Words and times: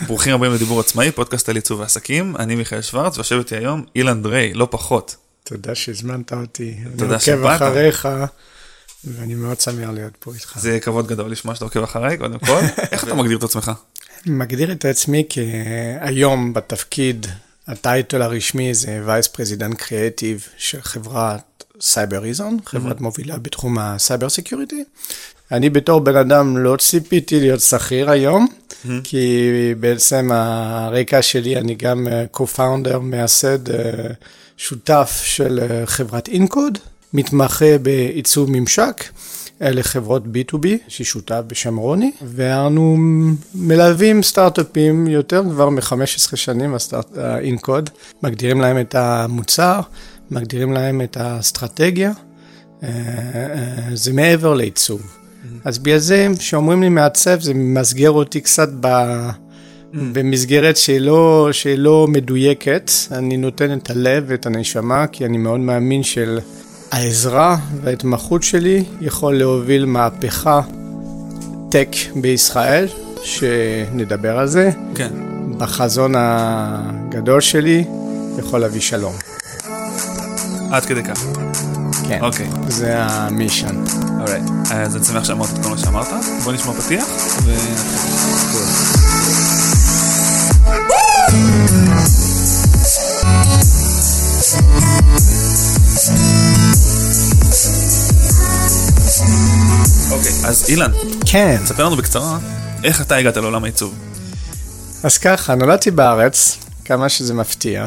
ברוכים 0.00 0.34
הבאים 0.34 0.52
לדיבור 0.52 0.80
עצמאי, 0.80 1.12
פודקאסט 1.12 1.48
על 1.48 1.56
עיצוב 1.56 1.80
ועסקים, 1.80 2.36
אני 2.36 2.54
מיכאל 2.54 2.82
שוורץ, 2.82 3.16
ויושב 3.16 3.38
איתי 3.38 3.56
היום 3.56 3.84
אילן 3.96 4.22
דריי, 4.22 4.54
לא 4.54 4.68
פחות. 4.70 5.16
תודה 5.44 5.74
שהזמנת 5.74 6.32
אותי. 6.32 6.76
תודה. 6.98 7.16
אני 7.28 7.32
עוקב. 7.32 7.46
אחריך, 7.46 8.08
ואני 9.04 9.34
מאוד 9.34 9.60
שמח 9.60 9.88
להיות 9.90 10.12
פה 10.18 10.34
איתך. 10.34 10.58
זה 10.58 10.80
כבוד 10.80 11.06
גדול 11.06 11.30
לשמוע 11.30 11.54
שאתה 11.54 11.64
עוקב 11.64 11.82
אחריי, 11.82 12.18
קודם 12.18 12.38
כל. 12.38 12.60
איך 12.92 13.04
אתה 13.04 13.14
מגדיר 13.14 13.38
את 13.38 13.42
עצמך? 13.42 13.72
מגדיר 14.26 14.72
את 14.72 14.84
עצמי 14.84 15.24
כהיום 15.30 16.52
בתפקיד, 16.52 17.26
ה 17.66 17.75
title 17.75 18.22
הרשמי 18.22 18.74
זה 18.74 19.02
Vice 19.06 19.28
President 19.28 19.78
Creative 19.78 20.46
של 20.56 20.82
חברת 20.82 21.64
Cybereason, 21.80 22.58
חברת 22.66 23.00
מובילה 23.00 23.38
בתחום 23.38 23.78
ה 23.78 23.86
cyber 23.86 24.28
security. 24.28 24.84
אני 25.52 25.70
בתור 25.70 26.00
בן 26.00 26.16
אדם 26.16 26.56
לא 26.56 26.76
ציפיתי 26.76 27.40
להיות 27.40 27.60
שכיר 27.60 28.10
היום, 28.10 28.46
כי 29.04 29.50
בעצם 29.80 30.30
הרקע 30.32 31.22
שלי, 31.22 31.56
אני 31.56 31.74
גם 31.74 32.08
אה, 32.08 32.24
co-founder, 32.36 32.98
מייסד, 32.98 33.70
אה, 33.70 33.76
שותף 34.56 35.20
של 35.24 35.60
אה, 35.62 35.86
חברת 35.86 36.28
אינקוד, 36.28 36.78
מתמחה 37.12 37.78
בעיצוב 37.82 38.50
ממשק. 38.50 39.04
אלה 39.62 39.82
חברות 39.82 40.22
B2B, 40.24 40.66
שהיא 40.88 41.04
שותף 41.04 41.40
בשם 41.46 41.76
רוני, 41.76 42.12
ואנו 42.22 42.96
מלווים 43.54 44.22
סטארט-אפים 44.22 45.06
יותר 45.06 45.42
כבר 45.50 45.68
מ-15 45.68 46.36
שנים, 46.36 46.74
האינקוד, 47.16 47.90
מגדירים 48.22 48.60
להם 48.60 48.80
את 48.80 48.94
המוצר, 48.94 49.80
מגדירים 50.30 50.72
להם 50.72 51.00
את 51.00 51.16
האסטרטגיה, 51.16 52.12
זה 53.94 54.12
מעבר 54.12 54.54
לעיצוב. 54.54 55.23
אז 55.64 55.78
בגלל 55.78 55.98
זה, 55.98 56.28
כשאומרים 56.38 56.82
לי 56.82 56.88
מעצב, 56.88 57.40
זה 57.40 57.54
ממסגר 57.54 58.10
אותי 58.10 58.40
קצת 58.40 58.68
ב... 58.80 58.88
במסגרת 60.12 60.76
שלא, 60.76 61.48
שלא 61.52 62.06
מדויקת, 62.08 62.90
אני 63.12 63.36
נותן 63.36 63.78
את 63.78 63.90
הלב 63.90 64.24
ואת 64.26 64.46
הנשמה, 64.46 65.06
כי 65.06 65.24
אני 65.24 65.38
מאוד 65.38 65.60
מאמין 65.60 66.02
של 66.02 66.38
העזרה 66.90 67.56
וההתמחות 67.82 68.42
שלי 68.42 68.84
יכול 69.00 69.38
להוביל 69.38 69.84
מהפכה 69.84 70.60
טק 71.70 71.88
בישראל, 72.16 72.86
שנדבר 73.22 74.38
על 74.38 74.46
זה. 74.46 74.70
כן. 74.94 75.10
בחזון 75.58 76.14
הגדול 76.16 77.40
שלי, 77.40 77.84
יכול 78.38 78.60
להביא 78.60 78.80
שלום. 78.80 79.12
עד 80.70 80.84
כדי 80.84 81.02
כך. 81.02 81.26
כן, 82.08 82.18
אוקיי. 82.22 82.46
זה 82.68 82.94
המישן. 82.96 84.03
אז 84.70 84.96
אני 84.96 85.04
שמח 85.04 85.24
שאמרת 85.24 85.48
את 85.50 85.64
כל 85.64 85.68
מה 85.68 85.78
שאמרת. 85.78 86.06
בוא 86.44 86.52
נשמע 86.52 86.72
פתיח, 86.72 87.04
ונתחיל. 87.44 88.94
אוקיי, 100.10 100.32
אז 100.44 100.64
אילן, 100.68 100.90
כן, 101.26 101.62
ספר 101.66 101.84
לנו 101.84 101.96
בקצרה, 101.96 102.38
איך 102.84 103.00
אתה 103.00 103.16
הגעת 103.16 103.36
לעולם 103.36 103.64
העיצוב? 103.64 103.94
אז 105.02 105.18
ככה, 105.18 105.54
נולדתי 105.54 105.90
בארץ, 105.90 106.58
כמה 106.84 107.08
שזה 107.08 107.34
מפתיע, 107.34 107.86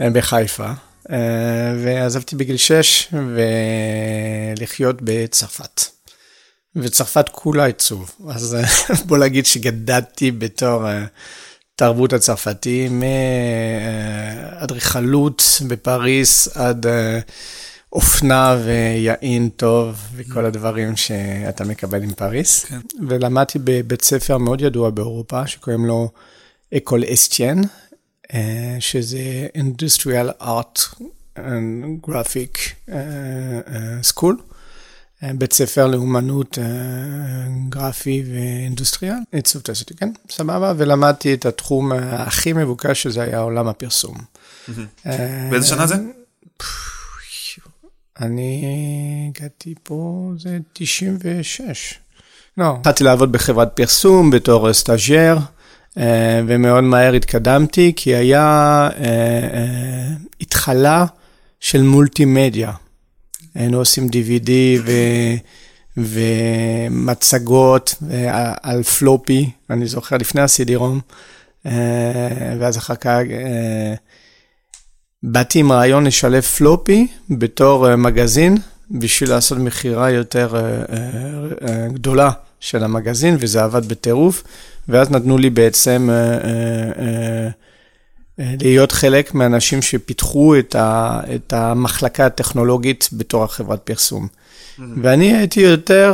אה, 0.00 0.10
בחיפה, 0.10 0.70
ועזבתי 1.82 2.36
בגיל 2.36 2.56
6 2.56 3.08
ולחיות 4.56 4.96
בצרפת. 5.02 5.96
וצרפת 6.76 7.28
כולה 7.28 7.64
עיצוב, 7.64 8.10
אז 8.28 8.54
אה, 8.54 8.62
בוא 9.06 9.18
נגיד 9.18 9.46
שגדלתי 9.46 10.30
בתור 10.30 10.88
אה, 10.88 11.04
תרבות 11.76 12.12
הצרפתי, 12.12 12.88
מאדריכלות 14.60 15.42
בפריס 15.68 16.56
עד 16.56 16.86
אה, 16.86 17.18
אופנה 17.92 18.56
ויין 18.64 19.48
טוב 19.48 19.96
וכל 20.14 20.44
הדברים 20.44 20.96
שאתה 20.96 21.64
מקבל 21.64 22.02
עם 22.02 22.12
פריס. 22.12 22.64
כן. 22.64 22.80
ולמדתי 23.08 23.58
בבית 23.64 24.02
ספר 24.02 24.38
מאוד 24.38 24.60
ידוע 24.60 24.90
באירופה, 24.90 25.46
שקוראים 25.46 25.86
לו 25.86 26.10
אקול 26.76 27.04
אסטיין, 27.12 27.58
אה, 27.58 27.68
שזה 28.80 29.46
Industrial 29.56 30.42
Art 30.42 31.02
and 31.36 32.08
Graphic 32.08 32.58
אה, 32.88 32.96
אה, 33.68 34.00
School. 34.12 34.34
אה, 35.22 35.30
בית 35.38 35.52
ספר 35.52 35.86
לאומנות 35.86 36.58
אה, 36.58 36.64
גרפי 37.68 38.22
ואינדוסטריאל, 38.32 39.14
עיצוב 39.32 39.62
תעשייתי, 39.62 39.94
כן, 39.94 40.12
סבבה, 40.30 40.72
ולמדתי 40.76 41.34
את 41.34 41.46
התחום 41.46 41.92
אה, 41.92 42.22
הכי 42.22 42.52
מבוקש, 42.52 43.02
שזה 43.02 43.22
היה 43.22 43.38
עולם 43.38 43.68
הפרסום. 43.68 44.16
אה, 45.06 45.48
באיזה 45.50 45.66
שנה 45.66 45.86
זה? 45.86 45.94
אני 48.20 49.30
הגעתי 49.30 49.74
פה, 49.82 50.30
זה 50.38 50.58
96. 50.72 51.94
לא, 52.58 52.76
התחלתי 52.80 53.04
לעבוד 53.04 53.32
בחברת 53.32 53.68
פרסום 53.74 54.30
בתור 54.30 54.72
סטאג'ר, 54.72 55.36
אה, 55.36 55.42
ומאוד 56.46 56.84
מהר 56.84 57.12
התקדמתי, 57.12 57.92
כי 57.96 58.14
היה 58.14 58.88
אה, 58.98 59.04
אה, 59.04 60.06
התחלה 60.40 61.06
של 61.60 61.82
מולטימדיה. 61.82 62.72
היינו 63.54 63.78
עושים 63.78 64.08
DVD 64.08 64.50
ו... 64.84 64.92
ומצגות 65.96 67.94
אה, 68.10 68.52
על 68.62 68.82
floppy, 68.82 69.50
אני 69.70 69.86
זוכר 69.86 70.16
לפני 70.16 70.40
אה, 71.66 71.72
ואז 72.60 72.78
אחר 72.78 72.94
כך 72.94 73.06
אה, 73.06 73.94
באתי 75.22 75.58
עם 75.58 75.72
רעיון 75.72 76.06
לשלב 76.06 76.42
floppy 76.42 77.06
בתור 77.30 77.90
אה, 77.90 77.96
מגזין, 77.96 78.56
בשביל 78.90 79.30
לעשות 79.30 79.58
מכירה 79.58 80.10
יותר 80.10 80.56
אה, 80.56 80.60
אה, 80.60 81.68
אה, 81.68 81.88
גדולה 81.88 82.30
של 82.60 82.84
המגזין, 82.84 83.36
וזה 83.40 83.64
עבד 83.64 83.88
בטירוף, 83.88 84.42
ואז 84.88 85.10
נתנו 85.10 85.38
לי 85.38 85.50
בעצם 85.50 86.08
אה, 86.10 86.16
אה, 86.16 87.48
אה, 88.40 88.54
להיות 88.60 88.92
חלק 88.92 89.34
מהאנשים 89.34 89.82
שפיתחו 89.82 90.58
את, 90.58 90.74
ה, 90.74 91.20
את 91.34 91.52
המחלקה 91.52 92.26
הטכנולוגית 92.26 93.08
בתור 93.12 93.44
החברת 93.44 93.80
פרסום. 93.84 94.28
ואני 95.02 95.36
הייתי 95.36 95.60
יותר 95.60 96.12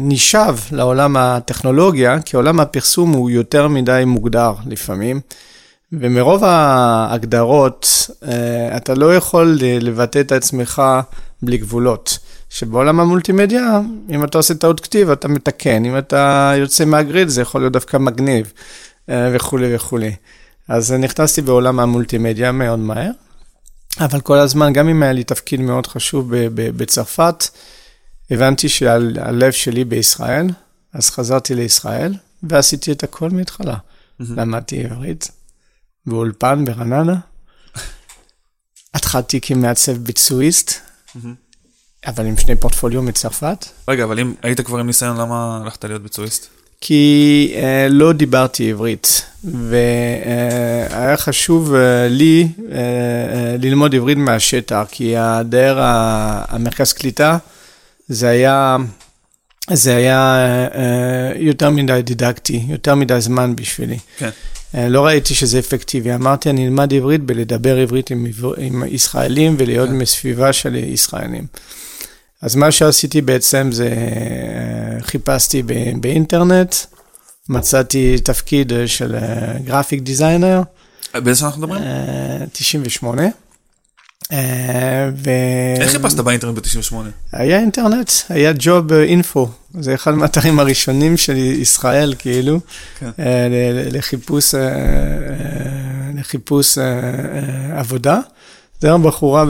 נשאב 0.00 0.60
לעולם 0.72 1.16
הטכנולוגיה, 1.16 2.20
כי 2.22 2.36
עולם 2.36 2.60
הפרסום 2.60 3.12
הוא 3.12 3.30
יותר 3.30 3.68
מדי 3.68 4.02
מוגדר 4.06 4.52
לפעמים. 4.66 5.20
ומרוב 5.92 6.44
ההגדרות, 6.44 8.10
אתה 8.76 8.94
לא 8.94 9.16
יכול 9.16 9.58
לבטא 9.60 10.18
את 10.18 10.32
עצמך 10.32 10.82
בלי 11.42 11.58
גבולות. 11.58 12.18
שבעולם 12.50 13.00
המולטימדיה, 13.00 13.80
אם 14.10 14.24
אתה 14.24 14.38
עושה 14.38 14.54
טעות 14.54 14.80
כתיב, 14.80 15.10
אתה 15.10 15.28
מתקן, 15.28 15.84
אם 15.84 15.98
אתה 15.98 16.52
יוצא 16.56 16.84
מהגריד, 16.84 17.28
זה 17.28 17.42
יכול 17.42 17.60
להיות 17.60 17.72
דווקא 17.72 17.96
מגניב, 17.96 18.52
אה, 19.08 19.30
וכולי 19.34 19.74
וכולי. 19.74 20.14
אז 20.68 20.92
נכנסתי 20.92 21.42
בעולם 21.42 21.80
המולטימדיה 21.80 22.52
מאוד 22.52 22.78
מהר, 22.78 23.10
אבל 24.00 24.20
כל 24.20 24.38
הזמן, 24.38 24.72
גם 24.72 24.88
אם 24.88 25.02
היה 25.02 25.12
לי 25.12 25.24
תפקיד 25.24 25.60
מאוד 25.60 25.86
חשוב 25.86 26.30
בצרפת, 26.54 27.44
הבנתי 28.30 28.68
שהלב 28.68 29.52
שלי 29.52 29.84
בישראל, 29.84 30.46
אז 30.92 31.10
חזרתי 31.10 31.54
לישראל, 31.54 32.14
ועשיתי 32.42 32.92
את 32.92 33.02
הכל 33.02 33.30
מההתחלה. 33.30 33.76
למדתי 34.20 34.84
עברית, 34.84 35.30
באולפן 36.06 36.64
ברעננה. 36.64 37.16
התחלתי 38.94 39.40
כמעצב 39.40 39.92
ביצועיסט, 39.92 40.72
אבל 42.06 42.26
עם 42.26 42.36
שני 42.36 42.56
פורטפוליו 42.56 43.02
מצרפת, 43.02 43.66
רגע, 43.88 44.04
אבל 44.04 44.20
אם 44.20 44.34
היית 44.42 44.60
כבר 44.60 44.78
עם 44.78 44.86
ניסיון, 44.86 45.16
למה 45.16 45.60
הלכת 45.64 45.84
להיות 45.84 46.02
ביצועיסט? 46.02 46.46
כי 46.80 47.54
uh, 47.54 47.58
לא 47.90 48.12
דיברתי 48.12 48.70
עברית, 48.70 49.22
והיה 49.44 51.16
חשוב 51.16 51.74
uh, 51.74 51.76
לי 52.10 52.48
uh, 52.56 52.60
uh, 52.60 52.66
ללמוד 53.58 53.94
עברית 53.94 54.18
מהשטח, 54.18 54.86
כי 54.90 55.16
הדרך 55.16 55.78
המרכז 56.48 56.92
קליטה, 56.92 57.38
זה 58.08 58.28
היה, 58.28 58.76
זה 59.72 59.96
היה 59.96 60.46
uh, 60.72 60.76
יותר 61.36 61.70
מדי 61.70 62.00
דידקטי, 62.02 62.62
יותר 62.68 62.94
מדי 62.94 63.20
זמן 63.20 63.56
בשבילי. 63.56 63.98
כן. 64.18 64.30
אה, 64.74 64.88
לא 64.88 65.06
ראיתי 65.06 65.34
שזה 65.34 65.58
אפקטיבי. 65.58 66.14
אמרתי, 66.14 66.50
אני 66.50 66.66
אלמד 66.66 66.94
עברית 66.94 67.20
בלדבר 67.20 67.76
עברית 67.76 68.10
עם, 68.10 68.26
עם 68.56 68.82
ישראלים 68.86 69.56
ולהיות 69.58 69.88
כן. 69.88 69.98
בסביבה 69.98 70.52
של 70.52 70.74
ישראלים. 70.74 71.46
אז 72.46 72.56
מה 72.56 72.70
שעשיתי 72.70 73.20
בעצם 73.20 73.68
זה, 73.72 73.88
אה, 73.88 75.02
חיפשתי 75.02 75.62
באינטרנט, 76.00 76.74
מצאתי 77.48 78.18
תפקיד 78.18 78.72
אה, 78.72 78.88
של 78.88 79.16
גרפיק 79.64 80.02
דיזיינר, 80.02 80.62
באיזה 81.14 81.38
שנה 81.38 81.48
אנחנו 81.48 81.62
מדברים? 81.62 81.82
98, 82.52 83.22
אה, 84.32 85.10
ו... 85.16 85.30
איך 85.80 85.90
חיפשת 85.90 86.16
באינטרנט 86.16 86.58
ב-98? 86.58 86.94
היה 87.32 87.58
אינטרנט, 87.58 88.10
היה 88.28 88.52
ג'וב 88.58 88.92
אינפו, 88.92 89.48
זה 89.80 89.94
אחד 89.94 90.14
מהאתרים 90.14 90.60
הראשונים 90.60 91.16
של 91.16 91.36
ישראל, 91.36 92.14
כאילו, 92.18 92.60
כן. 92.98 93.10
אה, 93.18 93.48
לחיפוש, 93.90 94.54
אה, 94.54 94.60
אה, 94.60 94.68
לחיפוש 96.14 96.78
אה, 96.78 96.84
אה, 96.84 97.78
עבודה. 97.78 98.20
זה 98.80 98.88
היה 98.88 98.98
בחורה, 98.98 99.44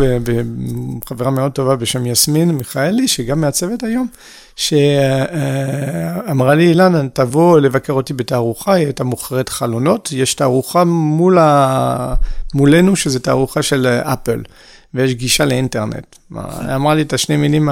חברה 1.09 1.31
מאוד 1.31 1.53
טובה 1.53 1.77
בשם 1.77 2.07
יסמין 2.07 2.51
מיכאלי, 2.51 3.09
שגם 3.09 3.41
מעצבת 3.41 3.83
היום, 3.83 4.07
שאמרה 4.57 6.55
לי, 6.55 6.69
אילן, 6.69 7.09
תבוא 7.09 7.61
לבקר 7.61 7.93
אותי 7.93 8.15
בתערוכה, 8.15 8.73
היא 8.73 8.85
הייתה 8.85 9.05
מוכרת 9.05 9.49
חלונות, 9.49 10.09
יש 10.13 10.35
תערוכה 10.35 10.85
מול 10.85 11.39
ה... 11.39 12.15
מולנו, 12.55 12.97
שזה 12.97 13.21
תערוכה 13.21 13.63
של 13.63 13.87
אפל, 13.87 14.43
ויש 14.95 15.15
גישה 15.15 15.45
לאינטרנט. 15.45 16.17
אמרה 16.75 16.95
לי 16.95 17.03
את 17.03 17.13
השני 17.13 17.37
מילים 17.37 17.69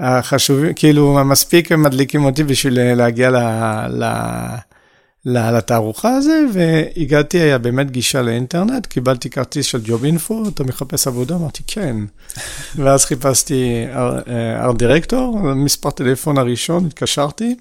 החשובים, 0.00 0.74
כאילו, 0.74 1.18
המספיק 1.18 1.72
מדליקים 1.72 2.24
אותי 2.24 2.44
בשביל 2.44 2.94
להגיע 2.94 3.30
ל... 3.30 3.36
ל... 3.88 4.04
לתערוכה 5.26 6.14
הזה, 6.14 6.40
והגעתי, 6.52 7.40
היה 7.40 7.58
באמת 7.58 7.90
גישה 7.90 8.22
לאינטרנט, 8.22 8.86
קיבלתי 8.86 9.30
כרטיס 9.30 9.66
של 9.66 9.80
ג'וב 9.84 10.04
אינפו, 10.04 10.48
אתה 10.48 10.64
מחפש 10.64 11.06
עבודה? 11.06 11.34
אמרתי, 11.34 11.62
כן. 11.66 11.96
ואז 12.76 13.04
חיפשתי 13.04 13.84
ארט 14.60 14.76
דירקטור, 14.76 15.38
מספר 15.54 15.90
טלפון 15.90 16.38
הראשון, 16.38 16.86
התקשרתי, 16.86 17.54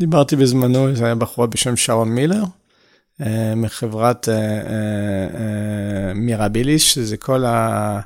דיברתי 0.00 0.36
בזמנו, 0.36 0.96
זה 0.96 1.04
היה 1.04 1.14
בחורה 1.14 1.46
בשם 1.46 1.76
שרון 1.76 2.08
מילר, 2.08 2.44
אה, 3.20 3.54
מחברת 3.56 4.28
אה, 4.28 4.34
אה, 4.34 4.40
אה, 5.34 6.14
מירביליש, 6.14 6.94
שזה 6.94 7.16
כל 7.16 7.44
ה... 7.44 8.00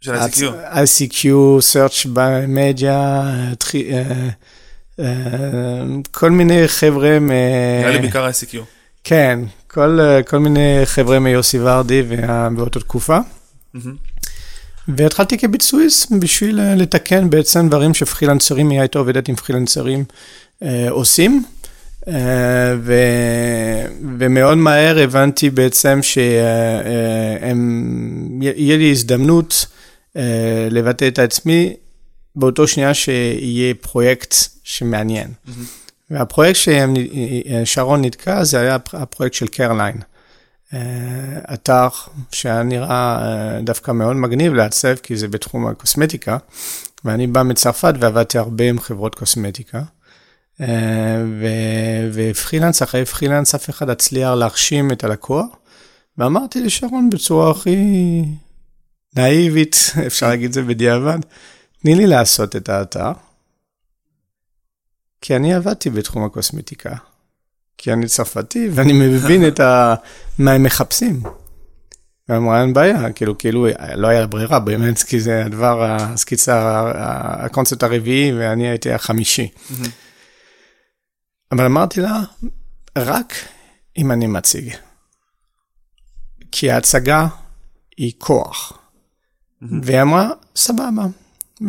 של 0.00 0.14
ה-ICQ. 0.14 0.42
ICQ, 0.74 1.24
search 1.72 2.06
by 2.06 2.46
media, 2.56 2.84
אה, 2.84 3.52
אה, 3.74 4.28
כל 6.10 6.30
מיני 6.30 6.68
חבר'ה, 6.68 7.18
מ- 7.18 7.30
נראה 7.80 7.90
לי 7.90 7.98
בעיקר 7.98 8.24
ה-ICQ. 8.24 8.56
כן, 9.04 9.38
כל, 9.66 10.00
אה, 10.00 10.22
כל 10.22 10.38
מיני 10.38 10.80
חבר'ה 10.84 11.18
מיוסי 11.18 11.58
ורדי 11.60 12.02
באותה 12.56 12.80
תקופה. 12.80 13.18
והתחלתי 14.88 15.38
כביצועיסט 15.38 16.12
בשביל 16.20 16.60
אה, 16.60 16.74
לתקן 16.74 17.30
בעצם 17.30 17.68
דברים 17.68 17.94
שפרילנסרים, 17.94 18.70
היא 18.70 18.80
הייתה 18.80 18.98
עובדת 18.98 19.28
עם 19.28 19.36
פרילנסרים 19.36 20.04
אה, 20.62 20.86
עושים. 20.90 21.44
אה, 22.08 22.14
ו, 22.82 22.94
ומאוד 24.18 24.58
מהר 24.58 24.98
הבנתי 24.98 25.50
בעצם 25.50 26.00
שיהיה 26.02 27.54
לי 28.76 28.90
הזדמנות 28.90 29.66
אה, 30.16 30.22
לבטא 30.70 31.08
את 31.08 31.18
עצמי 31.18 31.74
באותו 32.36 32.68
שנייה 32.68 32.94
שיהיה 32.94 33.74
פרויקט 33.80 34.34
שמעניין. 34.64 35.32
מהמם. 35.44 35.64
והפרויקט 36.10 36.58
ששרון 37.64 38.04
נתקע 38.04 38.44
זה 38.44 38.60
היה 38.60 38.76
הפרויקט 38.92 39.34
של 39.34 39.46
קרליין. 39.46 39.96
אה, 40.74 41.54
אתר 41.54 41.88
שהיה 42.32 42.62
נראה 42.62 43.18
אה, 43.22 43.60
דווקא 43.60 43.90
מאוד 43.90 44.16
מגניב 44.16 44.54
לעצב, 44.54 44.94
כי 44.94 45.16
זה 45.16 45.28
בתחום 45.28 45.66
הקוסמטיקה, 45.66 46.36
ואני 47.04 47.26
בא 47.26 47.42
מצרפת 47.42 47.94
ועבדתי 48.00 48.38
הרבה 48.38 48.68
עם 48.68 48.80
חברות 48.80 49.14
קוסמטיקה. 49.14 49.82
אה, 50.60 51.22
ו- 51.40 52.10
ופרילנס 52.12 52.82
אחרי 52.82 53.04
פרילנס, 53.04 53.54
אף 53.54 53.70
אחד 53.70 53.90
הצליח 53.90 54.30
להרשים 54.30 54.92
את 54.92 55.04
הלקוח, 55.04 55.46
ואמרתי 56.18 56.60
לשרון 56.60 57.10
בצורה 57.10 57.50
הכי 57.50 57.76
נאיבית, 59.16 59.76
אפשר 60.06 60.28
להגיד 60.28 60.46
את 60.46 60.52
זה 60.52 60.62
בדיעבד, 60.62 61.18
תני 61.82 61.94
לי 61.94 62.06
לעשות 62.06 62.56
את 62.56 62.68
האתר, 62.68 63.12
כי 65.22 65.36
אני 65.36 65.54
עבדתי 65.54 65.90
בתחום 65.90 66.24
הקוסמטיקה. 66.24 66.94
כי 67.78 67.92
אני 67.92 68.06
צרפתי 68.06 68.68
ואני 68.72 68.92
מבין 68.92 69.48
את 69.48 69.60
ה... 69.60 69.94
מה 70.38 70.52
הם 70.52 70.62
מחפשים. 70.62 71.22
ואמרה, 72.28 72.62
אין 72.62 72.72
בעיה, 72.72 73.12
כאילו, 73.12 73.38
כאילו, 73.38 73.66
לא 73.94 74.08
היה 74.08 74.26
ברירה 74.26 74.58
באמת, 74.58 75.02
כי 75.02 75.20
זה 75.20 75.44
הדבר, 75.44 75.82
הסקיצה, 75.82 76.82
הקונספט 77.44 77.82
הרביעי, 77.82 78.32
ואני 78.32 78.68
הייתי 78.68 78.92
החמישי. 78.92 79.48
אבל 81.52 81.64
אמרתי 81.64 82.00
לה, 82.00 82.20
רק 82.98 83.34
אם 83.98 84.12
אני 84.12 84.26
מציג. 84.26 84.74
כי 86.52 86.70
ההצגה 86.70 87.26
היא 87.96 88.12
כוח. 88.18 88.72
והיא 89.82 90.02
אמרה, 90.02 90.30
סבבה. 90.56 91.06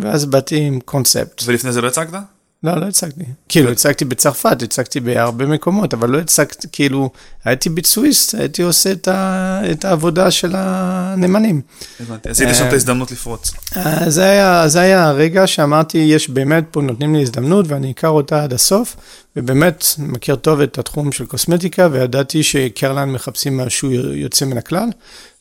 ואז 0.02 0.26
באתי 0.26 0.60
עם 0.60 0.80
קונספט. 0.80 1.42
ולפני 1.46 1.72
זה 1.72 1.82
לא 1.82 1.88
הצגת? 1.88 2.20
לא, 2.64 2.76
לא 2.76 2.86
הצגתי. 2.86 3.24
כאילו, 3.50 3.72
הצגתי 3.72 4.06
בצרפת, 4.06 4.62
הצגתי 4.62 5.00
בהרבה 5.00 5.46
מקומות, 5.46 5.94
אבל 5.94 6.10
לא 6.10 6.18
הצגתי, 6.18 6.68
כאילו, 6.72 7.10
הייתי 7.46 7.70
ביצועיסט, 7.70 8.36
הייתי 8.36 8.62
עושה 8.62 8.92
את, 8.92 9.08
ה, 9.08 9.62
את 9.72 9.86
העבודה 9.86 10.32
של 10.32 10.52
הנאמנים. 10.56 11.62
הבנתי. 12.00 12.30
עשית 12.30 12.48
שם 12.54 12.68
את 12.68 12.74
ההזדמנות 12.74 13.12
לפרוץ. 13.12 13.52
אה, 13.78 14.10
זה 14.10 14.24
היה, 14.24 14.68
זה 14.68 14.80
היה 14.80 15.08
הרגע 15.08 15.48
שאמרתי, 15.48 15.98
יש 15.98 16.30
באמת, 16.30 16.64
פה 16.72 16.82
נותנים 16.82 17.16
לי 17.16 17.22
הזדמנות 17.22 17.66
ואני 17.68 17.94
אכר 17.98 18.10
אותה 18.10 18.44
עד 18.44 18.54
הסוף, 18.54 18.96
ובאמת 19.36 19.86
מכיר 19.98 20.36
טוב 20.36 20.62
את 20.62 20.78
התחום 20.78 21.12
של 21.12 21.26
קוסמטיקה, 21.26 21.88
וידעתי 21.92 22.44
שקרלן 22.44 23.10
מחפשים 23.10 23.58
משהו 23.58 23.92
יוצא 23.92 24.46
מן 24.46 24.58
הכלל. 24.58 24.90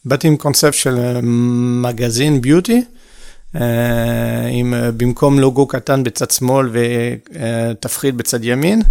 באתי 0.04 0.28
עם 0.28 0.36
קונספט 0.36 0.74
של 0.74 0.98
אה, 0.98 1.20
מגזין 1.82 2.40
ביוטי, 2.40 2.76
אה, 2.76 3.01
עם 3.54 4.74
אה, 4.74 4.90
במקום 4.96 5.38
לוגו 5.38 5.66
קטן 5.66 6.02
בצד 6.02 6.30
שמאל 6.30 6.70
ותפחית 6.72 8.14
בצד 8.14 8.44
ימין. 8.44 8.82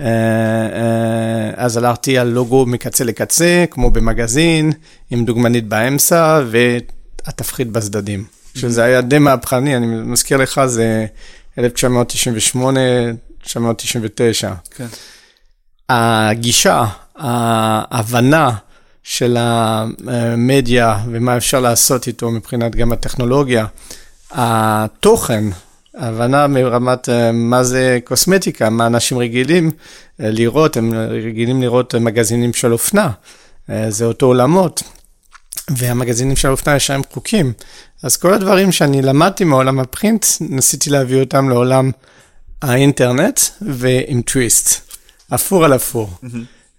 אה, 0.00 0.06
אה, 0.06 1.50
אז 1.56 1.76
הלכתי 1.76 2.18
על 2.18 2.28
לוגו 2.28 2.66
מקצה 2.66 3.04
לקצה, 3.04 3.64
כמו 3.70 3.90
במגזין, 3.90 4.72
עם 5.10 5.24
דוגמנית 5.24 5.68
באמצע 5.68 6.40
והתפחית 6.46 7.68
בצדדים. 7.68 8.24
שזה 8.54 8.84
היה 8.84 9.00
די 9.00 9.18
מהפכני, 9.18 9.76
אני 9.76 9.86
מזכיר 9.86 10.36
לך, 10.36 10.60
זה 10.66 11.06
1998, 11.58 12.80
1999. 13.42 14.52
כן. 14.76 14.86
הגישה, 15.88 16.84
ההבנה 17.16 18.50
של 19.04 19.36
המדיה 19.38 20.98
ומה 21.10 21.36
אפשר 21.36 21.60
לעשות 21.60 22.06
איתו 22.06 22.30
מבחינת 22.30 22.76
גם 22.76 22.92
הטכנולוגיה, 22.92 23.66
התוכן, 24.30 25.44
ההבנה 25.96 26.46
מרמת 26.46 27.08
אה, 27.08 27.32
מה 27.32 27.64
זה 27.64 27.98
קוסמטיקה, 28.04 28.70
מה 28.70 28.86
אנשים 28.86 29.18
רגילים 29.18 29.70
אה, 30.20 30.30
לראות, 30.30 30.76
הם 30.76 30.94
רגילים 30.94 31.62
לראות 31.62 31.94
מגזינים 31.94 32.52
של 32.52 32.72
אופנה, 32.72 33.10
אה, 33.70 33.90
זה 33.90 34.04
אותו 34.04 34.26
עולמות. 34.26 34.82
והמגזינים 35.70 36.36
של 36.36 36.48
האופנה 36.48 36.76
יש 36.76 36.90
להם 36.90 37.02
חוקים. 37.12 37.52
אז 38.02 38.16
כל 38.16 38.34
הדברים 38.34 38.72
שאני 38.72 39.02
למדתי 39.02 39.44
מעולם 39.44 39.80
ה 39.80 39.87
print, 39.87 40.26
ניסיתי 40.40 40.90
להביא 40.90 41.20
אותם 41.20 41.48
לעולם 41.48 41.90
האינטרנט 42.62 43.40
ועם 43.60 44.22
טוויסט, 44.22 44.90
אפור 45.34 45.64
על 45.64 45.74
אפור. 45.74 46.10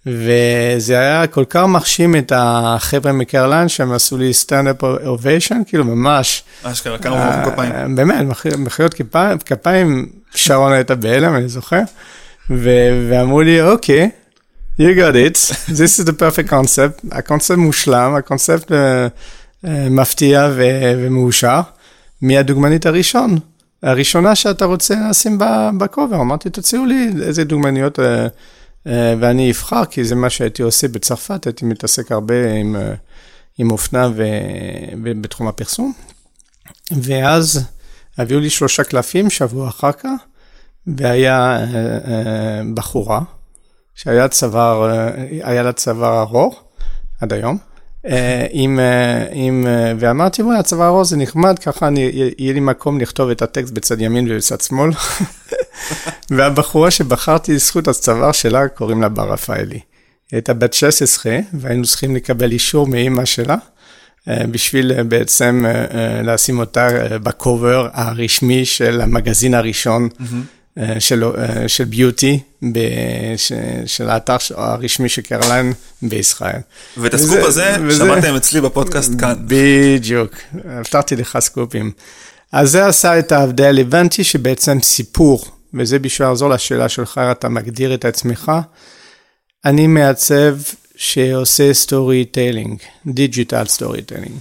וזה 0.06 0.98
היה 0.98 1.26
כל 1.26 1.44
כך 1.50 1.64
מרשים 1.68 2.16
את 2.16 2.32
החבר'ה 2.36 3.12
מגרלן 3.12 3.68
שהם 3.68 3.92
עשו 3.92 4.18
לי 4.18 4.32
standing 4.34 4.84
ovation, 4.84 5.62
כאילו 5.66 5.84
ממש. 5.84 6.42
אשכרה, 6.62 6.98
כמה 6.98 7.24
מוחאים 7.26 7.52
כפיים. 7.52 7.72
אה, 7.72 7.86
באמת, 7.96 8.24
מח- 8.24 8.46
מחיאות 8.58 8.94
כפיים, 8.94 9.38
כפיים, 9.38 10.06
שרון 10.34 10.72
הייתה 10.72 10.94
בהלם, 10.94 11.34
אני 11.36 11.48
זוכר, 11.48 11.80
ואמרו 12.50 13.40
לי, 13.40 13.62
אוקיי, 13.62 14.10
you 14.80 14.84
got 14.96 15.14
it, 15.14 15.36
this 15.70 16.00
is 16.00 16.06
the 16.06 16.12
perfect 16.12 16.50
concept, 16.50 17.06
הקונספט 17.12 17.56
מושלם, 17.58 18.14
הקונספט 18.14 18.72
אה, 18.72 19.06
אה, 19.66 19.88
מפתיע 19.90 20.50
ומאושר, 20.56 21.60
מי 22.22 22.38
הדוגמנית 22.38 22.86
הראשון? 22.86 23.38
הראשונה 23.82 24.34
שאתה 24.34 24.64
רוצה 24.64 24.94
לשים 25.10 25.38
ב- 25.38 25.70
בכובע, 25.78 26.16
אמרתי, 26.16 26.50
תציעו 26.50 26.86
לי 26.86 27.08
איזה 27.22 27.44
דוגמניות, 27.44 28.00
אה, 28.00 28.04
אה, 28.04 28.26
ואני 29.20 29.50
אבחר, 29.50 29.84
כי 29.84 30.04
זה 30.04 30.14
מה 30.14 30.30
שהייתי 30.30 30.62
עושה 30.62 30.88
בצרפת, 30.88 31.46
הייתי 31.46 31.64
מתעסק 31.64 32.12
הרבה 32.12 32.52
עם, 32.52 32.76
אה, 32.76 32.94
עם 33.58 33.70
אופנה 33.70 34.10
ובתחום 35.02 35.48
הפרסום. 35.48 35.92
ואז 36.90 37.64
הביאו 38.18 38.40
לי 38.40 38.50
שלושה 38.50 38.84
קלפים 38.84 39.30
שבוע 39.30 39.68
אחר 39.68 39.92
כך, 39.92 40.10
והיה 40.86 41.56
אה, 41.56 41.64
אה, 42.08 42.62
בחורה, 42.74 43.20
שהיה 43.94 44.28
צוואר, 44.28 44.90
אה, 44.90 45.10
היה 45.42 45.62
לה 45.62 45.72
צוואר 45.72 46.22
ארוך, 46.22 46.62
עד 47.20 47.32
היום, 47.32 47.58
אה, 48.08 48.46
עם, 48.50 48.78
אה, 48.80 49.26
אה, 49.66 49.92
ואמרתי, 49.98 50.42
בוא'נה, 50.42 50.58
הצוואר 50.58 50.86
ארוך 50.86 51.02
זה 51.02 51.16
נחמד, 51.16 51.58
ככה 51.58 51.88
אני, 51.88 52.10
יהיה 52.38 52.52
לי 52.52 52.60
מקום 52.60 53.00
לכתוב 53.00 53.30
את 53.30 53.42
הטקסט 53.42 53.72
בצד 53.72 54.00
ימין 54.00 54.26
ובצד 54.30 54.60
שמאל. 54.60 54.90
והבחורה 56.36 56.90
שבחרתי 56.90 57.54
לזכות 57.54 57.88
הצוואר 57.88 58.32
שלה, 58.32 58.68
קוראים 58.68 59.02
לה 59.02 59.08
בר 59.08 59.32
רפאלי. 59.32 59.74
היא 59.74 59.82
הייתה 60.32 60.54
בת 60.54 60.72
16, 60.72 61.38
והיינו 61.52 61.84
צריכים 61.84 62.16
לקבל 62.16 62.52
אישור 62.52 62.86
מאימא 62.86 63.24
שלה. 63.24 63.56
בשביל 64.50 65.02
בעצם 65.02 65.64
לשים 66.24 66.58
אותה 66.58 66.88
בקובר 67.22 67.88
הרשמי 67.92 68.64
של 68.64 69.00
המגזין 69.00 69.54
הראשון 69.54 70.08
אה, 70.20 70.26
של, 70.98 71.24
אה, 71.24 71.68
של 71.68 71.84
ביוטי, 71.84 72.38
ב- 72.72 72.78
ש- 73.36 73.52
של 73.86 74.10
האתר 74.10 74.36
הרשמי 74.54 75.08
של 75.08 75.22
קרליין 75.22 75.72
בישראל. 76.02 76.60
ואת 76.96 77.14
הסקופ 77.14 77.30
וזה- 77.36 77.46
הזה 77.46 77.76
וזה- 77.86 78.04
שמעתם 78.04 78.36
אצלי 78.36 78.60
בפודקאסט 78.60 79.12
כאן. 79.20 79.34
בדיוק, 79.46 80.30
הבטחתי 80.64 81.16
לך 81.16 81.38
סקופים. 81.40 81.90
אז 82.52 82.70
זה 82.70 82.86
עשה 82.86 83.18
את 83.18 83.32
ההבדל, 83.32 83.78
הבנתי 83.80 84.24
שבעצם 84.24 84.78
סיפור, 84.82 85.44
וזה 85.74 85.98
בשביל 85.98 86.28
לעזור 86.28 86.50
לשאלה 86.50 86.88
שלך, 86.88 87.20
אתה 87.30 87.48
מגדיר 87.48 87.94
את 87.94 88.04
עצמך, 88.04 88.52
אני 89.64 89.86
מעצב 89.86 90.56
שעושה 90.96 91.74
storytelling, 91.74 92.78
digital 93.06 93.64
storytelling. 93.66 94.38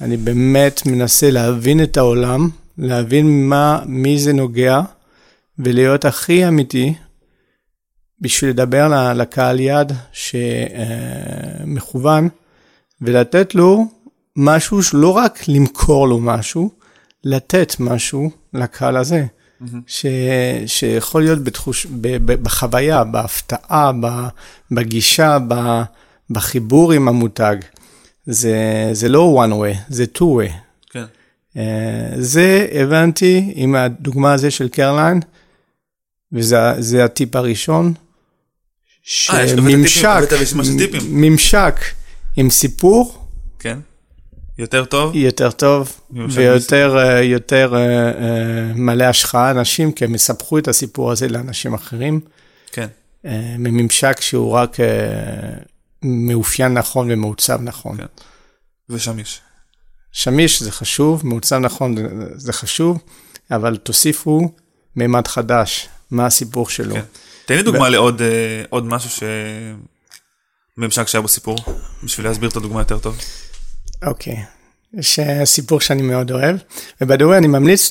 אני 0.00 0.16
באמת 0.16 0.82
מנסה 0.86 1.30
להבין 1.30 1.82
את 1.82 1.96
העולם, 1.96 2.48
להבין 2.78 3.48
מה, 3.48 3.78
מי 3.86 4.18
זה 4.18 4.32
נוגע, 4.32 4.80
ולהיות 5.58 6.04
הכי 6.04 6.48
אמיתי 6.48 6.94
בשביל 8.20 8.50
לדבר 8.50 9.12
לקהל 9.14 9.60
יעד 9.60 9.92
שמכוון, 11.72 12.28
ולתת 13.00 13.54
לו 13.54 13.86
משהו, 14.36 14.82
שלא 14.82 15.08
רק 15.08 15.48
למכור 15.48 16.08
לו 16.08 16.18
משהו, 16.18 16.70
לתת 17.24 17.76
משהו 17.80 18.30
לקהל 18.54 18.96
הזה, 18.96 19.24
ש, 19.86 20.06
שיכול 20.66 21.22
להיות 21.22 21.44
בתחוש, 21.44 21.86
ב, 21.86 22.16
ב, 22.26 22.32
בחוויה, 22.42 23.04
בהפתעה, 23.04 23.92
ב, 24.00 24.06
בגישה, 24.70 25.38
ב, 25.48 25.82
בחיבור 26.30 26.92
עם 26.92 27.08
המותג. 27.08 27.56
זה, 28.26 28.88
זה 28.92 29.08
לא 29.08 29.44
one 29.44 29.50
way, 29.50 29.76
זה 29.88 30.04
two 30.18 30.20
way. 30.20 30.52
כן. 30.90 31.04
אה, 31.56 32.12
זה 32.16 32.66
הבנתי 32.72 33.52
עם 33.54 33.74
הדוגמה 33.74 34.32
הזו 34.32 34.50
של 34.50 34.68
קרליין, 34.68 35.20
וזה 36.32 36.56
זה 36.78 37.04
הטיפ 37.04 37.36
הראשון, 37.36 37.94
אה, 39.30 39.48
שממשק, 39.48 40.20
טיפים. 40.78 41.00
ממשק 41.10 41.80
עם 42.36 42.50
סיפור 42.50 43.28
כן. 43.58 43.78
יותר 44.58 44.84
טוב? 44.84 45.16
יותר 45.16 45.50
טוב 45.50 46.00
ויותר 46.10 46.98
אה, 46.98 47.22
יותר, 47.22 47.74
אה, 47.74 47.80
אה, 47.80 48.72
מלא 48.74 49.04
השחאה 49.04 49.50
אנשים, 49.50 49.92
כי 49.92 50.04
הם 50.04 50.14
יספחו 50.14 50.58
את 50.58 50.68
הסיפור 50.68 51.12
הזה 51.12 51.28
לאנשים 51.28 51.74
אחרים, 51.74 52.20
כן. 52.72 52.86
אה, 53.26 53.54
מממשק 53.58 54.20
שהוא 54.20 54.52
רק 54.52 54.80
אה, 54.80 54.86
מאופיין 56.02 56.72
נכון 56.74 57.08
ומעוצב 57.10 57.60
נכון. 57.62 57.96
כן. 57.96 58.06
ושמיש. 58.88 59.40
שמיש 60.12 60.62
זה 60.62 60.72
חשוב, 60.72 61.26
מעוצב 61.26 61.56
נכון 61.56 61.94
זה 62.34 62.52
חשוב, 62.52 62.98
אבל 63.50 63.76
תוסיפו 63.76 64.52
מימד 64.96 65.26
חדש, 65.26 65.88
מה 66.12 66.26
הסיפור 66.26 66.68
שלו. 66.68 66.94
כן. 66.94 67.00
תן 67.44 67.56
לי 67.56 67.62
דוגמה 67.62 67.88
לעוד 67.88 68.22
אה, 68.22 68.62
עוד 68.68 68.86
משהו 68.86 69.10
ש... 69.10 69.22
ממשק 70.76 71.08
שהיה 71.08 71.22
בו 71.22 71.28
סיפור, 71.28 71.56
בשביל 72.02 72.26
להסביר 72.26 72.48
את 72.48 72.56
הדוגמה 72.56 72.80
יותר 72.80 72.98
טוב. 72.98 73.18
אוקיי, 74.06 74.36
יש 74.94 75.18
אה, 75.18 75.46
סיפור 75.46 75.80
שאני 75.80 76.02
מאוד 76.02 76.30
אוהב, 76.30 76.56
ובדורי 77.00 77.38
אני 77.38 77.46
ממליץ 77.46 77.90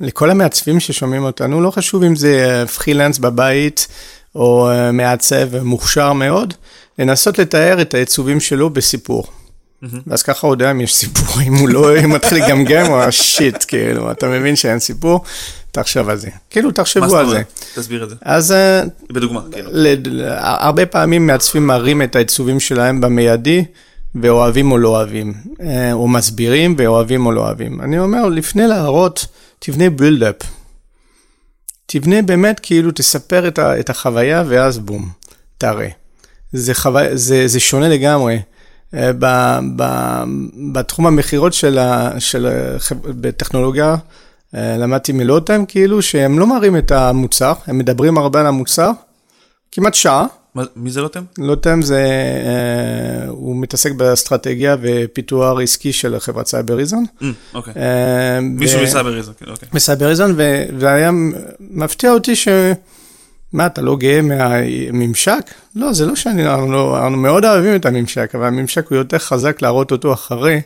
לכל 0.00 0.30
המעצבים 0.30 0.80
ששומעים 0.80 1.24
אותנו, 1.24 1.60
לא 1.60 1.70
חשוב 1.70 2.02
אם 2.02 2.16
זה 2.16 2.60
אה, 2.60 2.66
פרילנס 2.66 3.18
בבית 3.18 3.86
או 4.34 4.70
מעצב 4.92 5.62
מוכשר 5.62 6.12
מאוד, 6.12 6.54
לנסות 6.98 7.38
לתאר 7.38 7.82
את 7.82 7.94
העיצובים 7.94 8.40
שלו 8.40 8.70
בסיפור. 8.70 9.26
ואז 10.06 10.22
ככה 10.22 10.46
הוא 10.46 10.54
יודע 10.54 10.70
אם 10.70 10.80
יש 10.80 10.94
סיפור, 10.94 11.42
אם 11.46 11.54
הוא 11.54 11.68
לא 11.68 11.88
מתחיל 12.08 12.44
לגמגם 12.44 12.86
או 12.92 13.12
שיט, 13.12 13.64
כאילו, 13.68 14.10
אתה 14.10 14.28
מבין 14.28 14.56
שאין 14.56 14.78
סיפור, 14.78 15.24
תחשוב 15.72 16.08
על 16.08 16.16
זה. 16.16 16.28
כאילו, 16.50 16.68
מה 16.68 16.72
תחשבו 16.74 17.08
זאת 17.08 17.18
על 17.20 17.26
זה. 17.26 17.32
אומרת? 17.32 17.64
תסביר 17.74 18.04
את 18.04 18.10
זה. 18.10 18.14
אז 18.22 18.52
אה, 18.52 18.82
בדוגמה, 19.12 19.40
כאילו. 19.52 19.70
הרבה 20.36 20.86
פעמים 20.86 21.26
מעצבים 21.26 21.66
מראים 21.66 22.02
את 22.02 22.16
העיצובים 22.16 22.60
שלהם 22.60 23.00
במיידי, 23.00 23.64
ואוהבים 24.22 24.72
או 24.72 24.78
לא 24.78 24.88
אוהבים, 24.88 25.34
אה, 25.60 25.92
או 25.92 26.08
מסבירים 26.08 26.74
ואוהבים 26.78 27.26
או 27.26 27.32
לא 27.32 27.40
אוהבים. 27.40 27.80
אני 27.80 27.98
אומר, 27.98 28.26
לפני 28.28 28.66
להראות, 28.66 29.26
תבנה 29.58 29.90
בילדאפ. 29.90 30.36
תבנה 31.86 32.22
באמת 32.22 32.60
כאילו, 32.60 32.90
תספר 32.90 33.48
את, 33.48 33.58
ה- 33.58 33.80
את 33.80 33.90
החוויה, 33.90 34.44
ואז 34.48 34.78
בום, 34.78 35.08
תראה. 35.58 35.88
זה, 36.52 36.72
זה, 37.14 37.48
זה 37.48 37.60
שונה 37.60 37.88
לגמרי. 37.88 38.38
אה, 38.94 39.10
ב, 39.18 39.26
ב, 39.76 39.84
בתחום 40.72 41.06
המכירות 41.06 41.52
של, 41.52 41.78
ה- 41.78 42.10
של 42.20 42.46
החב- 42.46 43.06
בטכנולוגיה, 43.20 43.96
אה, 44.54 44.76
למדתי 44.76 45.12
מלוטם, 45.12 45.64
כאילו 45.68 46.02
שהם 46.02 46.38
לא 46.38 46.46
מראים 46.46 46.76
את 46.76 46.90
המוצר, 46.92 47.52
הם 47.66 47.78
מדברים 47.78 48.18
הרבה 48.18 48.40
על 48.40 48.46
המוצר, 48.46 48.90
כמעט 49.72 49.94
שעה. 49.94 50.26
מה- 50.54 50.62
מי 50.76 50.90
זה 50.90 51.00
לוטם? 51.00 51.22
לוטם 51.38 51.82
זה, 51.82 52.04
אה, 52.46 53.28
הוא 53.28 53.56
מתעסק 53.56 53.92
באסטרטגיה 53.92 54.76
ופיתוח 54.82 55.58
עסקי 55.62 55.92
של 55.92 56.18
חברת 56.18 56.46
Cybereason. 56.46 57.04
אה, 57.22 57.28
אוקיי. 57.54 57.72
אה, 57.76 58.40
מישהו 58.40 58.80
ו- 58.80 58.82
מ 58.82 58.86
Cybereason, 58.86 59.34
כן, 59.38 59.46
אוקיי. 59.50 59.68
ב 59.72 59.77
Cybereason, 59.77 60.34
ו- 60.36 60.64
והיה 60.78 61.10
מפתיע 61.60 62.10
אותי 62.12 62.36
ש... 62.36 62.48
מה, 63.56 63.66
אתה 63.66 63.82
לא 63.82 63.96
גאה 63.96 64.20
מהממשק? 64.22 65.50
לא, 65.76 65.92
זה 65.92 66.06
לא 66.06 66.16
שאני, 66.16 66.46
אנחנו, 66.46 66.72
לא, 66.72 67.10
מאוד 67.10 67.44
אוהבים 67.44 67.76
את 67.76 67.86
הממשק, 67.86 68.34
אבל 68.34 68.44
הממשק 68.46 68.90
הוא 68.90 68.98
יותר 68.98 69.18
חזק 69.18 69.62
להראות 69.62 69.92
אותו 69.92 70.12
אחרי 70.12 70.60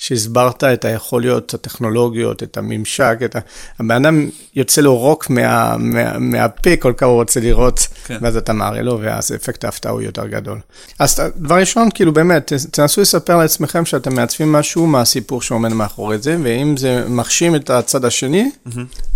שהסברת 0.00 0.64
את 0.64 0.84
היכולות 0.84 1.54
הטכנולוגיות, 1.54 2.42
את 2.42 2.56
הממשק, 2.56 3.18
את 3.24 3.36
ה... 3.36 3.38
הבן 3.78 3.90
אדם 3.90 4.28
יוצא 4.54 4.80
לו 4.80 4.98
רוק 4.98 5.30
מה, 5.30 5.76
מה, 5.78 6.18
מהפה, 6.18 6.76
כל 6.76 6.92
כך 6.96 7.06
הוא 7.06 7.14
רוצה 7.14 7.40
לראות, 7.40 7.88
כן. 8.04 8.18
ואז 8.22 8.36
אתה 8.36 8.52
מראה 8.52 8.82
לו, 8.82 8.98
ואז 9.00 9.32
אפקט 9.34 9.64
ההפתעה 9.64 9.92
הוא 9.92 10.02
יותר 10.02 10.26
גדול. 10.26 10.60
אז 10.98 11.20
דבר 11.36 11.54
ראשון, 11.54 11.88
כאילו 11.94 12.12
באמת, 12.12 12.52
תנסו 12.70 13.00
לספר 13.00 13.36
לעצמכם 13.36 13.84
שאתם 13.84 14.14
מעצבים 14.14 14.52
משהו 14.52 14.86
מהסיפור 14.86 15.42
שעומד 15.42 15.72
מאחורי 15.72 16.18
זה, 16.18 16.36
ואם 16.42 16.76
זה 16.76 17.04
מרשים 17.08 17.54
את 17.54 17.70
הצד 17.70 18.04
השני, 18.04 18.50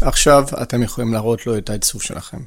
עכשיו 0.00 0.44
אתם 0.62 0.82
יכולים 0.82 1.12
להראות 1.12 1.46
לו 1.46 1.58
את 1.58 1.70
העיצוב 1.70 2.02
שלכם. 2.02 2.38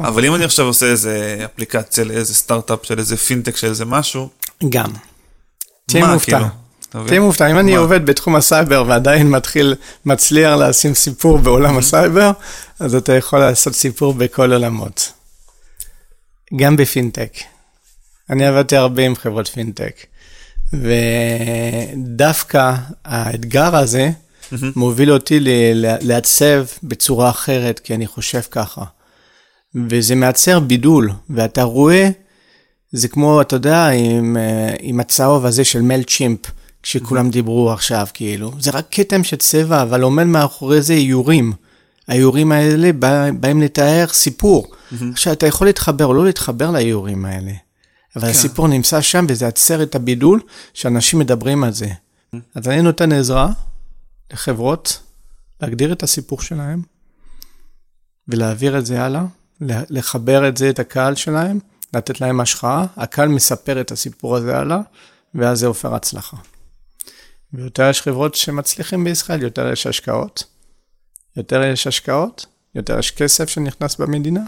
אבל 0.00 0.24
אם 0.24 0.34
אני 0.34 0.44
עכשיו 0.44 0.66
עושה 0.66 0.86
איזה 0.86 1.40
אפליקציה 1.44 2.04
לאיזה 2.04 2.34
סטארט-אפ 2.34 2.78
של 2.82 2.98
איזה 2.98 3.16
פינטק 3.16 3.56
של 3.56 3.66
איזה 3.66 3.84
משהו, 3.84 4.28
גם. 4.68 4.90
תהיה 5.86 6.12
מופתע. 6.12 6.38
כאילו? 6.38 6.61
תהיה 7.06 7.20
מופתע, 7.20 7.50
אם 7.50 7.58
אני? 7.58 7.76
עובד 7.76 8.06
בתחום 8.06 8.36
הסייבר 8.36 8.84
ועדיין 8.86 9.30
מתחיל, 9.30 9.74
מצליח 10.04 10.58
לשים 10.58 10.94
סיפור 10.94 11.38
בעולם 11.38 11.78
הסייבר, 11.78 12.30
אז 12.80 12.94
אתה 12.94 13.16
יכול 13.16 13.38
לעשות 13.38 13.74
סיפור 13.74 14.14
בכל 14.14 14.52
עולמות. 14.52 15.12
גם 16.56 16.76
בפינטק. 16.76 17.32
אני 18.30 18.46
עבדתי 18.46 18.76
הרבה 18.76 19.02
עם 19.02 19.16
חברות 19.16 19.48
פינטק, 19.48 20.06
ודווקא 20.72 22.74
האתגר 23.04 23.76
הזה 23.76 24.10
מוביל 24.76 25.12
אותי 25.12 25.38
לעצב 26.00 26.64
בצורה 26.82 27.30
אחרת, 27.30 27.78
כי 27.78 27.94
אני 27.94 28.06
חושב 28.06 28.40
ככה. 28.50 28.84
וזה 29.88 30.14
מייצר 30.14 30.60
בידול, 30.60 31.10
ואתה 31.30 31.62
רואה, 31.62 32.08
זה 32.92 33.08
כמו, 33.08 33.40
אתה 33.40 33.56
יודע, 33.56 33.88
עם, 33.88 34.36
אה, 34.36 34.74
עם 34.80 35.00
הצהוב 35.00 35.46
הזה 35.46 35.64
של 35.64 35.82
מל 35.82 36.02
צ'ימפ, 36.02 36.40
כשכולם 36.82 37.30
דיברו 37.30 37.72
עכשיו, 37.72 38.06
כאילו. 38.14 38.52
זה 38.60 38.70
רק 38.70 38.86
כתם 38.90 39.24
של 39.24 39.36
צבע, 39.36 39.82
אבל 39.82 40.02
עומד 40.02 40.24
מאחורי 40.24 40.82
זה 40.82 40.92
איורים. 40.92 41.52
האיורים 42.08 42.52
האלה 42.52 42.92
בא, 42.92 43.30
באים 43.40 43.62
לתאר 43.62 44.06
סיפור. 44.08 44.72
עכשיו, 45.12 45.32
אתה 45.32 45.46
יכול 45.46 45.66
להתחבר 45.66 46.04
או 46.04 46.14
לא 46.14 46.24
להתחבר 46.24 46.70
לאיורים 46.70 47.24
האלה, 47.24 47.52
אבל 48.16 48.28
הסיפור 48.28 48.68
נמצא 48.68 49.00
שם, 49.00 49.26
וזה 49.28 49.46
יצר 49.46 49.82
את 49.82 49.94
הבידול 49.94 50.40
שאנשים 50.74 51.18
מדברים 51.18 51.64
על 51.64 51.72
זה. 51.72 51.88
אז 52.54 52.68
אני 52.68 52.82
נותן 52.82 53.12
עזרה 53.12 53.48
לחברות 54.32 55.00
להגדיר 55.60 55.92
את 55.92 56.02
הסיפור 56.02 56.40
שלהם, 56.40 56.82
ולהעביר 58.28 58.78
את 58.78 58.86
זה 58.86 59.02
הלאה, 59.02 59.24
לחבר 59.90 60.48
את 60.48 60.56
זה, 60.56 60.70
את 60.70 60.78
הקהל 60.78 61.14
שלהם, 61.14 61.58
לתת 61.94 62.20
להם 62.20 62.40
השחאה, 62.40 62.84
הקהל 62.96 63.28
מספר 63.28 63.80
את 63.80 63.92
הסיפור 63.92 64.36
הזה 64.36 64.58
הלאה, 64.58 64.78
ואז 65.34 65.58
זה 65.58 65.66
הופך 65.66 65.92
הצלחה. 65.92 66.36
ויותר 67.52 67.90
יש 67.90 68.02
חברות 68.02 68.34
שמצליחים 68.34 69.04
בישראל, 69.04 69.42
יותר 69.42 69.72
יש 69.72 69.86
השקעות, 69.86 70.44
יותר 71.36 71.62
יש 71.62 71.86
השקעות, 71.86 72.46
יותר 72.74 72.98
יש 72.98 73.10
כסף 73.10 73.48
שנכנס 73.48 73.96
במדינה, 73.96 74.44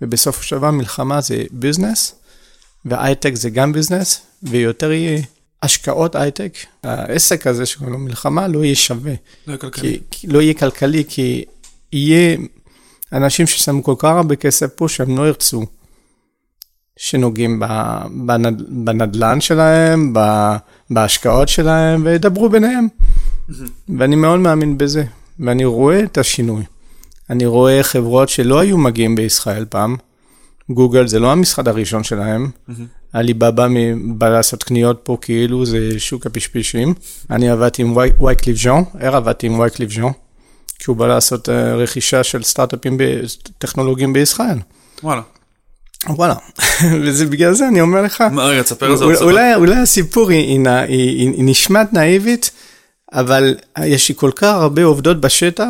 ובסוף 0.00 0.52
דבר 0.52 0.70
מלחמה 0.70 1.20
זה 1.20 1.44
ביזנס, 1.50 2.14
והייטק 2.84 3.34
זה 3.34 3.50
גם 3.50 3.72
ביזנס, 3.72 4.20
ויותר 4.42 4.92
יהיה 4.92 5.22
השקעות 5.62 6.14
הייטק. 6.14 6.58
העסק 6.82 7.46
הזה 7.46 7.66
שקוראים 7.66 7.92
לו 7.92 7.98
מלחמה 7.98 8.48
לא 8.48 8.64
יהיה 8.64 8.74
שווה. 8.74 9.14
לא 9.46 9.56
כלכלי. 9.56 9.92
כי, 9.92 10.00
כי 10.10 10.26
לא 10.26 10.42
יהיה 10.42 10.54
כלכלי, 10.54 11.04
כי 11.08 11.44
יהיה 11.92 12.36
אנשים 13.12 13.46
ששמו 13.46 13.82
כל 13.82 13.94
כך 13.98 14.08
הרבה 14.08 14.36
כסף 14.36 14.66
פה 14.74 14.88
שהם 14.88 15.18
לא 15.18 15.28
ירצו 15.28 15.66
שנוגעים 16.96 17.62
בנד, 18.26 18.62
בנדלן 18.68 19.40
שלהם, 19.40 20.14
בהשקעות 20.90 21.48
שלהם, 21.48 22.04
וידברו 22.04 22.48
ביניהם. 22.48 22.88
ואני 23.98 24.16
מאוד 24.16 24.40
מאמין 24.40 24.78
בזה, 24.78 25.04
ואני 25.40 25.64
רואה 25.64 26.02
את 26.02 26.18
השינוי. 26.18 26.62
אני 27.30 27.46
רואה 27.46 27.82
חברות 27.82 28.28
שלא 28.28 28.60
היו 28.60 28.78
מגיעים 28.78 29.14
בישראל 29.14 29.64
פעם, 29.68 29.96
גוגל 30.70 31.06
זה 31.06 31.18
לא 31.18 31.32
המשרד 31.32 31.68
הראשון 31.68 32.04
שלהם, 32.04 32.50
עליבאבא 33.12 33.66
בא 34.04 34.28
לעשות 34.28 34.62
קניות 34.62 35.00
פה 35.02 35.16
כאילו 35.20 35.66
זה 35.66 36.00
שוק 36.00 36.26
הפשפישים. 36.26 36.94
אני 37.30 37.50
עבדתי 37.50 37.82
עם 37.82 37.96
וייקליף 37.96 38.62
ז'אן, 38.62 38.82
איך 39.00 39.14
עבדתי 39.14 39.46
עם 39.46 39.58
וייקליף 39.58 39.90
ז'אן? 39.90 40.10
כי 40.78 40.84
הוא 40.86 40.96
בא 40.96 41.06
לעשות 41.06 41.48
אה, 41.48 41.74
רכישה 41.74 42.22
של 42.22 42.42
סטארט-אפים 42.42 42.98
טכנולוגיים 43.58 44.12
בישראל. 44.12 44.58
וואלה. 45.02 45.22
וואלה, 46.08 46.34
וזה 47.04 47.26
בגלל 47.26 47.54
זה 47.54 47.68
אני 47.68 47.80
אומר 47.80 48.02
לך, 48.02 48.20
מה, 48.20 48.44
רגע, 48.44 48.62
תספר 48.62 48.86
על 48.86 48.96
זה. 48.96 49.04
עוד 49.04 49.16
אולי, 49.16 49.54
אולי 49.54 49.76
הסיפור 49.76 50.30
היא, 50.30 50.38
היא, 50.38 50.68
היא, 50.68 51.32
היא 51.32 51.44
נשמעת 51.44 51.92
נאיבית, 51.92 52.50
אבל 53.12 53.54
יש 53.84 54.08
לי 54.08 54.14
כל 54.18 54.30
כך 54.36 54.54
הרבה 54.54 54.84
עובדות 54.84 55.20
בשטח, 55.20 55.66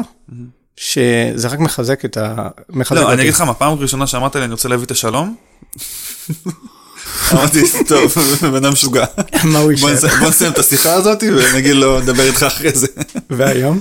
שזה 0.77 1.49
רק 1.49 1.59
מחזק 1.59 2.05
את 2.05 2.17
ה... 2.17 2.49
מחזק 2.71 2.97
לא, 2.97 3.03
אותי. 3.03 3.13
אני 3.13 3.23
אגיד 3.23 3.35
לך 3.35 3.41
מה, 3.41 3.55
פעם 3.55 3.79
ראשונה 3.79 4.07
שאמרת 4.07 4.37
לי 4.37 4.45
אני 4.45 4.53
רוצה 4.53 4.69
להביא 4.69 4.87
את 4.87 4.91
השלום, 4.91 5.35
אמרתי, 7.33 7.63
טוב, 7.89 8.15
בן 8.43 8.55
אדם 8.55 8.73
משוגע. 8.73 9.05
מה 9.45 9.59
הוא 9.59 9.71
יישאר? 9.73 10.09
בוא 10.21 10.29
נסיים 10.29 10.53
את 10.53 10.59
השיחה 10.59 10.93
הזאת 10.93 11.23
ונגיד 11.23 11.75
לו, 11.75 12.01
נדבר 12.01 12.23
איתך 12.23 12.43
אחרי 12.43 12.73
זה. 12.73 12.87
והיום? 13.31 13.81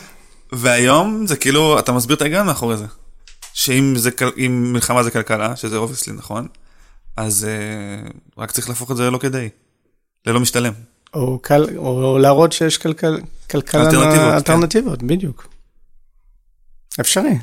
והיום 0.52 1.28
זה 1.28 1.36
כאילו, 1.36 1.80
אתה 1.80 1.92
מסביר 1.92 2.16
את 2.16 2.22
ההיגיון 2.22 2.46
מאחורי 2.46 2.78
זה. 2.78 2.86
שאם 3.54 3.94
זה, 3.98 4.10
מלחמה 4.50 5.04
זה 5.04 5.12
כלכלה, 5.12 5.56
שזה 5.56 5.78
obviously 5.78 6.14
נכון, 6.14 6.48
אז 7.18 7.46
אה, 7.46 8.10
רק 8.38 8.52
צריך 8.52 8.70
להפוך 8.70 8.92
את 8.92 8.98
זה 8.98 9.04
ללא 9.04 9.18
כדאי. 9.18 9.50
ללא 10.26 10.40
משתלם. 10.40 10.74
או, 11.14 11.40
קל, 11.40 11.78
או 11.78 12.18
להראות 12.18 12.52
שיש 12.52 12.78
כלכל, 12.78 13.18
כלכלה 13.50 13.82
אלטרנטיבות, 13.82 14.16
כן. 14.16 14.34
אלטרנטיבות, 14.34 15.04
בדיוק. 15.04 15.48
אפשרי. 17.00 17.38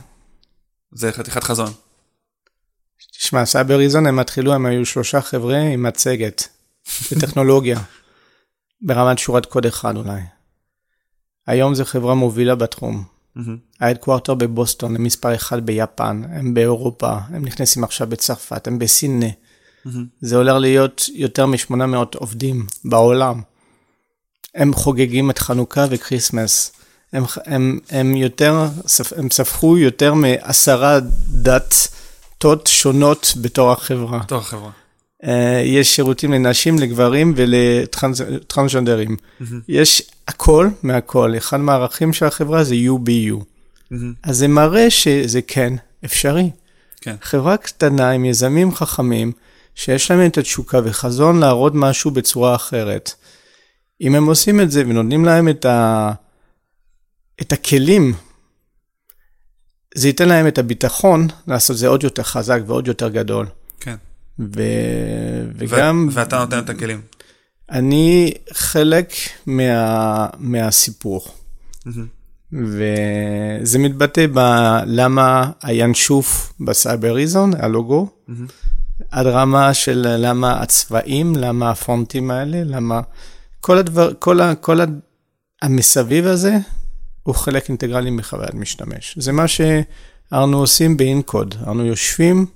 זה 0.92 1.12
חתיכת 1.12 1.44
חזון. 1.44 1.72
תשמע, 3.18 3.44
Cybereason 3.44 4.06
הם 4.06 4.18
התחילו, 4.18 4.52
הם 4.52 4.66
היו 4.66 4.86
שלושה 4.86 5.20
חבר'ה 5.20 5.58
עם 5.58 5.82
מצגת 5.82 6.48
בטכנולוגיה, 7.12 7.80
ברמת 8.80 9.18
שורת 9.18 9.46
קוד 9.46 9.66
אחד 9.66 9.96
אולי. 9.96 10.20
היום 11.46 11.74
זו 11.74 11.84
חברה 11.84 12.14
מובילה 12.14 12.54
בתחום. 12.54 13.04
מהמם. 13.38 13.56
ה 13.80 13.85
headquarter 13.85 14.34
בבוסטון, 14.34 14.96
הם 14.96 15.02
מספר 15.02 15.34
אחד 15.34 15.66
ביפן, 15.66 16.22
הם 16.30 16.54
באירופה, 16.54 17.18
הם 17.28 17.44
נכנסים 17.44 17.84
עכשיו 17.84 18.06
בצרפת, 18.06 18.66
הם 18.66 18.78
בסידני. 18.78 19.26
מהמם. 19.84 20.06
זה 20.20 20.36
הולך 20.36 20.54
להיות 20.60 21.04
יותר 21.14 21.46
מ-800 21.46 21.96
עובדים 22.16 22.66
בעולם. 22.84 23.40
הם 24.54 24.74
חוגגים 24.74 25.30
את 25.30 25.38
חנוכה 25.38 25.86
ו 25.90 25.98
Christmas. 25.98 26.72
הם, 27.12 27.24
הם, 27.46 27.78
הם 27.90 28.16
יותר, 28.16 28.66
הם 29.16 29.30
ספחו 29.30 29.78
יותר 29.78 30.14
מעשרה 30.14 30.98
דתות 31.30 32.66
שונות 32.66 33.34
בתור 33.42 33.72
החברה. 33.72 34.24
טוב, 34.24 34.42
חברה. 34.42 34.70
אה, 35.24 35.62
יש 35.64 35.96
שירותים 35.96 36.32
לנשים, 36.32 36.78
לגברים 36.78 37.34
ולטרנסג'נדרים. 37.36 39.16
מהמם. 39.40 39.60
יש 39.68 40.02
הכל 40.28 40.68
מהכל. 40.82 41.34
אחד 41.36 41.56
מהערכים 41.56 42.12
של 42.12 42.26
החברה 42.26 42.64
זה 42.64 42.74
UBU. 42.74 43.44
מהמם. 43.90 44.12
אז 44.22 44.36
זה 44.36 44.48
מראה 44.48 44.90
שזה 44.90 45.42
כן 45.42 45.72
אפשרי. 46.04 46.50
כן. 47.00 47.16
חברה 47.22 47.56
קטנה 47.56 48.10
עם 48.10 48.24
יזמים 48.24 48.74
חכמים, 48.74 49.32
שיש 49.74 50.10
להם 50.10 50.26
את 50.26 50.38
התשוקה 50.38 50.80
וחזון 50.84 51.40
להראות 51.40 51.72
משהו 51.74 52.10
בצורה 52.10 52.54
אחרת. 52.54 53.12
אם 54.00 54.14
הם 54.14 54.26
עושים 54.26 54.60
את 54.60 54.70
זה 54.70 54.80
ונותנים 54.80 55.24
להם 55.24 55.48
את, 55.48 55.64
ה... 55.64 56.12
את 57.40 57.52
הכלים, 57.52 58.14
זה 59.94 60.08
ייתן 60.08 60.28
להם 60.28 60.46
את 60.46 60.58
הביטחון 60.58 61.28
לעשות 61.46 61.76
זה 61.76 61.88
עוד 61.88 62.04
יותר 62.04 62.22
חזק 62.22 62.60
ועוד 62.66 62.88
יותר 62.88 63.08
גדול. 63.08 63.46
כן. 63.80 63.96
ו... 64.38 64.62
וגם... 65.54 66.08
ו- 66.12 66.14
ואתה 66.14 66.38
נותן 66.38 66.58
את 66.58 66.70
הכלים. 66.70 67.00
אני 67.70 68.32
חלק 68.52 69.12
מה, 69.46 70.26
מהסיפור. 70.38 71.26
וזה 72.52 73.78
מתבטא 73.78 74.26
בלמה 74.26 75.50
הינשוף 75.62 76.52
בסייבריזון, 76.60 77.52
הלוגו, 77.58 78.08
מהמם. 78.28 78.46
עד 79.10 79.26
רמה 79.26 79.74
של 79.74 80.06
למה 80.18 80.62
הצבעים, 80.62 81.36
למה 81.36 81.70
הפונטים 81.70 82.30
האלה, 82.30 82.64
למה 82.64 83.00
כל 83.60 83.78
הדבר, 83.78 84.12
כל, 84.18 84.40
ה, 84.40 84.54
כל 84.54 84.80
ה, 84.80 84.84
המסביב 85.62 86.26
הזה 86.26 86.56
הוא 87.22 87.34
חלק 87.34 87.68
אינטגרלי 87.68 88.10
מחוויית 88.10 88.54
משתמש. 88.54 89.18
זה 89.18 89.32
מה 89.32 89.48
שאנו 89.48 90.58
עושים 90.58 90.96
באינקוד, 90.96 91.54
אנו 91.66 91.84
יושבים, 91.84 92.46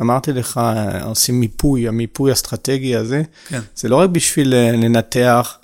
אמרתי 0.00 0.32
לך, 0.32 0.60
עושים 1.04 1.40
מיפוי, 1.40 1.88
המיפוי 1.88 2.30
האסטרטגי 2.30 2.96
הזה, 2.96 3.22
כן. 3.48 3.60
זה 3.76 3.88
לא 3.88 3.96
רק 3.96 4.10
בשביל 4.10 4.54
אה, 4.54 4.72
לנתח 4.72 5.58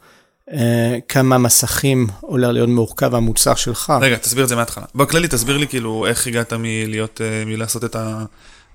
אה, 0.52 0.98
כמה 1.08 1.38
מסכים 1.38 2.06
הולך 2.20 2.48
להיות 2.52 2.68
מורכב 2.68 3.14
המוצר 3.14 3.54
שלך. 3.54 3.92
רגע, 4.00 4.16
תסביר 4.16 4.44
את 4.44 4.48
זה 4.48 4.56
מההתחלה. 4.56 4.84
בכללי, 4.94 5.28
תסביר 5.28 5.56
לי 5.56 5.66
כאילו 5.68 6.06
איך 6.06 6.26
הגעת 6.26 6.52
מלהיות, 6.52 7.20
אה, 7.24 7.44
מלעשות 7.46 7.84
את 7.84 7.96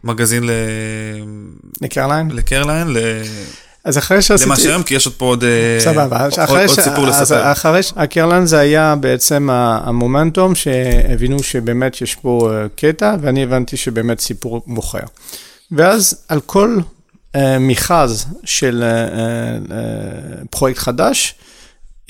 המגזין 0.04 0.44
ל- 0.44 0.52
לקרליין? 1.82 2.32
לקרליין, 2.32 2.88
ל- 2.88 2.98
אז 3.84 3.98
אחרי 3.98 4.22
שעשיתי... 4.22 4.46
למה 4.50 4.56
שהיום, 4.60 4.84
כי 4.84 4.96
יש 4.96 5.06
עוד 5.06 5.16
פה 5.16 5.26
עוד 5.26 5.44
אה, 5.44 5.78
סבבה, 5.80 6.24
עוד- 6.24 6.34
אחרי 6.40 6.66
עוד 6.66 6.76
ש- 6.76 6.80
סיפור 6.80 7.08
אז 7.08 7.22
לספר. 7.22 7.52
אחרי 7.52 7.84
ש... 7.84 7.94
הקרלן 7.96 8.46
זה 8.46 8.60
היה 8.60 8.96
בעצם 8.96 9.50
המומנטום 9.52 10.56
שהבינו 10.56 11.44
שבאמת 11.44 12.02
יש 12.02 12.16
פה 12.16 12.52
קטע, 12.76 13.16
ואני 13.22 13.44
הבנתי 13.44 13.78
שבאמת 13.78 14.20
סיפור 14.20 14.62
מוכר. 14.68 15.00
ואז 15.72 16.26
על 16.28 16.40
כל 16.40 16.78
אה, 17.36 17.60
מכרז 17.60 18.26
של 18.44 18.84
אה, 18.84 18.90
אה, 18.90 19.08
אה, 19.72 20.46
פרויקט 20.50 20.80
חדש, 20.80 21.36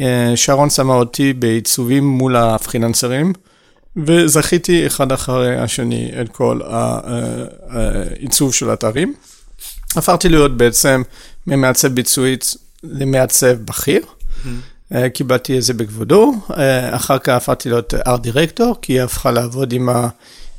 אה, 0.02 0.32
שרון 0.36 0.70
שמה 0.70 0.94
אותי 0.94 1.34
בעיצובים 1.34 2.08
מול 2.08 2.36
הפרילנסרים, 2.36 3.34
וזכיתי 4.06 4.88
אחד 4.88 5.12
אחרי 5.12 5.58
השני 5.58 6.12
את 6.22 6.30
כל 6.30 6.60
העיצוב 7.70 8.54
של 8.54 8.74
אתרים. 8.74 9.14
הפכתי 9.96 10.30
להיות 10.30 10.58
בעצם 10.58 11.02
ממעצב 11.48 11.88
ביצועית 11.88 12.56
למעצב 12.84 13.54
בכיר. 13.66 14.02
אה, 14.94 15.10
קיבלתי 15.10 15.58
את 15.58 15.64
זה 15.64 15.74
בכבודו, 15.74 16.34
אחר 16.92 17.20
כך 17.20 17.34
הפכתי 17.34 17.70
להיות 17.70 17.94
ארט 18.08 18.22
דירקטור, 18.22 18.76
כי 18.82 18.94
היא 18.94 19.02
הפכה 19.02 19.32
לעבוד 19.32 19.74
עם 19.74 19.90
ה, 19.90 20.08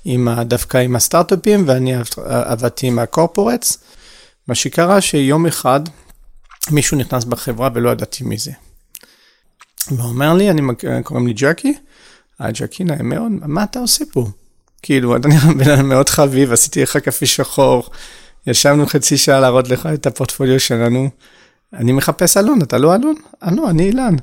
עם 0.05 0.29
ה, 0.29 0.45
דווקא 0.45 0.79
עם 0.79 0.97
הסטארט-אפים, 0.97 1.65
ואני 1.67 1.95
עב- 1.95 2.09
עבדתי 2.27 2.87
עם 2.87 2.99
הקורפורטס. 2.99 3.79
מה 4.49 4.55
שקרה 4.55 5.01
שיום 5.01 5.47
אחד 5.47 5.81
מישהו 6.71 6.97
נכנס 6.97 7.25
בחברה 7.25 7.69
ולא 7.75 7.91
ידעתי 7.91 8.25
מי 8.25 8.39
זה. 8.39 8.53
אומר 9.99 10.35
לי, 10.35 10.51
אני, 10.51 10.63
קוראים 11.05 11.27
לי 11.27 11.33
ג'קי, 11.37 11.75
אה, 12.41 12.51
ג'קי 12.51 12.85
נעים 12.85 13.09
מאוד, 13.09 13.33
מה 13.47 13.65
אתה 13.65 13.79
עושה 13.79 14.05
פה? 14.13 14.27
כאילו, 14.83 15.17
אתה 15.17 15.29
נראה 15.29 15.55
בן 15.55 15.71
אדם 15.71 15.89
מאוד 15.89 16.09
חביב, 16.09 16.53
עשיתי 16.53 16.83
לך 16.83 16.97
קפה 16.97 17.27
שחור, 17.27 17.91
ישבנו 18.47 18.87
חצי 18.87 19.17
שעה 19.17 19.41
להראות 19.41 19.69
לך 19.69 19.89
את 19.95 20.07
הפורטפוליו 20.07 20.61
שלנו. 20.61 21.11
אני 21.73 21.93
מחפש 21.93 22.37
אלון, 22.37 22.63
אתה 22.63 22.79
לא 22.79 22.95
אלון? 22.95 23.15
אה, 23.43 23.51
לא, 23.51 23.71
אני 23.71 23.83
אילן. 23.83 24.15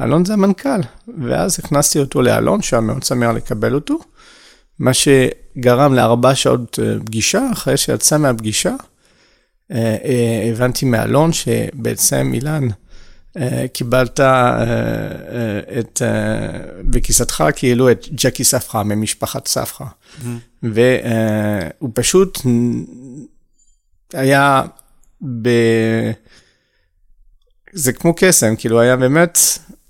אלון 0.00 0.24
זה 0.24 0.32
המנכ"ל. 0.32 0.80
ואז 1.22 1.58
הכנסתי 1.58 1.98
אותו 1.98 2.22
לאלון, 2.22 2.62
שהיה 2.62 2.80
מאוד 2.80 3.02
שמח 3.02 3.30
לקבל 3.34 3.74
אותו, 3.74 3.98
מה 4.78 4.90
שגרם 4.94 5.94
לארבע 5.94 6.34
שעות 6.34 6.78
אה, 6.82 6.94
פגישה, 7.04 7.42
אחרי 7.52 7.76
שיצא 7.76 8.18
מהפגישה, 8.18 8.74
אה, 9.72 9.96
אה, 10.04 10.50
הבנתי 10.52 10.86
מאלון 10.86 11.32
שבעצם 11.32 12.30
אילן, 12.34 12.68
קיבלת 13.72 14.20
את, 15.78 16.02
בכיסתך 16.84 17.44
כאילו 17.56 17.90
את 17.90 18.06
ג'קי 18.14 18.44
ספחה 18.44 18.82
ממשפחת 18.82 19.48
ספחה. 19.48 19.84
והוא 20.62 21.90
פשוט 21.94 22.38
היה 24.12 24.62
ב... 25.42 25.48
זה 27.72 27.92
כמו 27.92 28.14
קסם, 28.16 28.56
כאילו 28.56 28.80
היה 28.80 28.96
באמת 28.96 29.38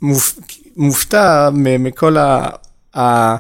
מופ... 0.03 0.39
מופתע 0.77 1.51
מכל 1.55 2.17
ה... 2.97 3.37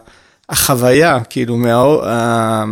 החוויה, 0.49 1.19
כאילו, 1.25 1.57
מה... 1.57 2.65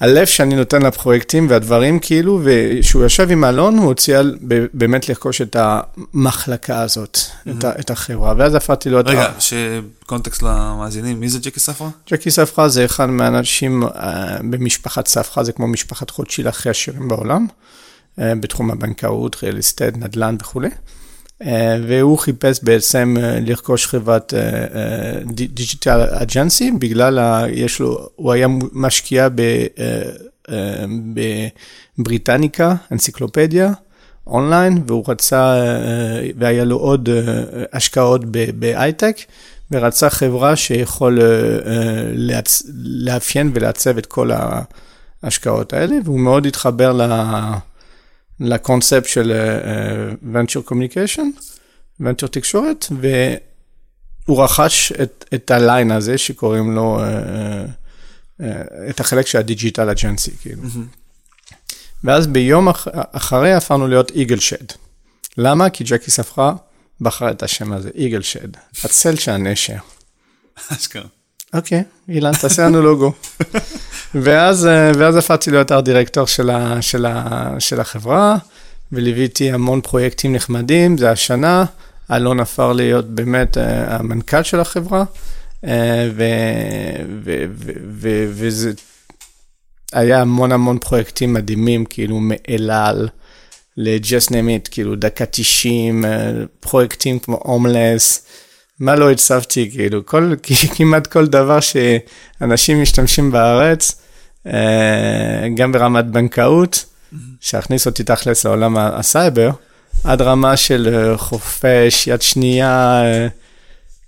הלב 0.00 0.26
שאני 0.26 0.54
נותן 0.54 0.82
לפרויקטים 0.82 1.46
והדברים 1.50 1.98
כאילו, 1.98 2.40
וכשהוא 2.44 3.04
ישב 3.04 3.30
עם 3.30 3.44
אלון, 3.44 3.78
הוא 3.78 3.92
הציע 3.92 4.22
באמת 4.72 5.08
לרכוש 5.08 5.40
את 5.40 5.56
המחלקה 5.58 6.82
הזאת, 6.82 7.18
mm-hmm. 7.18 7.50
את, 7.50 7.64
את 7.64 7.90
החברה, 7.90 8.34
ואז 8.38 8.54
הפכתי 8.54 8.90
לו 8.90 9.00
את 9.00 9.06
ה... 9.06 9.10
רגע, 9.10 9.32
שקונטקסט 9.38 10.42
למאזינים, 10.42 11.20
מי 11.20 11.28
זה 11.28 11.38
ג'קי 11.38 11.60
ספרה? 11.60 11.88
ג'קי 12.10 12.30
ספרה 12.30 12.68
זה 12.68 12.84
אחד 12.84 13.10
מהאנשים 13.10 13.82
uh, 13.82 13.88
במשפחת 14.50 15.06
ספרה, 15.06 15.44
זה 15.44 15.52
כמו 15.52 15.66
משפחת 15.68 16.10
חודשי 16.10 16.48
הכי 16.48 16.70
עשירים 16.70 17.08
בעולם, 17.08 17.46
uh, 18.18 18.22
בתחום 18.40 18.70
הבנקאות, 18.70 19.36
ריאל 19.42 19.58
אסטט, 19.58 19.96
נדל"ן 19.96 20.36
וכולי. 20.40 20.70
Uh, 21.44 21.46
והוא 21.88 22.18
חיפש 22.18 22.60
בעצם 22.62 23.16
uh, 23.16 23.20
לרכוש 23.48 23.86
חברת 23.86 24.34
דיגיטל 25.32 26.04
uh, 26.04 26.22
אג'נסי, 26.22 26.70
בגלל, 26.70 27.44
יש 27.50 27.80
לו, 27.80 28.08
הוא 28.16 28.32
היה 28.32 28.46
משקיע 28.72 29.28
בבריטניקה, 31.98 32.74
אנציקלופדיה, 32.92 33.72
אונליין, 34.26 34.82
והוא 34.86 35.04
רצה, 35.08 35.54
והיה 36.38 36.64
לו 36.64 36.76
עוד 36.76 37.08
השקעות 37.72 38.24
בהייטק, 38.58 39.16
ורצה 39.70 40.10
חברה 40.10 40.56
שיכול. 40.56 41.18
לאפיין 42.84 43.50
ולעצב 43.54 43.98
את 43.98 44.06
כל 44.06 44.30
ההשקעות 45.22 45.72
האלה, 45.72 45.96
והוא 46.04 46.20
מאוד 46.20 46.46
התחבר 46.46 46.92
ל... 46.92 47.02
לקונספט 48.40 49.08
של 49.08 49.32
uh, 49.32 50.24
venture 50.36 50.70
communication, 50.70 51.22
venture 52.02 52.28
תקשורת, 52.30 52.86
והוא 53.00 54.44
רכש 54.44 54.92
את, 54.92 55.24
את 55.34 55.50
הליין 55.50 55.90
הזה 55.90 56.18
שקוראים 56.18 56.74
לו, 56.74 57.00
uh, 57.00 58.40
uh, 58.40 58.44
את 58.90 59.00
החלק 59.00 59.26
של 59.26 59.38
ה 59.38 59.44
digital 59.44 59.90
agency, 59.90 60.36
כאילו. 60.40 60.62
ואז 62.04 62.26
ביום 62.26 62.68
אח, 62.68 62.88
אחרי 63.12 63.52
הפכנו 63.52 63.88
להיות 63.88 64.10
איגל 64.10 64.38
שד. 64.38 64.66
למה? 65.38 65.70
כי 65.70 65.84
ג'קי 65.84 66.10
ספרה 66.10 66.54
בחר 67.00 67.30
את 67.30 67.42
השם 67.42 67.72
הזה, 67.72 67.90
איגל 67.94 68.22
שד, 68.22 68.48
הצל 68.84 69.16
של 69.16 69.30
הנשר. 69.30 69.76
אשכרה. 70.68 71.13
אוקיי, 71.54 71.82
אילן, 72.08 72.32
תעשה 72.40 72.64
לנו 72.64 72.82
לוגו. 72.82 73.12
ואז, 74.14 74.66
אה, 74.66 74.92
ואז 74.98 75.16
הפכתי 75.16 75.50
להיות 75.50 75.72
ארט 75.72 75.84
דירקטור 75.84 76.26
של, 76.26 76.50
ה, 76.50 76.82
של, 76.82 77.06
ה, 77.06 77.50
של 77.58 77.80
החברה, 77.80 78.36
וליוויתי 78.92 79.52
המון 79.52 79.80
פרויקטים 79.80 80.32
נחמדים, 80.32 80.98
זה 80.98 81.10
השנה, 81.10 81.64
אלון 82.12 82.40
עפר 82.40 82.72
להיות 82.72 83.06
באמת 83.06 83.58
אה, 83.58 83.96
המנכ"ל 83.96 84.42
של 84.42 84.60
החברה, 84.60 85.04
אה, 85.64 86.08
וזה 88.30 88.72
היה 89.92 90.20
המון 90.20 90.52
המון 90.52 90.78
פרויקטים 90.78 91.32
מדהימים, 91.32 91.84
כאילו 91.84 92.20
מאלעל. 92.20 93.08
ל-just 93.76 94.28
name 94.28 94.66
it, 94.66 94.68
כאילו 94.70 94.94
דקה 94.96 95.24
90, 95.26 96.04
פרויקטים 96.60 97.18
כמו 97.18 97.40
הומלס, 97.42 98.26
מה 98.80 98.94
לא 98.94 99.10
הצבתי, 99.10 99.70
כאילו, 99.70 100.06
כל, 100.06 100.34
כמעט 100.76 101.06
כל 101.06 101.26
דבר 101.26 101.58
שאנשים 101.60 102.82
משתמשים 102.82 103.30
בארץ, 103.30 104.00
אה, 104.46 105.48
גם 105.56 105.72
ברמת 105.72 106.06
בנקאות, 106.06 106.84
שהכניס 107.40 107.86
אותי 107.86 108.04
תכלס 108.04 108.44
לעולם 108.46 108.76
הסייבר, 108.76 109.50
עד 110.04 110.22
רמה 110.22 110.56
של 110.56 110.94
אה, 110.94 111.18
חופש, 111.18 112.06
יד 112.06 112.22
שנייה, 112.22 113.02
אה, 113.04 113.26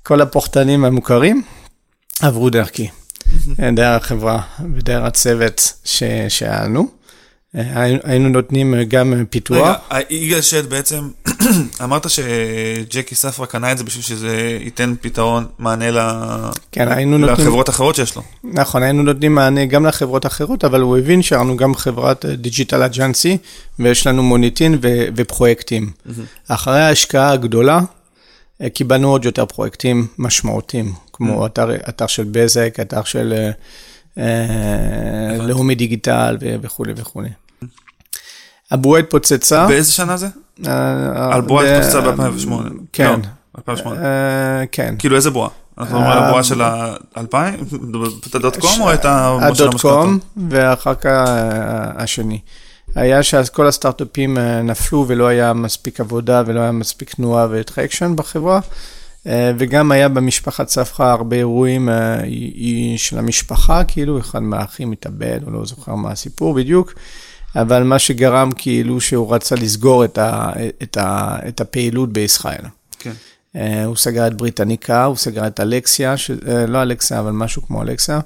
כל 0.02 0.20
הפוחתנים 0.20 0.84
המוכרים, 0.84 1.42
עברו 2.20 2.50
דרכי, 2.50 2.88
דרך 3.72 4.04
החברה 4.04 4.40
ודרך 4.74 5.04
הצוות 5.04 5.72
שהיה 6.28 6.64
לנו. 6.64 6.95
היינו 7.54 8.28
נותנים 8.28 8.74
גם 8.88 9.24
פיתוח. 9.30 9.58
רגע, 9.90 10.00
איגל 10.10 10.40
שד 10.40 10.70
בעצם, 10.70 11.08
אמרת 11.84 12.06
שג'קי 12.10 13.14
ספרה 13.14 13.46
קנה 13.46 13.72
את 13.72 13.78
זה 13.78 13.84
בשביל 13.84 14.02
שזה 14.02 14.58
ייתן 14.60 14.94
פתרון, 15.00 15.46
מענה 15.58 15.90
ל... 15.90 15.98
כן, 16.72 16.88
היינו 16.88 17.18
נותנים... 17.18 17.46
לחברות 17.46 17.68
אחרות 17.68 17.94
שיש 17.94 18.16
לו. 18.16 18.22
נכון, 18.44 18.82
היינו 18.82 19.02
נותנים 19.02 19.34
מענה 19.34 19.64
גם 19.64 19.86
לחברות 19.86 20.26
אחרות, 20.26 20.64
אבל 20.64 20.80
הוא 20.80 20.98
הבין 20.98 21.22
שאנחנו 21.22 21.56
גם 21.56 21.74
חברת 21.74 22.24
digital 22.24 22.82
agency, 22.82 23.38
ויש 23.78 24.06
לנו 24.06 24.22
מוניטין 24.22 24.78
ו- 24.82 25.06
ופרויקטים. 25.16 25.90
אחרי 26.48 26.80
ההשקעה 26.80 27.32
הגדולה, 27.32 27.80
קיבלנו 28.74 29.10
עוד 29.10 29.24
יותר 29.24 29.46
פרויקטים 29.46 30.06
משמעותיים, 30.18 30.92
כמו 31.12 31.46
אתר, 31.46 31.74
אתר 31.88 32.06
של 32.06 32.24
בזק, 32.30 32.76
אתר 32.80 33.04
של... 33.04 33.34
אה, 33.36 33.50
לאומי 35.40 35.74
דיגיטל 35.74 36.36
וכולי 36.40 36.92
וכולי. 36.96 37.28
הבועה 38.70 39.00
התפוצצה. 39.00 39.66
באיזה 39.66 39.92
שנה 39.92 40.16
זה? 40.16 40.28
אה, 40.66 41.34
על 41.34 41.40
בועה 41.40 41.76
התפוצצה 41.76 42.00
ב-2008. 42.00 42.50
כן. 42.92 43.20
לא, 43.20 43.58
2008. 43.58 44.00
אה, 44.00 44.64
כן. 44.72 44.94
כאילו 44.98 45.16
איזה 45.16 45.30
בועה? 45.30 45.48
אנחנו 45.78 46.00
מדברים 46.00 46.18
על 46.18 46.24
הבועה 46.24 46.44
של 46.44 46.62
ה-2000? 46.62 47.34
את 48.30 48.34
הדוט 48.34 48.56
קום 48.56 48.80
או 48.80 48.94
את 48.94 49.04
הדוט 49.04 49.80
קום, 49.80 50.18
ואחר 50.50 50.94
כך 50.94 51.24
השני. 51.96 52.40
היה 52.94 53.22
שכל 53.22 53.66
הסטארט-אפים 53.66 54.38
נפלו 54.64 55.04
ולא 55.08 55.26
היה 55.26 55.52
מספיק 55.52 56.00
עבודה 56.00 56.42
ולא 56.46 56.60
היה 56.60 56.72
מספיק 56.72 57.14
תנועה 57.14 57.46
וטרקשן 57.50 58.16
בחברה. 58.16 58.60
אה, 59.26 59.52
וגם 59.58 59.92
היה 59.92 60.08
במשפחת 60.08 60.68
ספחה 60.68 61.12
הרבה 61.12 61.36
אירועים 61.36 61.88
אה, 61.88 62.20
של 62.96 63.18
המשפחה, 63.18 63.84
כאילו 63.84 64.18
אחד 64.18 64.42
מהאחים 64.42 64.92
התאבד, 64.92 65.40
הוא 65.44 65.52
לא 65.52 65.66
זוכר 65.66 65.94
מה 65.94 66.10
הסיפור 66.10 66.54
בדיוק, 66.54 66.94
אבל 67.56 67.82
מה 67.82 67.98
שגרם 67.98 68.50
כאילו 68.56 69.00
שהוא 69.00 69.34
רצה 69.34 69.54
לסגור 69.54 70.04
את, 70.04 70.18
ה, 70.18 70.52
את, 70.82 70.96
ה, 70.96 71.36
את 71.48 71.60
הפעילות 71.60 72.12
בישראל. 72.12 72.64
כן. 72.98 73.12
אה, 73.56 73.84
הוא 73.84 73.96
סגר 73.96 74.26
את 74.26 74.34
בריטניקה, 74.34 75.04
הוא 75.04 75.16
סגר 75.16 75.46
את 75.46 75.60
אלכסיה, 75.60 76.16
ש... 76.16 76.30
לא 76.68 76.82
אלכסיה, 76.82 77.20
אבל 77.20 77.30
משהו 77.30 77.62
כמו 77.62 77.82
אלכסיה. 77.82 78.20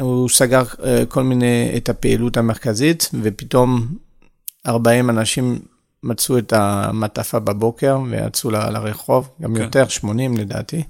הוא 0.00 0.28
סגר 0.28 0.62
כל 1.08 1.22
מיני, 1.22 1.72
את 1.76 1.88
הפעילות 1.88 2.36
המרכזית, 2.36 3.10
ופתאום 3.22 3.86
40 4.66 5.10
אנשים 5.10 5.58
מצאו 6.02 6.38
את 6.38 6.52
המטפה 6.52 7.38
בבוקר 7.38 7.98
ויצאו 8.10 8.50
ל, 8.50 8.56
לרחוב, 8.56 9.28
גם 9.42 9.54
כן. 9.54 9.62
יותר, 9.62 9.88
80 9.88 10.36
לדעתי. 10.36 10.82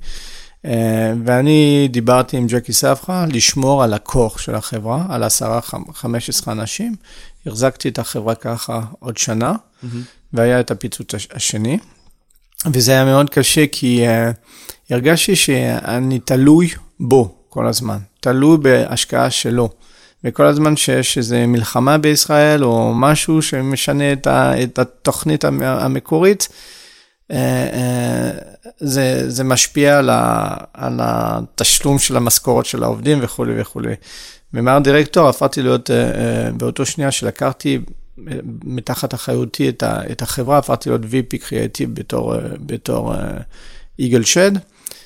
אה, 0.65 1.13
ואני 1.25 1.89
דיברתי 1.91 2.37
עם 2.37 2.47
ג'קי 2.47 2.73
סבחה 2.73 3.25
לשמור 3.29 3.83
על 3.83 3.95
הכוח 3.95 4.39
של 4.39 4.55
החברה, 4.55 5.07
על 5.09 5.25
10-15 5.25 5.27
אנשים. 6.49 6.95
החזקתי 7.47 7.89
את 7.89 7.99
החברה 7.99 8.35
ככה 8.35 8.81
עוד 8.99 9.17
שנה, 9.17 9.53
mm-hmm. 9.53 9.87
והיה 10.33 10.61
את 10.61 10.71
הפיצוץ 10.71 11.15
השני. 11.33 11.79
וזה 12.73 12.93
היה 12.93 13.05
מאוד 13.05 13.31
קשה 13.31 13.67
כי 13.73 14.07
uh, 14.07 14.11
הרגשתי 14.95 15.37
שאני 15.37 16.19
תלוי 16.19 16.69
בו 17.01 17.35
כל 17.49 17.67
הזמן, 17.67 17.99
תלוי 18.21 18.59
בהשקעה 18.59 19.31
שלו. 19.31 19.69
וכל 20.25 20.47
הזמן 20.47 20.77
שיש 20.77 21.19
איזו 21.19 21.37
מלחמה 21.49 21.99
בישראל 21.99 22.65
או 22.65 22.95
משהו 22.95 23.43
שמשנה 23.43 24.13
את, 24.13 24.27
ה, 24.27 24.63
את 24.63 24.79
התוכנית 24.79 25.45
המקורית, 25.45 26.49
אה, 27.31 27.37
אה, 27.73 28.31
זה, 28.81 29.31
זה 29.31 29.45
משפיע 29.45 29.99
על, 29.99 30.11
ה, 30.11 30.55
על 30.75 31.01
התשלום 31.03 31.99
של 31.99 32.17
המשכורת 32.17 32.67
של 32.67 32.83
העובדים 32.83 33.19
וכולי 33.23 33.61
וכולי. 33.61 33.95
ומהר 34.55 34.79
דירקטור 34.79 35.29
הפכתי 35.29 35.63
להיות, 35.63 35.91
אה, 35.91 36.53
באותו 36.53 36.87
שנייה 36.87 37.11
שלקחתי 37.11 37.79
מתחת 38.65 39.15
אחריותי 39.15 39.69
את, 39.69 39.83
את 39.83 40.23
החברה, 40.23 40.59
הפכתי 40.59 40.89
להיות 40.89 41.03
VP 41.03 41.39
קריאטיב 41.49 41.95
בתור, 41.95 42.35
בתור 42.67 43.15
איגל 43.99 44.23
שד. 44.25 44.53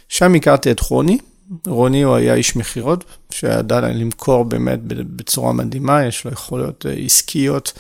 שם 0.09 0.35
הכרתי 0.35 0.71
את 0.71 0.81
חוני. 0.81 1.19
רוני 1.67 2.03
הוא 2.03 2.15
היה 2.15 2.35
איש 2.35 2.57
מכירות, 2.57 3.05
שידע 3.31 3.81
למכור 3.81 4.45
באמת 4.45 4.79
בצורה 4.87 5.53
מדהימה, 5.53 6.05
יש 6.05 6.25
לו 6.25 6.33
יכולות 6.33 6.87
אה, 6.87 6.93
עסקיות 6.93 7.73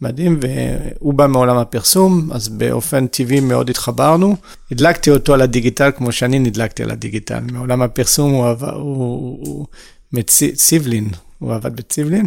מדהים, 0.00 0.40
והוא 0.40 1.14
בא 1.14 1.26
מעולם 1.26 1.56
הפרסום, 1.56 2.32
אז 2.32 2.48
באופן 2.48 3.06
טבעי 3.06 3.40
מאוד 3.40 3.70
התחברנו. 3.70 4.36
הדלקתי 4.70 5.10
אותו 5.10 5.34
על 5.34 5.40
הדיגיטל 5.40 5.90
כמו 5.96 6.12
שאני 6.12 6.38
נדלקתי 6.38 6.82
על 6.82 6.90
הדיגיטל. 6.90 7.40
מעולם 7.52 7.82
הפרסום 7.82 8.30
הוא, 8.32 8.48
עבר, 8.48 8.74
הוא, 8.74 9.46
הוא 9.46 9.66
מציבלין, 10.12 11.08
הוא 11.38 11.54
עבד 11.54 11.76
בציבלין, 11.76 12.26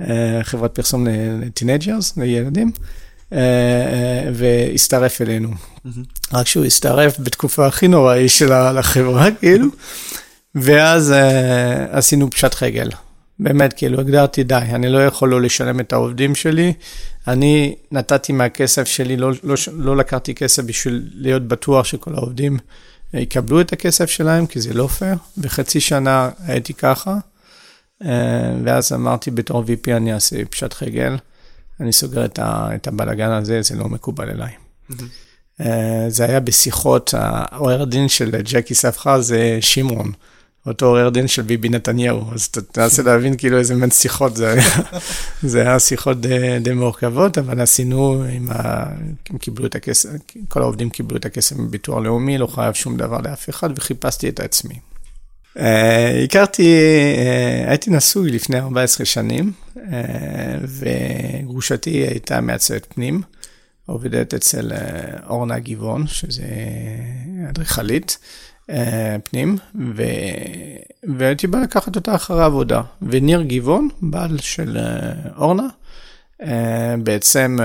אה, 0.00 0.40
חברת 0.42 0.74
פרסום 0.74 1.06
ל 1.40 1.47
teenagers, 1.47 2.16
לילדים. 2.16 2.72
אה, 3.32 4.30
והצטרף 4.34 5.20
אלינו. 5.20 5.50
רק 6.32 6.46
שהוא 6.46 6.64
הצטרף 6.64 7.20
בתקופה 7.20 7.66
הכי 7.66 7.88
נוראי 7.88 8.28
של 8.28 8.52
החברה, 8.52 9.30
כאילו. 9.30 9.66
ואז 10.54 11.10
uh, 11.12 11.96
עשינו 11.96 12.30
פשט 12.30 12.62
רגל. 12.62 12.88
באמת, 13.38 13.72
כאילו, 13.72 14.00
הגדרתי, 14.00 14.42
די, 14.42 14.54
אני 14.54 14.88
לא 14.88 15.06
יכול 15.06 15.28
לא 15.28 15.40
לשלם 15.40 15.80
את 15.80 15.92
העובדים 15.92 16.34
שלי. 16.34 16.72
אני 17.28 17.74
נתתי 17.92 18.32
מהכסף 18.32 18.86
שלי, 18.86 19.16
לא, 19.16 19.30
לא, 19.42 19.54
לא 19.72 19.96
לקחתי 19.96 20.34
כסף 20.34 20.62
בשביל 20.62 21.10
להיות 21.14 21.48
בטוח 21.48 21.84
שכל 21.84 22.14
העובדים 22.14 22.58
יקבלו 23.14 23.60
את 23.60 23.72
הכסף 23.72 24.10
שלהם, 24.10 24.46
כי 24.46 24.60
זה 24.60 24.74
לא 24.74 24.86
פייר. 24.86 25.16
וחצי 25.38 25.80
שנה 25.80 26.30
הייתי 26.46 26.74
ככה, 26.74 27.16
אה, 28.04 28.52
ואז 28.64 28.92
אמרתי 28.92 29.30
בתור 29.30 29.64
VP 29.64 29.90
אני 29.96 30.14
אעשה 30.14 30.44
פשט 30.44 30.82
רגל, 30.82 31.16
אני 31.80 31.92
סוגר 31.92 32.24
את, 32.24 32.38
ה, 32.38 32.68
את 32.74 32.88
הבלגן 32.88 33.30
הזה, 33.30 33.62
זה 33.62 33.76
לא 33.76 33.88
מקובל 33.88 34.30
אליי. 34.30 34.52
אה, 35.60 36.04
זה 36.08 36.24
היה 36.24 36.40
בשיחות, 36.40 37.14
העורר 37.16 37.84
דין 37.84 38.08
של 38.08 38.30
ג'קי 38.42 38.74
ספחה 38.74 39.20
זה 39.20 39.58
שמרון. 39.60 40.12
אותו 40.66 40.86
עורר 40.86 41.08
דין 41.08 41.28
של 41.28 41.42
ביבי 41.42 41.68
נתניהו, 41.68 42.24
אז 42.34 42.48
תנסה 42.48 43.02
להבין 43.02 43.36
כאילו 43.36 43.58
איזה 43.58 43.74
מין 43.74 43.90
שיחות 43.90 44.36
זה 44.36 44.52
היה. 44.52 44.62
זה 45.42 45.60
היה 45.60 45.78
שיחות 45.78 46.20
די, 46.20 46.58
די 46.60 46.72
מורכבות, 46.72 47.38
אבל 47.38 47.60
עשינו, 47.60 48.24
עם 48.32 48.50
ה... 48.50 48.84
הם 49.30 49.38
קיבלו 49.38 49.66
את 49.66 49.74
הכסף, 49.74 50.08
כל 50.48 50.62
העובדים 50.62 50.90
קיבלו 50.90 51.16
את 51.16 51.24
הכסף 51.24 51.56
מביטוח 51.56 51.98
לאומי, 51.98 52.38
לא 52.38 52.46
חייב 52.46 52.74
שום 52.74 52.96
דבר 52.96 53.18
לאף 53.24 53.50
אחד, 53.50 53.70
וחיפשתי 53.76 54.28
את 54.28 54.40
עצמי. 54.40 54.74
Uh, 55.56 55.60
הכרתי, 56.24 56.62
uh, 56.62 57.68
הייתי 57.68 57.90
נשוי 57.90 58.30
לפני 58.30 58.58
14 58.58 59.06
שנים, 59.06 59.52
וגרושתי 60.66 61.90
הייתה 61.90 62.40
מעצבת 62.40 62.86
פנים, 62.94 63.22
עובדת 63.86 64.34
אצל 64.34 64.72
uh, 64.72 65.28
אורנה 65.28 65.58
גבעון, 65.58 66.06
שזה 66.06 66.42
אדריכלית. 67.48 68.18
אה, 68.70 69.16
פנים, 69.24 69.56
ו... 69.96 70.02
והייתי 71.18 71.46
בא 71.46 71.58
לקחת 71.58 71.96
אותה 71.96 72.14
אחרי 72.14 72.42
העבודה. 72.42 72.82
וניר 73.02 73.42
גבעון, 73.42 73.88
בעל 74.02 74.38
של 74.38 74.76
אה, 74.76 75.12
אורנה, 75.36 75.66
אה, 76.42 76.94
בעצם 77.02 77.58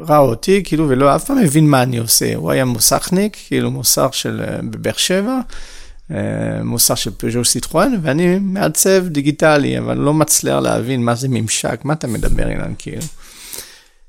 ראה 0.00 0.18
אותי, 0.18 0.62
כאילו, 0.64 0.88
ולא 0.88 1.16
אף 1.16 1.24
פעם 1.24 1.38
הבין 1.38 1.66
מה 1.66 1.82
אני 1.82 1.98
עושה. 1.98 2.34
הוא 2.34 2.50
היה 2.50 2.64
מוסכניק, 2.64 3.36
כאילו 3.46 3.70
מוסך 3.70 4.08
של 4.12 4.42
בבאר 4.70 4.96
שבע, 4.96 5.40
מוסך 6.64 6.96
של 6.96 7.10
פז'ו 7.16 7.44
סיטרואן, 7.44 7.92
ואני 8.02 8.38
מעצב 8.38 9.08
דיגיטלי, 9.08 9.78
אבל 9.78 9.98
לא 9.98 10.14
מצליח 10.14 10.58
להבין 10.58 11.02
מה 11.02 11.14
זה 11.14 11.28
ממשק, 11.28 11.80
מה 11.84 11.92
אתה 11.92 12.06
מדבר 12.06 12.48
אילן, 12.48 12.72
כאילו. 12.78 13.02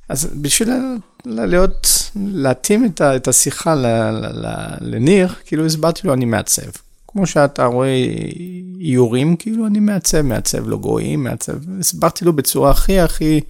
אז 0.09 0.29
בשביל 0.41 0.69
להיות, 1.25 2.09
להתאים 2.15 2.85
את, 2.85 3.01
את 3.01 3.27
השיחה 3.27 3.75
לניר, 4.81 5.27
כאילו 5.45 5.65
הסברתי 5.65 6.07
לו, 6.07 6.13
אני 6.13 6.25
מעצב. 6.25 6.69
כמו 7.07 7.27
שאתה 7.27 7.65
רואה 7.65 8.05
איורים, 8.79 9.35
כאילו 9.35 9.67
אני 9.67 9.79
מעצב, 9.79 10.21
מעצב 10.21 10.67
לוגויים, 10.67 11.23
מעצב, 11.23 11.53
הסברתי 11.79 12.25
לו 12.25 12.33
בצורה 12.33 12.71
הכי 12.71 12.99
הכי 12.99 13.41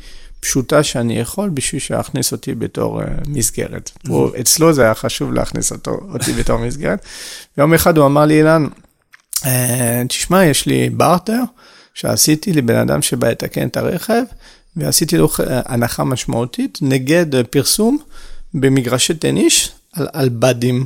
פשוטה 0.43 0.83
שאני 0.83 1.19
יכול, 1.19 1.49
בשביל 1.49 1.81
שיכניס 1.81 2.31
אותי 2.31 2.55
בתור 2.55 3.01
uh, 3.01 3.05
מסגרת. 3.27 3.91
Mm-hmm. 3.95 4.09
הוא, 4.09 4.29
אצלו 4.41 4.73
זה 4.73 4.83
היה 4.83 4.93
חשוב 4.93 5.33
להכניס 5.33 5.71
אותו, 5.71 5.99
אותי 6.13 6.33
בתור 6.33 6.57
מסגרת. 6.57 7.05
ויום 7.57 7.73
אחד 7.73 7.97
הוא 7.97 8.05
אמר 8.05 8.25
לי, 8.25 8.37
אילן, 8.37 8.67
uh, 9.35 9.45
תשמע, 10.07 10.45
יש 10.45 10.65
לי 10.65 10.89
בארטר 10.89 11.41
שעשיתי 11.93 12.53
לבן 12.53 12.75
אדם 12.75 13.01
שבא 13.01 13.29
לתקן 13.29 13.67
את 13.67 13.77
הרכב, 13.77 14.23
ועשיתי 14.75 15.17
לו 15.17 15.29
הנחה 15.47 16.03
משמעותית 16.03 16.79
נגד 16.81 17.45
פרסום 17.45 17.97
במגרשי 18.53 19.13
טניס 19.13 19.69
על, 19.93 20.07
על 20.13 20.29
בדים. 20.29 20.85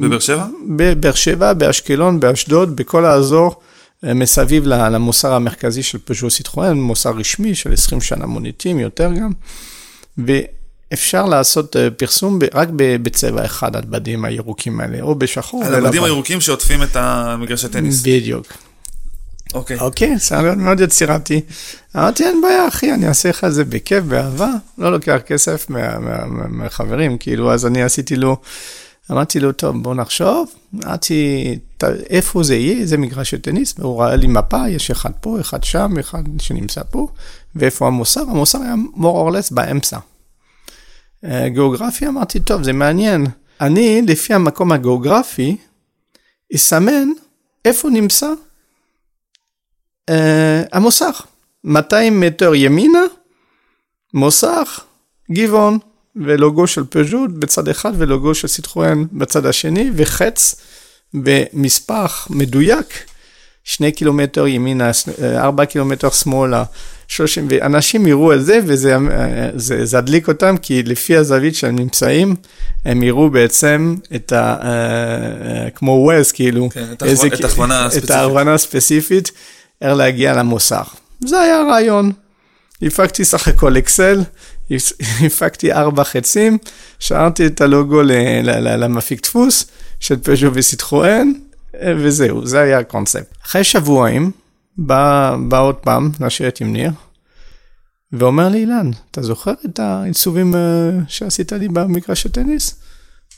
בבאר 0.00 0.18
שבע? 0.18 0.46
בבאר 0.76 1.12
שבע, 1.12 1.52
באשקלון, 1.52 2.20
באשדוד, 2.20 2.76
בכל 2.76 3.04
האזור 3.04 3.46
אה, 3.46 3.73
מסביב 4.14 4.66
למוסך 4.66 5.32
המרכזי 5.32 5.82
של 5.82 5.98
פז'ו 6.04 6.30
סיטרואן, 6.30 6.80
מוסך 6.80 7.10
רשמי 7.10 7.54
של 7.54 7.72
20 7.72 8.00
שנה 8.00 8.26
מוניטין, 8.26 8.78
יותר 8.78 9.10
גם. 9.12 9.30
ואפשר 10.18 11.26
לעשות 11.26 11.76
אה, 11.76 11.90
פרסום 11.90 12.38
רק 12.54 12.68
בצבע 12.74 13.44
אחד, 13.44 13.76
על 13.76 13.82
בדים 13.88 14.24
הירוקים 14.24 14.80
האלה, 14.80 15.00
או 15.00 15.14
בשחור. 15.14 15.64
על 15.64 15.74
הבדים 15.74 16.04
הירוקים 16.04 16.40
שעוטפים 16.40 16.82
את 16.82 16.96
המגרשי 16.96 17.68
טניס. 17.68 18.02
בדיוק. 18.02 18.46
אוקיי. 19.54 19.78
אוקיי, 19.78 20.16
היה 20.30 20.54
מאוד 20.54 20.80
יצירתי. 20.80 21.40
אמרתי, 21.96 22.24
אין 22.24 22.42
בעיה, 22.42 22.68
אחי, 22.68 22.92
אני 22.92 23.08
אעשה 23.08 23.28
לך 23.28 23.44
את 23.44 23.54
זה 23.54 23.64
בכיף, 23.64 24.04
באהבה, 24.04 24.50
לא 24.78 24.92
לוקח 24.92 25.18
כסף 25.26 25.66
מהחברים, 26.48 27.18
כאילו, 27.18 27.52
אז 27.52 27.66
אני 27.66 27.82
עשיתי 27.82 28.16
לו, 28.16 28.36
אמרתי 29.10 29.40
לו, 29.40 29.52
טוב, 29.52 29.82
בוא 29.82 29.94
נחשוב, 29.94 30.54
אמרתי, 30.74 31.58
איפה 32.10 32.42
זה 32.42 32.54
יהיה, 32.54 32.80
איזה 32.80 32.96
מגרש 32.96 33.30
של 33.30 33.40
טניס, 33.40 33.74
והוא 33.78 34.02
ראה 34.02 34.16
לי 34.16 34.26
מפה, 34.26 34.68
יש 34.68 34.90
אחד 34.90 35.10
פה, 35.20 35.40
אחד 35.40 35.64
שם, 35.64 35.98
אחד 36.00 36.22
שנמצא 36.38 36.82
פה, 36.90 37.08
ואיפה 37.54 37.86
המוסר? 37.86 38.20
המוסר 38.20 38.62
היה 38.62 38.74
more 38.96 39.30
or 39.30 39.32
less 39.32 39.54
באמצע. 39.54 39.98
אה, 41.24 41.48
גיאוגרפי, 41.48 42.06
אמרתי, 42.06 42.40
טוב, 42.40 42.62
זה 42.62 42.72
מעניין. 42.72 43.26
אני, 43.60 44.02
לפי 44.02 44.34
המקום 44.34 44.72
הגיאוגרפי, 44.72 45.56
אסמן 46.54 47.08
איפה 47.64 47.90
נמצא 47.90 48.28
Uh, 50.10 50.14
המוסך, 50.72 51.26
200 51.64 52.20
מטר 52.20 52.54
ימינה, 52.54 53.02
מוסך, 54.14 54.84
גבעון, 55.32 55.78
ולוגו 56.16 56.66
של 56.66 56.84
פז'ו 56.84 57.30
בצד 57.30 57.68
אחד 57.68 57.92
ולוגו 57.98 58.34
של 58.34 58.48
סיטרואן 58.48 59.04
בצד 59.12 59.46
השני, 59.46 59.90
וחץ 59.96 60.54
במספח 61.14 62.26
מדויק, 62.30 63.04
2 63.64 63.90
קילומטר 63.90 64.46
ימינה, 64.46 64.90
4 65.36 65.62
אה, 65.62 65.66
קילומטר 65.66 66.10
שמאלה, 66.10 66.64
30, 67.08 67.46
ואנשים 67.50 68.06
יראו 68.06 68.34
את 68.34 68.44
זה 68.44 68.60
וזה 68.66 68.94
אה, 68.94 69.50
זה, 69.54 69.84
זה 69.84 69.98
הדליק 69.98 70.28
אותם, 70.28 70.56
כי 70.56 70.82
לפי 70.82 71.16
הזווית 71.16 71.54
שהם 71.54 71.76
נמצאים, 71.76 72.34
הם 72.84 73.02
יראו 73.02 73.30
בעצם 73.30 73.94
את 74.14 74.32
ה... 74.32 74.56
כמו 75.74 75.90
ווייז, 75.90 76.32
כאילו, 76.32 76.68
כן, 76.70 76.94
איזה, 77.04 77.26
את 77.26 77.44
ההכוונה 77.44 77.84
הספציפית. 77.84 78.04
את 78.04 78.10
ההכוונה 78.10 78.54
הספציפית. 78.54 79.30
איך 79.82 79.96
להגיע 79.96 80.34
למוסך. 80.34 80.94
זה 81.20 81.40
היה 81.40 81.60
הרעיון. 81.60 82.12
הפקתי 82.82 83.24
סך 83.24 83.48
הכל 83.48 83.78
אקסל, 83.78 84.20
הפקתי 85.26 85.72
ארבע 85.72 86.04
חצים, 86.04 86.58
שארתי 86.98 87.46
את 87.46 87.60
הלוגו 87.60 88.02
למפיק 88.02 89.22
דפוס 89.22 89.66
של 90.00 90.16
פז'ו 90.16 90.50
וסיטרואן, 90.54 91.32
וזהו, 91.82 92.46
זה 92.46 92.60
היה 92.60 92.78
הקונספט. 92.78 93.34
אחרי 93.44 93.64
שבועיים, 93.64 94.30
בא, 94.76 95.36
בא 95.48 95.60
עוד 95.60 95.74
פעם, 95.74 96.10
לשבת 96.20 96.60
עם 96.60 96.72
ניר, 96.72 96.90
ואומר 98.12 98.48
לי, 98.48 98.58
אילן, 98.58 98.90
אתה 99.10 99.22
זוכר 99.22 99.52
את 99.64 99.78
העיצובים 99.78 100.54
אה, 100.54 100.60
שעשית 101.08 101.52
לי 101.52 101.68
במגרש 101.68 102.26
הטניס? 102.26 102.80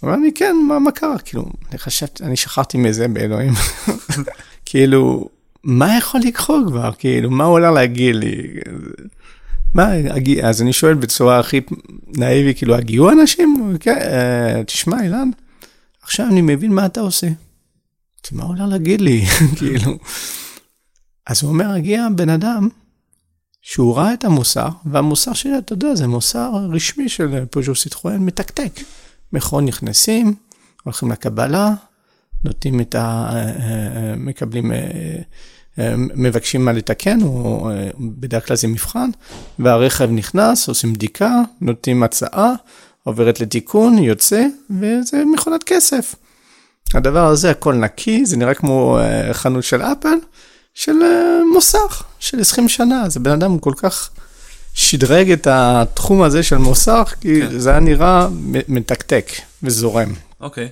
הוא 0.00 0.10
אמר 0.10 0.18
לי, 0.18 0.32
כן, 0.34 0.56
מה, 0.68 0.78
מה 0.78 0.90
קרה? 0.90 1.18
כאילו, 1.18 1.44
אני 1.70 1.78
חשבתי, 1.78 2.24
אני 2.24 2.36
שכחתי 2.36 2.78
מזה 2.78 3.08
באלוהים. 3.08 3.52
כאילו, 4.66 5.28
מה 5.64 5.96
יכול 5.98 6.20
לקרות 6.24 6.66
כבר? 6.66 6.90
כאילו, 6.98 7.30
מה 7.30 7.44
הוא 7.44 7.52
הולך 7.52 7.72
להגיד 7.72 8.16
לי? 8.16 8.60
מה, 9.76 9.90
אז 10.42 10.62
אני 10.62 10.72
שואל 10.72 10.94
בצורה 10.94 11.38
הכי 11.38 11.60
נאיבי, 12.06 12.54
כאילו, 12.54 12.74
הגיעו 12.74 13.10
אנשים? 13.10 13.76
כן, 13.80 13.98
אה, 14.00 14.64
תשמע, 14.64 15.02
אילן, 15.02 15.30
עכשיו 16.02 16.26
אני 16.26 16.40
מבין 16.40 16.72
מה 16.72 16.86
אתה 16.86 17.00
עושה. 17.00 17.26
מה 18.32 18.44
הולך 18.44 18.60
להגיד 18.68 19.00
לי? 19.00 19.24
כאילו. 19.58 19.98
אז 21.26 21.42
הוא 21.42 21.50
אומר, 21.50 21.70
הגיע 21.70 22.08
בן 22.16 22.28
אדם 22.28 22.68
שהוא 23.62 23.96
ראה 23.96 24.14
את 24.14 24.24
המוסר, 24.24 24.68
והמוסר 24.84 25.32
שלי, 25.32 25.58
אתה 25.58 25.72
יודע, 25.72 25.94
זה 25.94 26.06
מוסר 26.06 26.50
רשמי 26.72 27.08
של 27.08 27.44
פוז'ו 27.50 27.74
סיטרואן 27.74 28.18
מתקתק. 28.18 28.80
מכון 29.32 29.64
נכנסים, 29.64 30.34
הולכים 30.84 31.10
לקבלה, 31.10 31.74
נותנים 32.44 32.80
את 32.80 32.94
ה... 32.94 33.28
אה, 33.32 33.42
אה, 33.42 34.16
מקבלים 34.16 34.72
מבקשים 36.14 36.64
מה 36.64 36.72
לתקן, 36.72 37.22
או 37.22 37.70
אה, 37.70 37.90
בדרך 38.00 38.46
כלל 38.46 38.56
זה 38.56 38.68
מבחן, 38.68 39.10
והרכב 39.58 40.10
נכנס, 40.10 40.68
עושים 40.68 40.92
בדיקה, 40.92 41.42
נותנים 41.60 42.02
הצעה, 42.02 42.52
עוברת 43.04 43.40
לתיקון, 43.40 43.98
יוצא, 43.98 44.46
וזה 44.70 45.22
מכונת 45.34 45.62
כסף. 45.62 46.14
הדבר 46.94 47.26
הזה 47.26 47.50
הכל 47.50 47.74
נקי, 47.74 48.26
זה 48.26 48.36
נראה 48.36 48.54
כמו 48.54 48.98
אה, 48.98 49.34
חנות 49.34 49.64
של 49.64 49.82
אפל, 49.82 50.16
של 50.74 51.02
אה, 51.02 51.38
מוסך, 51.52 52.02
של 52.18 52.40
20 52.40 52.68
שנה, 52.68 53.08
זה 53.08 53.20
בן 53.20 53.30
אדם 53.30 53.58
כל 53.58 53.72
כך 53.76 54.10
שדרג 54.74 55.30
את 55.30 55.46
התחום 55.50 56.22
הזה 56.22 56.42
של 56.42 56.56
מוסך, 56.56 57.14
כי 57.20 57.40
כן. 57.40 57.58
זה 57.58 57.70
היה 57.70 57.80
נראה 57.80 58.28
מתקתק 58.68 59.30
וזורם. 59.62 60.12
אוקיי. 60.40 60.68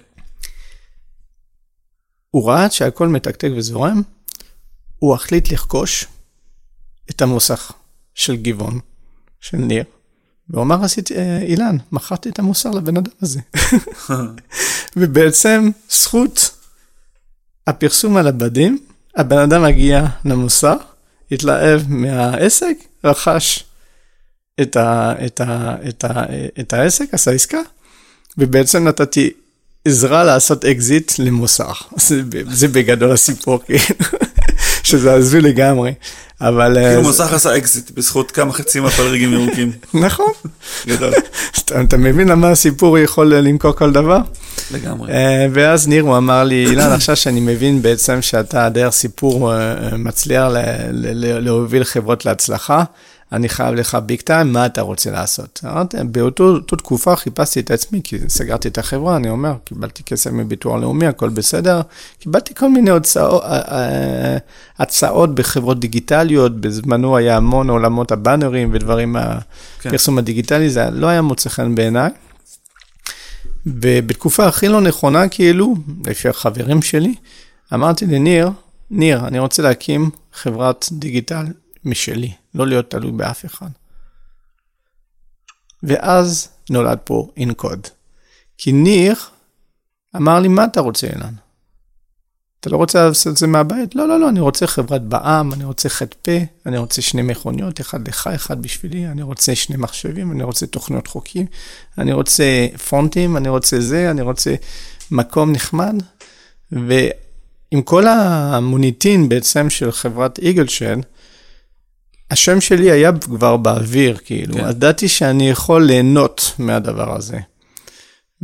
הוא 2.30 2.48
ראה 2.48 2.70
שהכל 2.70 3.08
מתקתק 3.08 3.48
וזורם, 3.56 4.02
הוא 5.04 5.14
החליט 5.14 5.52
לרכוש 5.52 6.06
את 7.10 7.22
המוסך 7.22 7.72
של 8.14 8.36
גבעון, 8.36 8.80
של 9.40 9.56
ניר, 9.56 9.84
והוא 10.48 10.62
אמר, 10.62 10.84
עשיתי, 10.84 11.16
אה, 11.16 11.42
אילן, 11.42 11.76
מכרתי 11.92 12.28
את 12.28 12.38
המוסר 12.38 12.70
לבן 12.70 12.96
אדם 12.96 13.10
הזה. 13.22 13.40
ובעצם, 14.96 15.70
זכות 15.90 16.50
הפרסום 17.66 18.16
על 18.16 18.26
הבדים, 18.26 18.78
הבן 19.16 19.38
אדם 19.38 19.62
מגיע 19.62 20.06
למוסך, 20.24 20.76
התלהב 21.30 21.82
מהעסק, 21.88 22.76
רכש 23.04 23.64
את, 24.60 24.76
ה, 24.76 25.12
את, 25.26 25.40
ה, 25.40 25.76
את, 25.88 26.04
ה, 26.04 26.24
את 26.60 26.72
העסק, 26.72 27.14
עשה 27.14 27.30
עסקה, 27.30 27.60
ובעצם 28.38 28.88
נתתי 28.88 29.30
עזרה 29.84 30.24
לעשות 30.24 30.64
אקזיט 30.64 31.12
למוסך. 31.18 31.72
זה, 32.06 32.22
זה 32.50 32.68
בגדול 32.68 33.12
הסיפור, 33.12 33.58
כאילו. 33.64 34.23
שזה 34.84 35.12
הזוי 35.12 35.40
לגמרי. 35.40 35.92
אבל... 36.40 36.74
כאילו 36.74 37.00
אה, 37.00 37.02
מוסך 37.02 37.32
עשה 37.32 37.56
אקזיט 37.56 37.90
בזכות 37.90 38.30
כמה 38.30 38.52
חצים 38.52 38.84
על 38.84 39.00
בדים 39.00 39.32
ירוקים. 39.32 39.72
נכון. 40.06 40.32
גדול. 40.86 41.12
אתה 41.80 41.96
מבין 41.96 42.28
למה 42.28 42.50
הסיפור 42.50 42.98
יכול 42.98 43.34
למכור 43.34 43.72
כל 43.72 43.92
דבר? 43.92 44.18
לגמרי. 44.70 45.12
אה, 45.12 45.46
ואז 45.52 45.88
ניר, 45.88 46.02
הוא 46.02 46.16
אמר 46.16 46.44
לי, 46.44 46.66
אילן, 46.66 46.92
עכשיו 46.98 47.16
שאני 47.16 47.40
מבין 47.40 47.82
בעצם 47.82 48.22
שאתה 48.22 48.68
דרך 48.68 48.92
סיפור 48.92 49.54
אה, 49.54 49.74
מצליח 49.96 50.44
להוביל 51.20 51.84
חברות 51.84 52.24
להצלחה, 52.24 52.84
אני 53.34 53.48
חייב 53.48 53.74
לך 53.74 53.98
ביג 54.06 54.20
טיים, 54.20 54.52
מה 54.52 54.66
אתה 54.66 54.80
רוצה 54.80 55.10
לעשות? 55.10 55.60
אמרתי, 55.64 55.96
באותו 56.04 56.60
תקופה 56.60 57.16
חיפשתי 57.16 57.60
את 57.60 57.70
עצמי, 57.70 58.00
כי 58.04 58.18
סגרתי 58.28 58.68
את 58.68 58.78
החברה, 58.78 59.16
אני 59.16 59.28
אומר, 59.28 59.54
קיבלתי 59.64 60.02
כסף 60.02 60.30
מביטוח 60.30 60.80
לאומי, 60.80 61.06
הכל 61.06 61.28
בסדר. 61.28 61.80
קיבלתי 62.18 62.54
כל 62.54 62.68
מיני 62.68 62.90
הוצאות, 62.90 63.42
אה, 63.42 63.48
אה, 63.48 64.36
הצעות 64.78 65.34
בחברות 65.34 65.80
דיגיטליות, 65.80 66.60
בזמנו 66.60 67.16
היה 67.16 67.36
המון 67.36 67.70
עולמות 67.70 68.12
הבאנרים 68.12 68.70
ודברים, 68.72 69.16
כן. 69.80 69.88
הפרסום 69.88 70.18
הדיגיטלי, 70.18 70.70
זה 70.70 70.90
לא 70.90 71.06
היה 71.06 71.22
מוצא 71.22 71.50
חן 71.50 71.74
בעיניי. 71.74 72.10
ובתקופה 73.66 74.46
הכי 74.46 74.68
לא 74.68 74.80
נכונה, 74.80 75.28
כאילו, 75.28 75.74
לפי 76.06 76.28
החברים 76.28 76.82
שלי, 76.82 77.14
אמרתי 77.74 78.06
לניר, 78.06 78.50
ניר, 78.90 79.26
אני 79.26 79.38
רוצה 79.38 79.62
להקים 79.62 80.10
חברת 80.32 80.88
דיגיטל 80.92 81.44
משלי, 81.84 82.32
לא 82.54 82.66
להיות 82.66 82.90
תלוי 82.90 83.12
באף 83.12 83.44
אחד. 83.44 83.68
ואז 85.82 86.48
נולד 86.70 86.98
פה 87.04 87.28
אינקוד. 87.36 87.86
כי 88.58 88.72
ניר 88.72 89.14
אמר 90.16 90.40
לי, 90.40 90.48
מה 90.48 90.64
אתה 90.64 90.80
רוצה, 90.80 91.06
אילן? 91.06 91.34
אתה 92.60 92.70
לא 92.70 92.76
רוצה 92.76 93.08
לעשות 93.08 93.32
את 93.32 93.36
זה 93.36 93.46
מהבית? 93.46 93.94
לא, 93.94 94.08
לא, 94.08 94.20
לא, 94.20 94.28
אני 94.28 94.40
רוצה 94.40 94.66
חברת 94.66 95.02
בע"מ, 95.02 95.52
אני 95.52 95.64
רוצה 95.64 95.88
ח"פ, 95.88 96.28
אני 96.66 96.78
רוצה 96.78 97.02
שני 97.02 97.22
מכוניות, 97.22 97.80
אחד 97.80 98.08
לך, 98.08 98.26
אחד 98.34 98.62
בשבילי, 98.62 99.06
אני 99.06 99.22
רוצה 99.22 99.54
שני 99.54 99.76
מחשבים, 99.76 100.32
אני 100.32 100.42
רוצה 100.42 100.66
תוכניות 100.66 101.06
חוקים, 101.06 101.46
אני 101.98 102.12
רוצה 102.12 102.66
פונטים, 102.88 103.36
אני 103.36 103.48
רוצה 103.48 103.80
זה, 103.80 104.10
אני 104.10 104.22
רוצה 104.22 104.54
מקום 105.10 105.52
נחמד. 105.52 105.94
ועם 106.72 107.82
כל 107.84 108.06
המוניטין 108.06 109.28
בעצם 109.28 109.70
של 109.70 109.92
חברת 109.92 110.38
איגלשן, 110.38 111.00
השם 112.34 112.60
שלי 112.60 112.90
היה 112.90 113.12
כבר 113.20 113.56
באוויר, 113.56 114.16
כאילו, 114.24 114.54
כן. 114.54 114.68
ידעתי 114.68 115.08
שאני 115.08 115.50
יכול 115.50 115.84
ליהנות 115.84 116.52
מהדבר 116.58 117.16
הזה. 117.16 117.38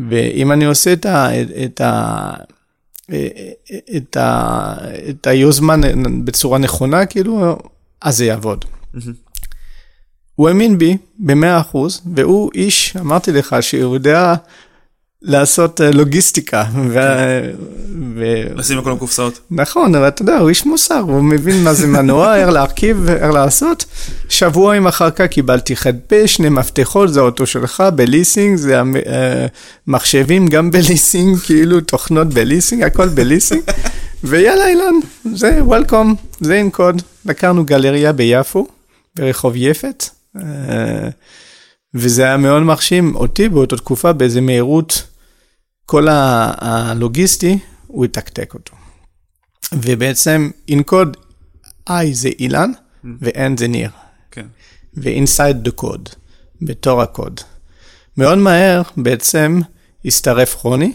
ואם 0.09 0.53
אני 0.53 0.64
עושה 0.64 0.92
את, 0.92 1.07
ה, 1.07 1.29
את, 1.64 1.81
ה, 1.81 2.33
את, 3.96 4.16
ה, 4.16 4.74
את 5.11 5.26
היוזמה 5.26 5.74
בצורה 6.24 6.59
נכונה, 6.59 7.07
כאילו, 7.07 7.59
אז 8.03 8.16
זה 8.16 8.24
יעבוד. 8.24 8.64
הוא 10.35 10.48
האמין 10.48 10.79
בי 10.79 10.96
במאה 11.18 11.61
אחוז, 11.61 12.00
והוא 12.14 12.50
איש, 12.55 12.96
אמרתי 12.96 13.33
לך, 13.33 13.57
שהוא 13.61 13.94
יודע 13.94 14.35
לעשות 15.22 15.80
אה, 15.80 15.90
לוגיסטיקה. 15.90 16.64
ו... 16.88 16.98
ו... 18.16 18.24
לשים 18.54 18.78
בכל 18.78 18.92
הקופסאות. 18.92 19.40
נכון, 19.50 19.94
אבל 19.94 20.09
אתה 20.09 20.22
יודע, 20.22 20.38
הוא 20.38 20.48
איש 20.48 20.66
מוסר, 20.66 20.98
הוא 20.98 21.22
מבין 21.24 21.64
מה 21.64 21.74
זה 21.74 21.87
מנוע, 21.87 22.37
איך 22.40 22.48
להרכיב, 22.48 23.09
איך 23.09 23.33
לעשות. 23.35 23.85
שבועיים 24.28 24.87
אחר 24.87 25.11
כך 25.11 25.24
קיבלתי 25.24 25.76
ח"פ, 25.76 26.12
שני 26.26 26.48
מפתחות, 26.48 27.12
זה 27.12 27.20
האוטו 27.20 27.46
שלך, 27.46 27.83
בליסינג, 27.94 28.56
זה 28.56 28.80
המ- 28.80 28.96
אה, 28.96 29.46
מחשבים 29.87 30.48
גם 30.48 30.70
בליסינג, 30.74 31.38
כאילו 31.38 31.80
תוכנות 31.80 32.28
בליסינג, 32.35 32.83
הכל 32.83 33.09
בליסינג. 33.09 33.62
ויאללה 34.24 34.66
אילן, 34.68 34.94
זה 35.35 35.59
וולקום, 35.64 36.14
זה 36.40 36.54
עם 36.56 36.70
קוד. 36.70 37.02
לקחנו 37.26 37.64
גלריה 37.64 38.12
ביפו, 38.12 38.66
ברחוב 39.16 39.52
יפת, 39.56 40.04
אה, 40.37 40.42
וזה 41.94 42.22
היה 42.24 42.37
מאוד 42.37 42.62
מרשים 42.62 43.14
אותי 43.16 43.48
באותה 43.48 43.76
תקופה 43.76 44.12
באיזה 44.12 44.40
מהירות, 44.40 45.02
כל 45.90 46.07
הלוגיסטי, 46.11 47.59
הוא 47.87 48.05
יתקתק 48.05 48.55
אותו. 48.55 48.76
ובעצם 49.72 50.50
אינקוד 50.68 51.16
I 51.88 51.92
זה 52.12 52.29
אילן 52.38 52.70
ו-N 53.05 53.59
זה 53.59 53.68
ניר, 53.68 53.90
כן. 54.31 54.46
ו-inside 54.96 55.68
the 55.68 55.83
code, 55.83 56.14
בתור 56.62 57.03
הקוד. 57.03 57.40
מאוד 58.16 58.38
מהר 58.38 58.83
בעצם 58.96 59.61
הצטרף 60.05 60.64
רוני, 60.64 60.92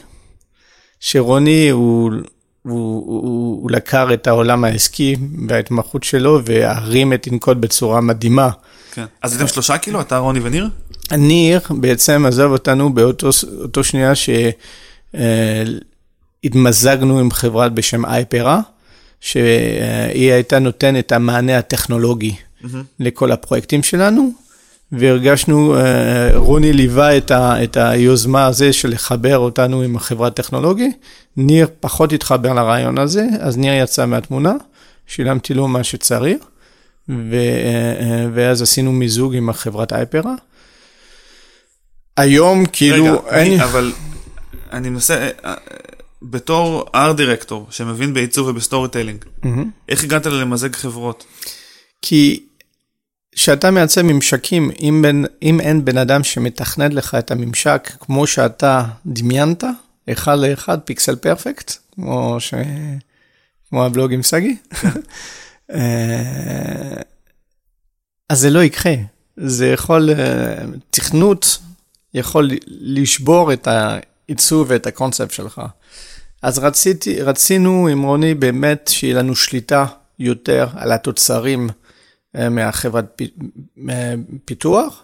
שרוני 1.00 1.70
הוא, 1.70 2.12
הוא, 2.62 3.06
הוא, 3.06 3.62
הוא 3.62 3.72
לקח 3.72 4.08
את 4.14 4.28
העולם 4.28 4.64
העסקי 4.64 5.16
וההתמחות 5.48 6.04
שלו 6.04 6.42
והרים 6.46 7.14
את 7.14 7.28
אינקוד 7.28 7.62
בצורה 7.62 8.02
מדהימה. 8.02 8.50
כן. 8.94 9.06
אז 9.22 9.34
הייתם 9.34 9.48
שלושה 9.48 9.78
כאילו? 9.78 10.02
אתה, 10.02 10.18
רוני 10.18 10.40
וניר? 10.44 10.70
ניר 11.12 11.60
בעצם 11.70 12.26
עזב 12.26 12.50
אותנו 12.52 12.94
באותו 12.94 13.30
אותו 13.62 13.84
שנייה 13.84 14.14
שהתמזגנו 16.44 17.20
עם 17.20 17.32
חברה 17.32 17.70
בשם 17.70 18.06
אייפרה, 18.06 18.62
שהיא 19.20 20.32
הייתה 20.32 20.60
נותנת 20.60 21.06
את 21.06 21.12
המענה 21.12 21.58
הטכנולוגי 21.58 22.36
לכל 23.00 23.32
הפרויקטים 23.32 23.84
שלנו, 23.84 24.32
והרגשנו, 24.92 25.78
אה, 25.78 26.32
רוני 26.36 26.74
ליווה 26.74 27.18
את, 27.18 27.32
ה, 27.32 27.64
את 27.64 27.78
היוזמה 27.78 28.46
הזה 28.46 28.74
של 28.74 28.90
לחבר 28.90 29.38
אותנו 29.38 29.82
עם 29.82 29.96
החברה 29.96 30.28
הטכנולוגית, 30.28 30.98
ניר 31.38 31.68
פחות 31.80 32.14
התחבר 32.14 32.54
לרעיון 32.54 32.98
הזה, 32.98 33.28
אז 33.40 33.58
ניר 33.58 33.74
יצא 33.84 34.06
מהתמונה, 34.06 34.54
שילמתי 35.08 35.54
לו 35.54 35.68
מה 35.68 35.84
שצריך, 35.84 36.38
ו, 37.10 37.36
אה, 37.36 38.28
ואז 38.34 38.62
עשינו 38.62 38.92
מיזוג 38.92 39.36
עם 39.36 39.50
החברת 39.50 39.94
אייפרה. 39.94 40.36
היום 42.18 42.66
כאילו, 42.74 43.06
רגע, 43.26 43.38
אין... 43.38 43.54
אני- 43.54 43.64
אבל 43.64 43.94
אני 44.72 44.90
מנסה, 44.90 45.14
אה, 45.16 45.30
אה, 45.46 45.54
בתור 46.22 46.86
art 46.96 47.16
director 47.16 47.68
שמבין 47.70 48.14
בעיצוב 48.14 48.48
וב 48.48 48.90
storytelling, 48.90 49.26
מהמם. 49.44 49.70
איך 49.90 50.04
הגעת 50.04 50.26
למזג 50.26 50.76
חברות? 50.76 51.26
כי 52.02 52.44
כשאתה 53.36 53.72
מייצר 53.72 54.04
ממשקים, 54.04 54.72
אם, 54.82 55.00
בין, 55.02 55.26
אם 55.42 55.60
אין 55.60 55.86
בן 55.86 55.98
אדם 55.98 56.24
שמתכנת 56.24 56.94
לך 56.94 57.16
את 57.16 57.32
הממשק 57.32 57.92
כמו 58.00 58.28
שאתה 58.28 58.84
דמיינת, 59.06 59.64
אחד 60.12 60.38
לאחד, 60.40 60.78
pixel 60.80 61.16
perfect, 61.16 61.74
כמו, 61.96 62.36
ש... 62.40 62.54
כמו 63.70 63.86
הבלוג 63.86 64.14
עם 64.14 64.24
שגיא, 64.24 64.54
אה, 65.74 67.02
אז 68.30 68.40
זה 68.40 68.50
לא 68.50 68.64
יקרה. 68.64 68.94
זה 69.38 69.68
יכול, 69.68 70.10
תכנות 70.90 71.58
יכול 72.16 72.50
לשבור 72.68 73.54
את 73.54 73.68
העיצוב 73.68 74.68
ואת 74.70 74.88
הקונספט 74.88 75.32
שלך. 75.32 75.62
אז 76.42 76.60
רציתי, 76.60 77.22
רצינו 77.22 77.88
עם 77.88 78.04
רוני 78.04 78.34
באמת 78.34 78.90
שיהיה 78.94 79.16
לנו 79.16 79.36
שליטה 79.36 79.86
יותר 80.20 80.68
על 80.76 80.92
התוצרים 80.92 81.70
אה, 82.38 82.50
מהחברת 82.50 83.22
אה, 83.90 84.14
פיתוח. 84.46 85.04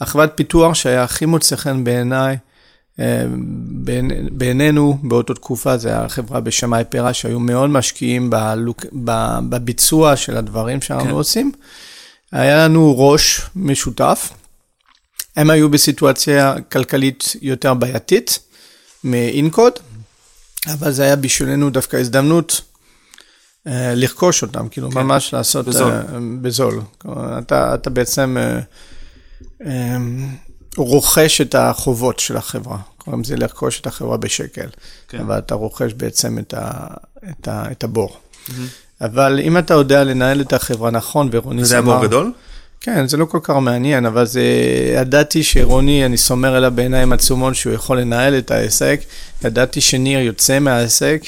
החברת 0.00 0.32
פיתוח 0.34 0.74
שהיה 0.74 1.02
הכי 1.02 1.26
מוצא 1.26 1.56
חן 1.56 1.84
בעיניי, 1.84 2.36
אה, 3.00 3.24
בעיני- 3.68 4.30
בעינינו 4.30 4.98
באותה 5.02 5.34
תקופה, 5.34 5.76
זה 5.76 5.98
החברה 5.98 6.40
בשם 6.40 6.74
אייפרה, 6.74 7.12
שהיו 7.12 7.40
מאוד 7.40 7.70
משקיעים 7.70 8.30
בלוק, 8.30 8.86
בביצוע 9.48 10.16
של 10.16 10.36
הדברים 10.36 10.80
שאנחנו. 10.80 11.04
כן. 11.08 11.10
עושים. 11.14 11.52
היה 12.32 12.64
לנו 12.64 12.94
ראש 12.98 13.40
משותף. 13.56 14.30
הם 15.36 15.50
היו 15.50 15.68
בסיטואציה 15.68 16.54
כלכלית 16.72 17.36
יותר 17.42 17.74
בעייתית 17.74 18.38
מאינקוד, 19.04 19.72
אבל 20.66 20.90
זה 20.90 21.02
היה 21.02 21.16
בשבילנו 21.16 21.70
דווקא 21.70 21.96
הזדמנות 21.96 22.60
אה, 23.66 23.94
לרכוש 23.94 24.42
אותם, 24.42 24.68
כאילו 24.68 24.90
כן, 24.90 24.98
ממש 24.98 25.34
לעשות 25.34 25.66
בזול. 25.66 25.92
אה, 25.92 26.02
בזול. 26.40 26.80
כלומר, 26.98 27.38
אתה, 27.38 27.74
אתה 27.74 27.90
בעצם 27.90 28.36
אה, 28.40 28.60
אה, 29.66 29.96
רוכש 30.76 31.40
את 31.40 31.54
החובות 31.54 32.18
של 32.18 32.36
החברה. 32.36 32.78
קוראים 32.98 33.22
לזה 33.22 33.36
לרכוש 33.36 33.80
את 33.80 33.86
החברה 33.86 34.16
בשקל, 34.16 34.68
כן. 35.08 35.18
אבל 35.18 35.38
אתה 35.38 35.54
רוכש 35.54 35.92
בעצם 35.96 36.38
את, 36.38 36.54
ה, 36.54 36.86
את, 37.30 37.48
ה, 37.48 37.72
את 37.72 37.84
הבור. 37.84 38.16
אבל 39.00 39.40
אם 39.42 39.58
אתה 39.58 39.74
יודע 39.74 40.04
לנהל 40.04 40.40
את 40.40 40.52
החברה 40.52 40.90
נכון, 40.90 41.28
ורוני 41.32 41.64
זה 41.64 41.74
היה 41.74 41.82
בור 41.82 42.02
גדול? 42.02 42.32
כן, 42.82 43.08
זה 43.08 43.16
לא 43.16 43.24
כל 43.24 43.38
כך 43.42 43.54
מעניין, 43.54 44.06
אבל 44.06 44.26
זה... 44.26 44.42
ידעתי 44.94 45.42
שרוני, 45.42 46.06
אני 46.06 46.16
סומר 46.16 46.58
אליו 46.58 46.72
בעיניים 46.74 47.12
עצומות 47.12 47.54
שהוא 47.54 47.72
יכול 47.72 48.00
לנהל 48.00 48.38
את 48.38 48.50
העסק. 48.50 49.00
ידעתי 49.44 49.80
שניר 49.80 50.20
יוצא 50.20 50.58
מהעסק. 50.58 51.22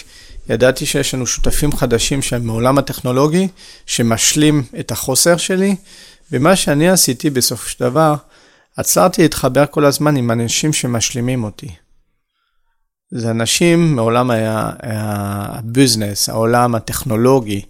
ידעתי 0.48 0.86
שיש 0.86 1.14
לנו 1.14 1.26
שותפים 1.26 1.72
חדשים 1.72 2.22
שהם 2.22 2.46
מעולם 2.46 2.78
הטכנולוגי, 2.78 3.48
שמשלים 3.86 4.62
את 4.80 4.90
החוסר 4.90 5.36
שלי. 5.36 5.76
ומה 6.32 6.56
שאני 6.56 6.88
עשיתי 6.88 7.30
בסופו 7.30 7.68
של 7.68 7.84
דבר, 7.84 8.14
עצרתי 8.76 9.22
להתחבר 9.22 9.64
כל 9.70 9.84
הזמן 9.84 10.16
עם 10.16 10.30
אנשים 10.30 10.72
שמשלימים 10.72 11.44
אותי. 11.44 11.68
זה 13.10 13.30
אנשים 13.30 13.96
מעולם 13.96 14.30
הביזנס, 14.82 16.28
העולם 16.28 16.74
הטכנולוגי. 16.74 17.62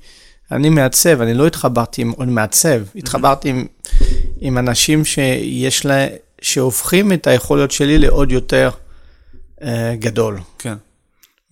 אני 0.52 0.68
מעצב, 0.70 1.20
אני 1.20 1.34
לא 1.34 1.46
התחברתי 1.46 2.02
עם 2.02 2.10
עוד 2.10 2.28
מעצב, 2.28 2.82
התחברתי 2.96 3.48
עם, 3.48 3.66
עם 4.40 4.58
אנשים 4.58 5.04
שיש 5.04 5.86
לה, 5.86 6.06
שהופכים 6.42 7.12
את 7.12 7.26
היכולות 7.26 7.70
שלי 7.70 7.98
לעוד 7.98 8.32
יותר 8.32 8.70
uh, 9.60 9.64
גדול. 9.98 10.40
כן. 10.58 10.74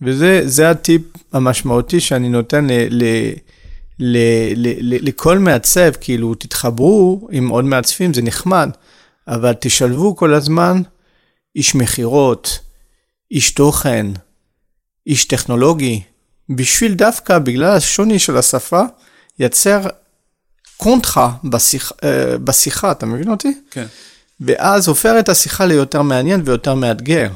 וזה 0.01 0.69
הטיפ 0.69 1.01
המשמעותי 1.33 1.99
שאני 1.99 2.29
נותן 2.29 2.67
ל, 2.67 2.71
ל, 2.89 3.03
ל, 3.99 4.17
ל, 4.55 4.95
ל, 4.95 5.07
לכל 5.07 5.39
מעצב, 5.39 5.91
כאילו, 6.01 6.35
תתחברו 6.35 7.27
עם 7.31 7.47
עוד 7.49 7.65
מעצבים, 7.65 8.13
זה 8.13 8.21
נחמד, 8.21 8.69
אבל 9.27 9.53
תשלבו 9.59 10.15
כל 10.15 10.33
הזמן 10.33 10.81
איש 11.55 11.75
מכירות, 11.75 12.59
איש 13.31 13.51
תוכן, 13.51 14.07
איש 15.07 15.25
טכנולוגי, 15.25 16.01
בשביל 16.49 16.93
דווקא, 16.93 17.39
בגלל 17.39 17.77
השוני 17.77 18.19
של 18.19 18.37
השפה, 18.37 18.81
יצר 19.39 19.81
קונטרה 20.77 21.31
בשיח, 21.43 21.91
אה, 22.03 22.37
בשיחה, 22.37 22.91
אתה 22.91 23.05
מבין 23.05 23.29
אותי? 23.31 23.53
כן. 23.71 23.85
ואז 24.41 24.87
הופך 24.87 25.13
את 25.19 25.29
השיחה 25.29 25.65
ליותר 25.65 26.01
מעניין 26.01 26.41
ויותר 26.45 26.75
מאתגר. 26.75 27.29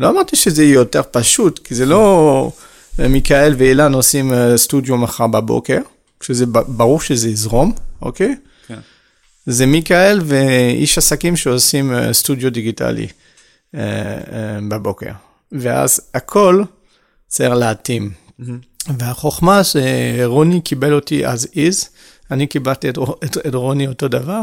לא 0.00 0.10
אמרתי 0.10 0.36
שזה 0.36 0.62
יהיה 0.64 0.74
יותר 0.74 1.02
פשוט, 1.10 1.58
כי 1.58 1.74
זה 1.74 1.86
לא 1.86 2.52
אה, 3.00 3.08
מיכאל 3.08 3.54
ואילן 3.58 3.94
עושים 3.94 4.32
אה, 4.32 4.56
סטודיו 4.56 4.96
מחר 4.96 5.26
בבוקר, 5.26 5.78
שזה 6.22 6.46
ברור 6.46 7.00
שזה 7.00 7.28
יזרום, 7.28 7.72
אוקיי? 8.02 8.36
כן. 8.66 8.78
זה 9.46 9.66
מיכאל 9.66 10.20
ואיש 10.24 10.98
עסקים 10.98 11.36
שעושים 11.36 11.92
סטודיו 12.12 12.52
דיגיטלי 12.52 13.06
בבוקר. 14.68 15.10
ואז 15.52 16.00
הכל 16.14 16.62
צריך 17.28 17.54
להתאים. 17.54 18.23
Mm-hmm. 18.40 18.92
והחוכמה 18.98 19.60
שרוני 19.64 20.60
קיבל 20.60 20.92
אותי 20.92 21.26
as 21.26 21.46
is, 21.54 21.88
אני 22.30 22.46
קיבלתי 22.46 22.88
את, 22.88 22.98
את, 23.24 23.36
את 23.46 23.54
רוני 23.54 23.86
אותו 23.88 24.08
דבר, 24.08 24.42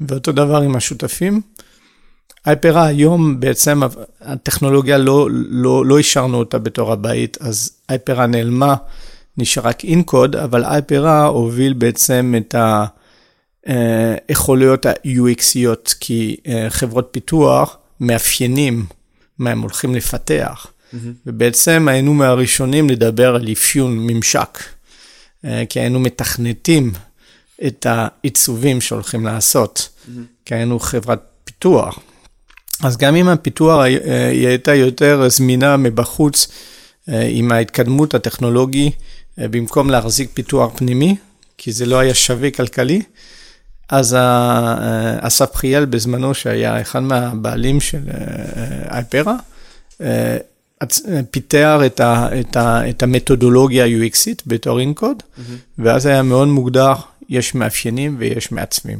ואותו 0.00 0.32
דבר 0.32 0.62
עם 0.62 0.76
השותפים. 0.76 1.40
הייפרה 2.44 2.86
היום 2.86 3.40
בעצם 3.40 3.80
הטכנולוגיה 4.20 4.98
לא, 4.98 5.28
לא, 5.32 5.86
לא 5.86 5.98
השארנו 5.98 6.38
אותה 6.38 6.58
בתור 6.58 6.92
הבית, 6.92 7.36
אז 7.40 7.70
הייפרה 7.88 8.26
נעלמה, 8.26 8.74
נשאר 9.36 9.62
רק 9.62 9.84
אינקוד, 9.84 10.36
אבל 10.36 10.64
הייפרה 10.64 11.26
הוביל 11.26 11.72
בעצם 11.72 12.34
את 12.36 12.54
היכולויות 13.66 14.86
ה-UXיות, 14.86 15.94
כי 16.00 16.36
אה, 16.46 16.66
חברות 16.70 17.08
פיתוח 17.10 17.76
מאפיינים 18.00 18.86
מה 19.38 19.50
הם 19.50 19.60
הולכים 19.60 19.94
לפתח. 19.94 20.66
Mm-hmm. 20.94 20.96
ובעצם 21.26 21.88
היינו 21.88 22.14
מהראשונים 22.14 22.90
לדבר 22.90 23.34
על 23.34 23.52
אפיון 23.52 23.98
ממשק, 23.98 24.58
אה, 25.44 25.64
כי 25.68 25.80
היינו 25.80 26.00
מתכנתים 26.00 26.92
את 27.66 27.86
העיצובים 27.90 28.80
שהולכים 28.80 29.26
לעשות, 29.26 29.88
mm-hmm. 29.88 30.10
כי 30.44 30.54
היינו 30.54 30.78
חברת 30.78 31.20
פיתוח. 31.44 31.98
אז 32.82 32.96
גם 32.96 33.16
אם 33.16 33.28
הפיתוח 33.28 33.80
אה, 33.80 34.28
היא 34.28 34.48
הייתה 34.48 34.74
יותר 34.74 35.28
זמינה 35.28 35.76
מבחוץ 35.76 36.48
אה, 37.08 37.26
עם 37.30 37.52
ההתקדמות 37.52 38.14
הטכנולוגי, 38.14 38.90
במקום 39.38 39.90
להחזיק 39.90 40.30
פיתוח 40.34 40.72
פנימי, 40.76 41.16
כי 41.58 41.72
זה 41.72 41.86
לא 41.86 41.98
היה 41.98 42.14
שווה 42.14 42.50
כלכלי, 42.50 43.02
אז 43.88 44.16
אסף 45.20 45.54
חיאל 45.54 45.84
בזמנו, 45.84 46.34
שהיה 46.34 46.80
אחד 46.80 47.02
מהבעלים 47.02 47.80
של 47.80 47.98
אייפרה, 48.90 49.36
פיתח 51.30 51.78
את, 51.86 52.00
ה, 52.00 52.28
את, 52.40 52.56
ה, 52.56 52.90
את 52.90 53.02
המתודולוגיה 53.02 53.84
ה-UXית 53.84 54.42
בתור 54.46 54.80
אינקוד, 54.80 55.22
mm-hmm. 55.22 55.40
ואז 55.78 56.06
היה 56.06 56.22
מאוד 56.22 56.48
מוגדר, 56.48 56.92
יש 57.28 57.54
מאפיינים 57.54 58.16
ויש 58.18 58.52
מעצבים. 58.52 58.98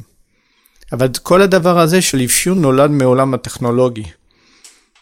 אבל 0.92 1.08
כל 1.22 1.42
הדבר 1.42 1.78
הזה 1.78 2.02
של 2.02 2.20
אפיון 2.24 2.60
נולד 2.60 2.90
מעולם 2.90 3.34
הטכנולוגי, 3.34 4.04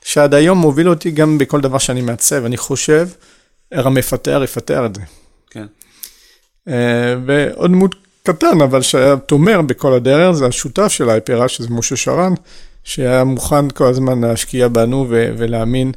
שעד 0.05 0.35
היום 0.35 0.59
מוביל 0.59 0.89
אותי 0.89 1.11
גם 1.11 1.39
בכל 1.39 1.61
דבר 1.61 1.79
שאני 1.79 2.01
מעצב. 2.01 2.45
אני 2.45 2.57
חושב, 2.57 3.09
המפתח 3.73 4.41
יפתח 4.45 4.81
את 4.87 4.95
זה. 4.95 5.01
כן. 5.51 5.67
אה, 6.69 7.15
ועוד 7.27 7.71
דמות 7.71 7.95
קטן, 8.23 8.61
אבל 8.61 8.83
שהיה 8.83 9.17
תומר 9.17 9.63
בכל 9.63 9.93
הדרך, 9.95 10.37
זה 10.37 10.47
השותף 10.47 10.89
של 10.89 11.11
האייפרה, 11.11 11.49
שזה 11.49 11.69
משה 11.71 11.97
שרן, 11.97 12.33
שהיה 12.85 13.25
מוכן 13.25 13.71
כל 13.71 13.87
הזמן 13.87 14.21
להשקיע 14.25 14.69
בנו 14.69 15.07
ולהאמין. 15.09 15.93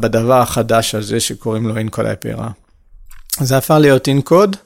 בדבר 0.00 0.40
החדש 0.40 0.94
הזה 0.94 1.20
שקוראים 1.20 1.66
לו 1.66 1.76
אינקוד 1.76 2.06
אייפרה. 2.06 2.50
זה 3.40 3.56
הפך 3.56 3.74
להיות 3.80 4.08
אינקוד, 4.08 4.56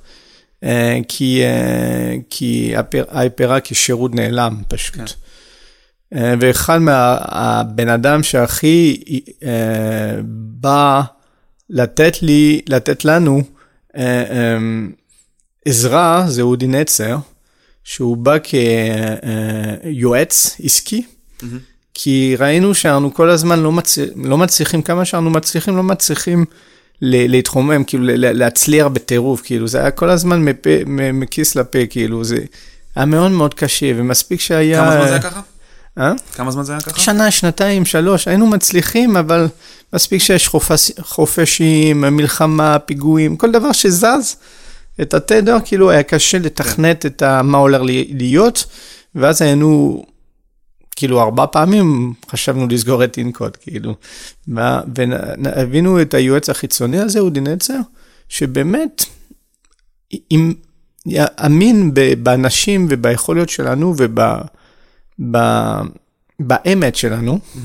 אה, 0.64 0.99
כי, 1.09 1.43
אה, 1.45 2.14
כי 2.30 2.74
אייפרה 3.12 3.61
כשירות 3.61 4.14
נעלם 4.14 4.62
פשוט. 4.68 4.97
כן. 4.97 5.05
אה, 6.14 6.34
ואחד 6.40 6.78
מהבן 6.78 7.88
אדם 7.88 8.22
שהכי 8.22 9.03
בא 10.61 11.03
לתת 11.70 12.22
לי, 12.22 12.61
לתת 12.68 13.05
לנו 13.05 13.43
עזרה 15.64 16.24
זה 16.28 16.43
אודי 16.43 16.66
נצר, 16.66 17.16
שהוא 17.84 18.16
בא 18.16 18.36
כיועץ 19.82 20.57
עסקי. 20.64 21.03
Mm-hmm. 21.40 21.71
כי 21.95 22.36
ראינו 22.38 22.74
שאנחנו 22.74 23.14
כל 23.14 23.30
הזמן 23.30 23.61
לא, 23.61 23.72
מצ... 23.72 23.99
לא 24.16 24.38
מצליחים, 24.38 24.82
כמה 24.82 25.05
שאנחנו 25.05 25.30
מצליחים, 25.30 25.76
לא 25.76 25.82
מצליחים 25.82 26.45
להתחומם, 27.03 27.84
כאילו 27.84 28.05
להצליח 28.16 28.86
בטירוף, 28.86 29.40
כאילו 29.45 29.68
זה 29.68 29.80
היה 29.80 29.90
כל 29.90 30.11
הזמן 30.11 30.45
מפה, 30.45 30.70
מכיס 31.12 31.57
לפה, 31.57 31.78
כאילו 31.90 32.24
זה 32.24 32.38
היה 32.97 33.07
מאוד 33.07 33.30
מאוד 33.30 33.55
קשה, 33.55 33.93
ומספיק 33.97 34.40
שהיה... 34.40 34.84
כמה 34.84 34.95
זמן 34.95 35.07
זה 35.07 35.12
היה 35.12 35.22
ככה? 35.22 35.40
אה? 35.99 36.12
כמה 36.34 36.51
זמן 36.51 36.62
זה 36.62 36.72
היה 36.72 36.80
ככה? 36.80 37.01
שנה, 37.01 37.30
שנתיים, 37.30 37.84
שלוש, 37.84 38.28
היינו 38.28 38.47
מצליחים, 38.47 39.16
אבל 39.16 39.49
מספיק 39.93 40.22
שיש 40.22 40.49
חופש, 40.49 40.93
חופשים, 41.01 42.01
מלחמה, 42.01 42.78
פיגועים, 42.78 43.36
כל 43.36 43.51
דבר 43.51 43.72
שזז, 43.72 44.36
את 45.01 45.14
התדר, 45.14 45.57
כאילו 45.64 45.90
היה 45.90 46.03
קשה 46.03 46.38
לתכנת 46.38 47.07
את 47.07 47.22
מה 47.22 47.59
הולך 47.59 47.82
להיות, 48.11 48.64
ואז 49.14 49.43
היינו 49.43 50.03
כאילו 50.97 51.20
ארבע 51.20 51.47
פעמים 51.47 52.14
חשבנו 52.30 52.66
לסגור 52.70 53.05
את 53.05 53.18
אינקוד, 53.18 53.57
כאילו. 53.57 53.95
והבינו 54.49 56.03
את 56.03 56.14
היועץ 56.14 56.51
החיצוני 56.51 56.99
הזה, 56.99 57.20
אודי 57.20 57.40
נצר, 57.40 57.78
שבאמת, 58.28 59.05
אם 60.30 60.53
יאמין 61.07 61.90
באנשים 62.22 62.86
וביכולת 62.90 63.49
שלנו 63.49 63.95
ובאמת 66.38 66.97
שלנו, 66.97 67.38
mm-hmm. 67.38 67.59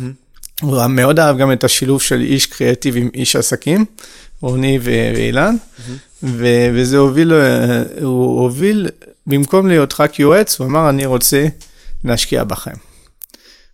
הוא 0.62 0.88
מאוד 0.88 1.20
אהב 1.20 1.38
גם 1.38 1.52
את 1.52 1.64
השילוב 1.64 2.02
של 2.02 2.22
איש 2.22 2.46
קריאטיב 2.46 2.98
עם 2.98 3.10
איש 3.14 3.36
עסקים, 3.36 3.86
רוני 4.42 4.80
ואילן, 4.82 5.56
mm-hmm. 5.56 5.92
וזה 6.74 6.98
הוביל, 6.98 7.34
הוא 8.02 8.42
הוביל, 8.42 8.88
במקום 9.28 9.68
להיות 9.68 9.94
רק 10.00 10.20
יועץ, 10.20 10.60
הוא 10.60 10.68
אמר, 10.68 10.90
אני 10.90 11.06
רוצה 11.06 11.48
להשקיע 12.04 12.44
בכם. 12.44 12.87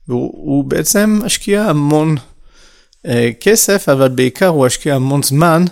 והוא 0.08 0.64
בעצם 0.64 1.20
משקיע 1.24 1.64
המון 1.64 2.16
אה, 3.06 3.30
כסף, 3.40 3.90
אבל 3.90 4.08
בעיקר 4.08 4.48
הוא 4.48 4.66
השקיע 4.66 4.96
המון 4.96 5.24
זמן 5.24 5.66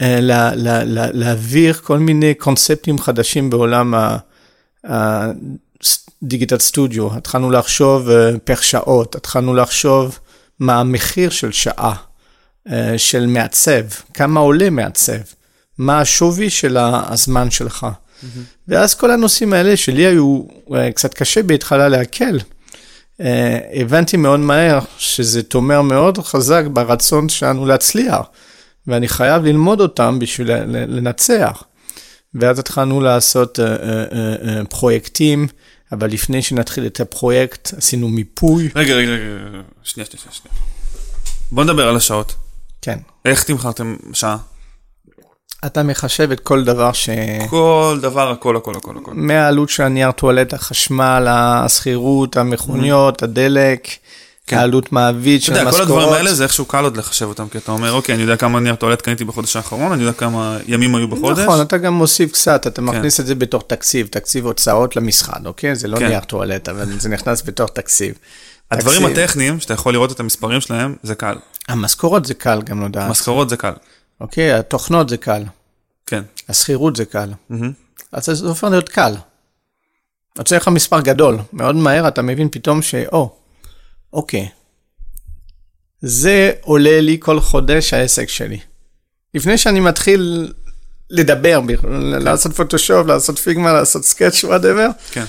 אה, 0.00 0.20
לה, 0.20 0.54
לה, 0.54 0.84
לה, 0.84 1.06
להעביר 1.12 1.72
כל 1.72 1.98
מיני 1.98 2.34
קונספטים 2.34 2.98
חדשים 2.98 3.50
בעולם 3.50 3.94
הדיגיטל 4.84 6.58
סטודיו. 6.58 7.16
התחלנו 7.16 7.50
לחשוב 7.50 8.10
אה, 8.10 8.30
פר 8.44 8.60
שעות, 8.60 9.14
התחלנו 9.14 9.54
לחשוב 9.54 10.18
מה 10.58 10.80
המחיר 10.80 11.30
של 11.30 11.52
שעה 11.52 11.94
אה, 12.72 12.98
של 12.98 13.26
מעצב, 13.26 13.84
כמה 14.14 14.40
עולה 14.40 14.70
מעצב, 14.70 15.12
מה 15.78 16.00
השווי 16.00 16.50
של 16.50 16.76
הזמן 16.80 17.50
שלך. 17.50 17.86
Mm-hmm. 17.86 18.26
ואז 18.68 18.94
כל 18.94 19.10
הנושאים 19.10 19.52
האלה 19.52 19.76
שלי 19.76 20.06
היו 20.06 20.42
אה, 20.74 20.92
קצת 20.92 21.14
קשה 21.14 21.42
בהתחלה 21.42 21.88
להקל. 21.88 22.38
אה, 23.20 23.58
הבנתי 23.74 24.16
מאוד 24.16 24.40
מהר 24.40 24.78
שזה 24.98 25.42
תומר 25.42 25.82
מאוד 25.82 26.18
חזק 26.18 26.64
ברצון 26.72 27.28
שלנו 27.28 27.66
להצליח, 27.66 28.26
ואני 28.86 29.08
חייב 29.08 29.44
ללמוד 29.44 29.80
אותם 29.80 30.18
בשביל 30.18 30.50
לנצח. 30.66 31.62
ואז 32.40 32.58
התחלנו 32.58 33.00
לעשות 33.00 33.58
uh, 33.58 33.62
uh, 33.62 34.12
uh, 34.64 34.66
פרויקטים, 34.68 35.46
אבל 35.92 36.10
לפני 36.10 36.42
שנתחיל 36.42 36.86
את 36.86 37.00
הפרויקט 37.00 37.74
עשינו 37.76 38.08
מיפוי. 38.08 38.68
רגע, 38.76 38.94
רגע, 38.94 39.10
רגע, 39.10 39.24
שנייה, 39.82 40.06
שנייה, 40.06 40.32
שנייה. 40.32 40.54
בוא 41.52 41.64
נדבר 41.64 41.88
על 41.88 41.96
השעות. 41.96 42.34
כן. 42.82 42.98
איך 43.24 43.42
תמכרתם 43.44 43.96
שעה? 44.12 44.36
אתה 45.66 45.82
מחשב 45.82 46.30
את 46.32 46.40
כל 46.40 46.64
דבר 46.64 46.92
ש... 46.92 47.08
כל 47.50 47.98
דבר, 48.02 48.30
הכל, 48.30 48.56
הכל, 48.56 48.72
הכל, 48.76 48.94
הכל. 49.02 49.12
מהעלות 49.14 49.68
של 49.68 49.82
הנייר 49.82 50.10
טואלט, 50.10 50.54
החשמל, 50.54 51.26
השכירות, 51.30 52.36
המכוניות. 52.36 53.22
הדלק, 53.22 53.88
כן. 54.46 54.58
העלות 54.58 54.92
מעביד 54.92 55.36
אתה 55.36 55.46
של 55.46 55.52
יודע, 55.52 55.62
כל 55.62 55.68
המשכורות. 55.68 56.02
הדברים 56.02 56.12
האלה 56.12 56.34
זה 56.34 56.44
איכשהו 56.44 56.64
קל 56.64 56.84
עוד 56.84 56.96
לחשב 56.96 57.26
אותם, 57.26 57.48
כי 57.48 57.58
אתה 57.58 57.72
אומר, 57.72 57.92
אוקיי, 57.92 58.14
אני 58.14 58.22
יודע 58.22 58.36
כמה 58.36 58.60
נייר 58.60 58.74
טואלט 58.74 59.02
קניתי 59.02 59.24
בחודש 59.24 59.56
האחרון, 59.56 59.92
אני 59.92 60.02
יודע 60.02 60.12
כמה 60.18 60.58
ימים 60.66 60.94
היו 60.94 61.08
בחודש. 61.08 61.38
נכון, 61.38 61.60
אתה 61.60 61.78
גם 61.78 61.94
מוסיף 61.94 62.32
קצת, 62.32 62.66
אתה 62.66 62.82
מכניס 62.82 63.20
את 63.20 63.26
זה 63.26 63.34
בתור 63.34 63.62
תקציב, 63.62 64.06
תקציב 64.06 64.46
הוצאות 64.46 64.96
למשרד, 64.96 65.46
אוקיי? 65.46 65.74
זה 65.74 65.88
לא 65.88 65.98
כן. 65.98 66.06
נייר 66.06 66.20
טואלט, 66.20 66.68
אבל 66.68 66.98
זה 66.98 67.08
נכנס 67.08 67.42
בתור 67.46 67.68
תקציב. 67.68 68.14
הדברים 68.70 69.02
תקציב. 69.02 69.18
הטכניים, 69.18 69.60
שאתה 69.60 69.74
יכול 69.74 69.92
לראות 69.92 70.12
את 70.12 70.20
המספרים 70.20 70.60
שלהם, 70.60 70.94
זה 71.02 71.14
קל. 71.14 71.36
המשכורות 71.68 72.26
זה 72.26 72.34
קל 72.34 72.62
גם 72.62 72.84
לדעת, 72.84 73.10
משכורות 73.10 73.48
זה 73.48 73.56
קל. 73.56 73.72
אוקיי? 74.20 74.52
התוכנות 74.52 75.08
זה 75.08 75.16
קל, 75.16 75.42
כן. 76.06 76.22
השכירות 76.48 76.96
זה 76.96 77.04
קל. 77.04 77.32
מהמם. 77.48 77.72
אז 78.12 78.24
זה 78.24 78.48
הופך 78.48 78.64
להיות 78.64 78.88
קל. 78.88 79.14
יוצא 80.38 80.56
לך 80.56 80.68
מספר 80.68 81.00
גדול, 81.00 81.38
מאוד 81.52 81.76
מהר 81.76 82.08
אתה 82.08 82.22
מבין 82.22 82.48
פתאום 82.52 82.82
ש... 82.82 82.94
או, 82.94 83.36
אוקיי, 84.12 84.48
זה 86.00 86.52
עולה 86.60 87.00
לי 87.00 87.16
כל 87.20 87.40
חודש 87.40 87.92
העסק 87.92 88.28
שלי. 88.28 88.58
לפני 89.34 89.58
שאני 89.58 89.80
מתחיל 89.80 90.52
לדבר, 91.10 91.60
לעשות 92.20 92.52
פוטושופ, 92.52 93.06
לעשות 93.06 93.38
Figma, 93.38 93.72
לעשות 93.72 94.04
Sketch 94.04 94.44
whatever, 94.44 94.88
כן. 95.10 95.24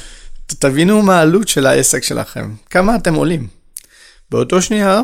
תבינו 0.47 1.01
מה 1.01 1.19
העלות 1.19 1.47
של 1.47 1.65
העסק 1.65 2.03
שלכם, 2.03 2.55
כמה 2.69 2.95
אתם 2.95 3.13
עולים. 3.13 3.47
באותו 4.30 4.61
שנייה, 4.61 5.01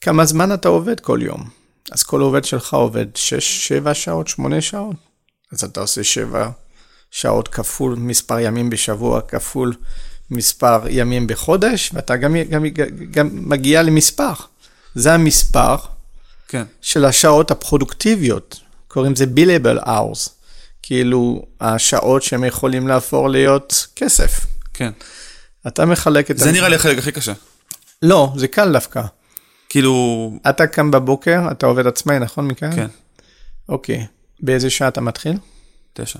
כמה 0.00 0.24
זמן 0.24 0.54
אתה 0.54 0.68
עובד 0.68 1.00
כל 1.00 1.18
יום. 1.22 1.63
אז 1.92 2.02
כל 2.02 2.20
עובד 2.20 2.44
שלך 2.44 2.74
עובד 2.74 3.06
6, 3.14 3.68
7 3.68 3.94
שעות, 3.94 4.28
8 4.28 4.60
שעות. 4.60 4.96
אז 5.52 5.64
אתה 5.64 5.80
עושה 5.80 6.04
7 6.04 6.50
שעות 7.10 7.48
כפול 7.48 7.94
מספר 7.98 8.38
ימים 8.38 8.70
בשבוע, 8.70 9.20
כפול 9.20 9.72
מספר 10.30 10.80
ימים 10.88 11.26
בחודש, 11.26 11.90
ואתה 11.94 12.16
גם, 12.16 12.36
גם, 12.50 12.64
גם 13.10 13.28
מגיע 13.32 13.82
למספר. 13.82 14.32
זה 14.94 15.14
המספר 15.14 15.76
כן. 16.48 16.64
של 16.80 17.04
השעות 17.04 17.50
הפרודוקטיביות, 17.50 18.60
קוראים 18.88 19.12
לזה 19.12 19.24
billable 19.36 19.84
hours, 19.86 20.30
כאילו 20.82 21.46
השעות 21.60 22.22
שהם 22.22 22.44
יכולים 22.44 22.88
להפוך 22.88 23.26
להיות 23.26 23.86
כסף. 23.96 24.46
כן. 24.74 24.90
אתה 25.66 25.86
מחלק 25.86 26.30
את 26.30 26.38
זה 26.38 26.52
נראה 26.52 26.68
לי 26.68 26.76
החלק 26.76 26.98
הכי 26.98 27.12
קשה. 27.12 27.32
לא, 28.02 28.32
זה 28.36 28.48
קל 28.48 28.72
דווקא. 28.72 29.02
כאילו, 29.74 30.32
אתה 30.48 30.66
קם 30.66 30.90
בבוקר, 30.90 31.50
אתה 31.50 31.66
עובד 31.66 31.86
עצמאי, 31.86 32.18
נכון 32.18 32.48
מכאן? 32.48 32.76
כן, 32.76 32.86
אוקיי. 33.68 34.06
באיזה 34.40 34.70
שעה 34.70 34.88
אתה 34.88 35.00
מתחיל? 35.00 35.38
תשע. 35.92 36.18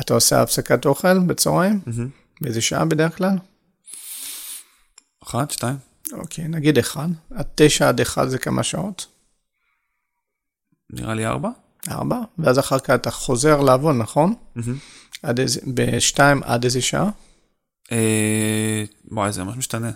אתה 0.00 0.14
עושה 0.14 0.42
הפסקת 0.42 0.86
אוכל 0.86 1.18
בצהריים? 1.18 1.80
מהמם. 1.86 2.08
באיזה 2.40 2.60
שעה 2.60 2.84
בדרך 2.84 3.16
כלל? 3.16 3.38
אחת, 5.22 5.50
שתיים. 5.50 5.76
אוקיי, 6.12 6.48
נגיד 6.48 6.78
אחד. 6.78 7.08
עד 7.34 7.46
תשע 7.54 7.88
עד 7.88 8.00
אחד 8.00 8.28
זה 8.28 8.38
כמה 8.38 8.62
שעות? 8.62 9.06
נראה 10.90 11.14
לי 11.14 11.26
ארבע. 11.26 11.50
ארבע. 11.88 12.20
ואז 12.38 12.58
אחר 12.58 12.78
כך 12.78 12.90
אתה 12.90 13.10
חוזר 13.10 13.60
לעבוד, 13.60 13.96
נכון? 13.96 14.34
מהמם. 14.54 14.78
עד 15.22 15.40
איזה, 15.40 15.60
בשתיים 15.74 16.42
עד 16.42 16.64
איזה 16.64 16.82
שעה? 16.82 17.10
אה, 17.92 18.84
וואי, 19.10 19.32
זה 19.32 19.44
ממש 19.44 19.56
משתנה. 19.56 19.90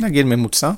נגיד 0.00 0.26
ממוצע. 0.26 0.72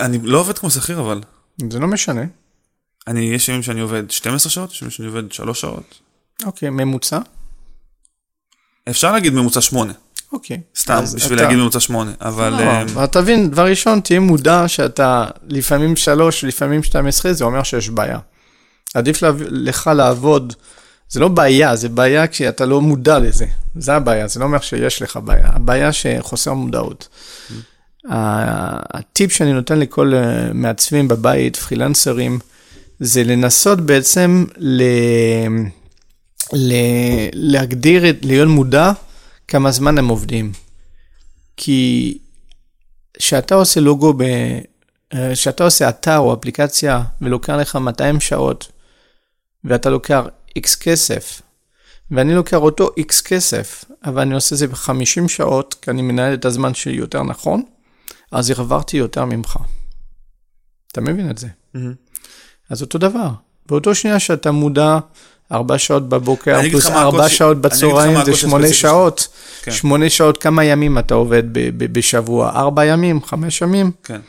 אני 0.00 0.18
לא 0.22 0.38
עובד 0.38 0.58
כמו 0.58 0.70
שכיר, 0.70 1.00
אבל. 1.00 1.20
זה 1.72 1.78
לא 1.78 1.86
משנה. 1.86 2.22
אני, 3.06 3.20
יש 3.20 3.48
ימים 3.48 3.62
שאני 3.62 3.80
עובד 3.80 4.10
12 4.10 4.50
שעות, 4.52 4.72
יש 4.72 4.82
ימים 4.82 4.90
שאני 4.90 5.08
עובד 5.08 5.32
3 5.32 5.60
שעות. 5.60 5.94
אוקיי, 6.44 6.70
ממוצע. 6.70 7.18
אפשר 8.90 9.12
להגיד 9.12 9.32
ממוצע 9.32 9.60
8, 9.60 9.92
אוקיי. 10.32 10.60
סתם, 10.76 11.02
בשביל 11.14 11.34
אתה- 11.38 11.42
להגיד 11.44 11.58
ממוצע 11.58 11.80
8, 11.80 12.12
אבל... 12.20 12.50
לא, 12.50 12.56
אה, 12.58 12.82
אבל 12.82 13.06
תבין, 13.06 13.50
דבר 13.50 13.66
ראשון, 13.66 14.00
תהיה 14.00 14.20
מודע 14.20 14.68
שאתה 14.68 15.24
לפעמים 15.48 15.96
שלוש, 15.96 16.44
לפעמים 16.44 16.82
12, 16.82 17.32
זה 17.32 17.44
אומר 17.44 17.62
שיש 17.62 17.88
בעיה. 17.88 18.18
עדיף 18.94 19.22
לה- 19.22 19.32
לך 19.50 19.90
לעבוד, 19.96 20.52
זה 21.08 21.20
לא 21.20 21.28
בעיה, 21.28 21.76
זה 21.76 21.88
בעיה 21.88 22.26
כשאתה 22.26 22.66
לא 22.66 22.80
מודע 22.80 23.18
לזה. 23.18 23.46
זה 23.76 23.94
הבעיה, 23.94 24.28
זה 24.28 24.40
לא 24.40 24.44
אומר 24.44 24.60
שיש 24.60 25.02
לך 25.02 25.18
בעיה, 25.24 25.48
הבעיה 25.52 25.92
שחוסר 25.92 26.52
מודעות. 26.54 27.08
ה- 27.50 27.54
הטיפ 28.10 29.32
שאני 29.32 29.52
נותן 29.52 29.78
לכל 29.78 30.14
אה, 30.14 30.52
מעצבים 30.54 31.08
בבית, 31.08 31.56
פרילנסרים, 31.56 32.38
זה 33.00 33.24
לנסות 33.24 33.80
בעצם 33.80 34.44
ל... 34.56 34.82
ל... 36.52 36.72
להגדיר, 37.32 38.10
את- 38.10 38.24
להיות 38.24 38.48
מודע 38.48 38.92
כמה 39.48 39.70
זמן 39.70 39.98
הם 39.98 40.08
עובדים. 40.08 40.52
כי 41.56 42.18
כשאתה 43.18 43.54
עושה 43.54 43.80
לוגו, 43.80 44.12
ב... 44.12 44.22
אה, 45.14 45.32
כשאתה 45.32 45.64
עושה 45.64 45.88
אתר 45.88 46.18
או 46.18 46.34
אפליקציה 46.34 47.02
ולוקח 47.20 47.52
לך 47.52 47.76
200 47.76 48.20
שעות, 48.20 48.72
ואתה 49.64 49.90
לוקח 49.90 50.22
איקס 50.56 50.74
כסף, 50.74 51.42
ואני 52.10 52.34
לוקח 52.34 52.56
אותו 52.56 52.90
איקס 52.96 53.20
כסף, 53.20 53.84
אבל 54.04 54.22
אני 54.22 54.34
עושה 54.34 54.56
זה 54.56 54.66
ב-50 54.66 55.28
שעות, 55.28 55.74
כי 55.82 55.90
אני 55.90 56.02
מנהל 56.02 56.34
את 56.34 56.44
הזמן 56.44 56.74
שלי 56.74 56.94
יותר 56.96 57.22
נכון, 57.22 57.62
אז 58.36 58.50
הרווחתי 58.50 58.96
יותר 58.96 59.24
ממך. 59.24 59.56
אתה 60.92 61.00
מבין 61.00 61.30
את 61.30 61.38
זה? 61.38 61.46
מהמם. 61.74 61.92
אז 62.70 62.82
אותו 62.82 62.98
דבר. 62.98 63.28
באותו 63.66 63.94
שנייה 63.94 64.20
שאתה 64.20 64.50
מודע, 64.50 64.98
ארבע 65.52 65.78
שעות 65.78 66.08
בבוקר, 66.08 66.60
פלוס 66.70 66.86
ארבע 66.86 67.24
הקושי- 67.26 67.34
שעות 67.36 67.60
בצהריים, 67.60 68.24
זה 68.24 68.36
שמונה 68.36 68.72
שעות. 68.72 69.28
כן. 69.62 69.70
שמונה 69.72 70.10
שעות, 70.10 70.38
כמה 70.38 70.64
ימים 70.64 70.98
אתה 70.98 71.14
עובד 71.14 71.42
ב- 71.52 71.58
ב- 71.84 71.92
בשבוע? 71.98 72.50
ארבע 72.50 72.84
ימים? 72.84 73.22
חמש 73.22 73.60
ימים? 73.60 73.90
כן. 74.04 74.20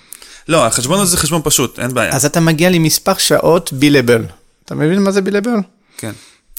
לא, 0.47 0.65
החשבון 0.65 0.99
הזה 0.99 1.11
זה 1.11 1.17
חשבון 1.17 1.41
פשוט, 1.43 1.79
אין 1.79 1.93
בעיה. 1.93 2.15
אז 2.15 2.25
אתה 2.25 2.39
מגיע 2.39 2.69
למספר 2.69 3.17
שעות 3.17 3.73
בילבל. 3.73 4.23
אתה 4.65 4.75
מבין 4.75 5.03
מה 5.03 5.11
זה 5.11 5.21
בילבל? 5.21 5.55
כן. 5.97 6.11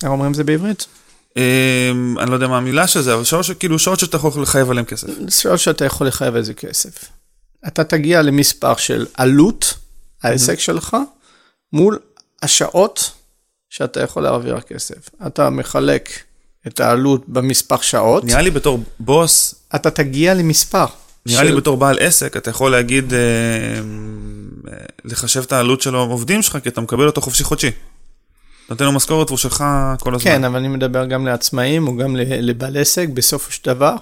איך 0.03 0.11
אומרים 0.11 0.35
זה 0.35 0.45
בעברית? 0.45 0.87
אמ, 1.37 1.43
אני 2.19 2.31
לא 2.31 2.35
יודע 2.35 2.47
מה 2.49 2.57
המילה 2.59 2.87
של 2.87 3.01
זה, 3.03 3.15
אבל 3.15 3.25
שעות 3.25 3.45
ש- 3.45 3.51
כאילו 3.51 3.79
שעות 3.79 3.99
שאתה 4.01 4.17
יכול 4.17 4.43
לחייב 4.43 4.71
עליהן 4.71 4.85
כסף. 4.87 5.09
שעות 5.29 5.59
שאתה 5.59 5.85
יכול 5.85 6.07
לחייב 6.07 6.37
איזה 6.37 6.55
כסף. 6.55 7.05
אתה 7.67 7.85
תגיע 7.85 8.23
למספר 8.23 8.77
של 8.77 9.07
עלות 9.15 9.75
העסק 10.23 10.59
שלך 10.59 10.97
מול 11.73 11.99
השעות 12.43 13.11
שאתה 13.71 14.01
יכול 14.03 14.23
להעביר 14.23 14.61
כסף. 14.61 15.11
אתה 15.27 15.51
מחלק 15.51 16.09
את 16.67 16.81
העלות 16.81 17.29
במספר 17.29 17.81
שעות, 17.81 18.25
נראה 18.25 18.43
לי 18.43 18.51
בתור 18.51 18.81
בוס, 19.01 19.55
אתה 19.75 19.91
תגיע 19.91 20.35
למספר. 20.35 20.85
נראה 21.27 21.39
של- 21.45 21.51
לי 21.51 21.57
בתור 21.57 21.77
בעל 21.77 21.97
עסק, 22.01 22.37
אתה 22.37 22.51
יכול 22.51 22.71
להגיד, 22.71 23.13
אה, 23.13 23.19
אה, 23.19 24.77
לחשב 25.05 25.43
את 25.43 25.53
העלות 25.53 25.81
של 25.83 25.95
העובדים 25.95 26.43
שלך, 26.43 26.59
כי 26.63 26.69
אתה 26.69 26.81
מקבל 26.81 27.07
אותו 27.07 27.21
חופשי 27.21 27.45
חודשי. 27.45 27.71
נותן 28.71 28.85
לו 28.85 28.93
משכורת 28.93 29.31
והוא 29.31 29.39
שלך 29.39 29.65
כל 30.01 30.15
הזמן. 30.15 30.31
כן, 30.31 30.45
אבל 30.45 30.59
אני 30.59 30.69
מדבר 30.69 31.07
גם 31.07 31.27
לעצמאים 31.27 31.89
או 31.89 31.97
גם 31.97 32.17
לבעל 32.17 32.77
עסק, 32.77 33.09
בסופו 33.09 33.53
של 33.53 33.61
דבר, 33.65 33.95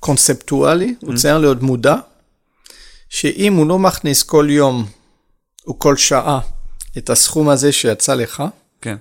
קונספטואלי, 0.00 0.94
הוא 1.00 1.14
צריך 1.16 1.34
להיות 1.40 1.62
מודע, 1.62 1.96
שאם 3.08 3.52
הוא 3.52 3.66
לא 3.66 3.78
מכניס 3.78 4.22
כל 4.22 4.46
יום 4.50 4.86
או 5.66 5.78
כל 5.78 5.96
שעה 5.96 6.40
את 6.98 7.10
הסכום 7.10 7.48
הזה 7.48 7.72
שיצא 7.72 8.14
לך, 8.14 8.42
כן. 8.80 8.96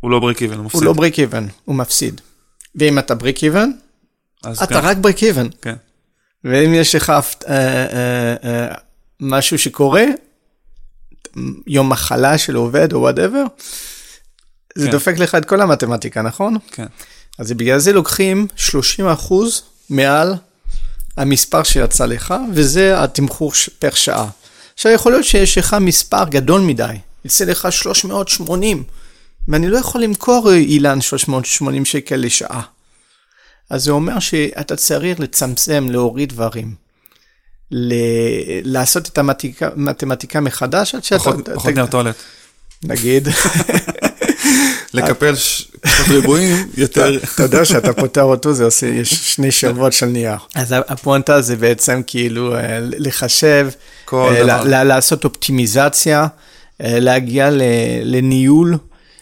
הוא 0.00 0.10
לא 0.10 0.18
break 0.18 0.42
even, 0.42 0.56
הוא 0.56 0.64
מפסיד. 0.64 0.80
הוא 0.80 0.86
לא 0.86 0.92
בריק 0.92 1.18
איבן, 1.18 1.46
הוא 1.64 1.76
מפסיד. 1.76 2.20
ואם 2.74 2.98
אתה 2.98 3.14
even, 3.42 3.70
אז 4.44 4.62
אתה 4.62 4.80
כן, 4.80 4.86
רק 4.86 4.96
break 4.96 5.22
even. 5.22 5.46
כן. 5.62 5.74
ואם 6.44 6.74
יש 6.74 6.94
לך 6.94 7.10
אה, 7.10 7.20
אה, 7.48 8.34
אה, 8.44 8.74
משהו 9.20 9.58
שקורה, 9.58 10.04
יום 11.66 11.88
מחלה 11.88 12.38
של 12.38 12.54
עובד 12.54 12.92
או 12.92 13.00
whatever, 13.00 13.44
זה 14.74 14.86
כן. 14.86 14.92
דופק 14.92 15.18
לך 15.18 15.34
את 15.34 15.44
כל 15.44 15.60
המתמטיקה, 15.60 16.22
נכון? 16.22 16.56
כן. 16.72 16.86
אז 17.38 17.52
בגלל 17.52 17.78
זה 17.78 17.92
לוקחים 17.92 18.46
30 18.56 19.06
אחוז 19.06 19.62
מעל 19.90 20.34
המספר 21.16 21.62
שיצא 21.62 22.06
לך, 22.06 22.34
וזה 22.54 23.02
התמחור 23.02 23.52
פר 23.78 23.94
שעה. 23.94 24.28
עכשיו, 24.74 24.92
יכול 24.92 25.12
להיות 25.12 25.24
שיש 25.24 25.58
לך 25.58 25.76
מספר 25.80 26.24
גדול 26.28 26.60
מדי, 26.60 26.84
יצא 27.24 27.44
לך 27.44 27.68
380, 27.70 28.82
ואני 29.48 29.68
לא 29.68 29.78
יכול 29.78 30.02
למכור 30.02 30.50
אה, 30.50 30.56
אילן 30.56 31.00
380 31.00 31.84
שקל 31.84 32.16
לשעה. 32.16 32.62
אז 33.70 33.84
זה 33.84 33.90
אומר 33.90 34.18
שאתה 34.18 34.76
צריך 34.76 35.20
לצמצם, 35.20 35.86
להוריד 35.90 36.28
דברים. 36.28 36.74
ל- 37.70 37.94
לעשות 38.72 39.08
את 39.08 39.18
המתמטיקה, 39.18 40.40
מחדש, 40.40 40.94
עד 40.94 41.04
שאתה... 41.04 41.18
פחות 41.18 41.40
אתה- 41.40 41.54
פחות 41.54 41.74
נייר 41.74 41.86
טואלט. 41.86 42.16
נגיד. 42.84 43.28
לקפל 44.94 45.34
פחות 45.80 46.06
ריבועים, 46.08 46.66
יותר... 46.76 47.18
אתה 47.34 47.42
יודע 47.42 47.64
שאתה 47.64 47.92
פותר 47.92 48.22
אותו, 48.22 48.52
זה 48.52 48.64
עושה, 48.64 48.86
יש 48.86 49.34
שני 49.34 49.50
שבועות 49.50 49.92
של 49.92 50.06
נייר. 50.06 50.36
אז 50.54 50.74
הפואנטה 50.88 51.40
זה 51.40 51.56
בעצם 51.56 52.00
כאילו 52.06 52.56
אה, 52.56 52.78
לחשב, 52.80 53.68
אה, 54.12 54.84
לעשות 54.84 55.24
אופטימיזציה, 55.24 56.26
אה, 56.80 57.00
להגיע 57.00 57.48
לניהול, 58.02 58.76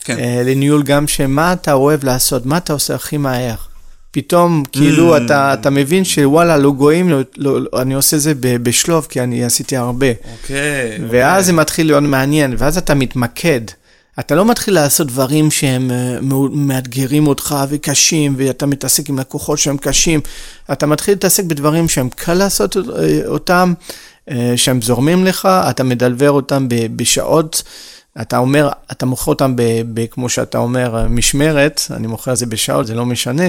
כן. 0.04 0.16
לניהול 0.44 0.82
גם 0.82 1.08
שמה 1.08 1.52
אתה 1.52 1.72
אוהב 1.72 2.04
לעשות, 2.04 2.46
מה 2.46 2.56
אתה 2.56 2.72
עושה 2.72 2.94
הכי 2.94 3.16
מהר. 3.16 3.54
פתאום 4.10 4.62
כאילו 4.72 5.16
Mm. 5.16 5.20
אתה, 5.24 5.54
אתה 5.54 5.70
מבין 5.70 6.04
שוואלה, 6.04 6.56
לא 6.56 6.70
גויים, 6.70 7.08
לא, 7.08 7.20
לא, 7.36 7.80
אני 7.80 7.94
עושה 7.94 8.18
זה 8.18 8.32
בשלוף, 8.36 9.06
כי 9.06 9.20
אני 9.20 9.44
עשיתי 9.44 9.76
הרבה. 9.76 10.06
אוקיי. 10.32 10.98
ואז 11.10 11.46
זה 11.46 11.52
מתחיל 11.52 11.86
להיות 11.86 12.02
מעניין, 12.02 12.54
ואז 12.58 12.78
אתה 12.78 12.94
מתמקד. 12.94 13.60
אתה 14.20 14.34
לא 14.34 14.44
מתחיל 14.44 14.74
לעשות 14.74 15.06
דברים 15.06 15.50
שהם 15.50 15.90
אה, 15.90 16.18
מאתגרים 16.52 17.26
אותך 17.26 17.56
וקשים, 17.68 18.34
ואתה 18.38 18.66
מתעסק 18.66 19.08
עם 19.08 19.18
לקוחות 19.18 19.58
שהם 19.58 19.76
קשים. 19.76 20.20
אתה 20.72 20.86
מתחיל 20.86 21.14
להתעסק 21.14 21.44
בדברים 21.44 21.88
שהם 21.88 22.08
קל 22.08 22.34
לעשות 22.34 22.76
אה, 22.76 22.82
אותם, 23.26 23.74
אה, 24.30 24.52
שהם 24.56 24.82
זורמים 24.82 25.24
לך, 25.24 25.48
אתה 25.70 25.84
מדלבר 25.84 26.30
אותם 26.30 26.66
בשעות. 26.70 27.62
אתה 28.20 28.38
אומר, 28.38 28.70
אתה 28.92 29.06
מוכר 29.06 29.30
אותם, 29.30 29.56
ב, 29.56 29.62
ב, 29.94 30.06
כמו 30.06 30.28
שאתה 30.28 30.58
אומר, 30.58 31.06
משמרת, 31.08 31.82
אני 31.90 32.06
מוכר 32.06 32.32
את 32.32 32.36
זה 32.36 32.46
בשעות, 32.46 32.86
זה 32.86 32.94
לא 32.94 33.06
משנה, 33.06 33.44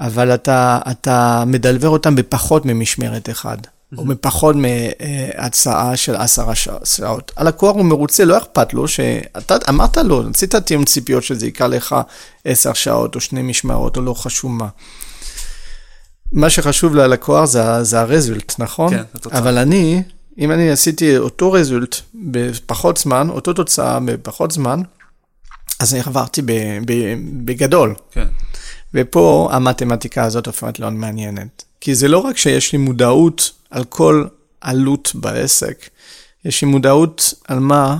אבל 0.00 0.34
אתה, 0.34 0.78
אתה 0.90 1.44
מדלבר 1.46 1.88
אותם 1.88 2.16
בפחות 2.16 2.66
ממשמרת 2.66 3.30
אחד, 3.30 3.58
או 3.98 4.04
בפחות 4.04 4.56
מהצעה 4.56 5.96
של 5.96 6.16
עשרה 6.16 6.54
שעות. 6.84 7.32
הלקוח 7.36 7.76
הוא 7.76 7.84
מרוצה, 7.84 8.24
לא 8.24 8.38
אכפת 8.38 8.74
לו, 8.74 8.88
שאתה 8.88 9.56
אמרת 9.68 9.96
לו, 9.96 10.22
עשית 10.34 10.54
תיאום 10.54 10.84
ציפיות 10.84 11.22
שזה 11.22 11.46
ייקח 11.46 11.64
לך 11.64 11.96
עשר 12.44 12.72
שעות, 12.72 13.14
או 13.14 13.20
שני 13.20 13.42
משמרות, 13.42 13.96
או 13.96 14.02
לא 14.02 14.14
חשוב 14.14 14.52
מה. 14.52 14.68
מה 16.32 16.50
שחשוב 16.50 16.94
ללקוח 16.94 17.44
זה, 17.44 17.84
זה 17.84 18.00
הרזולט, 18.00 18.54
נכון? 18.58 18.90
כן, 18.90 19.02
התוצאה. 19.14 19.38
אבל 19.38 19.58
אני, 19.58 20.02
אם 20.38 20.52
אני 20.52 20.70
עשיתי 20.70 21.18
אותו 21.18 21.52
רזולט 21.52 21.96
בפחות 22.14 22.96
זמן, 22.96 23.28
אותו 23.30 23.52
תוצאה 23.52 24.00
בפחות 24.00 24.50
זמן, 24.50 24.82
אז 25.80 25.94
עברתי 25.94 26.42
ב, 26.42 26.52
ב, 26.86 26.92
בגדול. 27.44 27.94
כן. 28.10 28.26
ופה 28.94 29.48
המתמטיקה 29.52 30.24
הזאת 30.24 30.46
הופכת 30.46 30.78
להיות 30.78 30.92
מעניינת. 30.92 31.64
כי 31.84 31.94
זה 31.94 32.08
לא 32.08 32.18
רק 32.18 32.36
שיש 32.36 32.72
לי 32.72 32.78
מודעות 32.78 33.52
על 33.70 33.84
כל 33.84 34.24
עלות 34.60 35.10
בעסק, 35.14 35.88
יש 36.44 36.62
לי 36.62 36.68
מודעות 36.68 37.34
על 37.48 37.58
מה 37.58 37.96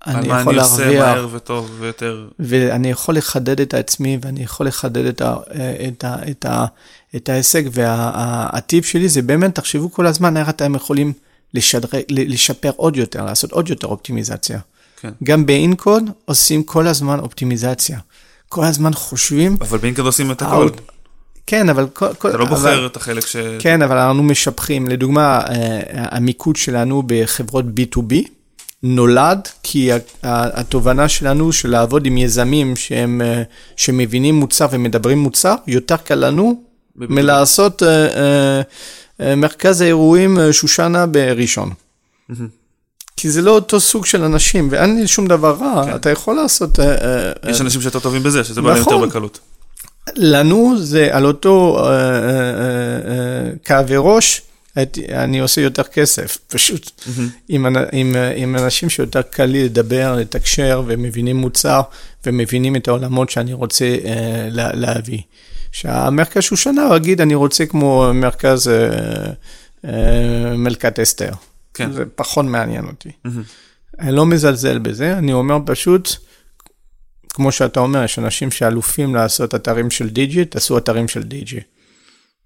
על 0.00 0.16
אני 0.16 0.28
מה 0.28 0.40
יכול 0.40 0.52
אני 0.58 0.62
עושה 0.62 0.84
להרוויח, 0.84 1.04
מהר 1.04 1.28
וטוב 1.32 1.70
ויותר... 1.78 2.28
ואני 2.38 2.90
יכול 2.90 3.16
לחדד 3.16 3.60
את 3.60 3.74
עצמי, 3.74 4.18
ואני 4.22 4.42
יכול 4.42 4.66
לחדד 4.66 5.04
את, 5.04 5.20
ה, 5.20 5.36
את, 5.88 6.04
ה, 6.04 6.16
את, 6.30 6.44
ה, 6.44 6.64
את 7.16 7.28
ההישג, 7.28 7.62
והטיפ 7.72 8.86
שלי 8.86 9.08
זה 9.08 9.22
באמת, 9.22 9.54
תחשבו 9.54 9.92
כל 9.92 10.06
הזמן 10.06 10.36
איך 10.36 10.48
אתם 10.48 10.74
יכולים 10.74 11.12
לשדרג, 11.54 12.02
לשפר 12.08 12.70
עוד 12.76 12.96
יותר, 12.96 13.24
לעשות 13.24 13.52
עוד 13.52 13.68
יותר 13.68 13.86
אופטימיזציה. 13.86 14.58
כן. 15.00 15.10
גם 15.24 15.46
באינקוד 15.46 16.10
עושים 16.24 16.62
כל 16.62 16.86
הזמן 16.86 17.18
אופטימיזציה. 17.18 17.98
כל 18.48 18.64
הזמן 18.64 18.94
חושבים, 18.94 19.56
אבל 19.60 19.78
באינקד 19.78 20.02
עושים 20.02 20.30
את 20.30 20.42
הכל. 20.42 20.68
כן, 21.50 21.68
אבל 21.68 21.86
כל... 21.92 22.06
כל 22.18 22.28
אתה 22.28 22.38
לא 22.38 22.42
אבל- 22.42 22.54
בוחר 22.54 22.86
את 22.86 22.96
החלק 22.96 23.26
ש... 23.26 23.36
כן, 23.58 23.82
אבל 23.82 23.96
אנחנו 23.96 24.22
משפחים. 24.22 24.88
לדוגמה, 24.88 25.40
אה, 25.40 25.80
המיקוד 25.94 26.56
שלנו 26.56 27.02
בחברות 27.06 27.64
B2B 27.64 28.14
נולד 28.82 29.48
כי 29.62 29.90
התובנה 30.22 31.08
שלנו 31.08 31.52
של 31.52 31.70
לעבוד 31.70 32.06
עם 32.06 32.18
יזמים 32.18 32.76
שהם, 32.76 33.22
אה, 33.24 33.42
שמבינים 33.76 34.34
מוצר 34.34 34.66
ומדברים 34.70 35.18
מוצר, 35.18 35.54
יותר 35.66 35.96
קל 35.96 36.14
לנו 36.14 36.62
מלעשות 36.96 37.82
אה, 37.82 38.62
מרכז 39.36 39.80
האירועים 39.80 40.38
שושנה 40.52 41.06
בראשון. 41.06 41.70
כי 43.16 43.30
זה 43.30 43.42
לא 43.42 43.50
אותו 43.50 43.80
סוג 43.80 44.06
של 44.06 44.24
אנשים, 44.24 44.68
ואין 44.70 45.00
לי 45.00 45.06
שום 45.06 45.26
דבר 45.26 45.56
רע, 45.60 45.84
כן. 45.86 45.94
אתה 45.94 46.10
יכול 46.10 46.36
לעשות... 46.36 46.78
יש 47.48 47.60
אנשים 47.60 47.80
שיותר 47.80 47.98
טובים 48.00 48.22
בזה, 48.22 48.44
שזה 48.44 48.62
בא 48.62 48.68
להם 48.68 48.78
יותר 48.78 48.96
נכון. 48.96 49.08
בקלות. 49.08 49.38
לנו 50.16 50.74
זה 50.78 51.08
על 51.12 51.26
אותו 51.26 51.78
אה, 51.78 51.84
אה, 51.84 51.90
אה, 51.90 52.30
אה, 53.10 53.50
כאבי 53.64 53.94
ראש, 53.98 54.42
אני 55.12 55.38
עושה 55.40 55.60
יותר 55.60 55.82
כסף, 55.82 56.38
פשוט. 56.46 56.90
עם, 57.48 57.66
אנ- 57.66 57.88
עם, 57.92 58.16
עם 58.36 58.56
אנשים 58.56 58.90
שיותר 58.90 59.22
קל 59.22 59.44
לי 59.44 59.64
לדבר, 59.64 60.16
לתקשר, 60.16 60.82
ומבינים 60.86 61.36
מוצר, 61.36 61.80
ומבינים 62.26 62.76
את 62.76 62.88
העולמות 62.88 63.30
שאני 63.30 63.52
רוצה 63.52 63.84
אה, 63.84 64.48
לה, 64.50 64.70
להביא. 64.74 65.20
שהמרכז 65.72 66.42
שושנה, 66.42 66.82
הוא 66.86 66.96
יגיד, 66.96 67.20
אני 67.20 67.34
רוצה 67.34 67.66
כמו 67.66 68.10
מרכז 68.14 68.68
אה, 68.68 68.88
אה, 69.84 70.56
מלכת 70.56 70.98
אסתר. 71.00 71.32
כן. 71.74 71.92
זה 71.92 72.04
פחות 72.14 72.44
מעניין 72.44 72.84
אותי. 72.84 73.10
אני 74.00 74.12
לא 74.12 74.26
מזלזל 74.26 74.78
בזה, 74.78 75.18
אני 75.18 75.32
אומר 75.32 75.58
פשוט, 75.66 76.08
כמו 77.28 77.52
שאתה 77.52 77.80
אומר, 77.80 78.04
יש 78.04 78.18
אנשים 78.18 78.50
שאלופים 78.50 79.14
לעשות 79.14 79.54
אתרים 79.54 79.90
של 79.90 80.08
דיג'י, 80.08 80.44
תעשו 80.44 80.78
אתרים 80.78 81.08
של 81.08 81.22
דיג'י. 81.22 81.60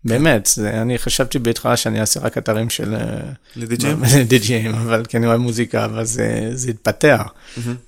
באמת, 0.04 0.48
זה, 0.54 0.70
אני 0.82 0.98
חשבתי 0.98 1.38
בהתחלה 1.38 1.76
שאני 1.76 2.00
אעשה 2.00 2.20
רק 2.20 2.38
אתרים 2.38 2.70
של 2.70 2.94
אה, 2.94 3.00
לדי.ג'ים? 3.56 4.02
דיג'ים, 4.28 4.74
אבל 4.74 5.04
כי 5.04 5.16
אני 5.16 5.26
אוהב 5.26 5.40
מוזיקה, 5.40 5.84
אבל 5.84 6.04
זה, 6.04 6.50
זה 6.52 6.70
התפתח. 6.70 7.22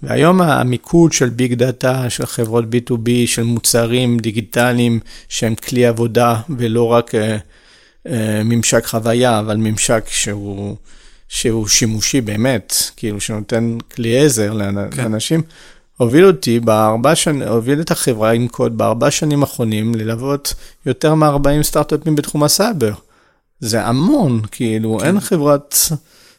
והיום 0.03 0.40
המיקוד 0.42 1.12
של 1.12 1.28
ביג 1.28 1.55
דאטה, 1.55 2.11
של 2.11 2.26
חברות 2.26 2.64
B2B, 2.64 3.11
של 3.26 3.42
מוצרים 3.42 4.18
דיגיטליים 4.18 5.01
שהם 5.28 5.55
כלי 5.55 5.86
עבודה 5.86 6.40
ולא 6.59 6.82
רק 6.86 7.14
אה, 7.14 7.36
אה, 8.09 8.42
ממשק 8.45 8.86
חוויה, 8.86 9.38
אבל 9.38 9.57
ממשק 9.57 10.05
שהוא, 10.09 10.76
שהוא 11.28 11.68
שימושי 11.68 12.20
באמת, 12.20 12.74
כאילו 12.97 13.20
שנותן 13.20 13.76
כלי 13.95 14.18
עזר 14.24 14.53
לאנ- 14.53 14.95
כן. 14.97 15.03
לאנשים. 15.03 15.42
הוביל 15.97 16.26
אותי 16.26 16.61
בארבע 16.61 17.14
שנים, 17.14 17.42
הוביל 17.42 17.80
את 17.80 17.90
החברה 17.90 18.30
עם 18.30 18.49
קוד 18.49 18.78
בארבע 18.78 19.11
שנים 19.11 19.42
האחרונים 19.42 19.95
ללוות 19.95 20.55
יותר 20.86 21.14
מ-40 21.14 21.62
סטארט-אפים 21.62 22.16
בתחום 22.16 22.42
הסייבר. 22.42 22.92
זה 23.61 23.86
המון, 23.86 24.40
כאילו, 24.51 24.99
כן. 25.01 25.07
אין 25.07 25.20
חברת 25.20 25.76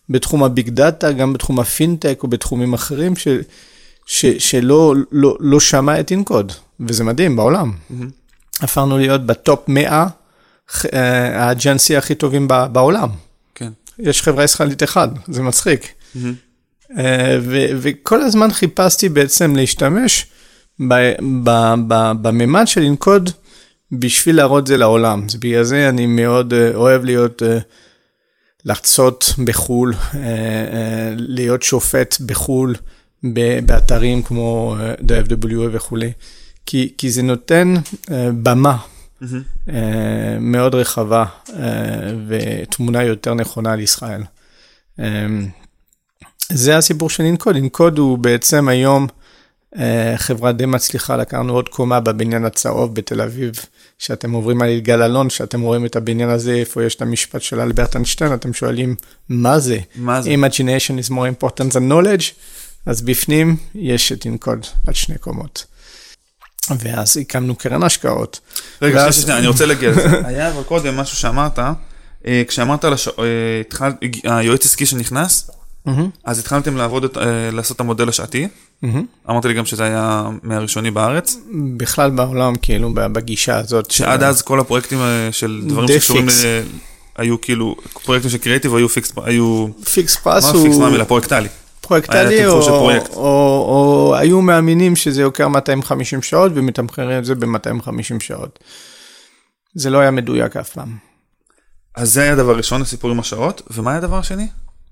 בתחום 0.09 0.43
ה 0.43 0.50
big 0.50 0.69
data, 0.69 1.11
גם 1.11 1.33
בתחום 1.33 1.59
הפינטק 1.59 2.19
או 2.23 2.27
בתחומים 2.27 2.73
אחרים, 2.73 3.15
ש, 3.15 3.27
ש, 4.05 4.25
שלא 4.25 4.95
לא, 5.11 5.37
לא 5.39 5.59
שמע 5.59 5.99
את 5.99 6.11
אינקוד, 6.11 6.51
וזה 6.79 7.03
מדהים 7.03 7.35
בעולם. 7.35 7.71
הפכנו 8.61 8.97
להיות 8.97 9.25
ב 9.25 9.34
top 9.34 9.59
100 9.67 10.07
אה, 10.93 11.43
ה 11.43 11.51
agency 11.51 11.97
הכי 11.97 12.15
טובים 12.15 12.47
בעולם. 12.47 13.09
כן. 13.55 13.71
יש 13.99 14.21
חברה 14.21 14.43
ישראלית 14.43 14.83
אחד, 14.83 15.07
זה 15.27 15.41
מצחיק. 15.41 15.87
אה, 16.15 16.31
ו- 17.41 17.69
וכל 17.77 18.21
הזמן 18.21 18.51
חיפשתי 18.51 19.09
בעצם 19.09 19.55
להשתמש 19.55 20.25
בממד 22.21 22.67
של 22.67 22.81
אינקוד 22.81 23.29
בשביל 23.91 24.35
להראות 24.35 24.61
את 24.61 24.67
זה 24.67 24.77
לעולם. 24.77 25.25
אז 25.29 25.35
בגלל 25.35 25.63
זה 25.63 25.89
אני 25.89 26.05
מאוד 26.05 26.53
אה, 26.53 26.75
אוהב 26.75 27.05
להיות, 27.05 27.43
אה, 27.43 27.57
לחצות 28.65 29.33
בחו"ל, 29.43 29.93
אה, 30.15 31.13
להיות 31.15 31.63
שופט 31.63 32.15
בחו"ל, 32.25 32.75
באתרים 33.65 34.21
כמו 34.21 34.75
The 35.01 35.29
FWA 35.29 35.69
וכולי, 35.71 36.11
כי, 36.65 36.93
כי 36.97 37.09
זה 37.09 37.21
נותן 37.21 37.73
במה 38.43 38.77
אה, 39.69 40.37
מאוד 40.39 40.75
רחבה 40.75 41.25
ותמונה 42.27 43.03
יותר 43.03 43.33
נכונה 43.33 43.73
על 43.73 43.79
ישראל. 43.79 44.21
זה 46.51 46.77
הסיפור 46.77 47.09
של 47.09 47.23
אינקוד, 47.23 47.55
אינקוד 47.55 47.97
הוא 47.97 48.17
בעצם 48.17 48.67
היום 48.67 49.07
אה, 49.79 50.13
חברה 50.17 50.51
די 50.51 50.65
מצליחה, 50.65 51.17
לקחנו 51.17 51.53
עוד 51.53 51.69
קומה 51.69 51.99
בבניין 51.99 52.45
הצהוב 52.45 52.95
בתל 52.95 53.21
אביב, 53.21 53.51
שאתם 53.99 54.31
עוברים 54.31 54.61
על 54.61 54.69
יגאל 54.69 55.01
אלון, 55.01 55.29
שאתם 55.29 55.61
רואים 55.61 55.85
את 55.85 55.95
הבניין 55.95 56.29
הזה, 56.29 56.53
איפה 56.53 56.83
יש 56.83 56.95
את 56.95 57.01
המשפט 57.01 57.41
של 57.41 57.59
אלברט 57.59 57.95
איינשטיין, 57.95 58.33
אתם 58.33 58.53
שואלים, 58.53 58.95
מה 59.29 59.59
זה? 59.59 59.77
מה 59.95 60.21
זה? 60.21 60.29
Imagination 60.29 61.07
is 61.07 61.11
more 61.11 61.43
important 61.43 61.71
than 61.73 61.91
knowledge, 61.91 62.23
אז 62.85 63.01
בפנים 63.01 63.55
יש 63.75 64.11
את 64.11 64.25
אינקוד 64.25 64.65
על 64.87 64.93
שני 64.93 65.17
קומות. 65.17 65.65
ואז 66.79 67.17
הקמנו 67.17 67.55
קרן 67.55 67.83
השקעות. 67.83 68.39
רגע, 68.81 68.97
ואז- 68.97 69.21
שנייה, 69.21 69.37
אני 69.37 69.47
רוצה 69.47 69.65
להגיע 69.65 69.91
לזה. 69.91 70.21
היה 70.27 70.51
אבל 70.51 70.63
קודם 70.63 70.97
משהו 70.97 71.17
שאמרת, 71.17 71.59
אה, 72.27 72.43
כשאמרת 72.47 72.83
על 72.83 72.93
הש... 72.93 73.07
אה, 73.07 73.13
התחל... 73.61 73.91
היועץ 74.23 74.65
עסקי 74.65 74.85
שנכנס, 74.85 75.51
אז 76.23 76.39
התחלתם 76.39 76.77
לעבוד, 76.77 77.17
אה, 77.17 77.51
לעשות 77.51 77.75
את 77.75 77.81
המודל 77.81 78.09
השעתי. 78.09 78.47
מהמם. 78.81 79.05
אמרת 79.29 79.45
לי 79.45 79.53
גם 79.53 79.65
שזה 79.65 79.83
היה 79.83 80.29
מהראשוני 80.43 80.91
בארץ, 80.91 81.37
בכלל 81.77 82.09
בעולם, 82.09 82.55
כאילו, 82.61 82.93
בגישה 82.93 83.57
הזאת. 83.57 83.91
שעד 83.91 84.23
אז 84.23 84.41
כל 84.41 84.59
הפרויקטים 84.59 84.99
אה, 84.99 85.29
של 85.31 85.61
דברים 85.67 85.87
שקשורים 85.87 86.29
fix. 86.29 86.45
היו 87.17 87.41
כאילו, 87.41 87.75
פרויקטים 88.03 88.31
של 88.31 88.37
קריאיטיב 88.37 88.75
היו 88.75 88.89
fix, 88.89 89.13
היו, 89.23 89.67
fix 89.93 90.15
price 90.15 90.43
מה 90.43 90.49
הוא... 90.51 90.63
fix, 90.63 90.77
מה 90.77 90.87
המילה? 90.87 91.05
פרויקטלי. 91.05 91.47
פרויקטלי, 91.81 92.35
היה 92.35 92.47
או, 92.47 92.53
תמחור 92.53 92.61
של 92.61 92.69
פרויקט. 92.69 93.13
או, 93.13 93.21
או, 93.21 94.07
או 94.09 94.15
היו 94.15 94.41
מאמינים 94.41 94.95
שזה 94.95 95.21
ייקח 95.21 95.47
250 95.47 96.21
שעות 96.21 96.51
ומתמחרים 96.55 97.19
את 97.19 97.25
זה 97.25 97.35
ב-250 97.35 98.19
שעות. 98.19 98.59
זה 99.75 99.89
לא 99.89 99.97
היה 99.97 100.11
מדויק 100.11 100.57
אף 100.57 100.69
פעם. 100.69 100.97
אז 101.95 102.13
זה 102.13 102.21
היה 102.21 102.33
הדבר 102.33 102.51
הראשון, 102.51 102.81
הסיפור 102.81 103.11
עם 103.11 103.19
השעות, 103.19 103.61
ומה 103.71 103.91
היה 103.91 103.97
הדבר 103.97 104.17
השני? 104.17 104.47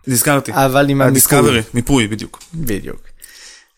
נזכרתי. 0.07 0.51
אבל 0.53 0.89
עם 0.89 1.01
המיפוי. 1.01 1.07
הדיסקאברי, 1.07 1.61
מיפוי, 1.73 2.07
בדיוק. 2.07 2.43
בדיוק. 2.53 3.01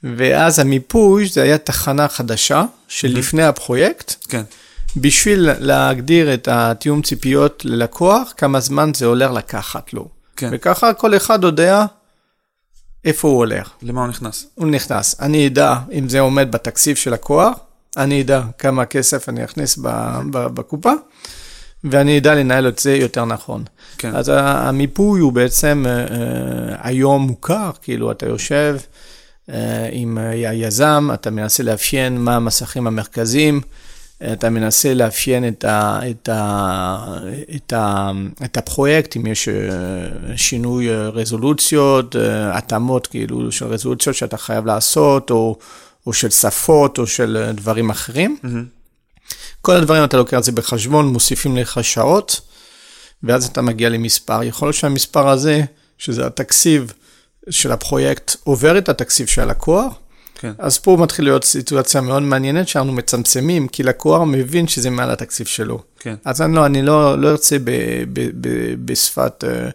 ואז 0.03 0.59
המיפוי 0.59 1.28
זה 1.28 1.43
היה 1.43 1.57
תחנה 1.57 2.07
חדשה 2.07 2.63
של 2.88 3.07
לפני 3.07 3.43
הפרויקט, 3.43 4.26
כן. 4.30 4.43
בשביל 4.97 5.49
להגדיר 5.59 6.34
את 6.34 6.47
התיאום 6.51 7.01
ציפיות 7.01 7.65
ללקוח, 7.65 8.34
כמה 8.38 8.59
זמן 8.59 8.91
זה 8.95 9.05
הולך 9.05 9.32
לקחת 9.32 9.93
לו. 9.93 10.07
כן. 10.36 10.49
וככה 10.53 10.93
כל 10.93 11.15
אחד 11.15 11.43
יודע 11.43 11.86
איפה 13.05 13.28
הוא 13.28 13.38
הולך. 13.38 13.69
למה 13.82 14.01
הוא 14.01 14.09
נכנס? 14.09 14.45
הוא 14.55 14.67
נכנס. 14.67 15.15
אני 15.21 15.47
אדע 15.47 15.76
אם 15.91 16.09
זה 16.09 16.19
עומד 16.19 16.51
בתקציב 16.51 16.95
של 16.95 17.13
לקוח, 17.13 17.57
אני 17.97 18.21
אדע 18.21 18.41
כמה 18.57 18.86
כסף 18.86 19.30
אני 19.30 19.43
אכניס 19.43 19.78
ב- 19.78 20.19
ב- 20.32 20.47
בקופה, 20.47 20.91
ואני 21.91 22.17
אדע 22.17 22.36
לנהל 22.36 22.67
את 22.67 22.79
זה 22.79 22.95
יותר 22.95 23.25
נכון. 23.25 23.63
כן. 23.97 24.15
אז 24.15 24.31
המיפוי 24.36 25.19
הוא 25.19 25.33
בעצם 25.33 25.86
אה, 25.88 25.99
אה, 25.99 26.05
היום 26.79 27.21
מוכר, 27.21 27.71
כאילו 27.81 28.11
אתה 28.11 28.25
יושב 28.25 28.77
אה, 29.49 29.89
עם 29.91 30.17
היזם, 30.17 31.09
אתה 31.13 31.31
מנסה 31.31 31.63
לאפיין 31.63 32.17
מה 32.17 32.36
המסכים 32.36 32.88
המרכזיים, 32.88 33.61
אתה 34.33 34.49
מנסה 34.49 34.93
לאפיין 34.93 35.47
את, 35.47 35.65
ה, 35.65 35.99
את, 36.09 36.29
ה, 36.29 37.17
את, 37.55 37.73
ה, 37.73 38.11
את 38.45 38.57
הפרויקט, 38.57 39.17
אם 39.17 39.27
יש 39.27 39.49
שינוי 40.36 40.89
רזולוציות, 40.91 42.15
התאמות 42.51 43.07
כאילו 43.07 43.51
של 43.51 43.65
רזולוציות 43.65 44.15
שאתה 44.15 44.38
חייב 44.38 44.65
לעשות, 44.65 45.31
או, 45.31 45.57
או 46.07 46.13
של 46.13 46.29
שפות, 46.29 46.97
או 46.97 47.07
של 47.07 47.51
דברים 47.55 47.89
אחרים. 47.89 48.38
מהמם. 48.43 48.65
כל 49.66 49.76
הדברים 49.76 50.03
אתה 50.03 50.18
לוקח 50.18 50.38
את 50.38 50.43
זה 50.43 50.51
בחשבון, 50.51 51.07
מוסיפים 51.07 51.57
לך 51.57 51.84
שעות, 51.84 52.41
ואז 53.24 53.45
אתה 53.45 53.61
מגיע 53.61 53.89
למספר. 53.89 54.43
יכול 54.43 54.68
להיות 54.68 54.76
שהמספר 54.76 55.30
הזה, 55.30 55.61
שזה 55.97 56.26
התקציב 56.26 56.93
של 57.49 57.72
הפרויקט, 57.72 58.36
עובר 58.43 58.78
את 58.78 58.89
התקציב 58.89 59.28
של 59.28 59.41
הלקוח, 59.41 59.93
כן. 60.36 60.51
אז 60.57 60.78
פה 60.78 60.97
מתחיל 60.99 61.26
להיות 61.26 61.43
סיטואציה 61.43 62.01
מאוד 62.01 62.24
מעניינת 62.24 62.68
שאנחנו 62.68 62.93
מצמצמים, 62.93 63.68
כי 63.68 63.84
לקוח 63.84 64.22
מבין 64.26 64.68
שזה 64.68 64.89
מעל 64.89 65.11
התקציב 65.11 65.47
שלו. 65.47 65.84
כן. 65.99 66.16
אז 66.26 66.41
אני 66.41 66.55
לא, 66.55 66.66
אני 66.66 66.82
לא, 66.82 67.20
לא 67.20 67.32
ארצה 67.32 67.59
ב, 67.59 67.72
ב, 68.13 68.30
ב, 68.41 68.76
בשפת, 68.86 69.43
אה, 69.47 69.70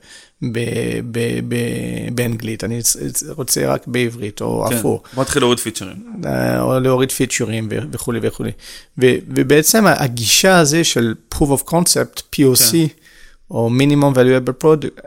באנגלית, 2.14 2.64
אני 2.64 2.80
רוצה 3.28 3.66
רק 3.66 3.86
בעברית 3.86 4.40
או 4.40 4.66
כן. 4.70 4.76
הפוך. 4.76 5.02
בוא 5.14 5.22
נתחיל 5.22 5.42
להוריד 5.42 5.58
פיצ'רים. 5.60 5.96
אה, 6.26 6.60
או 6.62 6.80
להוריד 6.80 7.12
פיצ'רים 7.12 7.68
וכולי 7.92 8.18
וכולי. 8.22 8.50
ובעצם 8.98 9.84
הגישה 9.86 10.58
הזו 10.58 10.84
של 10.84 11.14
proof 11.34 11.38
of 11.58 11.70
concept, 11.70 12.20
POC, 12.36 12.70
כן. 12.72 12.86
או 13.50 13.70
minimum 13.78 14.16
valuable 14.16 14.64
product, 14.64 15.00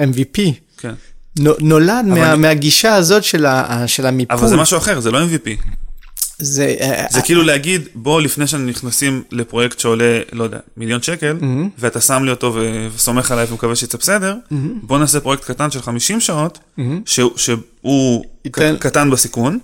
MVP, 0.00 0.40
כן. 0.78 0.94
נו- 1.38 1.52
נולד 1.60 2.04
מה, 2.06 2.32
אני- 2.32 2.40
מהגישה 2.42 2.94
הזאת 2.94 3.24
של, 3.24 3.46
ה- 3.46 3.84
של 3.86 4.06
המיפוי. 4.06 4.36
אבל 4.38 4.48
זה 4.48 4.56
משהו 4.56 4.78
אחר, 4.78 5.00
זה 5.00 5.10
לא 5.10 5.18
MVP. 5.22 5.48
זה, 6.42 6.74
אה, 6.80 7.04
זה 7.10 7.22
כאילו 7.22 7.42
להגיד, 7.42 7.88
בוא 7.94 8.20
לפני 8.20 8.46
שנכנסים 8.46 9.22
לפרויקט 9.32 9.78
שעולה, 9.78 10.20
לא 10.32 10.44
יודע, 10.44 10.58
מיליון 10.76 11.02
שקל, 11.02 11.36
ואתה 11.78 12.00
שם 12.00 12.24
לי 12.24 12.30
אותו 12.30 12.56
וסומך 12.94 13.30
עליי 13.30 13.46
ומקווה 13.50 13.76
שיצא 13.76 13.98
בסדר, 13.98 14.36
בוא 14.82 14.98
נעשה 14.98 15.20
פרויקט 15.20 15.44
קטן 15.44 15.70
של 15.70 15.82
50 15.82 16.20
שעות, 16.20 16.58
שהוא- 17.06 17.32
שהוא 17.36 18.24
ייתן- 18.44 18.76
ק- 18.76 18.82
קטן 18.82 19.10
בסיכון, 19.10 19.58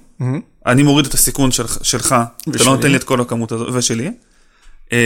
אני 0.66 0.82
מוריד 0.82 1.06
את 1.06 1.14
הסיכון 1.14 1.50
של- 1.50 1.64
שלך, 1.82 2.12
אתה 2.42 2.50
ושלי. 2.50 2.66
לא 2.66 2.76
נותן 2.76 2.90
לי 2.90 2.96
את 2.96 3.04
כל 3.04 3.20
הכמות 3.20 3.52
הזאת, 3.52 3.68
ושלי. 3.72 4.10
אה, 4.92 4.98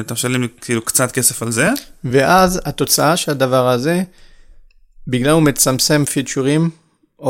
אתה 0.00 0.14
משלם 0.14 0.42
לי 0.42 0.48
כאילו 0.60 0.82
קצת 0.84 1.12
כסף 1.12 1.42
על 1.42 1.50
זה, 1.52 1.68
ואז 2.04 2.60
התוצאה 2.64 3.16
של 3.16 3.30
הדבר 3.30 3.68
הזה, 3.68 4.02
בגלל 5.08 5.30
הוא 5.30 5.42
מצמצם 5.42 6.04
פיצ'רים, 6.04 6.70
או, 7.18 7.26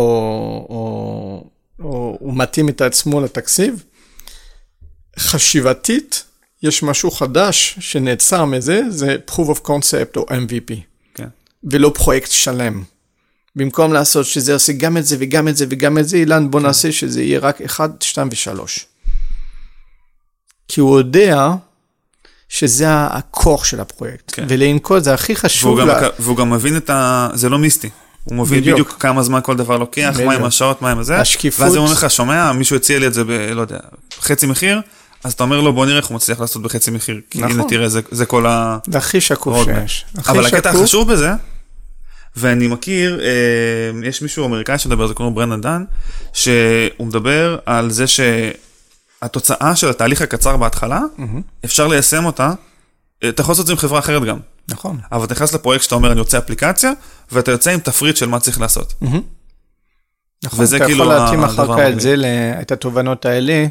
או, 0.70 1.50
או 1.84 2.16
הוא 2.20 2.34
מתאים 2.36 2.68
את 2.68 2.80
עצמו 2.80 3.20
לתקציב, 3.20 3.82
חשיבתית, 5.18 6.24
יש 6.62 6.82
משהו 6.82 7.10
חדש 7.10 7.76
שנעצר 7.80 8.44
מזה, 8.44 8.82
זה 8.88 9.16
proof 9.30 9.48
of 9.56 9.66
concept 9.66 10.16
או 10.16 10.24
MVP, 10.28 10.74
כן. 11.14 11.28
ולא 11.64 11.92
פרויקט 11.94 12.30
שלם. 12.30 12.82
במקום 13.56 13.92
לעשות 13.92 14.26
שזה 14.26 14.54
עושה 14.54 14.72
גם 14.72 14.96
את 14.96 15.06
זה 15.06 15.16
וגם 15.18 15.48
את 15.48 15.56
זה 15.56 15.66
וגם 15.70 15.98
את 15.98 16.08
זה, 16.08 16.16
אילן, 16.16 16.50
בוא 16.50 16.60
נעשה 16.60 16.92
שזה 16.92 17.22
יהיה 17.22 17.38
רק 17.40 17.60
1, 17.62 18.02
2 18.02 18.28
ו-3. 18.28 18.60
כי 20.68 20.80
הוא 20.80 20.98
יודע 20.98 21.46
שזה 22.48 22.86
הכוח 23.06 23.64
של 23.64 23.80
הפרויקט. 23.80 24.32
כן. 24.34 24.44
ולנקוט 24.48 25.04
זה 25.04 25.14
הכי 25.14 25.32
והוא 25.32 25.40
חשוב. 25.42 25.80
גם, 25.80 25.86
לה- 25.88 26.08
והוא 26.18 26.36
גם 26.36 26.50
מבין 26.50 26.76
את 26.76 26.90
ה... 26.90 27.28
זה 27.34 27.48
לא 27.48 27.58
מיסטי. 27.58 27.90
הוא 28.24 28.36
מבין 28.38 28.60
בדיוק. 28.60 28.80
בדיוק, 28.80 28.96
כמה 29.02 29.22
זמן 29.22 29.40
כל 29.42 29.56
דבר 29.56 29.78
לוקח, 29.78 30.12
מה 30.16 30.22
עם 30.22 30.28
בדיוק. 30.28 30.46
השעות, 30.48 30.82
מה 30.82 30.90
עם 30.90 30.98
הזה. 30.98 31.18
השקיפות- 31.20 31.60
ואז 31.64 31.74
הוא 31.74 31.82
אומר 31.84 31.92
לך, 31.96 32.10
שומע, 32.10 32.52
מישהו 32.52 32.76
הציע 32.76 32.98
לי 32.98 33.06
את 33.06 33.14
זה 33.14 33.24
ב... 33.24 33.30
לא 33.30 33.60
יודע, 33.60 33.78
חצי 34.20 34.46
מחיר, 34.46 34.80
אז 35.24 35.32
אתה 35.32 35.42
אומר 35.44 35.60
לו, 35.60 35.72
בוא 35.72 35.86
נראה 35.86 35.96
איך 35.96 36.06
הוא 36.06 36.14
מצליח 36.16 36.40
לעשות 36.40 36.62
בחצי 36.62 36.90
מחיר. 36.90 37.20
כי 37.30 37.38
נכון. 37.38 37.50
הנה, 37.52 37.68
תראה, 37.68 37.88
זה, 37.88 38.00
זה 38.10 38.26
כל 38.26 38.46
ה... 38.46 38.78
זה 38.90 38.98
הכי 38.98 39.20
שקוף. 39.20 39.64
שיש. 39.64 40.04
הכי 40.18 40.30
אבל 40.30 40.46
הקטע 40.46 40.70
שקוף- 40.70 40.80
החשוב 40.82 41.12
בזה, 41.12 41.30
ואני 42.36 42.66
מכיר, 42.68 43.20
אה, 43.22 43.28
יש 44.08 44.22
מישהו 44.22 44.44
אמריקאי 44.46 44.78
שמדבר 44.78 45.02
על 45.02 45.08
זה, 45.08 45.14
קוראים 45.14 45.34
לו 45.34 45.40
ברנדן 45.40 45.60
דן, 45.60 45.84
שהוא 46.32 46.56
מדבר 47.06 47.58
על 47.66 47.90
זה 47.90 48.04
שהתוצאה 48.06 49.76
של 49.76 49.88
התהליך 49.88 50.22
הקצר 50.22 50.56
בהתחלה, 50.56 51.00
אפשר 51.64 51.86
ליישם 51.88 52.24
אותה, 52.24 52.52
אתה 53.28 53.42
יכול 53.42 53.52
לעשות 53.52 53.62
את 53.62 53.66
זה 53.66 53.72
עם 53.72 53.78
חברה 53.78 53.98
אחרת 53.98 54.22
גם. 54.22 54.38
נכון. 54.68 54.98
אבל 55.12 55.24
אתה 55.24 55.34
נכנס 55.34 55.54
לפרויקט 55.54 55.84
שאתה 55.84 55.94
אומר, 55.94 56.12
אני 56.12 56.20
רוצה 56.20 56.38
אפליקציה, 56.38 56.92
ואתה 57.32 57.50
יוצא 57.50 57.70
עם 57.70 57.80
תפריט 57.80 58.16
של 58.16 58.26
מה 58.26 58.40
צריך 58.40 58.60
לעשות. 58.60 58.94
נכון, 60.44 60.60
וזה 60.64 60.76
אתה 60.76 60.84
כאילו 60.84 61.04
יכול 61.04 61.14
להתאים 61.14 61.44
אחר 61.44 61.66
כך. 61.66 61.78
את 61.92 62.00
זה, 62.00 62.14
את 62.60 62.72
התובנות 62.72 63.26
האלה, 63.26 63.66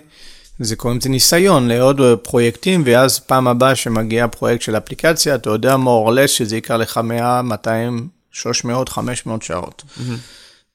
זה 0.59 0.75
קוראים 0.75 0.99
לזה 0.99 1.09
ניסיון 1.09 1.67
לעוד 1.67 2.01
פרויקטים, 2.23 2.83
ואז 2.85 3.19
פעם 3.19 3.47
הבאה 3.47 3.75
שמגיע 3.75 4.27
פרויקט 4.27 4.61
של 4.61 4.77
אפליקציה, 4.77 5.35
אתה 5.35 5.49
יודע 5.49 5.75
more 5.75 6.09
or 6.09 6.11
less 6.11 6.27
שזה 6.27 6.55
ייקח 6.55 6.73
לך 6.73 6.97
100, 6.97 7.41
200, 7.41 8.07
300, 8.31 8.89
500 8.89 9.41
שעות. 9.41 9.83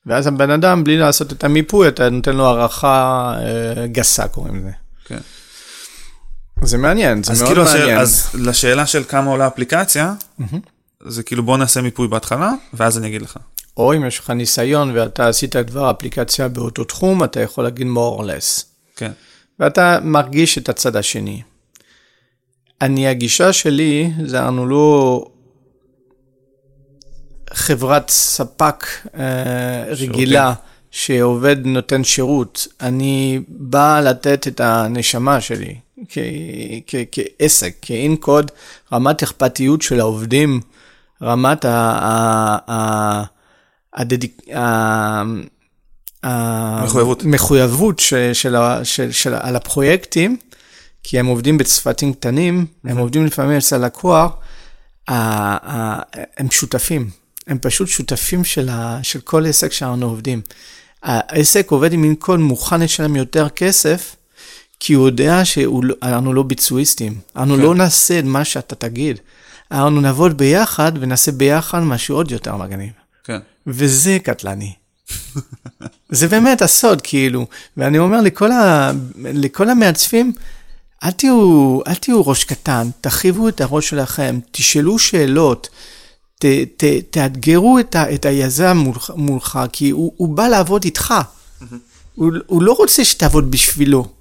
ואז 0.07 0.27
הבן 0.27 0.51
אדם, 0.51 0.85
בלי 0.85 0.99
לעשות 0.99 1.33
את 1.33 1.45
המיפוי, 1.45 1.89
אתה 1.89 2.11
נותן 2.11 2.37
לו 2.37 2.47
הערכה 2.47 3.33
אה, 3.39 3.87
גסה, 3.87 4.29
קוראים 4.29 4.57
לזה. 4.59 4.71
כן. 5.05 5.19
זה 6.63 6.79
מעניין, 6.79 7.23
זה 7.23 7.33
מאוד 7.33 7.47
כאילו, 7.47 7.63
השאל, 7.63 7.79
מעניין. 7.79 7.99
אז 7.99 8.31
לשאלה 8.35 8.87
של 8.87 9.05
כמה 9.05 9.31
עולה 9.31 9.47
אפליקציה, 9.47 10.15
זה 11.07 11.23
כאילו 11.23 11.43
בוא 11.43 11.57
נעשה 11.59 11.83
מיפוי 11.83 12.09
בהתחלה, 12.09 12.53
ואז 12.75 12.99
אני 12.99 13.07
אגיד 13.09 13.23
לך. 13.23 13.39
או 13.77 13.95
אם 13.95 14.05
יש 14.05 14.19
לך 14.19 14.31
ניסיון 14.31 14.91
ואתה 14.95 15.29
עשית 15.29 15.57
כבר 15.67 15.91
אפליקציה 15.91 16.49
באותו 16.49 16.85
תחום, 16.85 17.25
אתה 17.25 17.41
יכול 17.41 17.65
להגיד 17.65 17.87
more 17.87 18.21
or 18.21 18.23
less. 18.23 18.65
כן. 18.97 19.13
ואתה 19.61 19.99
מרגיש 20.03 20.59
את 20.59 20.69
הצד 20.69 20.97
השני. 20.97 21.43
אני, 22.81 23.09
הגישה 23.09 23.53
שלי, 23.53 24.13
זה 24.27 24.43
אנחנו 24.43 24.67
לא 24.67 25.25
חברת 27.53 28.11
ספק 28.11 28.87
אה, 29.15 29.85
רגילה 29.89 30.53
שעובד 30.91 31.57
נותן 31.65 32.05
שירות. 32.05 32.67
אני 32.81 33.41
בא 33.49 34.01
לתת 34.01 34.49
את 34.49 34.61
הנשמה 34.61 35.41
שלי 35.41 35.75
כ- 36.09 36.19
כעסק, 37.13 37.75
כאין-קוד, 37.83 38.51
רמת 38.93 39.23
אכפתיות 39.23 39.83
של 39.83 40.01
העובדים, 40.01 40.61
רמת 41.23 41.65
ה... 41.65 42.97
המחויבות 46.23 47.99
של, 47.99 48.31
של, 48.33 48.57
ה- 48.57 48.85
של, 48.85 49.13
של, 49.13 49.35
על 49.35 49.57
הפרויקטים, 49.57 50.37
כי 51.03 51.19
הם 51.19 51.27
עובדים 51.27 51.59
בצוותים 51.59 52.13
קטנים, 52.15 52.67
הם 52.85 52.99
עובדים 52.99 53.27
לפעמים 53.27 53.57
אצל 53.57 53.77
הלקוח, 53.77 54.33
הם 55.09 56.51
שותפים, 56.51 57.11
הם 57.47 57.59
פשוט 57.59 57.89
שותפים 57.89 58.45
של, 58.45 58.69
ה, 58.69 58.99
של 59.03 59.21
כל 59.21 59.47
עסק 59.47 59.73
שאנחנו 59.73 60.07
עובדים. 60.07 60.41
העסק 61.03 61.71
עובד 61.71 61.93
עם 61.93 62.01
מינקוד 62.01 62.41
מוכן 62.41 62.81
לשלם 62.81 63.17
יותר 63.17 63.49
כסף, 63.49 64.17
כי 64.81 64.93
הוא 64.93 65.07
יודע 65.07 65.45
שאנחנו 65.45 66.33
לא 66.35 66.43
ביצועיסטים, 66.43 67.19
אנחנו 67.37 67.57
כן. 67.57 67.63
לא 67.63 67.75
נעשה 67.75 68.19
את 68.19 68.25
מה 68.25 68.45
שאתה 68.45 68.75
תגיד, 68.75 69.21
אנחנו 69.71 70.01
נעבוד 70.01 70.39
ביחד 70.39 70.93
ונעשה 71.01 71.33
ביחד 71.33 71.81
משהו 71.81 72.17
עוד 72.17 72.31
יותר 72.31 72.57
מגניב. 72.57 72.91
כן. 73.25 73.39
וזה 73.67 74.19
קטלני. 74.23 74.73
זה 76.09 76.29
באמת 76.29 76.63
הסוד, 76.63 77.03
כאילו. 77.03 77.47
ואני 77.77 77.99
אומר 77.99 78.21
לכל, 78.21 78.53
ה... 78.53 78.91
לכל 79.19 79.71
המעצבים, 79.71 80.33
אל 81.05 81.11
תהיו, 81.11 81.79
אל 81.87 81.95
תהיו 81.95 82.27
ראש 82.27 82.45
קטן, 82.45 82.89
תרחיבו 83.01 83.49
את 83.49 83.61
הראש 83.61 83.89
שלכם, 83.89 84.39
תשאלו 84.51 84.99
שאלות, 84.99 85.69
ת, 86.39 86.45
ת, 86.77 86.85
תאתגרו 87.11 87.79
את, 87.79 87.95
ה, 87.95 88.15
את 88.15 88.25
היזם 88.25 88.77
מולך, 88.77 89.11
מולך, 89.17 89.59
כי 89.73 89.91
הוא, 89.91 90.13
הוא 90.17 90.29
בא 90.29 90.49
לעבוד 90.49 90.85
איתך. 90.85 91.15
הוא, 92.15 92.33
הוא 92.47 92.63
לא 92.63 92.73
רוצה 92.73 93.05
שתעבוד 93.05 93.51
בשבילו. 93.51 94.16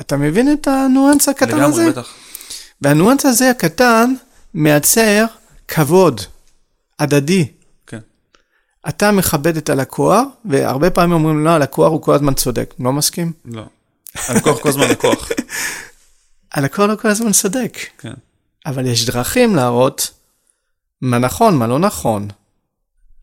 אתה 0.00 0.16
מבין 0.16 0.52
את 0.52 0.68
הניואנס 0.68 1.28
הקטן 1.28 1.60
הזה? 1.60 1.82
לגמרי, 1.82 1.90
בטח. 1.90 2.14
והניואנס 2.82 3.26
הזה 3.26 3.50
הקטן 3.50 4.14
מייצר 4.54 5.24
כבוד 5.68 6.20
הדדי. 6.98 7.48
כן. 7.86 7.98
אתה 8.88 9.10
מכבד 9.12 9.56
את 9.56 9.70
הלקוח, 9.70 10.22
והרבה 10.44 10.90
פעמים 10.90 11.12
אומרים, 11.12 11.44
לא, 11.44 11.50
הלקוח 11.50 11.90
הוא 11.92 12.02
כל 12.02 12.14
הזמן 12.14 12.34
צודק. 12.34 12.74
לא 12.80 12.92
מסכים? 12.92 13.32
לא. 13.44 13.62
הלקוח 14.28 14.60
כל 14.60 14.68
הזמן 14.68 14.88
לקוח. 14.88 15.28
הלקוח 16.54 16.80
לא 16.90 16.96
כל 16.96 17.08
הזמן 17.08 17.32
צודק, 17.32 17.78
כן. 17.98 18.14
אבל 18.66 18.86
יש 18.86 19.06
דרכים 19.06 19.56
להראות 19.56 20.10
מה 21.02 21.18
נכון, 21.18 21.56
מה 21.56 21.66
לא 21.66 21.78
נכון. 21.78 22.28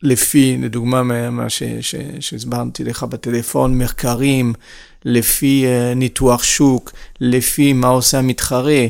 לפי, 0.02 0.58
לדוגמה, 0.62 1.04
מה- 1.04 1.30
מה 1.30 1.50
ש- 1.50 1.64
ש- 1.82 1.96
שהסברתי 2.20 2.84
לך 2.84 3.04
בטלפון, 3.04 3.78
מחקרים, 3.78 4.54
לפי 5.06 5.66
אה, 5.68 5.93
ניתוח 5.93 6.43
שוק, 6.43 6.91
לפי 7.22 7.74
מה 7.74 7.88
עושה 7.88 8.20
המתחרה. 8.20 8.86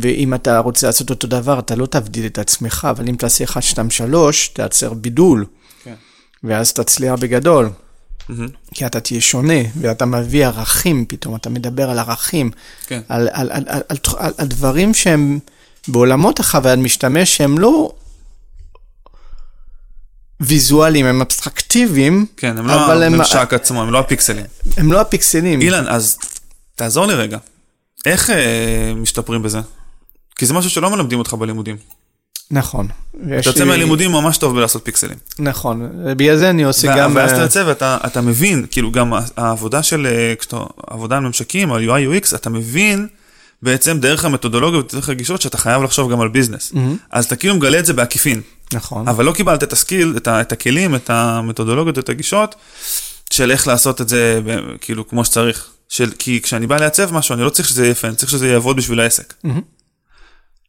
ואם 0.00 0.34
אתה 0.34 0.58
רוצה 0.58 0.86
לעשות 0.86 1.10
אותו 1.10 1.26
דבר, 1.26 1.58
אתה 1.58 1.76
לא 1.76 1.86
תבדיל 1.86 2.26
את 2.26 2.38
עצמך, 2.38 2.86
אבל 2.90 3.08
אם 3.08 3.14
תעשה 3.16 3.44
1, 3.44 3.62
2, 3.62 3.90
3, 3.90 4.48
תייצר 4.48 4.92
בידול, 4.94 5.44
כן. 5.84 5.94
ואז 6.44 6.72
תצליח 6.72 7.14
בגדול. 7.20 7.70
מהמם. 8.28 8.48
כי 8.74 8.86
אתה 8.86 9.00
תהיה 9.00 9.20
שונה, 9.20 9.54
ואתה 9.80 10.06
מביא 10.06 10.46
ערכים 10.46 11.04
פתאום, 11.08 11.34
אתה 11.36 11.50
מדבר 11.50 11.90
על 11.90 11.98
ערכים, 11.98 12.50
כן. 12.86 13.00
על, 13.08 13.28
על, 13.32 13.50
על, 13.52 13.64
על, 13.68 13.82
על, 13.88 13.96
על, 14.18 14.32
על 14.38 14.46
דברים 14.46 14.94
שהם 14.94 15.38
בעולמות 15.88 16.40
החוויית 16.40 16.78
משתמש, 16.78 17.36
שהם 17.36 17.58
לא 17.58 17.92
ויזואליים, 20.40 21.06
הם 21.06 21.20
אבסטרקטיביים, 21.20 22.26
כן, 22.36 22.58
הם 22.58 22.66
לא 22.66 22.86
אבל 22.86 23.02
הם- 23.02 23.14
הממשק 23.14 23.54
עצמו, 23.54 23.82
הם 23.82 23.92
לא 23.92 23.98
הפיקסלים. 23.98 24.44
הם 24.76 24.92
לא 24.92 25.00
הפיקסלים. 25.00 25.60
אילן, 25.60 25.84
אז 25.88 26.18
תעזור 26.74 27.06
לי 27.06 27.14
רגע. 27.14 27.38
איך 28.06 28.30
אה, 28.30 28.36
משתפרים 28.96 29.42
בזה? 29.42 29.60
כי 30.36 30.46
זה 30.46 30.54
משהו 30.54 30.70
שלא 30.70 30.90
מלמדים 30.90 31.18
אותך 31.18 31.34
בלימודים. 31.34 31.76
נכון. 32.50 32.88
אתה 33.26 33.48
יוצא 33.48 33.58
לי- 33.60 33.64
מהלימודים 33.64 34.12
ממש 34.12 34.38
טוב 34.38 34.54
בלעשות 34.56 34.84
פיקסלים. 34.84 35.16
נכון, 35.38 35.90
בגלל 36.16 36.36
זה 36.36 36.50
אני 36.50 36.62
עושה 36.64 36.88
וה- 36.88 36.96
גם... 36.98 37.12
ואז 37.16 37.30
אתה 37.30 37.38
אה, 37.38 37.44
יוצא 37.44 37.64
ואתה 37.66 37.98
אתה 38.06 38.20
מבין, 38.20 38.66
כאילו 38.70 38.92
גם 38.92 39.12
העבודה 39.36 39.82
של, 39.82 40.06
אה, 40.10 40.34
כשאתה, 40.38 40.56
עבודה 40.86 41.16
על 41.16 41.22
ממשקים, 41.22 41.72
על 41.72 41.90
UI 41.90 42.22
UX, 42.24 42.34
אתה 42.36 42.50
מבין 42.50 43.08
בעצם 43.66 44.00
דרך 44.00 44.24
המתודולוגיה 44.24 44.80
ודרך 44.80 45.08
הגישות 45.08 45.40
שאתה 45.42 45.58
חייב 45.58 45.82
לחשוב 45.82 46.12
גם 46.12 46.20
על 46.20 46.28
ביזנס. 46.28 46.72
אז 47.10 47.24
אתה 47.24 47.36
כאילו 47.36 47.54
מגלה 47.54 47.78
את 47.78 47.86
זה 47.86 47.92
בעקיפין, 47.92 48.40
נכון. 48.72 49.08
אבל 49.08 49.24
לא 49.24 49.32
קיבלת 49.32 49.62
את 49.62 49.72
הסקיל, 49.72 50.14
את, 50.16 50.28
ה, 50.28 50.40
את 50.40 50.52
הכלים, 50.52 50.94
את 50.94 51.10
המתודולוגיות, 51.10 51.98
את 51.98 52.08
הגישות, 52.08 52.54
של 53.30 53.50
איך 53.50 53.66
לעשות 53.66 54.00
את 54.00 54.08
זה 54.08 54.40
כאילו 54.80 55.08
כמו 55.08 55.24
שצריך. 55.24 55.70
של, 55.88 56.10
כי 56.18 56.40
כשאני 56.42 56.66
בא 56.66 56.76
לעצב 56.76 57.14
משהו, 57.14 57.34
אני 57.34 57.42
לא 57.42 57.50
צריך 57.50 57.68
שזה 57.68 57.82
יהיה 57.82 57.90
יפה, 57.90 58.08
אני 58.08 58.16
צריך 58.16 58.30
שזה 58.30 58.48
יעבוד 58.48 58.76
בשביל 58.76 59.00
העסק. 59.00 59.34
מהמם. 59.44 59.60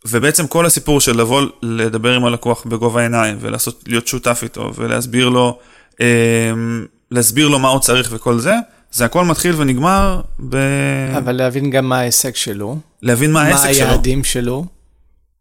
ובעצם 0.06 0.48
כל 0.48 0.66
הסיפור 0.66 1.02
של 1.02 1.18
לבוא 1.18 1.42
לדבר 1.62 2.14
עם 2.14 2.26
הלקוח 2.26 2.66
בגובה 2.66 3.00
העיניים 3.00 3.38
ולעשות, 3.42 3.84
להיות 3.88 4.08
שותף 4.08 4.40
איתו 4.44 4.72
ולהסביר 4.76 5.30
לו, 5.30 5.60
אה, 6.02 6.52
להסביר 7.12 7.48
לו 7.48 7.60
מה 7.60 7.68
הוא 7.68 7.80
צריך 7.80 8.10
וכל 8.12 8.40
זה, 8.40 8.54
זה 8.92 9.06
הכל 9.06 9.26
מתחיל 9.26 9.56
ונגמר 9.58 10.22
ב... 10.50 10.56
אבל 11.18 11.32
להבין 11.36 11.70
גם 11.70 11.90
מה 11.90 12.00
ההישג 12.00 12.36
שלו, 12.36 12.78
להבין 13.02 13.32
מה 13.32 13.44
מה 13.44 13.50
העסק 13.50 13.72
שלו, 13.74 13.86
היעדים 13.88 14.24
שלו. 14.24 14.66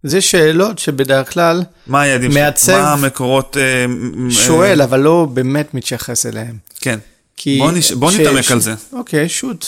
זה 0.02 0.20
שאלות 0.20 0.78
שבדרך 0.78 1.32
כלל 1.32 1.62
מה 1.86 2.00
היעדים 2.02 2.30
מעצב- 2.30 2.72
מה 2.72 2.92
המקורות... 2.92 3.56
אה, 3.56 3.84
שואל, 4.30 4.80
אה, 4.80 4.84
אבל 4.86 5.00
לא 5.00 5.28
באמת 5.34 5.74
מתייחס 5.74 6.26
אליהם. 6.26 6.56
כן. 6.80 6.98
כי... 7.36 7.58
בוא 7.58 7.72
נש- 7.72 7.92
בוא 7.92 8.10
ש- 8.10 8.14
נתעמק 8.20 8.42
ש- 8.42 8.52
על 8.52 8.60
זה. 8.60 8.74
אוקיי, 8.92 9.28
שוט. 9.28 9.66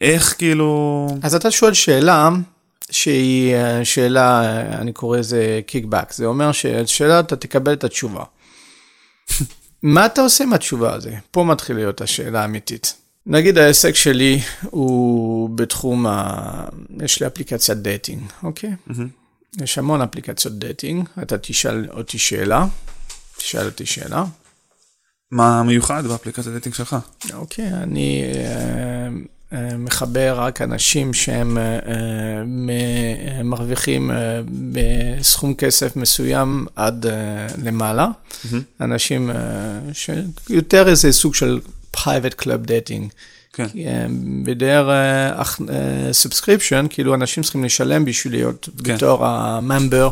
איך 0.00 0.34
כאילו... 0.38 1.06
אז 1.22 1.34
אתה 1.34 1.50
שואל 1.50 1.74
שאלה 1.74 2.28
שהיא 2.90 3.54
אה, 3.54 3.84
שאלה, 3.84 4.40
אני 4.78 4.92
קורא 4.92 5.18
לזה 5.18 5.60
kickback, 5.66 6.12
זה 6.12 6.26
אומר 6.26 6.52
ששאלה 6.52 7.20
אתה 7.20 7.36
תקבל 7.36 7.72
את 7.72 7.84
התשובה. 7.84 8.24
מה 9.82 10.06
אתה 10.06 10.20
עושה 10.20 10.44
עם 10.44 10.52
התשובה 10.52 10.94
הזו? 10.94 11.10
פה 11.30 11.44
מתחילה 11.44 11.78
להיות 11.78 12.00
השאלה 12.00 12.42
האמיתית. 12.42 12.94
נגיד 13.26 13.58
העסק 13.58 13.94
שלי 13.94 14.40
הוא 14.62 15.50
בתחום 15.50 16.06
ה... 16.06 16.68
יש 17.02 17.20
לי 17.20 17.26
אפליקציית 17.26 17.78
dating, 17.78 18.22
אוקיי? 18.42 18.70
יש 19.60 19.78
המון 19.78 20.02
אפליקציות 20.02 20.58
dating, 20.58 21.08
אתה 21.22 21.38
תשאל 21.38 21.86
אותי 21.90 22.18
שאלה, 22.18 22.66
תשאל 23.36 23.66
אותי 23.66 23.86
שאלה, 23.86 24.24
מה 25.30 25.62
מיוחד 25.62 26.06
באפליקציית 26.06 26.52
dating 26.52 26.74
שלך? 26.74 26.96
אוקיי, 27.34 27.68
אני 27.72 28.22
אה, 28.34 29.08
מחבר 29.52 30.34
רק 30.38 30.62
אנשים 30.62 31.14
שהם 31.14 31.58
אה, 31.58 31.78
אה, 31.88 33.42
מרוויחים 33.42 34.10
אה, 34.10 34.40
בסכום 34.72 35.54
כסף 35.54 35.96
מסוים 35.96 36.66
עד 36.76 37.06
למעלה. 37.64 38.08
אנשים 38.80 39.30
אה, 39.30 39.36
שיותר 39.92 40.88
איזה 40.88 41.12
סוג 41.12 41.34
של 41.34 41.60
private 41.96 42.42
club 42.42 42.66
dating. 42.66 43.08
כן. 43.52 43.66
בדרך 44.44 45.60
subscription, 46.12 46.86
כאילו 46.90 47.14
אנשים 47.14 47.42
צריכים 47.42 47.64
לשלם 47.64 48.04
בשביל 48.04 48.32
להיות 48.32 48.68
כן. 48.84 48.94
בתור 48.94 49.26
ה 49.26 49.38
member 49.38 50.10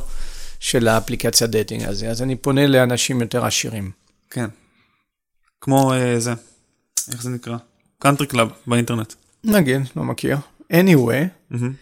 של 0.61 0.89
האפליקציה 0.89 1.47
dating 1.47 1.83
הזה. 1.83 2.11
אז 2.11 2.23
אני 2.23 2.37
פונה 2.37 2.67
לאנשים 2.67 3.21
יותר 3.21 3.45
עשירים. 3.47 3.91
כן. 4.31 4.47
כמו 5.61 5.93
זה, 6.19 6.33
איך 7.13 7.23
זה 7.23 7.31
נקרא? 7.31 7.57
country 7.99 8.27
club 8.27 8.49
באינטרנט. 8.67 9.13
נגיד, 9.47 9.81
לא 9.97 10.05
מכיר. 10.05 10.37
anyway, 10.73 11.25
מהמם. 11.51 11.73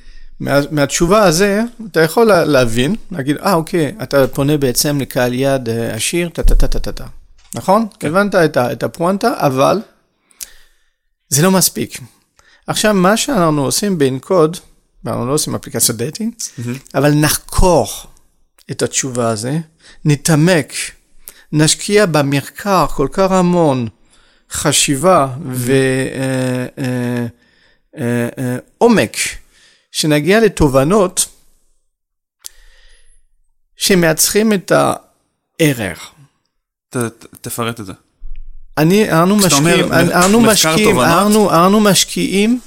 מה, 0.40 0.60
מהתשובה 0.70 1.22
הזה, 1.22 1.62
אתה 1.90 2.00
יכול 2.00 2.26
לה- 2.26 2.44
להבין, 2.44 2.94
להגיד, 3.10 3.36
אה, 3.36 3.54
אוקיי, 3.54 3.94
אתה 4.02 4.28
פונה 4.28 4.56
בעצם 4.56 5.00
לקהל 5.00 5.32
יעד 5.34 5.68
אה, 5.68 5.94
עשיר, 5.94 6.28
טה-טה-טה-טה-טה. 6.28 7.04
נכון? 7.54 7.86
כן. 8.00 8.06
הבנת 8.08 8.34
את, 8.34 8.56
את 8.56 8.82
הפואנטה, 8.82 9.32
אבל 9.36 9.80
זה 11.28 11.42
לא 11.42 11.50
מספיק. 11.50 11.98
עכשיו, 12.66 12.94
מה 12.94 13.16
שאנחנו 13.16 13.64
עושים 13.64 13.98
באנקוד, 13.98 14.56
אנחנו 15.06 15.26
לא 15.26 15.32
עושים 15.32 15.54
אפליקציות 15.54 15.98
דייטינג, 15.98 16.32
אבל 16.94 17.10
נחקור 17.14 17.86
את 18.70 18.82
התשובה 18.82 19.28
הזה, 19.28 19.58
נתעמק, 20.04 20.72
נשקיע 21.52 22.06
במחקר 22.06 22.86
כל 22.86 23.08
כך 23.12 23.30
המון 23.30 23.88
חשיבה 24.52 25.28
ועומק, 27.98 29.16
שנגיע 29.92 30.40
לתובנות 30.40 31.26
שמייצרים 33.76 34.52
את 34.52 34.72
הערך. 35.60 36.10
ת- 36.90 36.96
ת- 36.96 37.26
תפרט 37.40 37.80
את 37.80 37.86
זה. 37.86 37.92
אני, 38.78 39.12
אנו 39.12 39.34
אומר 39.34 39.46
משקיעים, 39.46 39.88
מ- 39.88 39.92
אנו 39.92 40.40
משקיעים? 40.40 41.00
אנו, 41.00 41.50
אנו 41.66 41.80
משקיעים 41.80 42.60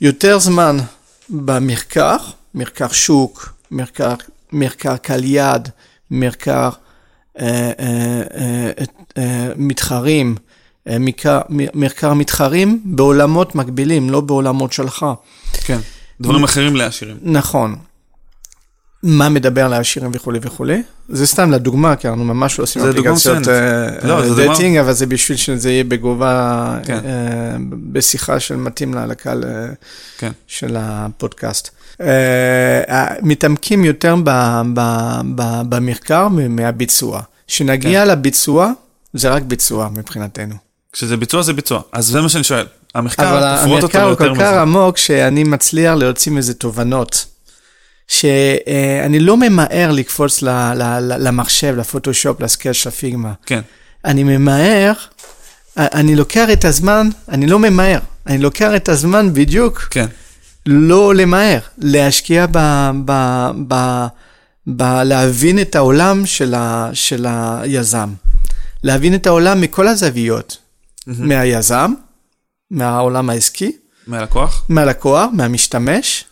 יותר 0.00 0.38
זמן 0.38 0.76
במחקר, 1.28 2.16
מחקר 2.54 2.88
שוק, 2.88 3.54
מחקר, 3.70 4.14
מחקר 4.52 4.96
קהל 4.96 5.24
יעד, 5.24 5.68
מחקר 6.10 6.70
אה, 7.40 7.46
אה, 7.80 8.22
אה, 8.34 8.70
אה, 9.18 9.48
מתחרים, 9.56 10.34
אה, 10.38 10.51
מחקר, 10.86 11.40
מחקר 11.74 12.14
מתחרים 12.14 12.80
בעולמות 12.84 13.54
מקבילים, 13.54 14.10
לא 14.10 14.20
בעולמות 14.20 14.72
שלך. 14.72 15.06
כן. 15.52 15.78
דברים 16.20 16.44
אחרים 16.44 16.76
לעשירים. 16.76 17.16
נכון. 17.22 17.76
מה 19.02 19.28
מדבר 19.28 19.68
לעשירים 19.68 20.10
וכולי 20.14 20.38
וכולי. 20.42 20.82
זה 21.08 21.26
סתם 21.26 21.50
לדוגמה, 21.50 21.96
כי 21.96 22.08
אנחנו 22.08 22.24
ממש 22.24 22.58
לא 22.58 22.64
עושים 22.64 22.82
אפליקציות 22.82 23.38
מצוינת. 23.38 23.48
אה, 23.48 24.08
לא, 24.08 24.22
אה, 24.22 24.34
dating, 24.34 24.76
אבל 24.76 24.92
זה 24.92 25.06
בשביל 25.06 25.38
שזה 25.38 25.70
יהיה 25.70 25.84
בגובה, 25.84 26.78
כן. 26.84 26.98
אה, 27.04 27.56
בשיחה 27.92 28.40
של 28.40 28.56
מתאים 28.56 28.94
לקהל 28.94 29.44
אה, 29.44 29.66
כן. 30.18 30.30
של 30.46 30.76
הפודקאסט. 30.78 31.70
אה, 32.00 33.06
מתעמקים 33.22 33.84
יותר 33.84 34.16
במחקר 35.68 36.28
מהביצוע. 36.28 37.20
כשנגיע 37.46 38.04
לביצוע, 38.04 38.72
זה 39.12 39.28
רק 39.28 39.42
ביצוע 39.42 39.88
מבחינתנו. 39.88 40.71
כשזה 40.92 41.16
ביצוע 41.16 41.42
זה 41.42 41.52
ביצוע. 41.52 41.80
אז 41.92 42.06
זה 42.06 42.20
מה 42.20 42.28
שאני 42.28 42.44
שואל. 42.44 42.66
המחקר, 42.94 43.28
אבל 43.30 43.42
המחקר 43.44 44.04
הוא 44.04 44.14
כל 44.16 44.34
כך. 44.40 44.52
עמוק, 44.52 44.98
שאני 44.98 45.44
מצליח 45.44 45.94
להוציא 45.94 46.32
מזה 46.32 46.54
תובנות. 46.54 47.26
שאני 48.08 49.20
לא 49.20 49.36
ממהר 49.36 49.90
לקפוץ 49.92 50.42
ל- 50.42 50.48
ל- 50.74 50.98
ל- 51.00 51.26
למחשב, 51.28 51.74
לפוטושופ, 51.78 52.40
לסקייל 52.40 52.72
של 52.72 52.88
הפיגמה. 52.88 53.32
כן. 53.46 53.60
אני 54.04 54.22
ממהר, 54.24 54.92
אני 55.76 56.16
לוקח 56.16 56.48
את 56.52 56.64
הזמן, 56.64 57.08
אני 57.28 57.46
לא 57.46 57.58
ממהר, 57.58 57.98
אני 58.26 58.38
לוקח 58.38 58.70
את 58.76 58.88
הזמן 58.88 59.34
בדיוק, 59.34 59.78
כן. 59.90 60.06
לא 60.66 61.14
למהר, 61.14 61.58
להשקיע 61.78 62.46
ב... 62.50 62.58
ב, 63.04 63.12
ב 63.68 64.06
ב- 64.66 65.02
להבין 65.04 65.58
את 65.60 65.76
העולם 65.76 66.26
של, 66.26 66.54
ה, 66.54 66.90
של 66.92 67.26
היזם. 67.28 68.08
להבין 68.82 69.14
את 69.14 69.26
העולם 69.26 69.60
מכל 69.60 69.88
הזוויות. 69.88 70.56
מהיזם, 71.06 71.92
מהעולם 72.70 73.30
העסקי, 73.30 73.72
מהלקוח? 74.06 74.66
מהלקוח, 74.68 75.30
מהמשתמש. 75.32 76.24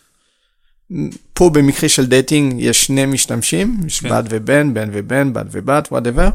פה 1.33 1.49
במקרה 1.49 1.89
של 1.89 2.05
dating 2.05 2.55
יש 2.57 2.85
שני 2.85 3.05
משתמשים, 3.05 3.77
יש 3.85 3.99
כן. 3.99 4.09
בת 4.09 4.25
ובן, 4.29 4.73
בן 4.73 4.89
ובן, 4.93 5.33
בת 5.33 5.45
ובת, 5.51 5.87
whatever. 5.91 6.29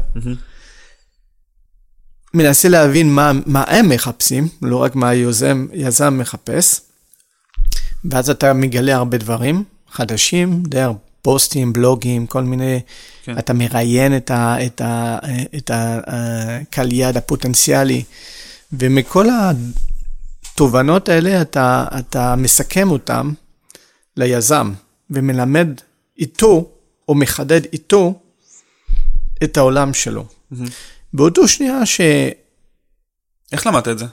מנסה 2.33 2.69
להבין 2.69 3.15
מה, 3.15 3.31
מה 3.45 3.63
הם 3.67 3.89
מחפשים, 3.89 4.47
לא 4.61 4.77
רק 4.77 4.95
מה 4.95 5.09
היוזם, 5.09 5.67
יזם 5.73 6.17
מחפש, 6.17 6.81
ואז 8.11 8.29
אתה 8.29 8.53
מגלה 8.53 8.95
הרבה 8.95 9.17
דברים 9.17 9.63
חדשים, 9.91 10.63
דרך 10.63 10.91
פוסטים, 11.27 11.73
בלוגים, 11.73 12.27
כל 12.27 12.43
מיני, 12.43 12.79
כן. 13.23 13.37
אתה 13.39 13.53
מראיין 13.53 14.17
את, 14.17 14.31
ה, 14.31 14.65
את, 14.65 14.81
ה, 14.81 15.17
את 15.57 15.71
הקהל 15.73 16.91
יד 16.91 17.17
הפוטנציאלי, 17.17 18.03
ומכל 18.71 19.25
התובנות 19.29 21.09
האלה 21.09 21.41
אתה, 21.41 21.85
אתה 21.99 22.35
מסכם 22.35 22.91
אותם 22.91 23.33
ליזם, 24.17 24.71
ומלמד 25.09 25.67
איתו, 26.19 26.69
או 27.09 27.15
מחדד 27.15 27.61
איתו, 27.73 28.19
את 29.43 29.57
העולם 29.57 29.93
שלו. 29.93 30.25
Mm-hmm. 30.25 30.55
באותו 31.13 31.47
שנייה 31.47 31.85
ש... 31.85 32.01
איך 33.51 33.67
למדת 33.67 33.87
את 33.87 33.99
זה? 33.99 34.05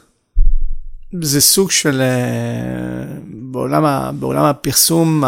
זה 1.22 1.40
סוג 1.40 1.70
של, 1.70 2.00
אה, 2.00 3.18
בעולם, 3.26 4.16
בעולם 4.20 4.44
הפרסום, 4.44 5.24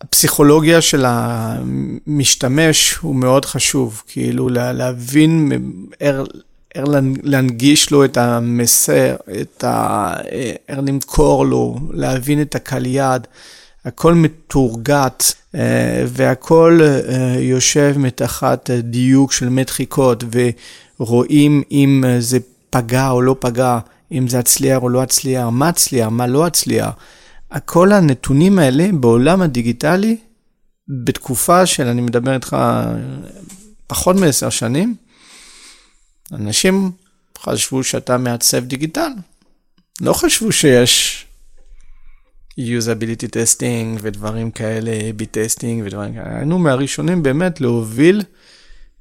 הפסיכולוגיה 0.00 0.80
של 0.80 1.04
המשתמש 1.06 2.94
הוא 2.94 3.14
מאוד 3.14 3.44
חשוב, 3.44 4.02
כאילו 4.06 4.48
להבין, 4.48 5.52
איך 6.00 6.16
להנגיש 7.22 7.90
לו 7.90 8.04
את 8.04 8.16
המסר, 8.16 9.16
את 9.40 9.64
ה... 9.64 10.12
איך 10.68 10.78
למכור 10.78 11.46
לו, 11.46 11.78
להבין 11.90 12.42
את 12.42 12.54
הקהל 12.54 12.86
יעד. 12.86 13.26
הכל 13.84 14.14
מתורגת 14.14 15.24
אה, 15.54 16.04
והכל 16.06 16.80
אה, 16.82 17.36
יושב 17.40 17.94
מתחת 17.98 18.70
דיוק 18.70 19.32
של 19.32 19.48
מדחיקות 19.48 20.24
ורואים 20.98 21.62
אם 21.70 22.04
זה 22.18 22.38
פגע 22.70 23.10
או 23.10 23.22
לא 23.22 23.36
פגע, 23.38 23.78
אם 24.12 24.28
זה 24.28 24.38
הצליח 24.38 24.82
או 24.82 24.88
לא 24.88 25.02
הצליח, 25.02 25.48
מה 25.52 25.68
הצליח, 25.68 26.08
מה 26.08 26.26
לא 26.26 26.46
הצליח. 26.46 26.90
כל 27.66 27.92
הנתונים 27.92 28.58
האלה 28.58 28.88
בעולם 29.00 29.42
הדיגיטלי, 29.42 30.16
בתקופה 31.04 31.66
של, 31.66 31.86
אני 31.86 32.00
מדבר 32.00 32.34
איתך, 32.34 32.56
פחות 33.86 34.16
מעשר 34.16 34.50
שנים, 34.50 34.96
אנשים 36.32 36.90
חשבו 37.38 37.84
שאתה 37.84 38.18
מעצב 38.18 38.64
דיגיטל. 38.64 39.10
לא 40.00 40.12
חשבו 40.12 40.52
שיש 40.52 41.26
usability 42.60 43.28
testing 43.32 43.98
ודברים 44.00 44.50
כאלה, 44.50 44.90
A-B 44.90 45.22
testing 45.22 45.84
ודברים 45.84 46.14
כאלה. 46.14 46.36
היינו 46.36 46.58
מהראשונים 46.58 47.22
באמת 47.22 47.60
להוביל 47.60 48.22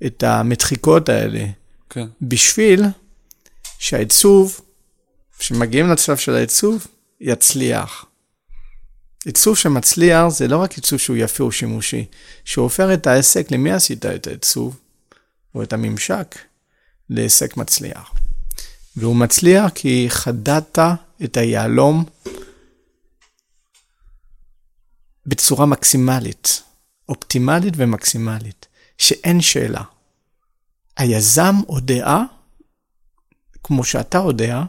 את 0.05 0.23
המדחיקות 0.23 1.09
האלה. 1.09 1.45
כן. 1.89 2.07
בשביל 2.21 2.85
שהעיצוב, 3.79 4.61
כשמגיעים 5.39 5.89
לצלב 5.89 6.17
של 6.17 6.35
העיצוב, 6.35 6.87
יצליח. 7.21 8.05
עיצוב 9.27 9.57
שמצליח 9.57 10.27
זה 10.27 10.47
לא 10.47 10.57
רק 10.57 10.73
עיצוב 10.73 10.99
שהוא 10.99 11.17
יפה 11.17 11.43
או 11.43 11.51
שימושי, 11.51 12.05
שהוא 12.45 12.63
הופך 12.63 12.87
את 12.93 13.07
העסק, 13.07 13.51
למי 13.51 13.71
עשית 13.71 14.05
את 14.05 14.27
העיצוב, 14.27 14.79
או 15.55 15.63
את 15.63 15.73
הממשק, 15.73 16.35
לעסק 17.09 17.57
מצליח. 17.57 18.13
והוא 18.95 19.15
מצליח 19.15 19.71
כי 19.75 20.05
חדדת 20.09 20.79
את 21.23 21.37
היהלום 21.37 22.05
בצורה 25.25 25.65
מקסימלית, 25.65 26.61
אופטימלית 27.09 27.73
ומקסימלית, 27.77 28.65
שאין 28.97 29.41
שאלה. 29.41 29.83
היזם 30.97 31.55
הודעה, 31.67 32.23
כמו 33.63 33.83
שאתה 33.83 34.17
יודע, 34.17 34.63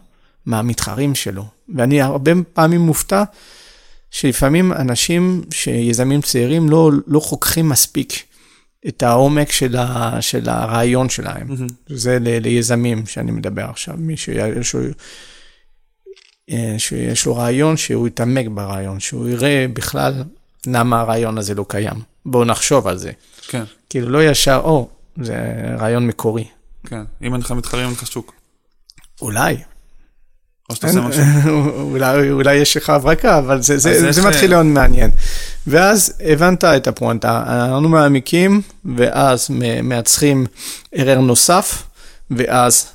מהמתחרים 0.47 1.15
שלו. 1.15 1.45
ואני 1.75 2.03
הרבה 2.03 2.33
פעמים 2.53 2.81
מופתע 2.81 3.25
שלפעמים 4.11 4.73
אנשים, 4.73 5.43
שיזמים 5.55 6.21
צעירים, 6.21 6.71
לא, 6.71 6.91
לא 7.07 7.21
חוקרים 7.21 7.69
מספיק 7.69 8.13
את 8.89 9.03
העומק 9.03 9.53
של, 9.53 9.77
ה, 9.77 10.23
של 10.23 10.49
הרעיון 10.49 11.09
שלהם. 11.09 11.49
Mm-hmm. 11.51 11.73
זה 11.89 12.19
ל, 12.21 12.39
ליזמים 12.39 13.07
שאני 13.07 13.31
מדבר 13.31 13.65
עכשיו, 13.65 13.95
מי 13.99 14.17
שיש 14.17 14.75
לו, 14.75 14.81
אה, 16.51 16.75
שיש 16.79 17.27
לו 17.27 17.37
רעיון, 17.37 17.77
שהוא 17.77 18.09
יתעמק 18.09 18.47
ברעיון, 18.49 19.01
שהוא 19.01 19.29
יראה 19.29 19.67
בכלל 19.73 20.25
למה 20.67 21.01
הרעיון 21.01 21.39
הזה 21.39 21.55
לא 21.55 21.65
קיים. 21.69 21.97
בואו 22.27 22.45
נחשוב 22.45 22.87
על 22.87 22.99
זה. 22.99 23.13
כן. 23.49 23.65
כאילו 23.91 24.09
לא 24.09 24.25
ישר, 24.25 24.61
או, 24.65 24.89
זה 25.23 25.37
רעיון 25.79 26.07
מקורי. 26.07 26.45
כן, 26.87 27.03
אם 27.23 27.35
אין 27.35 27.41
לך 27.41 27.53
מתחרים, 27.53 27.85
אין 27.85 27.93
לך 27.93 28.07
שוק. 28.07 28.35
אולי. 29.23 29.57
או 30.71 30.75
שאתה 30.75 30.87
עושה 30.87 31.01
משהו. 31.01 31.23
אולי, 31.93 32.31
אולי 32.31 32.55
יש 32.55 32.77
לך 32.77 32.91
הברקה, 32.91 33.39
אבל 33.39 33.62
זה, 33.62 33.79
זה, 33.79 34.12
זה 34.12 34.29
מתחיל 34.29 34.51
להיות 34.51 34.66
מעניין. 34.66 35.11
ואז 35.66 36.12
הבנת 36.25 36.64
את 36.64 36.87
הפואנטה, 36.87 37.43
אנחנו 37.47 37.89
מעמיקים, 37.89 38.62
ואז 38.97 39.51
מייצרים 39.83 40.47
ערער 40.93 41.21
נוסף, 41.21 41.83
ואז 42.31 42.87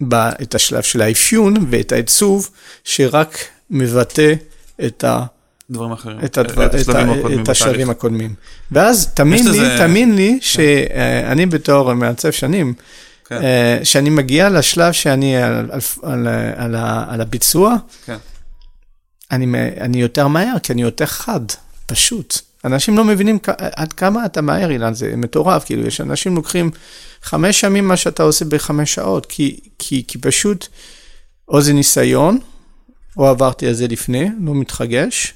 בא 0.00 0.30
את 0.42 0.54
השלב 0.54 0.82
של 0.82 1.02
האפיון 1.02 1.54
ואת 1.70 1.92
העיצוב, 1.92 2.50
שרק 2.84 3.38
מבטא 3.70 4.34
את 4.86 5.04
ה... 5.04 5.24
דברים 5.70 5.92
אחרים. 5.92 6.18
את, 6.24 6.38
הדבר, 6.38 6.66
את, 6.66 6.74
את, 6.74 6.88
את 7.42 7.48
השלבים 7.48 7.90
הקודמים. 7.90 8.34
ואז 8.72 9.10
תאמין 9.14 9.44
לי, 9.44 9.50
לזה... 9.50 9.74
תאמין 9.78 10.16
לי 10.16 10.38
כן. 10.40 10.46
שאני 10.46 11.46
בתור 11.46 11.94
מעצב 11.94 12.30
שנים, 12.30 12.74
כן. 13.30 13.42
אה, 13.42 13.78
שאני 13.84 14.10
מגיע 14.10 14.48
לשלב 14.48 14.92
שאני 14.92 15.36
על, 15.36 15.70
על, 15.70 15.80
על, 16.02 16.26
על, 16.56 16.74
על 17.08 17.20
הביצוע, 17.20 17.76
כן. 18.04 18.16
אני, 19.30 19.46
אני 19.80 20.00
יותר 20.00 20.28
מהר, 20.28 20.58
כי 20.62 20.72
אני 20.72 20.82
יותר 20.82 21.06
חד, 21.06 21.40
פשוט. 21.86 22.38
אנשים 22.64 22.96
לא 22.96 23.04
מבינים 23.04 23.38
עד 23.56 23.92
כמה 23.92 24.26
אתה 24.26 24.40
מהר, 24.40 24.70
אילן, 24.70 24.94
זה 24.94 25.16
מטורף, 25.16 25.64
כאילו, 25.64 25.86
יש 25.86 26.00
אנשים 26.00 26.34
לוקחים 26.36 26.70
חמש 27.22 27.62
ימים 27.62 27.88
מה 27.88 27.96
שאתה 27.96 28.22
עושה 28.22 28.44
בחמש 28.44 28.94
שעות, 28.94 29.26
כי, 29.26 29.60
כי, 29.78 30.04
כי 30.08 30.18
פשוט, 30.18 30.66
או 31.48 31.60
זה 31.60 31.72
ניסיון, 31.72 32.38
או 33.16 33.26
עברתי 33.26 33.66
על 33.66 33.72
זה 33.72 33.88
לפני, 33.88 34.28
לא 34.40 34.54
מתחגש, 34.54 35.34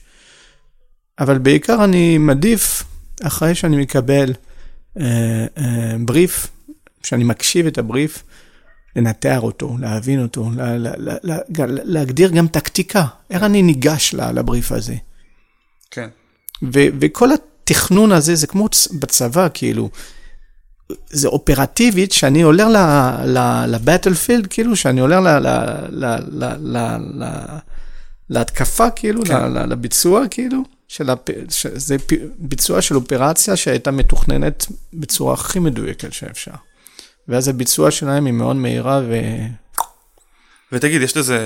אבל 1.19 1.39
בעיקר 1.39 1.85
אני 1.85 2.19
מעדיף, 2.19 2.85
אחרי 3.23 3.55
שאני 3.55 3.77
מקבל 3.77 4.33
אה, 5.01 5.47
אה, 5.59 5.97
בריף, 5.99 6.49
כשאני 7.05 7.25
מקשיב 7.25 7.67
את 7.67 7.79
הבריף, 7.79 8.23
לנתח 8.97 9.39
אותו, 9.43 9.77
להבין 9.81 10.23
אותו, 10.23 10.51
לה, 10.57 10.79
לה, 10.79 10.93
לה, 10.97 11.17
לה, 11.23 11.37
להגדיר 11.67 12.31
גם 12.31 12.47
טקטיקה, 12.47 13.05
איך 13.31 13.43
אני 13.43 13.63
ניגש 13.63 14.15
לבריף 14.15 14.73
הזה. 14.73 14.95
כן. 15.91 16.09
ו, 16.63 16.81
וכל 17.01 17.29
התכנון 17.33 18.13
הזה 18.13 18.35
זה 18.35 18.47
כמו 18.47 18.69
בצבא, 19.01 19.49
כאילו, 19.55 19.91
זה 21.11 21.29
אופרטיבית, 21.29 22.13
שאני 22.13 22.43
עולה 22.43 23.67
לבטלפילד, 23.69 24.47
כאילו, 24.47 24.77
שאני 24.77 25.01
עולה 25.01 25.39
להתקפה, 28.31 28.91
כאילו, 28.91 29.25
כן. 29.25 29.53
לביצוע, 29.53 30.29
כאילו, 30.31 30.63
של 30.89 31.11
הפ... 31.11 31.31
זה 31.75 31.97
ביצוע 32.39 32.83
של 32.83 32.97
אופרציה 32.97 33.57
שהייתה 33.57 33.91
מתוכננת 33.91 34.67
בצורה 34.93 35.35
הכי 35.35 35.59
מדויקת 35.59 36.13
שאפשר. 36.13 36.53
ואז 37.29 37.49
הביצוע 37.49 37.91
שלהם 37.91 38.27
היא 38.27 38.35
מאוד 38.35 38.57
מהירה 38.57 39.01
ו... 39.09 39.15
ותגיד, 40.73 41.03
יש 41.03 41.17
לזה 41.17 41.39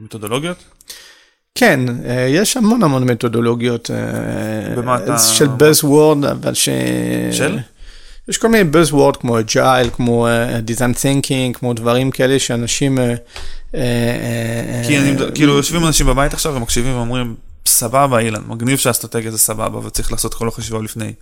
מתודולוגיות? 0.00 0.64
כן, 1.54 1.80
אה, 2.04 2.26
יש 2.30 2.56
המון 2.56 2.82
המון 2.82 3.04
מתודולוגיות. 3.04 3.90
אה, 3.90 4.76
במה 4.76 4.96
אתה... 4.96 5.18
של 5.18 5.46
Buzzword, 5.46 6.30
אבל 6.30 6.54
ש... 6.54 6.68
של? 7.32 7.58
יש 8.28 8.38
כל 8.38 8.48
מיני 8.48 8.70
Buzzword 8.70 9.16
כמו 9.20 9.38
agile, 9.38 9.90
כמו 9.92 10.26
design 10.66 10.94
thinking, 10.94 11.58
כמו 11.58 11.72
דברים 11.72 12.10
כאלה 12.10 12.38
שאנשים... 12.38 12.98
כי 14.86 14.98
אני, 14.98 15.16
כאילו 15.34 15.56
יושבים 15.56 15.86
אנשים 15.86 16.06
בבית 16.06 16.34
עכשיו 16.34 16.54
ומקשיבים 16.54 16.96
ואומרים, 16.96 17.34
סבבה 17.66 18.18
אילן, 18.18 18.42
מגניב 18.46 18.78
שהאסטרטגיה 18.78 19.30
זה 19.30 19.38
סבבה 19.38 19.86
וצריך 19.86 20.12
לעשות 20.12 20.34
כל 20.34 20.48
החשיבה 20.48 20.78
לפני. 20.82 21.12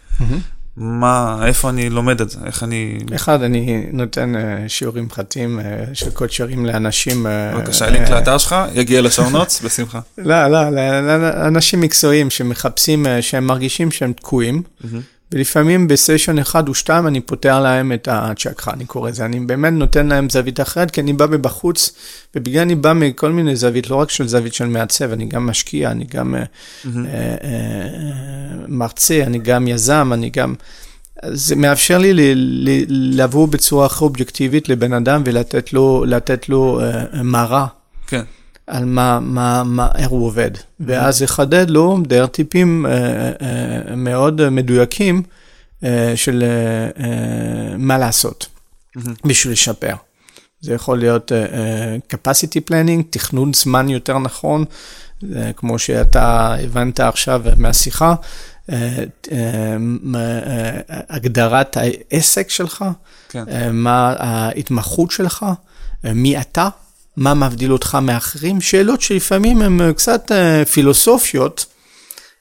מה, 0.77 1.39
איפה 1.47 1.70
אני 1.70 1.91
לומד 1.91 2.20
את 2.20 2.31
זה? 2.31 2.39
איך 2.47 2.62
אני... 2.62 2.99
אחד, 3.14 3.43
אני 3.43 3.87
נותן 3.93 4.35
uh, 4.35 4.39
שיעורים 4.68 5.09
פרטיים 5.09 5.61
uh, 5.61 5.62
של 5.95 6.11
קודשרים 6.11 6.66
לאנשים... 6.66 7.27
Uh, 7.27 7.57
בבקשה, 7.57 7.91
לינק 7.91 8.09
לאתר 8.11 8.39
שלך, 8.39 8.57
יגיע 8.75 9.01
לשעונוץ, 9.01 9.61
בשמחה. 9.64 10.01
לא, 10.18 10.49
לא, 10.49 10.70
לאנשים 10.70 11.81
מקצועיים 11.81 12.31
שמחפשים, 12.31 13.07
uh, 13.07 13.09
שהם 13.20 13.47
מרגישים 13.47 13.91
שהם 13.91 14.12
תקועים, 14.12 14.62
mm-hmm. 14.62 14.87
ולפעמים 15.33 15.89
בסשן 15.89 16.39
אחד 16.39 16.68
או 16.68 16.74
שתיים 16.74 17.07
אני 17.07 17.20
פותר 17.20 17.61
להם 17.61 17.93
את 17.93 18.09
הצ'קחה, 18.11 18.70
אני 18.72 18.85
קורא 18.85 19.11
לזה. 19.11 19.24
אני 19.24 19.41
באמת 19.41 19.72
נותן 19.72 20.07
להם 20.07 20.30
זווית 20.30 20.61
אחרת, 20.61 20.91
כי 20.91 21.01
אני 21.01 21.12
בא 21.12 21.26
מבחוץ, 21.26 21.93
ובגלל 22.37 22.62
אני 22.62 22.74
בא 22.74 22.93
מכל 22.93 23.33
מיני 23.33 23.57
זווית, 23.57 23.91
לא 23.91 23.97
רק 23.97 24.11
של 24.11 24.28
זווית 24.28 24.55
של 24.55 24.66
מעצב, 24.66 25.12
אני 25.12 25.26
גם 25.26 25.47
משקיע, 25.47 25.91
אני 25.91 26.05
גם 26.05 26.35
mm-hmm. 26.35 26.89
אה, 26.89 27.35
אה, 27.45 27.89
מרצה, 28.68 29.22
אני 29.22 29.39
גם 29.39 29.68
יזם, 29.68 30.11
אני 30.12 30.30
גם... 30.30 30.55
זה 31.24 31.57
מאפשר 31.57 31.99
לי 31.99 32.33
לבוא 32.89 33.49
בצורה 33.49 33.87
הכי 33.87 34.05
אובייקטיבית 34.05 34.68
לבן 34.68 34.93
אדם 34.93 35.22
ולתת 35.26 35.72
לו, 35.72 36.05
לו 36.49 36.80
אה, 36.80 37.22
מראה. 37.22 37.66
כן. 38.07 38.22
על 38.66 38.84
מה, 38.84 39.20
מה, 39.20 39.62
מה, 39.64 39.88
איך 39.94 40.08
הוא 40.08 40.26
עובד, 40.26 40.50
ואז 40.80 41.22
יחדד 41.22 41.70
לו 41.70 41.98
דרך 42.06 42.30
טיפים 42.30 42.86
אה, 42.86 42.92
אה, 43.42 43.96
מאוד 43.96 44.48
מדויקים 44.48 45.22
אה, 45.84 46.12
של 46.16 46.42
אה, 46.42 47.04
אה, 47.04 47.76
מה 47.78 47.98
לעשות 47.98 48.46
בשביל 49.26 49.52
לשפר. 49.52 49.94
זה 50.60 50.74
יכול 50.74 50.98
להיות 50.98 51.32
uh, 51.32 51.34
uh, 51.34 52.16
capacity 52.16 52.70
planning, 52.70 53.02
תכנון 53.10 53.52
זמן 53.54 53.88
יותר 53.88 54.18
נכון, 54.18 54.64
uh, 54.64 55.26
כמו 55.56 55.78
שאתה 55.78 56.54
הבנת 56.54 57.00
עכשיו 57.00 57.42
מהשיחה, 57.56 58.14
uh, 58.14 58.72
uh, 59.26 59.30
uh, 59.30 60.14
הגדרת 60.88 61.76
העסק 61.76 62.50
שלך, 62.50 62.84
כן. 63.28 63.44
uh, 63.44 63.50
מה 63.72 64.14
ההתמחות 64.18 65.10
שלך, 65.10 65.46
uh, 66.04 66.08
מי 66.14 66.40
אתה, 66.40 66.68
מה 67.16 67.34
מבדיל 67.34 67.72
אותך 67.72 67.98
מאחרים, 68.02 68.60
שאלות 68.60 69.00
שלפעמים 69.00 69.62
הן 69.62 69.92
קצת 69.92 70.30
uh, 70.30 70.68
פילוסופיות, 70.68 71.66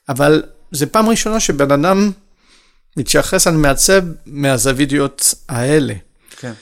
אבל 0.09 0.43
זה 0.71 0.85
פעם 0.85 1.09
ראשונה 1.09 1.39
שבן 1.39 1.71
אדם 1.71 2.11
מתייחס 2.97 3.47
על 3.47 3.57
מעצב 3.57 4.01
מהזווידיות 4.25 5.33
האלה. 5.49 5.93
כן. 6.39 6.53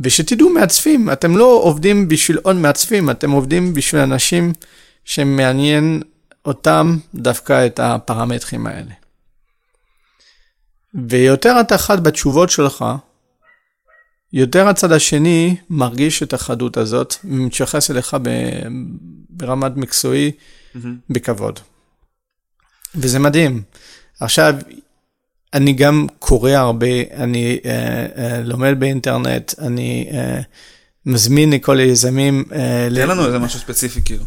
ושתדעו 0.00 0.50
מעצבים, 0.50 1.12
אתם 1.12 1.36
לא 1.36 1.60
עובדים 1.62 2.08
בשביל 2.08 2.38
עוד 2.42 2.56
מעצבים, 2.56 3.10
אתם 3.10 3.30
עובדים 3.30 3.74
בשביל 3.74 4.00
אנשים 4.00 4.52
שמעניין 5.04 6.02
אותם 6.44 6.96
דווקא 7.14 7.66
את 7.66 7.80
הפרמטרים 7.80 8.66
האלה. 8.66 8.92
ויותר 11.08 11.60
אתה 11.60 11.78
חד 11.78 12.04
בתשובות 12.04 12.50
שלך, 12.50 12.84
יותר 14.32 14.68
הצד 14.68 14.92
השני 14.92 15.56
מרגיש 15.70 16.22
את 16.22 16.32
החדות 16.32 16.76
הזאת, 16.76 17.14
ומתייחס 17.24 17.90
אליך 17.90 18.16
ברמת 19.30 19.76
מקצועי 19.76 20.30
mm-hmm. 20.30 20.78
בכבוד. 21.10 21.60
וזה 22.94 23.18
מדהים. 23.18 23.62
עכשיו, 24.20 24.54
אני 25.54 25.72
גם 25.72 26.06
קורא 26.18 26.50
הרבה, 26.50 26.86
אני 27.14 27.58
uh, 27.62 27.66
uh, 27.66 28.20
לומד 28.44 28.74
באינטרנט, 28.78 29.54
אני 29.58 30.08
uh, 30.10 30.14
מזמין 31.06 31.52
לכל 31.52 31.78
היזמים. 31.78 32.44
Uh, 32.48 32.52
תן 32.94 33.08
לנו 33.08 33.26
איזה 33.26 33.38
משהו 33.38 33.60
ספציפי 33.60 34.00
כאילו. 34.04 34.24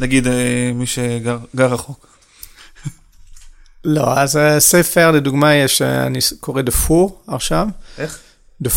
נגיד 0.00 0.26
uh, 0.26 0.30
מי 0.74 0.86
שגר 0.86 1.38
רחוק. 1.56 2.06
לא, 3.84 4.18
אז 4.18 4.38
ספר, 4.58 5.10
לדוגמה, 5.10 5.54
יש, 5.54 5.82
אני 5.82 6.18
קורא 6.40 6.62
Four 6.88 7.12
עכשיו. 7.34 7.68
איך? 7.98 8.18
The 8.64 8.70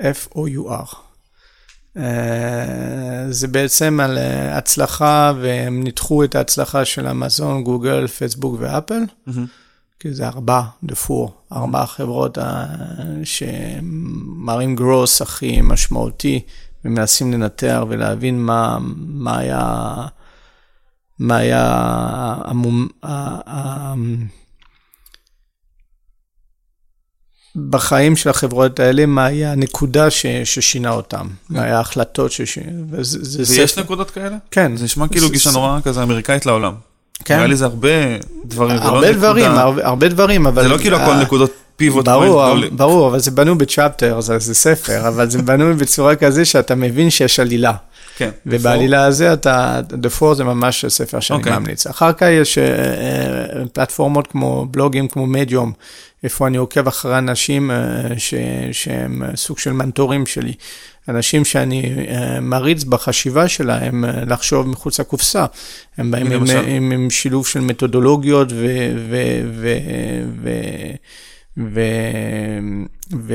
Four. 0.00 0.86
Uh, 1.96 2.00
זה 3.30 3.48
בעצם 3.48 4.00
על 4.00 4.18
uh, 4.18 4.20
הצלחה, 4.56 5.32
והם 5.40 5.82
ניתחו 5.84 6.24
את 6.24 6.34
ההצלחה 6.34 6.84
של 6.84 7.06
אמזון, 7.06 7.64
גוגל, 7.64 8.06
פייסבוק 8.06 8.56
ואפל. 8.58 9.02
Mm-hmm. 9.28 9.32
כי 10.00 10.14
זה 10.14 10.26
ארבע, 10.28 10.62
דפור, 10.84 11.32
ארבע 11.52 11.86
חברות 11.86 12.38
אה, 12.38 12.66
שמראים 13.24 14.76
גרוס 14.76 15.22
הכי 15.22 15.60
משמעותי, 15.62 16.40
ומנסים 16.84 17.32
לנתח 17.32 17.82
ולהבין 17.88 18.40
מה, 18.42 18.78
מה 18.96 19.38
היה, 19.38 19.94
מה 21.18 21.36
היה 21.36 21.84
המום, 22.44 22.88
בחיים 27.56 28.16
של 28.16 28.30
החברות 28.30 28.80
האלה, 28.80 29.06
מה 29.06 29.26
היה 29.26 29.52
הנקודה 29.52 30.10
ש, 30.10 30.26
ששינה 30.44 30.90
אותם, 30.90 31.26
מה 31.50 31.62
היה 31.62 31.76
ההחלטות 31.78 32.32
ששינה. 32.32 32.72
ויש 33.38 33.70
ספר... 33.70 33.80
נקודות 33.80 34.10
כאלה? 34.10 34.36
כן. 34.50 34.76
זה 34.76 34.84
נשמע 34.84 35.08
כאילו 35.08 35.30
גישה 35.30 35.50
נורא 35.50 35.78
כזה 35.84 36.02
אמריקאית 36.02 36.46
לעולם. 36.46 36.72
כן. 37.24 37.36
נראה 37.36 37.46
לי 37.46 37.56
זה 37.56 37.64
הרבה 37.64 37.88
דברים, 38.44 38.76
הרבה 38.80 39.12
דברים, 39.12 39.50
הרבה, 39.50 39.86
הרבה 39.86 40.08
דברים, 40.08 40.46
אבל... 40.46 40.62
זה 40.62 40.68
לא 40.68 40.78
כאילו 40.78 40.96
הכל 40.96 41.14
נקודות 41.14 41.50
פיבוט 41.76 42.04
ברור, 42.04 42.54
ברור, 42.72 43.08
אבל 43.08 43.18
זה 43.18 43.30
בנוי 43.30 43.54
בצ'פטר, 43.54 44.20
זה, 44.20 44.38
זה 44.38 44.54
ספר, 44.54 45.08
אבל 45.08 45.30
זה 45.30 45.42
בנוי 45.42 45.74
בצורה 45.74 46.16
כזה 46.16 46.44
שאתה 46.44 46.74
מבין 46.74 47.10
שיש 47.10 47.40
עלילה. 47.40 47.72
כן. 48.20 48.30
ובעלילה 48.46 49.04
הזה 49.04 49.32
אתה, 49.32 49.80
The 49.88 50.20
Four 50.20 50.34
זה 50.34 50.44
ממש 50.44 50.84
ספר 50.84 51.20
שאני 51.20 51.38
okay. 51.38 51.46
אוקיי. 51.46 51.58
ממליץ. 51.58 51.86
אחר 51.86 52.12
כך 52.12 52.26
יש 52.30 52.58
uh, 52.58 53.68
פלטפורמות 53.72 54.26
כמו 54.26 54.66
בלוגים, 54.70 55.08
כמו 55.08 55.26
מדיום, 55.26 55.72
איפה 56.24 56.46
אני 56.46 56.56
עוקב 56.56 56.88
אחרי 56.88 57.18
אנשים 57.18 57.70
uh, 57.70 58.18
ש, 58.18 58.34
שהם 58.72 59.22
סוג 59.36 59.58
של 59.58 59.72
מנטורים 59.72 60.26
שלי. 60.26 60.52
אנשים 61.08 61.44
שאני 61.44 61.94
מריץ 62.42 62.84
בחשיבה 62.84 63.48
שלהם 63.48 64.04
לחשוב 64.26 64.68
מחוץ 64.68 65.00
לקופסה. 65.00 65.46
הם 65.98 66.10
באים 66.10 66.32
עם, 66.32 66.44
עם, 66.66 66.92
עם 66.92 67.10
שילוב 67.10 67.46
של 67.46 67.60
מתודולוגיות 67.60 68.52
ו... 68.52 68.66
ו, 69.10 69.40
ו, 69.54 69.78
ו 70.42 70.50
ו, 71.58 71.80
ו, 73.12 73.34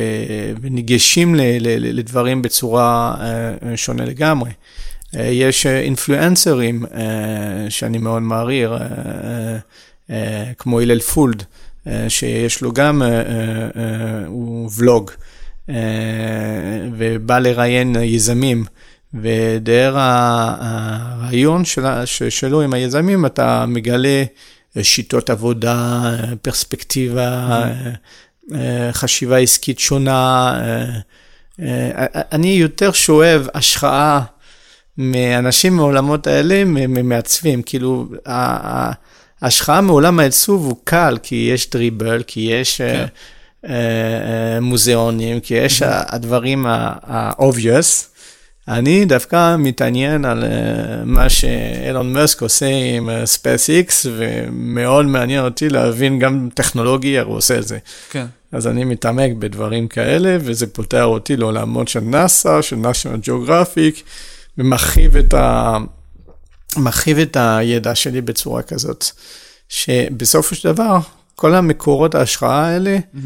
וניגשים 0.62 1.36
ל, 1.36 1.42
ל, 1.42 1.98
לדברים 2.00 2.42
בצורה 2.42 3.16
uh, 3.18 3.66
שונה 3.76 4.06
לגמרי. 4.06 4.52
Uh, 4.52 5.18
יש 5.20 5.66
אינפלואנסרים 5.66 6.86
uh, 6.86 6.90
שאני 7.70 7.98
מאוד 7.98 8.22
uh, 10.10 10.12
כמו 10.58 10.80
הלל 10.80 11.00
פולד, 11.00 11.44
שיש 12.08 12.62
לו 12.62 12.74
גם, 12.74 13.02
הוא 14.28 14.70
ולוג. 14.78 15.12
אה, 15.70 15.76
ובא 16.98 17.40
לראיין 17.40 17.96
יזמים. 17.96 18.64
ודרך 19.14 19.96
הרעיון 19.98 21.64
שלו 22.30 22.62
עם 22.62 22.74
היזמים, 22.74 23.26
אתה 23.26 23.66
מגלה 23.66 24.24
שיטות 24.82 25.30
עבודה, 25.30 26.02
פרספקטיבה, 26.42 27.64
חשיבה 28.92 29.38
עסקית 29.38 29.80
שונה. 29.80 30.54
אני 32.32 32.48
יותר 32.48 32.92
שואב 32.92 33.48
השחאה 33.54 34.22
מאנשים 34.98 35.76
מעולמות 35.76 36.28
האלה, 36.28 36.64
ממעצבים. 36.66 37.62
כאילו, 37.62 38.08
ההשחאה 39.42 39.82
מעולם 39.82 40.20
העיצוב 40.20 40.66
הוא 40.66 40.78
קל, 40.84 41.18
כי 41.24 41.50
יש 41.54 41.70
דריבל, 41.70 42.24
כי 42.28 42.40
יש... 42.40 42.82
כן. 42.82 43.06
אה, 43.70 43.74
אה, 43.74 44.60
מוזיאונים, 44.60 45.40
כי 45.40 45.54
יש 45.54 45.82
mm-hmm. 45.82 45.86
הדברים 45.90 46.66
ה-obvious. 46.68 48.15
אני 48.68 49.06
דווקא 49.06 49.56
מתעניין 49.56 50.26
על 50.26 50.44
אה, 50.44 51.06
מה 51.06 51.30
שאילון 51.30 52.14
מאסק 52.14 52.42
עושה 52.42 52.66
עם 52.66 53.10
SpaceX, 53.10 53.92
ומאוד 54.18 55.06
מעניין 55.06 55.46
אותי 55.46 55.70
להבין 55.70 56.20
גם 56.20 56.50
טכנולוגי, 56.54 57.20
איך 57.20 57.28
הוא 57.28 57.38
עושה 57.38 57.58
את 57.58 57.68
זה. 57.68 57.78
כן. 58.10 58.26
אז 58.52 58.68
אני 58.68 58.84
מתעמק 58.84 59.32
בדברים 59.40 59.88
כאלה, 59.88 60.38
וזה 60.42 60.68
פותח 60.68 61.04
אותי 61.04 61.38
לעולמות 61.38 61.88
של 61.88 62.00
נאסא, 62.00 62.62
של 62.62 62.76
national 62.76 63.28
geographic, 63.28 64.02
ומרחיב 64.58 65.18
את, 65.18 65.34
ה... 65.34 65.78
את 67.22 67.38
הידע 67.40 67.96
שלי 67.96 68.22
בצורה 68.22 68.62
כזאת, 68.62 69.06
שבסופו 69.70 70.56
של 70.56 70.74
דבר, 70.74 70.98
כל 71.36 71.56
המקורות 71.56 72.16
ההשראה 72.16 72.66
האלה, 72.66 72.98
mm-hmm. 72.98 73.20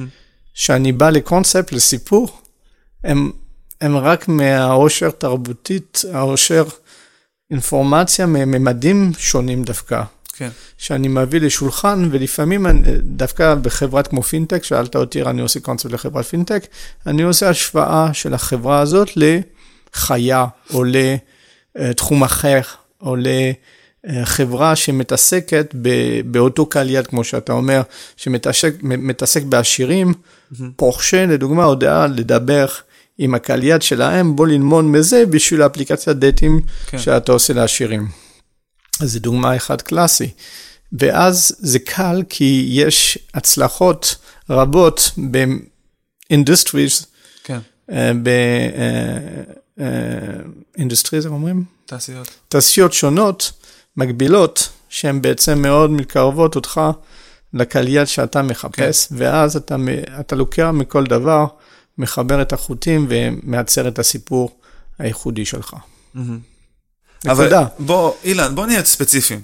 שאני 0.53 0.91
בא 0.91 1.09
לקונספט, 1.09 1.71
לסיפור, 1.71 2.41
הם, 3.03 3.31
הם 3.81 3.97
רק 3.97 4.27
מהעושר 4.27 5.09
תרבותית, 5.09 6.01
העושר 6.13 6.63
אינפורמציה 7.51 8.25
מממדים 8.25 9.11
שונים 9.17 9.63
דווקא. 9.63 10.01
כן. 10.33 10.49
שאני 10.77 11.07
מביא 11.07 11.41
לשולחן, 11.41 12.09
ולפעמים 12.11 12.65
דווקא 13.01 13.55
בחברת 13.55 14.07
כמו 14.07 14.23
פינטק, 14.23 14.63
שאלת 14.63 14.95
אותי, 14.95 15.21
אני 15.21 15.41
עושה 15.41 15.59
קונספט 15.59 15.91
לחברת 15.91 16.25
פינטק, 16.25 16.67
אני 17.07 17.21
עושה 17.21 17.49
השוואה 17.49 18.09
של 18.13 18.33
החברה 18.33 18.79
הזאת 18.79 19.09
לחיה, 19.15 20.45
או 20.73 20.83
לתחום 21.75 22.23
אחר, 22.23 22.61
או 23.01 23.15
ל... 23.15 23.27
חברה 24.23 24.75
שמתעסקת 24.75 25.75
באותו 26.25 26.65
קהל 26.65 26.89
יד, 26.89 27.07
כמו 27.07 27.23
שאתה 27.23 27.53
אומר, 27.53 27.81
שמתעסק 28.17 29.43
בעשירים, 29.43 30.13
mm-hmm. 30.13 30.63
פורשה, 30.75 31.25
לדוגמה, 31.25 31.63
הודעה 31.63 32.07
לדבר 32.07 32.65
עם 33.19 33.35
הקהל 33.35 33.63
יד 33.63 33.81
שלהם, 33.81 34.35
בוא 34.35 34.47
ללמוד 34.47 34.85
מזה 34.85 35.25
בשביל 35.25 35.61
האפליקציית 35.61 36.17
דייטים 36.17 36.61
כן. 36.87 36.99
שאתה 36.99 37.31
עושה 37.31 37.53
לעשירים. 37.53 38.07
אז 39.01 39.11
זו 39.11 39.19
דוגמה 39.19 39.55
אחת 39.55 39.81
קלאסי. 39.81 40.29
ואז 40.91 41.55
זה 41.59 41.79
קל 41.79 42.23
כי 42.29 42.67
יש 42.69 43.19
הצלחות 43.33 44.15
רבות 44.49 45.11
ב 46.29 46.36
industries, 46.36 47.05
כן. 47.43 47.59
ב 50.77 50.81
industries, 50.81 51.25
הם 51.25 51.33
אומרים? 51.33 51.63
תעשיות. 51.85 52.29
תעשיות 52.47 52.93
שונות. 52.93 53.51
מקבילות, 53.97 54.69
שהן 54.89 55.21
בעצם 55.21 55.61
מאוד 55.61 55.91
מתקרבות 55.91 56.55
אותך 56.55 56.81
לקהל 57.53 58.05
שאתה 58.05 58.41
מחפש, 58.41 59.07
כן. 59.07 59.15
ואז 59.17 59.55
אתה, 59.55 59.75
אתה 60.19 60.35
לוקח 60.35 60.69
מכל 60.73 61.03
דבר, 61.03 61.45
מחבר 61.99 62.41
את 62.41 62.53
החוטים 62.53 63.07
ומייצר 63.09 63.87
את 63.87 63.99
הסיפור 63.99 64.59
הייחודי 64.99 65.45
שלך. 65.45 65.75
נקודה. 67.25 67.65
בוא, 67.79 68.13
אילן, 68.23 68.55
בוא 68.55 68.65
נהיה 68.65 68.83
ספציפיים. 68.85 69.39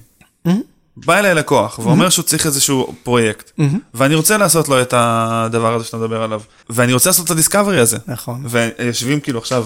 בא 0.98 1.19
אליי 1.19 1.36
לקוח 1.36 1.80
ואומר 1.80 2.10
שהוא 2.10 2.23
צריך 2.23 2.45
איזשהו 2.45 2.95
פרויקט, 3.03 3.52
ואני 3.94 4.15
רוצה 4.15 4.38
לעשות 4.38 4.69
לו 4.69 4.82
את 4.82 4.94
הדבר 4.98 5.76
הזה 5.76 5.86
שאתה 5.86 5.98
מדבר 5.98 6.22
עליו, 6.22 6.41
ואני 6.69 6.94
רוצה 6.94 7.10
לעשות 7.10 7.26
את 7.26 7.32
הדיסקאברי 7.32 7.80
הזה. 7.80 7.98
נכון. 8.07 8.45
ויושבים 8.49 9.19
כאילו 9.19 9.40
עכשיו 9.40 9.65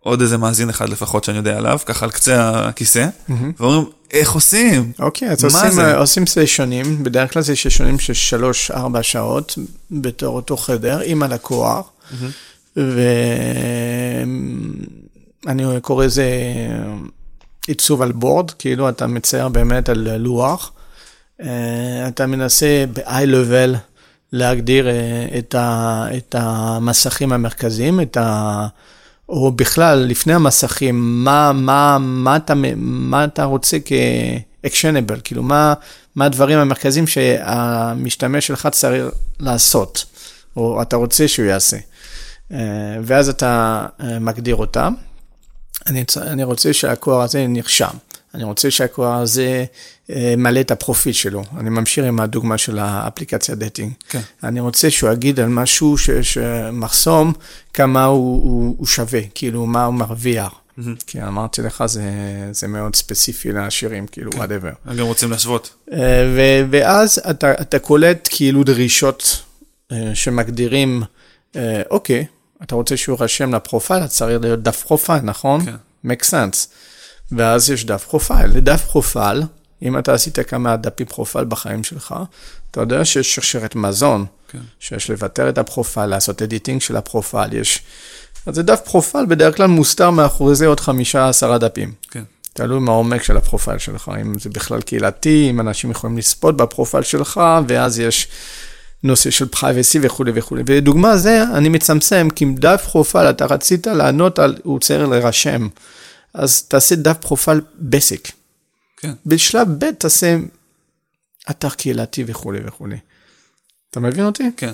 עוד 0.00 0.20
איזה 0.20 0.38
מאזין 0.38 0.68
אחד 0.68 0.88
לפחות 0.88 1.24
שאני 1.24 1.36
יודע 1.36 1.56
עליו, 1.56 1.78
ככה 1.86 2.04
על 2.04 2.10
קצה 2.10 2.50
הכיסא, 2.68 3.08
ואומרים, 3.60 3.84
איך 4.10 4.32
עושים? 4.32 4.92
אוקיי, 4.98 5.30
אז 5.30 5.44
עושים, 5.44 5.70
זה? 5.70 5.84
אה, 5.84 5.98
עושים 5.98 6.26
סשנים, 6.26 7.02
בדרך 7.04 7.32
כלל 7.32 7.42
זה 7.42 7.56
סשנים 7.56 7.98
של 7.98 8.12
שלוש-ארבע 8.12 9.02
שעות 9.02 9.58
בתור 9.90 10.36
אותו 10.36 10.56
חדר 10.56 11.00
עם 11.04 11.22
הלקוח, 11.22 11.90
ואני 12.76 14.36
קורא 15.82 16.04
לזה 16.04 16.26
עיצוב 17.66 18.02
על 18.02 18.12
בורד, 18.12 18.50
כאילו 18.50 18.88
אתה 18.88 19.06
מצייר 19.06 19.48
באמת 19.48 19.88
על 19.88 20.16
לוח, 20.16 20.72
אה, 21.42 22.08
אתה 22.08 22.26
מנסה 22.26 22.84
ב-eye 22.92 23.26
level 23.26 23.76
להגדיר 24.32 24.88
אה, 24.88 25.26
את, 25.38 25.54
ה, 25.54 26.06
את 26.16 26.34
המסכים 26.38 27.32
המרכזיים, 27.32 28.00
את 28.00 28.16
ה... 28.16 28.66
או 29.28 29.52
בכלל, 29.52 29.98
לפני 29.98 30.34
המסכים, 30.34 31.24
מה, 31.24 31.52
מה, 31.52 31.98
מה, 32.00 32.36
אתה, 32.36 32.54
מה 32.76 33.24
אתה 33.24 33.44
רוצה 33.44 33.76
כ-actionable, 33.84 35.20
כאילו, 35.24 35.42
מה, 35.42 35.74
מה 36.14 36.24
הדברים 36.24 36.58
המרכזיים 36.58 37.06
שהמשתמש 37.06 38.46
שלך 38.46 38.68
צריך 38.72 39.04
לעשות, 39.40 40.04
או 40.56 40.82
אתה 40.82 40.96
רוצה 40.96 41.28
שהוא 41.28 41.46
יעשה. 41.46 41.76
אה, 42.52 42.58
ואז 43.02 43.28
אתה 43.28 43.86
אה, 44.00 44.18
מגדיר 44.18 44.56
אותם. 44.56 44.94
אני, 45.86 46.04
אני 46.16 46.44
רוצה 46.44 46.72
שהלקוח 46.72 47.24
הזה 47.24 47.46
נרשם. 47.46 47.96
אני 48.34 48.44
רוצה 48.44 48.70
שהלקוח 48.70 49.14
הזה 49.20 49.64
אה, 50.10 50.34
מלא 50.36 50.60
את 50.60 50.70
הפרופיל 50.70 51.12
שלו. 51.12 51.44
אני 51.58 51.70
ממשיך 51.70 52.04
עם 52.04 52.20
הדוגמה 52.20 52.58
של 52.58 52.78
האפליקציה 52.78 53.54
dating. 53.54 53.92
כן. 54.08 54.20
אני 54.44 54.60
רוצה 54.60 54.90
שהוא 54.90 55.10
יגיד 55.10 55.40
על 55.40 55.48
משהו 55.48 55.98
שיש 55.98 56.38
מחסום, 56.72 57.32
כמה 57.74 58.04
הוא, 58.04 58.42
הוא, 58.42 58.74
הוא 58.78 58.86
שווה, 58.86 59.20
כאילו 59.34 59.66
מה 59.66 59.84
הוא 59.84 59.94
מרוויח. 59.94 60.52
כי 61.06 61.22
אמרתי 61.22 61.62
לך, 61.62 61.84
זה, 61.86 62.02
זה 62.52 62.68
מאוד 62.68 62.96
ספציפי 62.96 63.52
לעשירים, 63.52 64.06
כאילו, 64.06 64.30
whatever. 64.30 64.74
הם 64.84 64.96
גם 64.96 65.06
רוצים 65.06 65.30
להשוות. 65.30 65.74
ו- 66.36 66.64
ואז 66.70 67.20
אתה, 67.30 67.52
אתה 67.52 67.78
קולט 67.78 68.28
כאילו 68.30 68.64
דרישות 68.64 69.42
שמגדירים, 70.14 71.02
אוקיי, 71.90 72.26
אתה 72.66 72.74
רוצה 72.74 72.96
שהוא 72.96 73.16
יירשם 73.18 73.54
ל 73.54 73.59
profile, 73.59 73.98
אתה 73.98 74.08
צריך 74.08 74.40
להיות 74.40 74.62
דף 74.62 74.82
profile, 74.82 75.20
נכון? 75.22 75.64
כן. 75.64 75.74
make 76.06 76.24
sense. 76.24 76.56
ואז 77.32 77.70
יש 77.70 77.84
דף 77.84 78.04
profile. 78.04 78.50
לדף 78.56 78.84
profile, 78.84 79.42
אם 79.82 79.98
אתה 79.98 80.14
עשית 80.14 80.38
כמה 80.38 80.76
דפי 80.76 81.04
profile 81.04 81.44
בחיים 81.44 81.84
שלך, 81.84 82.14
אתה 82.70 82.80
יודע 82.80 83.04
שיש 83.04 83.34
שרשרת 83.34 83.74
מזון, 83.74 84.26
כן. 84.48 84.58
שיש 84.80 85.10
לוותר 85.10 85.48
את 85.48 85.58
ה 85.58 85.63
profile, 85.63 86.06
לעשות 86.06 86.42
editing 86.42 86.80
של 86.80 86.96
ה 86.96 87.02
profile, 87.02 87.52
יש... 87.52 87.82
אז 88.46 88.54
זה 88.54 88.62
דף 88.62 88.80
profile, 88.80 89.26
בדרך 89.26 89.56
כלל 89.56 89.66
מוסתר 89.66 90.10
מאחורי 90.10 90.54
זה 90.54 90.66
עוד 90.66 90.80
חמישה, 90.80 91.28
עשרה 91.28 91.58
דפים. 91.58 91.92
כן. 92.10 92.22
תלוי 92.52 92.80
מהעומק 92.80 93.22
של 93.22 93.36
ה 93.36 93.41
profile 93.41 93.78
שלך, 93.78 94.10
אם 94.20 94.38
זה 94.38 94.50
בכלל 94.50 94.80
קהילתי, 94.80 95.46
אם 95.50 95.60
אנשים 95.60 95.90
יכולים 95.90 96.18
לצפות 96.18 96.56
ב 96.56 96.62
profile 96.62 97.02
שלך, 97.02 97.40
ואז 97.68 97.98
יש 97.98 98.28
נושא 99.04 99.30
של 99.30 99.46
privacy 99.54 99.98
וכולי 100.02 100.32
וכולי. 100.34 100.62
ודוגמה 100.66 101.16
זה, 101.16 101.42
אני 101.42 101.68
מצמצם, 101.68 102.28
כי 102.34 102.44
עם 102.44 102.54
דף 102.54 102.86
profile 102.90 103.30
אתה 103.30 103.46
רצית 103.46 103.86
לענות 103.86 104.38
על, 104.38 104.56
הוא 104.62 104.80
צריך 104.80 105.08
להירשם, 105.08 105.68
אז 106.34 106.62
תעשה 106.62 106.94
דף 106.94 107.16
profile 107.20 107.60
basic. 107.90 108.30
כן. 108.96 109.12
בשלב 109.26 109.68
ב' 109.78 109.90
תעשה 109.90 110.36
אתר 111.50 111.70
קהילתי 111.70 112.24
וכולי 112.26 112.58
וכולי. 112.66 112.96
אתה 113.90 114.00
מבין 114.00 114.24
אותי? 114.24 114.50
כן. 114.56 114.72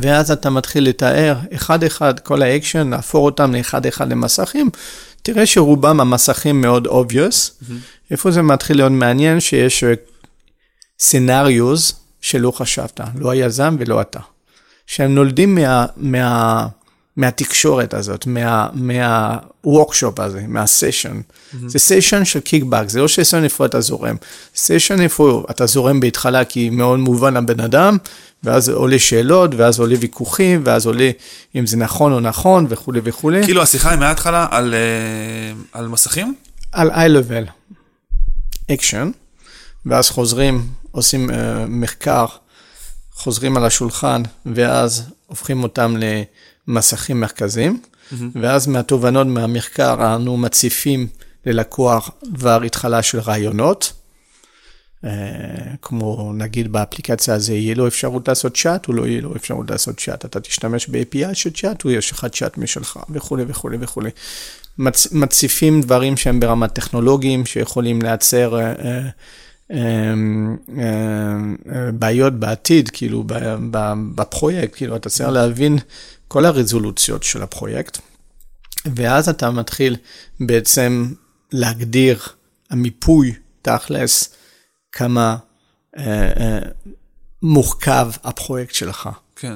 ואז 0.00 0.30
אתה 0.30 0.50
מתחיל 0.50 0.88
לתאר 0.88 1.36
אחד-אחד 1.54 2.20
כל 2.20 2.42
האקשן, 2.42 2.90
להפוך 2.90 3.24
אותם 3.24 3.54
לאחד-אחד 3.54 4.10
למסכים. 4.12 4.70
תראה 5.22 5.46
שרובם 5.46 6.00
המסכים 6.00 6.60
מאוד 6.60 6.86
obvious. 6.86 7.64
איפה 8.10 8.30
זה 8.30 8.42
מתחיל 8.42 8.76
להיות 8.76 8.92
מעניין? 8.92 9.40
שיש 9.40 9.84
scenarios 11.00 11.92
שלא 12.26 12.50
חשבת, 12.50 13.00
לא 13.14 13.30
היזם 13.30 13.76
ולא 13.78 14.00
אתה. 14.00 14.20
שהם 14.86 15.14
נולדים 15.14 15.54
מה, 15.54 15.86
מה, 15.96 16.66
מהתקשורת 17.16 17.94
הזאת, 17.94 18.26
מה, 18.26 18.68
מה 18.72 19.02
workshop 19.02 20.20
הזה, 20.20 20.44
מהסשן. 20.48 21.20
זה 21.66 21.78
סשן 21.78 22.24
של 22.24 22.40
kickback, 22.40 22.88
זה 22.88 23.00
לא 23.00 23.08
סשן 23.08 23.44
איפה 23.44 23.66
אתה 23.66 23.80
זורם. 23.80 24.16
סשן 24.56 25.00
איפה 25.00 25.44
אתה 25.50 25.66
זורם 25.66 26.00
בהתחלה 26.00 26.44
כי 26.44 26.70
מאוד 26.70 26.98
מובן 26.98 27.36
לבן 27.36 27.60
אדם, 27.60 27.96
ואז 28.44 28.68
עולה 28.68 28.98
שאלות, 28.98 29.50
ואז 29.56 29.78
עולה 29.78 29.96
ויכוחים, 30.00 30.62
ואז 30.64 30.86
עולה 30.86 31.10
אם 31.56 31.66
זה 31.66 31.76
נכון 31.76 32.12
או 32.12 32.20
נכון 32.20 32.66
וכולי 32.68 33.00
וכולי. 33.04 33.44
כאילו 33.44 33.62
השיחה 33.62 33.90
היא 33.90 33.98
מההתחלה 33.98 34.46
על, 34.50 34.74
אה, 34.74 35.80
על 35.80 35.88
מסכים? 35.88 36.34
על 36.72 36.90
eye-level, 36.90 37.72
action, 38.72 39.06
ואז 39.86 40.10
חוזרים, 40.10 40.66
עושים 40.96 41.30
uh, 41.30 41.34
מחקר, 41.68 42.26
חוזרים 43.12 43.56
על 43.56 43.64
השולחן, 43.64 44.22
ואז 44.46 45.02
הופכים 45.26 45.62
אותם 45.62 45.96
למסכים 46.68 47.20
מרכזיים, 47.20 47.80
mm-hmm. 47.82 48.14
ואז 48.34 48.66
מהתובנות 48.66 49.26
מהמחקר 49.26 50.14
אנו 50.14 50.36
מציפים 50.36 51.06
ללקוח 51.46 52.10
דבר 52.24 52.62
התחלה 52.62 53.02
של 53.02 53.18
רעיונות. 53.18 53.92
Uh, 55.04 55.08
כמו 55.82 56.32
נגיד 56.34 56.72
באפליקציה 56.72 57.34
הזו 57.34 57.52
יהיה 57.52 57.74
לו 57.74 57.86
אפשרות 57.86 58.28
לעשות 58.28 58.56
צ'אט, 58.56 58.88
או 58.88 58.92
לא 58.92 59.06
יהיה 59.06 59.20
לו 59.20 59.36
אפשרות 59.36 59.70
לעשות 59.70 60.00
צ'אט. 60.00 60.24
אתה 60.24 60.40
תשתמש 60.40 60.88
ב-API 60.88 61.34
של 61.34 61.50
צ'אט, 61.50 61.84
או 61.84 61.90
יש 61.90 62.12
לך 62.12 62.26
צ'אט 62.32 62.58
משלך, 62.58 62.98
וכולי 63.10 63.44
וכולי 63.48 63.76
וכולי. 63.80 64.10
מצ, 64.78 65.12
מציפים 65.12 65.80
דברים 65.80 66.16
שהם 66.16 66.40
ברמת 66.40 66.72
טכנולוגיים, 66.72 67.46
שיכולים 67.46 68.02
לייצר 68.02 68.58
אה, 68.58 68.72
אה, 68.84 69.08
בעיות 71.92 72.32
בעתיד, 72.32 72.90
כאילו 72.92 73.24
בפרויקט, 74.14 74.76
כאילו 74.76 74.96
אתה 74.96 75.08
צריך 75.08 75.28
להבין 75.28 75.78
כל 76.28 76.44
הרזולוציות 76.44 77.22
של 77.22 77.42
הפרויקט, 77.42 77.98
ואז 78.94 79.28
אתה 79.28 79.50
מתחיל 79.50 79.96
בעצם 80.40 81.12
להגדיר 81.52 82.18
המיפוי, 82.70 83.34
תכלס, 83.62 84.34
כמה 84.92 85.36
אה, 85.98 86.32
אה, 86.40 86.58
מורכב 87.42 88.10
הפרויקט 88.24 88.74
שלך. 88.74 89.08
כן. 89.36 89.54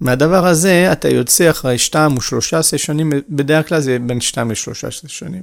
מהדבר 0.00 0.46
הזה 0.46 0.92
אתה 0.92 1.08
יוצא 1.08 1.50
אחרי 1.50 1.78
שתיים 1.78 2.16
או 2.16 2.20
שלושה 2.20 2.62
סשנים, 2.62 3.12
בדרך 3.28 3.68
כלל 3.68 3.80
זה 3.80 3.98
בין 3.98 4.20
שתיים 4.20 4.50
לשלושה 4.50 4.90
סשנים. 4.90 5.42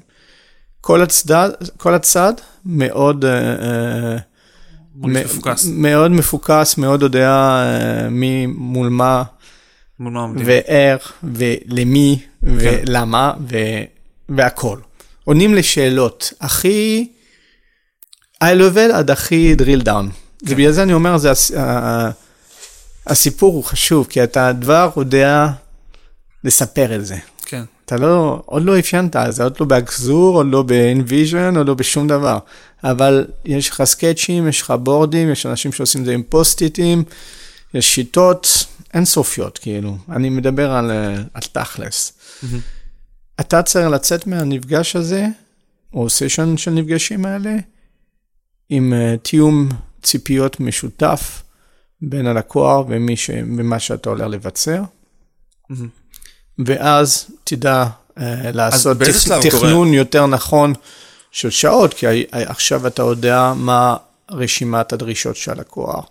כל 0.88 1.02
הצד, 1.02 1.50
כל 1.78 1.94
הצד 1.94 2.34
מאוד, 2.66 3.26
אה, 3.26 4.18
מאוד 4.96 5.12
מפוקס. 5.24 5.66
מאוד 5.72 6.12
מפוקס, 6.12 6.78
מאוד 6.78 7.02
יודע 7.02 7.30
אה, 7.30 8.10
מי 8.10 8.46
מול 8.46 8.90
מה, 8.90 9.24
מול 10.00 10.14
מה 10.14 10.20
עומדים. 10.20 10.46
ואיך, 10.48 11.14
ולמי, 11.24 12.20
ולמה, 12.44 13.34
ו, 13.50 13.58
והכל. 14.30 14.80
עונים 15.24 15.56
לשאלות 15.56 16.34
הכי 16.42 17.08
high 18.44 18.48
level 18.58 18.94
עד 18.94 19.12
הכי 19.12 19.56
drill 19.60 19.84
down. 19.86 20.06
ובגלל 20.44 20.72
זה 20.72 20.84
אני 20.84 20.94
אומר, 20.94 21.18
זה 21.18 21.32
הס- 21.32 21.52
הסיפור 23.08 23.54
הוא 23.54 23.64
חשוב, 23.64 24.08
כי 24.10 24.24
אתה 24.24 24.52
כבר 24.62 24.90
יודע 24.98 25.48
לספר 26.44 26.96
את 26.96 27.06
זה. 27.06 27.16
אתה 27.88 27.98
לא, 27.98 28.42
עוד 28.46 28.64
לא 28.64 28.80
אפיינת, 28.80 29.16
זה 29.30 29.44
עוד 29.44 29.58
לא 29.60 29.66
באקזור, 29.66 30.36
עוד 30.36 30.48
לא 30.50 30.64
ב-Envision, 30.64 31.58
עוד 31.58 31.68
לא 31.68 31.74
בשום 31.74 32.08
דבר. 32.08 32.40
אבל 32.84 33.26
יש 33.46 33.70
לך 33.70 33.84
סקצ'ים, 33.84 34.48
יש 34.48 34.62
לך 34.62 34.74
בורדים, 34.84 35.32
יש 35.32 35.46
אנשים 35.46 35.72
שעושים 35.72 36.02
את 36.02 36.06
זה 36.06 36.14
עם 36.14 36.24
פוסט-איטים, 36.24 37.04
יש 37.74 37.96
שיטות 37.96 38.66
אינסופיות, 38.94 39.58
כאילו. 39.58 39.98
אני 40.10 40.30
מדבר 40.30 40.72
על, 40.72 40.92
אה, 40.92 41.16
על 41.34 41.42
תכלס. 41.52 42.14
אתה 43.40 43.64
צריך 43.64 43.88
לצאת 43.88 44.28
מהנפגש 44.28 44.96
הזה, 44.96 45.28
או 45.94 46.10
סשן 46.10 46.58
של 46.58 46.72
נפגשים 46.72 47.26
האלה, 47.26 47.56
עם 48.70 48.94
אה, 48.94 49.16
תיאום 49.22 49.70
ציפיות 50.04 50.60
משותף 50.60 51.44
בין 52.02 52.28
הלקוח 52.28 52.86
ומי 52.90 53.18
ש... 53.18 53.30
ומה 53.58 53.80
שאתה 53.80 54.10
הולך 54.10 54.28
לבצע. 54.28 54.84
ואז 56.66 57.26
תדע 57.44 57.86
אה, 58.20 58.52
לעשות 58.54 58.98
תכ... 58.98 59.20
שלב 59.20 59.42
קורה? 59.42 59.52
תכנון 59.52 59.94
יותר 59.94 60.26
נכון 60.26 60.74
של 61.32 61.50
שעות, 61.50 61.94
כי 61.94 62.06
עכשיו 62.32 62.88
אתה 62.88 63.02
יודע 63.02 63.54
מה 63.56 63.96
רשימת 64.32 64.94
הדרישות 64.94 65.36
של 65.36 65.52
הלקוח, 65.52 66.06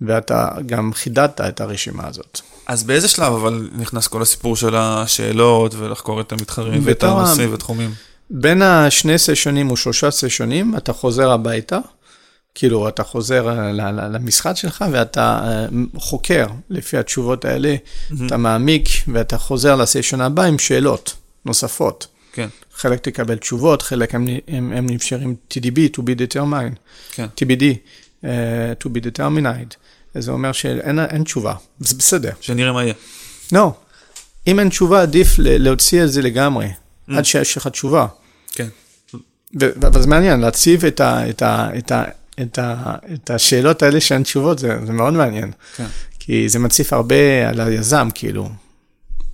ואתה 0.00 0.48
גם 0.66 0.92
חידדת 0.94 1.40
את 1.40 1.60
הרשימה 1.60 2.06
הזאת. 2.08 2.40
אז 2.66 2.84
באיזה 2.84 3.08
שלב 3.08 3.32
אבל 3.32 3.68
נכנס 3.72 4.06
כל 4.06 4.22
הסיפור 4.22 4.56
של 4.56 4.76
השאלות 4.76 5.74
ולחקור 5.74 6.20
את 6.20 6.32
המתחרים 6.32 6.82
ואת 6.84 7.02
הנושאים 7.02 7.54
ותחומים? 7.54 7.94
בין 8.30 8.62
השני 8.62 9.18
סשנים 9.18 9.70
או 9.70 9.76
שלושה 9.76 10.10
סשנים, 10.10 10.76
אתה 10.76 10.92
חוזר 10.92 11.30
הביתה, 11.30 11.78
כאילו, 12.54 12.88
אתה 12.88 13.04
חוזר 13.04 13.70
למשרד 14.12 14.56
שלך 14.56 14.84
ואתה 14.92 15.40
אה, 15.44 15.66
חוקר 15.96 16.46
לפי 16.70 16.98
התשובות 16.98 17.44
האלה, 17.44 17.76
אתה 18.26 18.36
מעמיק 18.36 18.88
ואתה 19.12 19.38
חוזר 19.38 19.76
לסשן 19.76 20.20
הבא 20.20 20.42
עם 20.42 20.58
שאלות 20.58 21.16
נוספות. 21.44 22.06
כן, 22.32 22.48
חלק 22.74 23.00
תקבל 23.00 23.36
תשובות, 23.36 23.82
חלק 23.82 24.14
הם, 24.14 24.26
הם, 24.48 24.72
הם 24.72 24.86
נשארים 24.90 25.34
TDB, 25.50 25.96
to 25.96 26.00
be 26.00 26.34
determined, 26.34 26.76
כן. 27.12 27.26
TBD, 27.40 27.62
uh, 28.22 28.26
to 28.84 28.88
be 28.88 29.04
determined. 29.04 29.74
זה 30.14 30.30
אומר 30.30 30.52
שאין 30.52 30.98
אין 30.98 31.24
תשובה, 31.24 31.54
זה 31.80 31.94
בסדר. 31.94 32.30
שנראה 32.40 32.72
מה 32.72 32.82
יהיה. 32.82 32.94
לא, 33.52 33.72
אם 34.46 34.58
אין 34.58 34.68
תשובה, 34.68 35.02
עדיף 35.02 35.34
להוציא 35.38 36.04
את 36.04 36.12
זה 36.12 36.22
לגמרי, 36.22 36.68
עד 37.08 37.24
שיש 37.24 37.56
לך 37.56 37.66
תשובה. 37.68 38.06
כן. 38.52 38.68
ו- 39.60 39.86
אבל 39.86 40.02
זה 40.02 40.08
מעניין, 40.08 40.40
להציב 40.40 40.84
את, 40.84 41.00
ה, 41.00 41.30
את, 41.30 41.42
ה, 41.42 41.68
את, 41.78 41.92
ה, 41.92 42.04
את, 42.40 42.58
ה, 42.58 42.94
את 43.14 43.30
השאלות 43.30 43.82
האלה 43.82 44.00
שאין 44.00 44.22
תשובות, 44.22 44.58
זה, 44.58 44.78
זה 44.86 44.92
מאוד 44.92 45.12
מעניין. 45.12 45.52
כן. 45.76 45.86
כי 46.18 46.48
זה 46.48 46.58
מציף 46.58 46.92
הרבה 46.92 47.48
על 47.48 47.60
היזם, 47.60 48.08
כאילו. 48.14 48.48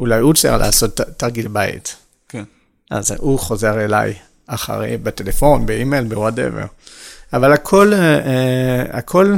אולי 0.00 0.20
הוא 0.20 0.34
צריך 0.34 0.54
לעשות 0.54 1.00
תרגיל 1.16 1.48
בית. 1.48 1.96
כן. 2.28 2.44
אז 2.90 3.14
הוא 3.18 3.38
חוזר 3.38 3.84
אליי 3.84 4.14
אחרי, 4.46 4.96
בטלפון, 4.96 5.66
באימייל, 5.66 6.04
ב 6.04 6.10
whatever. 6.10 6.64
אבל 7.32 7.52
הכל, 7.52 7.92
אה, 7.94 7.98
אה, 7.98 8.84
הכל 8.90 9.36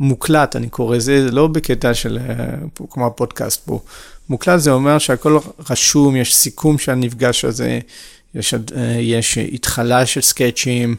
מוקלט, 0.00 0.56
אני 0.56 0.68
קורא 0.68 0.96
לזה, 0.96 1.24
זה 1.26 1.30
לא 1.30 1.46
בקטע 1.46 1.94
של, 1.94 2.18
אה, 2.28 2.34
כמו 2.90 3.06
הפודקאסט 3.06 3.62
פה. 3.64 3.80
מוקלט 4.28 4.60
זה 4.60 4.70
אומר 4.70 4.98
שהכל 4.98 5.38
רשום, 5.70 6.16
יש 6.16 6.36
סיכום 6.36 6.78
של 6.78 6.92
המפגש 6.92 7.44
הזה, 7.44 7.78
יש, 8.34 8.54
יש 9.00 9.38
התחלה 9.38 10.06
של 10.06 10.20
סקצ'ים, 10.20 10.96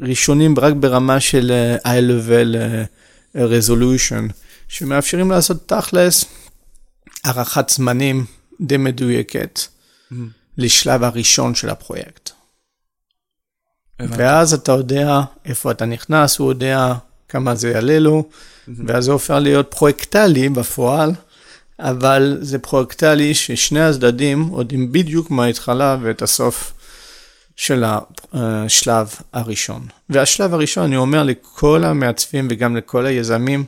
ראשונים 0.00 0.58
רק 0.58 0.74
ברמה 0.74 1.20
של 1.20 1.50
אה, 1.50 1.76
high-level 1.76 2.56
אה, 2.56 3.44
resolution, 3.46 4.32
שמאפשרים 4.68 5.30
לעשות 5.30 5.68
תכלס 5.68 6.24
הערכת 7.24 7.68
זמנים 7.68 8.24
די 8.60 8.76
מדויקת. 8.76 9.60
לשלב 10.58 11.04
הראשון 11.04 11.54
של 11.54 11.68
הפרויקט. 11.68 12.30
הבנתי. 14.00 14.22
ואז 14.22 14.54
אתה 14.54 14.72
יודע 14.72 15.20
איפה 15.44 15.70
אתה 15.70 15.84
נכנס, 15.84 16.38
הוא 16.38 16.50
יודע 16.50 16.94
כמה 17.28 17.54
זה 17.54 17.70
יעלה 17.70 17.98
לו, 17.98 18.28
ואז 18.68 19.04
זה 19.04 19.12
הופך 19.12 19.30
להיות 19.30 19.74
פרויקטלי 19.76 20.48
בפועל, 20.48 21.12
אבל 21.78 22.38
זה 22.40 22.58
פרויקטלי 22.58 23.34
ששני 23.34 23.80
הצדדים 23.80 24.50
יודעים 24.58 24.92
בדיוק 24.92 25.30
מה 25.30 25.44
ההתחלה 25.44 25.96
ואת 26.02 26.22
הסוף 26.22 26.72
של 27.58 27.84
השלב 28.32 29.14
הראשון. 29.32 29.86
והשלב 30.10 30.54
הראשון, 30.54 30.84
אני 30.84 30.96
אומר 30.96 31.22
לכל 31.22 31.84
המעצבים 31.84 32.48
וגם 32.50 32.76
לכל 32.76 33.06
היזמים, 33.06 33.64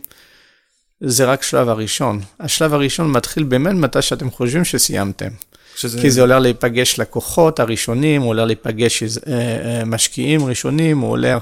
זה 1.00 1.24
רק 1.24 1.42
שלב 1.42 1.68
הראשון. 1.68 2.20
השלב 2.40 2.74
הראשון 2.74 3.12
מתחיל 3.12 3.42
באמת 3.42 3.74
מתי 3.74 4.02
שאתם 4.02 4.30
חושבים 4.30 4.64
שסיימתם. 4.64 5.28
שזה... 5.76 6.00
כי 6.00 6.10
זה 6.10 6.20
עולה 6.20 6.38
להיפגש 6.38 7.00
לקוחות 7.00 7.60
הראשונים, 7.60 8.22
עולה 8.22 8.44
להיפגש 8.44 9.02
אה, 9.02 9.08
אה, 9.26 9.84
משקיעים 9.84 10.44
ראשונים, 10.44 10.98
הוא 10.98 11.10
עולה 11.10 11.38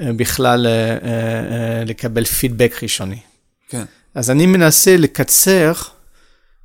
אה, 0.00 0.12
בכלל 0.16 0.66
אה, 0.66 0.72
אה, 0.72 0.88
אה, 0.92 1.84
לקבל 1.84 2.24
פידבק 2.24 2.82
ראשוני. 2.82 3.18
כן. 3.68 3.84
אז 4.14 4.30
אני 4.30 4.46
מנסה 4.46 4.96
לקצר 4.96 5.72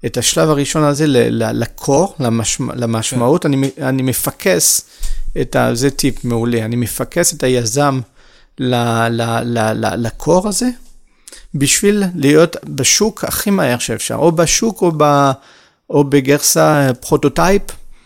את 0.05 0.17
השלב 0.17 0.49
הראשון 0.49 0.83
הזה 0.83 1.05
לקור, 1.31 2.15
למשמע, 2.19 2.73
למשמעות, 2.75 3.45
אני, 3.45 3.55
מ- 3.55 3.81
אני 3.81 4.01
מפקס 4.01 4.81
את 5.41 5.55
ה... 5.55 5.75
זה 5.75 5.89
טיפ 5.89 6.25
מעולה, 6.25 6.65
אני 6.65 6.75
מפקס 6.75 7.33
את 7.33 7.43
היזם 7.43 7.99
ל- 8.59 8.75
ל- 9.07 9.41
ל- 9.43 9.85
ל- 9.85 10.05
לקור 10.07 10.47
הזה, 10.47 10.69
בשביל 11.55 12.03
להיות 12.15 12.55
בשוק 12.63 13.23
הכי 13.23 13.49
מהר 13.49 13.77
שאפשר, 13.79 14.15
או 14.15 14.31
בשוק 14.31 14.81
או, 14.81 14.91
ב, 14.97 15.31
או 15.89 16.03
בגרסה 16.03 16.91
prototype, 16.99 17.61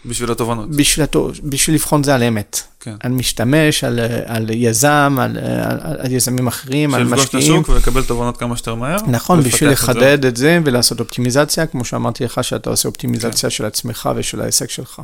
בשביל 0.05 0.31
התובנות. 0.31 0.69
בשביל, 0.69 1.05
בשביל 1.43 1.75
לבחון 1.75 2.03
זה 2.03 2.15
על 2.15 2.23
אמת. 2.23 2.61
כן. 2.87 2.95
על 3.07 3.11
משתמש, 3.11 3.83
על, 3.83 3.99
על 4.25 4.49
יזם, 4.49 5.17
על, 5.21 5.37
על, 5.37 5.97
על 5.99 6.11
יזמים 6.11 6.47
אחרים, 6.47 6.93
על 6.93 7.03
שיפגוש 7.03 7.19
את 7.19 7.35
משקיעים. 7.35 7.53
השוק 7.53 7.69
ולקבל 7.69 8.03
תובנות 8.03 8.37
כמה 8.37 8.57
שיותר 8.57 8.75
מהר. 8.75 8.97
נכון, 9.07 9.41
בשביל 9.41 9.71
את 9.71 9.77
זה. 9.77 9.83
לחדד 9.83 10.25
את 10.25 10.37
זה 10.37 10.59
ולעשות 10.65 10.99
אופטימיזציה, 10.99 11.65
כמו 11.65 11.85
שאמרתי 11.85 12.23
לך, 12.23 12.43
שאתה 12.43 12.69
עושה 12.69 12.89
אופטימיזציה 12.89 13.49
של 13.49 13.65
עצמך 13.65 14.09
ושל 14.15 14.41
העסק 14.41 14.69
שלך. 14.69 15.01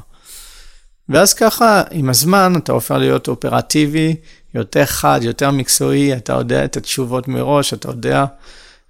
ואז 1.09 1.33
ככה, 1.33 1.81
עם 1.91 2.09
הזמן, 2.09 2.53
אתה 2.57 2.71
הופך 2.71 2.95
להיות 2.95 3.27
אופרטיבי, 3.27 4.15
יותר 4.53 4.85
חד, 4.85 5.19
יותר 5.23 5.51
מקצועי, 5.51 6.13
אתה 6.13 6.33
יודע 6.33 6.65
את 6.65 6.77
התשובות 6.77 7.27
מראש, 7.27 7.73
אתה 7.73 7.89
יודע 7.89 8.25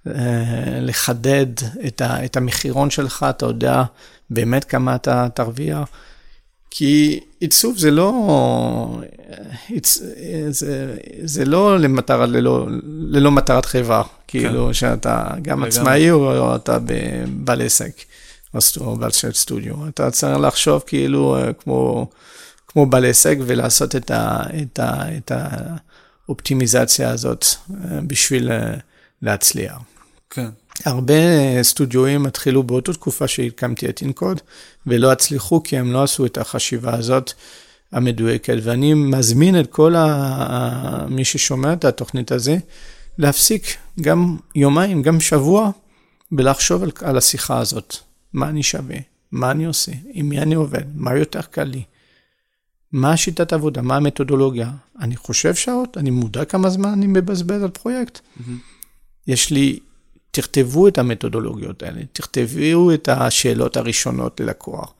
אה, 0.06 0.12
לחדד 0.80 1.46
את, 1.86 2.00
ה, 2.00 2.24
את 2.24 2.36
המחירון 2.36 2.90
שלך, 2.90 3.26
אתה 3.30 3.46
יודע 3.46 3.82
באמת 4.30 4.64
כמה 4.64 4.94
אתה 4.94 5.26
תרוויח. 5.34 5.88
כי 6.76 7.20
עיצוב 7.40 7.78
זה 7.78 7.90
לא. 7.90 9.00
זה, 10.50 10.96
זה 11.24 11.44
לא 11.44 11.78
למטרה, 11.78 12.26
ללא, 12.26 12.66
ללא 13.08 13.30
מטרת 13.30 13.64
חברה, 13.64 14.02
כאילו 14.28 14.74
שאתה 14.74 15.26
גם 15.30 15.38
לגמרי. 15.42 15.68
עצמאי 15.68 16.10
או, 16.10 16.38
או 16.38 16.56
אתה 16.56 16.78
בעל 17.28 17.62
עסק, 17.62 17.92
או 18.76 18.96
בעל 18.96 19.10
של 19.10 19.32
סטודיו. 19.32 19.88
אתה 19.88 20.10
צריך 20.10 20.38
לחשוב 20.38 20.82
כאילו 20.86 21.36
אה, 21.36 21.52
כמו, 21.52 22.10
כמו 22.68 22.86
בעל 22.86 23.04
עסק 23.04 23.36
ולעשות 23.46 23.96
את, 23.96 24.10
ה, 24.10 24.42
את, 24.62 24.78
ה, 24.78 25.16
את 25.16 25.32
האופטימיזציה 26.28 27.10
הזאת 27.10 27.44
אה, 27.70 27.98
בשביל 28.06 28.52
אה, 28.52 28.74
להצליח. 29.22 29.78
כן. 30.30 30.48
הרבה 30.84 31.14
סטודיואים 31.62 32.26
התחילו 32.26 32.62
באותה 32.62 32.92
תקופה 32.92 33.28
שהקמתי 33.28 33.88
את 33.88 34.02
אינקוד, 34.02 34.40
ולא 34.86 35.12
הצליחו 35.12 35.62
כי 35.62 35.78
הם 35.78 35.92
לא 35.92 36.02
עשו 36.02 36.26
את 36.26 36.38
החשיבה 36.38 36.94
הזאת 36.94 37.32
המדויקת. 37.92 38.56
ואני 38.62 38.94
מזמין 38.94 39.60
את 39.60 39.70
כל 39.70 39.94
ה... 39.96 41.06
מי 41.08 41.24
ששומע 41.24 41.72
את 41.72 41.84
התוכנית 41.84 42.32
הזה, 42.32 42.56
להפסיק 43.18 43.76
גם 44.00 44.36
יומיים, 44.54 45.02
גם 45.02 45.20
שבוע, 45.20 45.70
ולחשוב 46.32 46.82
על, 46.82 46.90
על 47.02 47.18
השיחה 47.18 47.58
הזאת. 47.58 47.96
מה 48.32 48.48
אני 48.48 48.62
שווה? 48.62 48.96
מה 49.32 49.50
אני 49.50 49.64
עושה? 49.64 49.92
עם 50.12 50.28
מי 50.28 50.38
אני 50.38 50.54
עובד? 50.54 50.84
מה 50.94 51.14
יותר 51.14 51.42
קל 51.42 51.64
לי? 51.64 51.82
מה 52.92 53.12
השיטת 53.12 53.52
עבודה? 53.52 53.82
מה 53.82 53.96
המתודולוגיה? 53.96 54.70
אני 55.00 55.16
חושב 55.16 55.54
שעות? 55.54 55.98
אני 55.98 56.10
מודע 56.10 56.44
כמה 56.44 56.70
זמן 56.70 56.88
אני 56.88 57.06
מבזבז 57.06 57.62
על 57.62 57.70
פרויקט? 57.70 58.20
יש 59.26 59.50
לי 59.50 59.78
תכתבו 60.34 60.88
את 60.88 60.98
המתודולוגיות 60.98 61.82
האלה, 61.82 62.00
תכתבו 62.12 62.94
את 62.94 63.08
השאלות 63.08 63.76
הראשונות 63.76 64.40
ללקוח. 64.40 64.92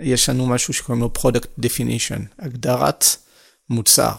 יש 0.00 0.28
לנו 0.28 0.46
משהו 0.46 0.74
שקוראים 0.74 1.02
לו 1.02 1.10
product 1.18 1.60
definition, 1.60 2.20
הגדרת 2.38 3.04
מוצר, 3.70 4.12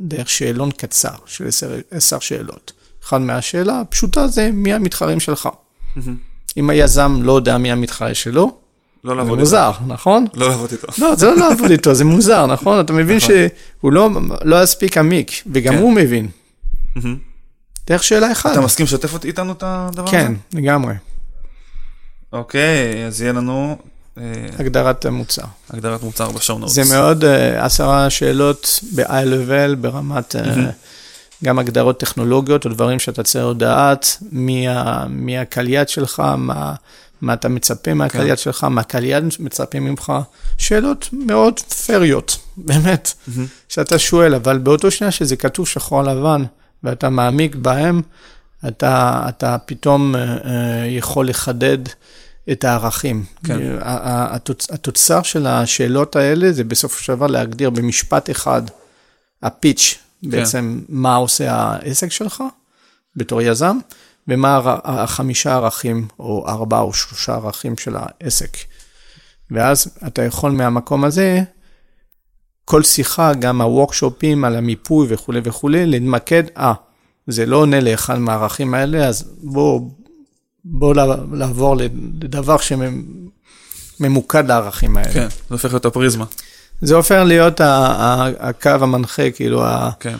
דרך 0.00 0.30
שאלון 0.30 0.70
קצר 0.70 1.14
של 1.26 1.48
עשר, 1.90 2.18
שאלות. 2.18 2.72
אחד 3.04 3.20
מהשאלה 3.20 3.80
הפשוטה 3.80 4.26
זה 4.26 4.50
מי 4.52 4.72
המתחרים 4.72 5.20
שלך. 5.20 5.48
אם 6.56 6.70
היזם 6.70 7.18
לא 7.22 7.32
יודע 7.32 7.58
מי 7.58 7.72
המתחרה 7.72 8.14
שלו, 8.14 8.56
לא 9.04 9.10
זה 9.10 9.16
לעבוד 9.16 9.30
איתו. 9.30 9.40
מוזר, 9.40 9.72
נכון? 9.86 10.26
לא 10.34 10.48
לעבוד 10.48 10.72
איתו. 10.72 10.86
לא, 10.98 11.14
זה 11.16 11.26
לא 11.26 11.36
לעבוד 11.36 11.70
איתו, 11.70 11.94
זה 11.94 12.04
מוזר, 12.04 12.46
נכון? 12.46 12.80
אתה 12.80 12.92
מבין 12.92 13.16
נכון. 13.16 13.30
שהוא 13.80 13.92
לא, 13.92 14.10
לא 14.44 14.62
יספיק 14.62 14.98
עמיק, 14.98 15.30
וגם 15.52 15.74
כן. 15.74 15.80
הוא 15.80 15.92
מבין. 15.92 16.28
מהמם. 16.96 17.29
דרך 17.86 18.04
שאלה 18.04 18.32
אחת. 18.32 18.52
אתה 18.52 18.60
מסכים 18.60 18.84
לשתף 18.84 19.24
איתנו 19.24 19.52
את 19.52 19.62
הדבר 19.66 20.02
הזה? 20.02 20.10
כן, 20.10 20.32
לגמרי. 20.54 20.94
אוקיי, 22.32 23.06
אז 23.06 23.20
יהיה 23.20 23.32
לנו 23.32 23.76
אה, 24.18 24.22
הגדרת 24.58 25.04
המוצר. 25.04 25.42
הגדרת 25.70 26.02
מוצר 26.02 26.30
בשואו 26.30 26.58
נוטס. 26.58 26.72
זה 26.72 26.82
מאוד 26.94 27.24
אה, 27.24 27.64
עשרה 27.64 28.10
שאלות 28.10 28.80
ב-high 28.94 29.26
level, 29.26 29.76
ברמת 29.80 30.36
אה, 30.36 30.70
גם 31.44 31.58
הגדרות 31.58 32.00
טכנולוגיות 32.00 32.64
או 32.64 32.70
דברים 32.70 32.98
שאתה 32.98 33.22
צריך 33.22 33.44
לדעת, 33.46 34.16
מי 34.32 34.66
מי 35.08 35.38
הקהל 35.38 35.68
יעד 35.68 35.88
שלך, 35.88 36.22
מה, 36.36 36.74
מה 37.20 37.32
אתה 37.32 37.48
מצפה 37.48 37.94
מהקהל 37.94 38.22
כן. 38.22 38.28
יעד 38.28 38.38
שלך, 38.38 38.64
מה 38.64 38.80
הקהל 38.80 39.04
יעד 39.04 39.24
מצפה 39.38 39.80
ממך. 39.80 40.12
שאלות 40.58 41.08
מאוד 41.12 41.60
פריות, 41.60 42.36
באמת, 42.56 43.12
שאתה 43.68 43.98
שואל, 43.98 44.34
אבל 44.34 44.58
באותו 44.58 44.90
שנייה 44.90 45.10
שזה 45.10 45.36
כתוב 45.36 45.68
שחור 45.68 46.02
לבן, 46.02 46.44
ואתה 46.84 47.08
מעמיק 47.08 47.54
בהם, 47.54 48.02
אתה, 48.68 49.22
אתה 49.28 49.56
פתאום 49.66 50.16
אה, 50.16 50.20
אה, 50.22 50.86
יכול 50.86 51.28
לחדד 51.28 51.78
את 52.52 52.64
הערכים. 52.64 53.24
כן. 53.44 53.58
התוצ- 53.80 54.74
התוצר 54.74 55.22
של 55.22 55.46
השאלות 55.46 56.16
האלה 56.16 56.52
זה 56.52 56.64
בסופו 56.64 57.02
של 57.02 57.14
דבר 57.14 57.26
להגדיר 57.26 57.70
במשפט 57.70 58.30
אחד, 58.30 58.62
הפיץ', 59.42 59.98
בעצם 60.22 60.80
מה 60.88 61.14
עושה 61.14 61.52
העסק 61.52 62.08
שלך 62.10 62.42
בתור 63.16 63.42
יזם, 63.42 63.78
ומה 64.28 64.60
החמישה 64.84 65.54
ערכים, 65.54 66.08
או 66.18 66.48
ארבעה 66.48 66.80
או 66.80 66.92
שלושה 66.92 67.34
ערכים 67.34 67.76
של 67.76 67.96
העסק. 67.96 68.56
ואז 69.50 69.86
אתה 70.06 70.22
יכול 70.22 70.50
מהמקום 70.50 71.04
הזה 71.04 71.42
כל 72.70 72.82
שיחה, 72.82 73.34
גם 73.34 73.60
הוורקשופים 73.60 74.44
על 74.44 74.56
המיפוי 74.56 75.06
וכולי 75.10 75.40
וכולי, 75.44 75.86
להתמקד, 75.86 76.42
אה, 76.56 76.72
זה 77.26 77.46
לא 77.46 77.56
עונה 77.56 77.80
לאחד 77.80 78.18
מהערכים 78.18 78.74
האלה, 78.74 79.06
אז 79.06 79.24
בואו 79.42 79.90
בוא 80.64 80.94
לעבור 81.32 81.76
לדבר 82.22 82.56
שממוקד 84.00 84.48
לערכים 84.48 84.96
האלה. 84.96 85.12
כן, 85.12 85.28
זה 85.28 85.54
הופך 85.54 85.72
להיות 85.72 85.84
הפריזמה. 85.84 86.24
זה 86.80 86.94
הופך 86.94 87.22
להיות 87.26 87.60
הקו 88.38 88.70
המנחה, 88.70 89.30
כאילו, 89.30 89.64
כן. 90.00 90.16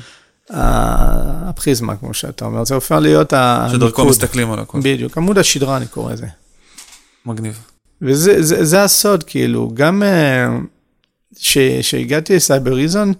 הפריזמה, 0.50 1.96
כמו 1.96 2.14
שאתה 2.14 2.44
אומר, 2.44 2.64
זה 2.64 2.74
הופך 2.74 2.92
להיות 2.92 3.32
הניקוד. 3.32 3.80
שדרכו 3.80 4.04
מסתכלים 4.04 4.52
על 4.52 4.58
הכול. 4.58 4.80
בדיוק, 4.84 5.18
עמוד 5.18 5.38
השדרה 5.38 5.76
אני 5.76 5.86
קורא 5.86 6.12
לזה. 6.12 6.26
מגניב. 7.26 7.58
וזה 8.02 8.42
זה, 8.42 8.64
זה 8.64 8.82
הסוד, 8.82 9.22
כאילו, 9.22 9.70
גם 9.74 10.02
כשהגעתי 11.42 12.36
ל 12.36 12.72
Cybereason, 12.74 13.12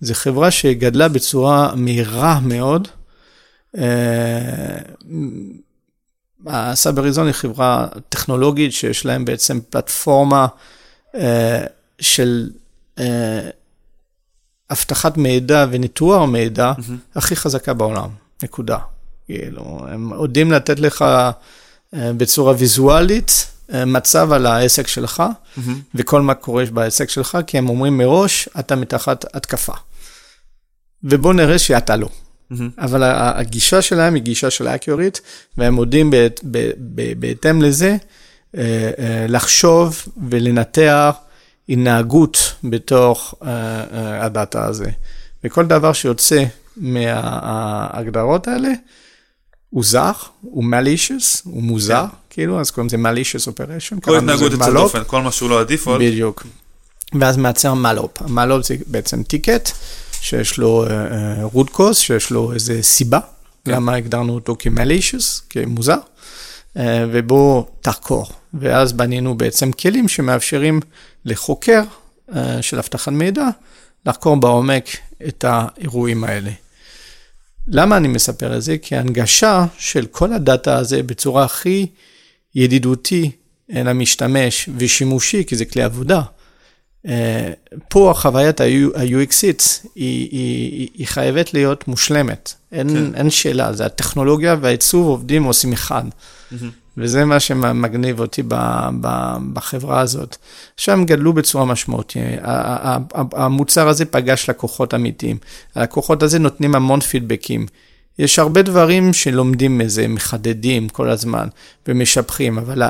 זו 0.00 0.14
חברה 0.14 0.50
שגדלה 0.50 1.08
בצורה 1.08 1.74
מהירה 1.74 2.40
מאוד. 2.40 2.88
ה 6.46 7.02
Cybereason 7.02 7.26
היא 7.26 7.34
חברה 7.34 7.86
טכנולוגית 8.08 8.72
שיש 8.72 9.06
להם 9.06 9.24
בעצם 9.24 9.58
פלטפורמה 9.70 10.46
של 12.00 12.50
אבטחת 14.70 15.16
מידע 15.16 15.66
וניטור 15.70 16.26
מידע. 16.26 16.72
הכי 17.14 17.36
חזקה 17.36 17.74
בעולם, 17.74 18.08
נקודה. 18.42 18.78
כאילו, 19.26 19.80
הם 19.88 20.12
יודעים 20.12 20.52
לתת 20.52 20.80
לך 20.80 21.04
בצורה 21.94 22.54
ויזואלית 22.58 23.46
מצב 23.68 24.32
על 24.32 24.46
העסק 24.46 24.86
שלך, 24.86 25.22
mm-hmm. 25.22 25.70
וכל 25.94 26.20
מה 26.22 26.34
קורה 26.34 26.64
בעסק 26.72 27.10
שלך, 27.10 27.38
כי 27.46 27.58
הם 27.58 27.68
אומרים 27.68 27.98
מראש, 27.98 28.48
אתה 28.58 28.76
מתחת 28.76 29.36
התקפה. 29.36 29.72
ובוא 31.04 31.34
נראה 31.34 31.58
שאתה 31.58 31.96
לא. 31.96 32.08
Mm-hmm. 32.52 32.54
אבל 32.78 33.02
הגישה 33.14 33.82
שלהם 33.82 34.14
היא 34.14 34.22
גישה 34.22 34.50
של 34.50 34.68
אקיורית, 34.68 35.20
והם 35.58 35.76
יודעים 35.76 36.12
בהתאם 37.18 37.62
לזה 37.62 37.96
לחשוב 39.28 40.02
ולנתח 40.30 41.14
התנהגות 41.68 42.54
בתוך 42.64 43.34
הדאטה 44.20 44.64
הזה. 44.64 44.90
וכל 45.44 45.66
דבר 45.66 45.92
שיוצא 45.92 46.44
מההגדרות 46.76 48.48
האלה, 48.48 48.68
הוא 49.70 49.84
זר, 49.84 50.12
הוא 50.40 50.64
malicious, 50.64 51.40
הוא 51.44 51.62
מוזר, 51.62 52.04
כן. 52.04 52.16
כאילו, 52.36 52.60
אז 52.60 52.70
קוראים 52.70 52.86
לזה 52.86 52.96
malicious 52.96 53.48
operation. 53.48 54.00
כל 54.00 54.16
התנהגות 54.16 54.52
יוצאת 54.52 54.72
דופן, 54.72 55.02
כל 55.06 55.22
מה 55.22 55.32
שהוא 55.32 55.50
לא 55.50 55.60
הדיפולט. 55.60 56.00
בדיוק. 56.00 56.46
ואז 57.20 57.36
מייצר 57.36 57.74
מלופ. 57.74 58.22
המלופ 58.22 58.66
זה 58.66 58.76
בעצם 58.86 59.22
טיקט, 59.22 59.70
שיש 60.20 60.58
לו 60.58 60.86
root 61.54 61.76
cause, 61.76 61.94
שיש 61.94 62.30
לו 62.30 62.52
איזה 62.52 62.82
סיבה, 62.82 63.18
כן. 63.64 63.70
למה 63.72 63.94
הגדרנו 63.94 64.34
אותו 64.34 64.56
כ-malicious, 64.58 65.42
כמוזר, 65.50 65.98
ובואו 67.12 67.66
תחקור. 67.80 68.26
ואז 68.54 68.92
בנינו 68.92 69.36
בעצם 69.36 69.72
כלים 69.72 70.08
שמאפשרים 70.08 70.80
לחוקר 71.24 71.82
של 72.60 72.78
אבטחת 72.78 73.12
מידע 73.12 73.48
לחקור 74.06 74.36
בעומק 74.36 74.84
את 75.28 75.44
האירועים 75.48 76.24
האלה. 76.24 76.50
למה 77.68 77.96
אני 77.96 78.08
מספר 78.08 78.56
את 78.56 78.62
זה? 78.62 78.78
כי 78.82 78.96
ההנגשה 78.96 79.64
של 79.78 80.06
כל 80.06 80.32
הדאטה 80.32 80.76
הזה 80.76 81.02
בצורה 81.02 81.44
הכי 81.44 81.86
ידידותי 82.56 83.30
למשתמש 83.68 84.68
ושימושי, 84.78 85.44
כי 85.46 85.56
זה 85.56 85.64
כלי 85.64 85.82
עבודה. 85.82 86.22
פה 87.88 88.10
החוויית 88.10 88.60
ה-UXית 88.60 89.86
היא, 89.94 90.28
היא, 90.30 90.88
היא 90.94 91.06
חייבת 91.06 91.54
להיות 91.54 91.88
מושלמת, 91.88 92.54
אין, 92.72 92.88
כן. 92.88 93.14
אין 93.14 93.30
שאלה, 93.30 93.72
זה 93.72 93.86
הטכנולוגיה 93.86 94.56
והעיצוב 94.60 95.06
עובדים 95.06 95.44
עושים 95.44 95.72
אחד. 95.72 96.04
Mm-hmm. 96.04 96.54
וזה 96.98 97.24
מה 97.24 97.40
שמגניב 97.40 98.20
אותי 98.20 98.42
בחברה 99.52 100.00
הזאת. 100.00 100.36
שם 100.76 101.04
גדלו 101.04 101.32
בצורה 101.32 101.64
משמעותית. 101.64 102.22
המוצר 103.32 103.88
הזה 103.88 104.04
פגש 104.04 104.50
לקוחות 104.50 104.94
אמיתיים. 104.94 105.38
הלקוחות 105.74 106.22
הזה 106.22 106.38
נותנים 106.38 106.74
המון 106.74 107.00
פידבקים. 107.00 107.66
יש 108.18 108.38
הרבה 108.38 108.62
דברים 108.62 109.12
שלומדים 109.12 109.78
מזה, 109.78 110.08
מחדדים 110.08 110.88
כל 110.88 111.10
הזמן 111.10 111.48
ומשבחים, 111.88 112.58
אבל 112.58 112.82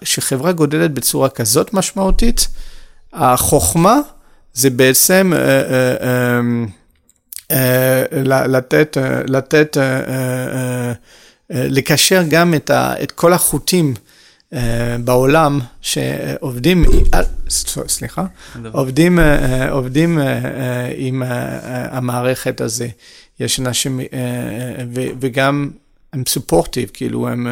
כשחברה 0.00 0.52
גודלת 0.52 0.90
בצורה 0.90 1.28
כזאת 1.28 1.74
משמעותית, 1.74 2.48
החוכמה 3.12 4.00
זה 4.54 4.70
בעצם 4.70 5.32
אה, 5.36 5.40
אה, 6.00 6.40
אה, 7.50 8.46
לתת, 8.46 8.96
לתת 9.28 9.76
לקשר 11.50 12.22
גם 12.28 12.54
את, 12.54 12.70
כל 13.14 13.32
החוטים 13.32 13.94
בעולם 15.04 15.60
שעובדים, 15.80 16.84
סליחה, 17.88 18.26
עובדים, 18.72 19.18
uh, 19.18 19.22
עובדים 19.70 20.18
uh, 20.18 20.22
uh, 20.22 20.24
עם 20.96 21.22
המערכת 21.90 22.60
הזה. 22.60 22.88
יש 23.40 23.60
אנשים, 23.60 24.00
וגם 25.20 25.70
הם 26.12 26.22
סופורטיב, 26.28 26.90
כאילו 26.92 27.28
הם, 27.28 27.46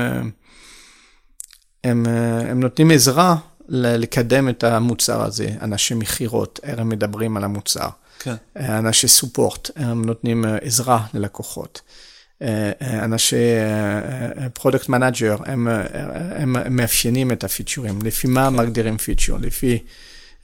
הם, 1.84 2.06
הם 2.50 2.60
נותנים 2.60 2.90
עזרה 2.90 3.36
לקדם 3.68 4.48
את 4.48 4.64
המוצר 4.64 5.22
הזה. 5.22 5.48
אנשי 5.62 5.94
מכירות, 5.94 6.60
הם 6.62 6.88
מדברים 6.88 7.36
על 7.36 7.44
המוצר. 7.44 7.88
כן. 8.18 8.34
אנשי 8.56 9.08
support, 9.08 9.70
הם 9.76 10.04
נותנים 10.04 10.44
עזרה 10.62 11.06
ללקוחות. 11.14 11.80
אנשי 12.82 13.44
product 14.54 14.88
manager, 14.88 15.36
הם, 15.46 15.68
הם 15.68 16.76
מאפיינים 16.76 17.32
את 17.32 17.44
הפיצ'ורים, 17.44 18.02
לפי 18.02 18.28
מה 18.28 18.48
כן. 18.50 18.56
מגדירים 18.56 18.98
פיצ'ור, 18.98 19.38
לפי 19.38 19.78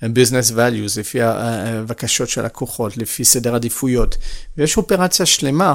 business 0.02 0.50
values, 0.50 1.00
לפי 1.00 1.22
הבקשות 1.22 2.28
של 2.28 2.44
לקוחות, 2.44 2.96
לפי 2.96 3.24
סדר 3.24 3.54
עדיפויות. 3.54 4.16
ויש 4.58 4.76
אופרציה 4.76 5.26
שלמה 5.26 5.74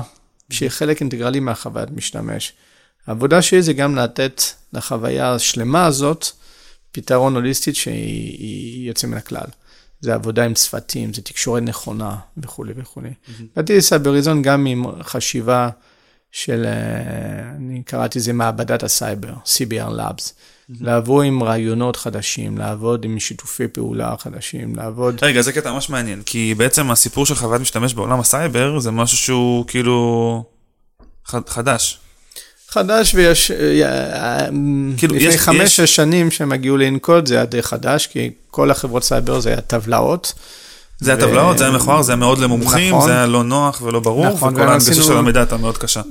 שהיא 0.49 0.69
חלק 0.69 1.01
אינטגרלי 1.01 1.39
מהחוויית 1.39 1.89
משתמש. 1.91 2.53
העבודה 3.07 3.41
שלי 3.41 3.61
זה 3.61 3.73
גם 3.73 3.95
לתת 3.95 4.41
לחוויה 4.73 5.33
השלמה 5.33 5.85
הזאת 5.85 6.25
פתרון 6.91 7.35
הוליסטי 7.35 7.73
שהיא 7.73 8.87
יוצא 8.87 9.07
מן 9.07 9.17
הכלל. 9.17 9.47
זה 10.01 10.13
עבודה 10.13 10.45
עם 10.45 10.53
צוותים, 10.53 11.13
זה 11.13 11.21
תקשורת 11.21 11.63
נכונה 11.63 12.15
וכולי 12.37 12.73
וכולי. 12.75 13.09
באתי 13.55 13.77
ל 13.77 13.83
Cybereason 13.83 14.41
גם 14.41 14.65
עם 14.65 14.83
חשיבה 15.01 15.69
של, 16.33 16.65
אה, 16.65 17.55
אני 17.55 17.83
קראתי 17.83 18.19
לזה 18.19 18.33
מעבדת 18.33 18.83
הסייבר, 18.83 19.33
Cyber 19.45 19.89
Labs. 19.89 20.21
Mm-hmm. 20.21 20.73
לעבוד 20.81 21.25
עם 21.25 21.43
רעיונות 21.43 21.95
חדשים, 21.95 22.57
לעבוד 22.57 23.05
עם 23.05 23.19
שיתופי 23.19 23.67
פעולה 23.67 24.15
חדשים, 24.19 24.75
לעבוד... 24.75 25.17
רגע, 25.21 25.41
זה 25.41 25.51
קטע 25.51 25.71
ממש 25.71 25.89
מעניין, 25.89 26.21
כי 26.25 26.53
בעצם 26.57 26.91
הסיפור 26.91 27.25
של 27.25 27.35
חוויית 27.35 27.61
משתמש 27.61 27.93
בעולם 27.93 28.19
הסייבר 28.19 28.79
זה 28.79 28.91
משהו 28.91 29.17
שהוא 29.17 29.65
כאילו 29.67 30.43
חדש. 31.25 31.99
חדש 32.69 33.15
ויש, 33.15 33.51
אה, 33.51 33.85
אה, 34.13 34.47
כאילו 34.97 35.15
לפני 35.15 35.37
חמש-שש 35.37 35.95
שנים 35.95 36.31
שהם 36.31 36.51
הגיעו 36.51 36.77
לנקוד 36.77 37.27
זה 37.27 37.35
היה 37.35 37.45
די 37.45 37.61
חדש, 37.63 38.07
כי 38.07 38.31
כל 38.51 38.71
החברות 38.71 39.03
סייבר 39.03 39.39
זה 39.39 39.49
היה 39.49 39.61
טבלאות. 39.61 40.33
זה 40.99 41.13
הטבלאות, 41.13 41.57
זה 41.57 41.63
היה 41.63 41.73
מכוער, 41.73 42.01
זה 42.01 42.11
היה 42.11 42.19
מאוד 42.19 42.39
למומחים, 42.39 42.95
נכון, 42.95 43.07
זה 43.07 43.11
היה 43.11 43.25
לא 43.25 43.43
נוח 43.43 43.81
ולא 43.81 43.99
ברור, 43.99 44.27
נכון, 44.27 44.53
וכל 44.53 44.67
ההנגשה 44.67 45.03
של 45.03 45.17
המידע 45.17 45.39
הייתה 45.39 45.57
מאוד 45.57 45.77
קשה. 45.77 46.01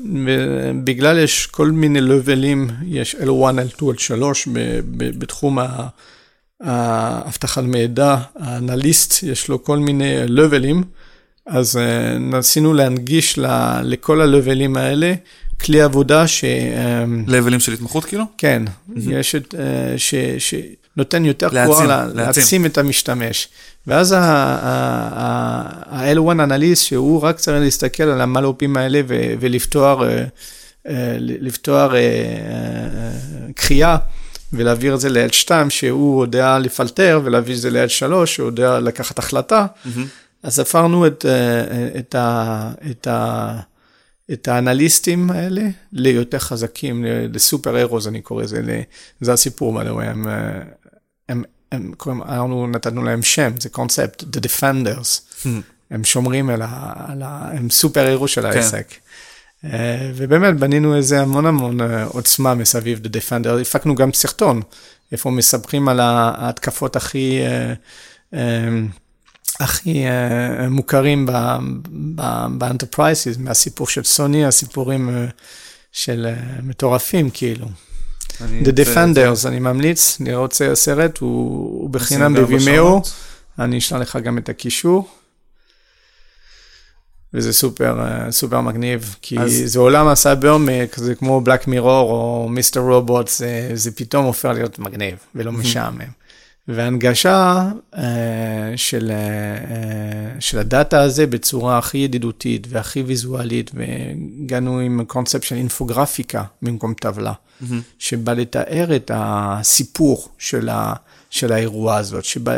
בגלל 0.85 1.19
יש 1.19 1.47
כל 1.47 1.71
מיני 1.71 2.01
לבלים, 2.01 2.71
יש 2.87 3.17
L1, 3.21 3.79
L2, 3.79 3.83
L3 3.83 4.49
בתחום 4.95 5.59
האבטחת 6.61 7.63
מידע, 7.63 8.17
האנליסט, 8.37 9.23
יש 9.23 9.49
לו 9.49 9.65
כל 9.65 9.79
מיני 9.79 10.15
לבלים, 10.27 10.83
אז 11.47 11.77
אה, 11.77 12.19
ניסינו 12.19 12.75
להנגיש 12.75 13.39
לכל 13.83 14.21
הלבלים 14.21 14.77
האלה 14.77 15.15
כלי 15.61 15.83
עבודה 15.83 16.27
ש... 16.29 16.45
לבלים 17.27 17.61
של 17.61 17.73
התמחות 17.73 18.05
כאילו? 18.05 18.25
כן, 18.39 18.63
יש 18.97 19.35
את... 19.35 19.55
נותן 20.97 21.25
יותר 21.25 21.67
כוח 21.67 21.81
להעצים 22.15 22.67
את 22.67 22.79
המשתמש. 22.79 23.49
ואז 23.87 24.15
ה-L1 24.19 26.31
אנליסט, 26.31 26.85
שהוא 26.85 27.23
רק 27.23 27.37
צריך 27.37 27.63
להסתכל 27.63 28.03
על 28.03 28.21
המלופים 28.21 28.77
האלה 28.77 29.01
ולפתוח 29.41 30.01
אה, 30.03 30.25
אה, 30.89 31.17
לפתוח 31.19 31.93
אה, 31.93 31.99
קריאה. 33.55 33.97
ולהעביר 34.55 34.95
את 34.95 35.01
זה 35.01 35.09
ל-L2, 35.09 35.51
שהוא 35.69 36.25
יודע 36.25 36.59
לפלטר, 36.59 37.21
ולהביא 37.25 37.55
את 37.55 37.61
זה 37.61 37.71
ל-L3, 37.71 38.27
שהוא 38.27 38.47
יודע 38.47 38.81
לקחת 38.81 39.19
החלטה. 39.19 39.67
Mm-hmm. 39.67 39.89
אז 40.43 40.59
הפרנו 40.59 41.07
את, 41.07 41.27
את, 41.99 42.15
ה, 42.15 42.71
את, 42.91 43.07
ה, 43.07 43.55
את 44.33 44.49
האנליסטים 44.49 45.31
האלה 45.31 45.63
ליותר 45.93 46.39
חזקים, 46.39 47.05
לסופר 47.33 47.77
אירוז, 47.77 48.09
אני 48.09 48.21
קורא 48.21 48.43
לזה, 48.43 48.83
זה 49.21 49.33
הסיפור, 49.33 49.73
מה 49.73 49.81
הם, 49.81 50.01
הם 50.01 50.27
הם 51.73 51.93
קוראים, 51.97 52.23
אנחנו 52.23 52.67
נתנו 52.67 53.05
להם 53.05 53.23
שם, 53.23 53.53
זה 53.61 53.69
קונספט, 53.69 54.23
The 54.23 54.41
Defenders. 54.41 55.21
הם 55.91 56.05
שומרים 56.05 56.51
על 56.51 56.63
ה... 56.63 56.93
על 57.07 57.23
ה 57.23 57.51
הם 57.53 57.71
סופר 57.71 58.07
הירו 58.07 58.29
של 58.29 58.47
העסק. 58.47 58.95
אה, 59.65 60.11
ובאמת 60.15 60.57
בנינו 60.57 60.97
איזה 60.97 61.21
המון 61.21 61.47
המון 61.47 61.81
אה, 61.81 62.05
עוצמה 62.05 62.55
מסביב 62.55 63.01
The 63.05 63.09
Defender, 63.09 63.61
הפקנו 63.61 63.95
גם 63.95 64.13
סרטון, 64.13 64.63
איפה 65.13 65.31
מספרים 65.31 65.89
על 65.89 66.01
ההתקפות 66.01 66.97
הכי, 66.97 67.41
אה, 68.33 68.69
הכי 69.61 70.05
מוכרים 70.71 71.29
ב 72.49 72.56
enterprises, 72.56 73.37
מהסיפור 73.37 73.87
של 73.87 74.05
סוני, 74.05 74.45
הסיפורים 74.45 75.27
של 75.93 76.27
מטורפים 76.63 77.31
כאילו. 77.31 77.67
The 78.63 78.73
Defenders, 78.73 79.49
אני 79.49 79.61
ממליץ 79.61 80.21
לראות 80.21 80.55
סרט, 80.75 81.19
הוא 81.19 81.91
בחינם 81.91 82.35
ב 82.35 82.45
Vimeo, 82.45 83.03
אני 83.59 83.79
אשלח 83.79 84.01
לך 84.01 84.17
גם 84.17 84.39
את 84.39 84.49
הקישור. 84.49 85.09
וזה 87.35 87.53
סופר, 87.53 88.01
אה, 88.01 88.33
סופר 88.33 88.61
מגניב, 88.61 89.17
כי 89.23 89.39
אז... 89.39 89.63
זה 89.65 89.79
עולם 89.79 90.09
הסייבר, 90.09 90.57
כזה 90.93 91.15
כמו 91.15 91.41
Black 91.41 91.69
Mirror 91.69 92.11
או 92.11 92.49
Mr. 92.49 92.81
Robot, 92.81 93.29
זה, 93.29 93.71
זה 93.75 93.91
פתאום 93.91 94.25
הופך 94.25 94.49
להיות 94.55 94.79
מגניב 94.79 95.17
ולא 95.35 95.53
משעמם. 95.53 96.22
והנגשה 96.69 97.71
uh, 97.95 97.99
של, 98.77 99.13
uh, 99.13 100.41
של 100.41 100.59
הדאטה 100.59 101.01
הזה 101.01 101.27
בצורה 101.27 101.79
הכי 101.79 101.99
ידידותית 101.99 102.67
והכי 102.71 103.03
ויזואלית, 103.03 103.71
והגענו 103.75 104.79
עם 104.79 105.05
קונספט 105.05 105.43
של 105.43 105.57
אינפוגרפיקה 105.57 106.45
במקום 106.63 106.95
טבלה, 106.95 107.33
mm-hmm. 107.33 107.65
שבא 107.99 108.33
לתאר 108.33 108.97
את 108.97 109.11
הסיפור 109.15 110.29
של, 110.39 110.69
ה, 110.69 110.95
של 111.31 111.53
האירוע 111.53 111.97
הזאת, 111.97 112.25
שבא 112.25 112.53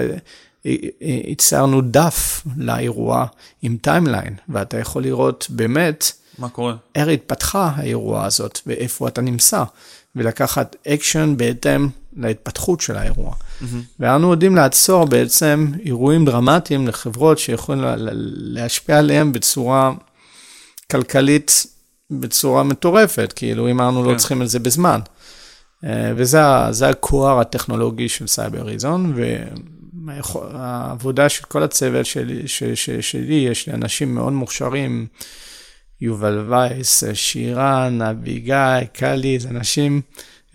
ייצרנו 1.00 1.80
דף 1.80 2.42
לאירוע 2.56 3.26
עם 3.62 3.76
timeline, 3.80 4.34
ואתה 4.48 4.78
יכול 4.78 5.02
לראות 5.02 5.46
באמת, 5.50 6.12
מה 6.38 6.48
קורה? 6.48 6.76
איך 6.94 7.08
התפתחה 7.08 7.72
האירוע 7.76 8.24
הזאת 8.24 8.58
ואיפה 8.66 9.08
אתה 9.08 9.20
נמצא, 9.20 9.64
ולקחת 10.16 10.76
אקשן 10.88 11.34
בהתאם 11.36 11.88
להתפתחות 12.16 12.80
של 12.80 12.96
האירוע. 12.96 13.32
Mm-hmm. 13.32 13.64
ואנו 14.00 14.30
יודעים 14.30 14.56
לעצור 14.56 15.04
בעצם 15.04 15.72
אירועים 15.84 16.24
דרמטיים 16.24 16.88
לחברות 16.88 17.38
שיכולים 17.38 17.84
להשפיע 18.36 18.98
עליהם 18.98 19.32
בצורה 19.32 19.92
כלכלית, 20.90 21.66
בצורה 22.10 22.62
מטורפת, 22.62 23.32
כאילו 23.36 23.70
אם 23.70 23.80
אנחנו 23.80 24.02
לא 24.02 24.08
כן. 24.08 24.12
לא 24.12 24.18
צריכים 24.18 24.42
את 24.42 24.48
זה 24.48 24.58
בזמן. 24.58 25.00
אה, 25.84 26.12
וזה 26.16 26.88
הכוח 26.88 27.40
הטכנולוגי 27.40 28.08
של 28.08 28.26
סייבר 28.26 28.62
ריזון, 28.62 29.14
העבודה 30.54 31.28
של 31.28 31.44
כל 31.44 31.62
הצוות 31.62 32.06
שלי, 32.06 32.48
ש, 32.48 32.62
ש, 32.64 32.90
שלי, 32.90 33.34
יש 33.34 33.66
לי 33.66 33.74
אנשים 33.74 34.14
מאוד 34.14 34.32
מוכשרים, 34.32 35.06
יובל 36.00 36.46
וייס, 36.48 37.04
שירן, 37.14 38.02
אביגי, 38.02 38.86
קאלי, 38.92 39.38
זה 39.38 39.48
אנשים 39.48 40.00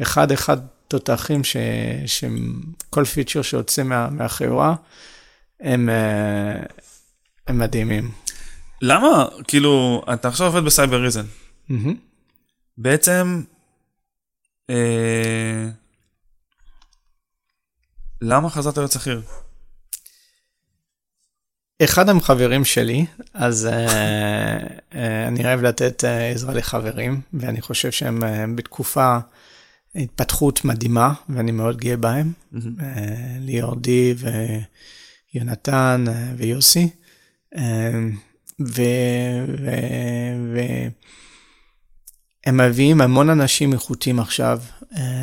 אחד-אחד 0.02 0.57
תותחים, 0.90 1.41
שכל 1.44 3.06
פיצ'ר 3.06 3.41
שיוצא 3.41 3.84
מה, 3.84 4.10
מהחברה, 4.10 4.76
הם, 5.60 5.90
אה, 5.90 6.64
הם 7.48 7.60
מדהימים. 7.60 8.11
למה, 8.82 9.26
כאילו, 9.48 10.03
אתה 10.14 10.28
עכשיו 10.28 10.48
עובד 10.48 10.66
בסייבר 10.66 11.02
ריזן. 11.02 11.26
Mm-hmm. 11.70 11.94
בעצם, 12.78 13.44
אה, 14.70 15.68
למה 18.22 18.49
חזרת 18.49 18.78
להיות 18.78 18.91
שכיר? 18.91 19.22
אחד 21.84 22.10
החברים 22.10 22.66
שלי, 22.66 23.06
אז 23.34 23.68
uh, 23.72 23.90
uh, 24.91 24.95
אני 25.28 25.45
אוהב 25.45 25.61
לתת 25.61 26.03
uh, 26.03 26.34
עזרה 26.36 26.53
לחברים, 26.53 27.22
ואני 27.34 27.61
חושב 27.61 27.91
שהם 27.91 28.24
uh, 28.24 28.26
בתקופה 28.56 29.18
התפתחות 29.95 30.66
מדהימה, 30.66 31.14
ואני 31.30 31.52
מאוד 31.52 31.78
גאה 31.78 31.98
בהם. 31.98 32.32
Mm-hmm. 32.53 32.57
Uh, 32.57 32.82
ליאור 33.40 33.76
די 33.76 34.14
ויונתן 35.34 36.06
uh, 36.07 36.11
ויוסי. 36.38 36.90
Uh, 37.56 37.60
ו... 38.68 38.82
ו... 39.48 39.70
ו... 40.53 40.60
הם 42.45 42.57
מביאים 42.57 43.02
המון 43.02 43.30
אנשים 43.30 43.74
איכותיים 43.74 44.20
עכשיו, 44.20 44.61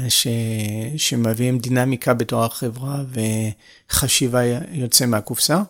ש... 0.09 0.27
שמביאים 0.97 1.59
דינמיקה 1.59 2.15
בתור 2.15 2.45
החברה 2.45 3.03
וחשיבה 3.91 4.41
יוצא 4.73 5.07
מהקופסה. 5.07 5.63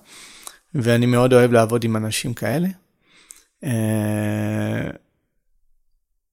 ואני 0.75 1.07
מאוד 1.07 1.33
אוהב 1.33 1.53
לעבוד 1.53 1.85
עם 1.85 1.97
אנשים 1.97 2.35
כאלה. 2.35 2.69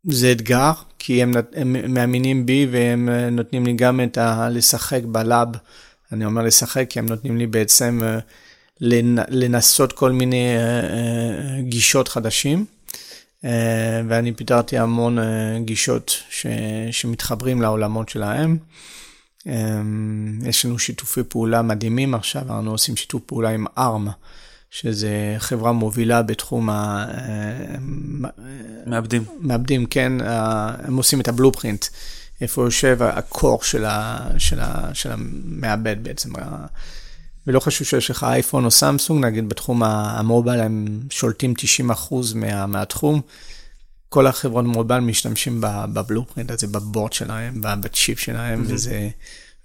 אה, 0.07 0.13
זה 0.15 0.31
אתגר, 0.31 0.71
כי 0.99 1.23
הם, 1.23 1.31
הם 1.55 1.93
מאמינים 1.93 2.45
בי 2.45 2.67
והם 2.71 3.09
נותנים 3.09 3.65
לי 3.65 3.73
גם 3.73 4.01
את 4.01 4.17
ה... 4.17 4.49
לשחק 4.49 5.01
בלאב. 5.05 5.47
אני 6.11 6.25
אומר 6.25 6.41
לשחק, 6.41 6.85
כי 6.89 6.99
הם 6.99 7.05
נותנים 7.05 7.37
לי 7.37 7.47
בעצם 7.47 7.99
אה, 8.03 8.19
לנסות 9.29 9.93
כל 9.93 10.11
מיני 10.11 10.57
אה, 10.57 11.61
גישות 11.61 12.07
חדשים. 12.07 12.65
ואני 14.07 14.33
פיתרתי 14.33 14.77
המון 14.77 15.17
גישות 15.65 16.17
ש, 16.29 16.45
שמתחברים 16.91 17.61
לעולמות 17.61 18.09
שלהם. 18.09 18.57
יש 20.43 20.65
לנו 20.65 20.79
שיתופי 20.79 21.23
פעולה 21.23 21.61
מדהימים 21.61 22.15
עכשיו, 22.15 22.41
אנחנו 22.41 22.71
עושים 22.71 22.95
שיתוף 22.95 23.21
פעולה 23.25 23.49
עם 23.49 23.65
ARM, 23.77 24.09
שזה 24.73 25.35
חברה 25.37 25.71
מובילה 25.71 26.21
בתחום 26.21 26.69
ה... 26.69 27.05
מעבדים. 28.85 29.23
מעבדים, 29.39 29.85
כן, 29.85 30.13
הם 30.83 30.97
עושים 30.97 31.21
את 31.21 31.27
הבלופרינט, 31.27 31.85
איפה 32.41 32.61
יושב 32.61 32.97
הקור 33.01 33.63
של, 33.63 33.85
ה... 33.85 34.19
של, 34.37 34.59
ה... 34.59 34.89
של 34.93 35.11
המעבד 35.11 36.03
בעצם. 36.03 36.29
ולא 37.47 37.59
חשוב 37.59 37.87
שיש 37.87 38.09
לך 38.09 38.23
אייפון 38.23 38.65
או 38.65 38.71
סמסונג, 38.71 39.25
נגיד 39.25 39.49
בתחום 39.49 39.83
המובייל 39.83 40.59
הם 40.59 40.99
שולטים 41.09 41.53
90% 41.89 42.13
מה... 42.35 42.65
מהתחום. 42.65 43.21
כל 44.09 44.27
החברות 44.27 44.65
מובייל 44.65 44.99
משתמשים 44.99 45.61
בבלופרינט 45.61 46.51
הזה, 46.51 46.67
בבורד 46.67 47.13
שלהם, 47.13 47.61
בצ'יפ 47.61 48.19
שלהם, 48.19 48.63
mm-hmm. 48.63 48.73
וזה... 48.73 49.09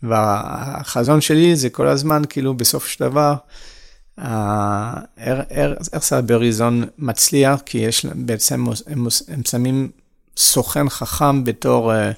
והחזון 0.02 1.20
שלי 1.20 1.56
זה 1.56 1.70
כל 1.70 1.86
הזמן, 1.86 2.22
כאילו, 2.28 2.55
בסוף 2.55 2.86
של 2.86 3.05
דבר, 3.05 3.35
איך 5.92 6.02
סייבריזון 6.02 6.84
מצליח, 6.98 7.60
כי 7.66 7.78
יש 7.78 8.06
בעצם, 8.14 8.66
הם, 8.86 9.06
הם 9.28 9.42
שמים 9.48 9.90
סוכן 10.36 10.88
חכם 10.88 11.44
בתור, 11.44 11.94
אה, 11.94 12.10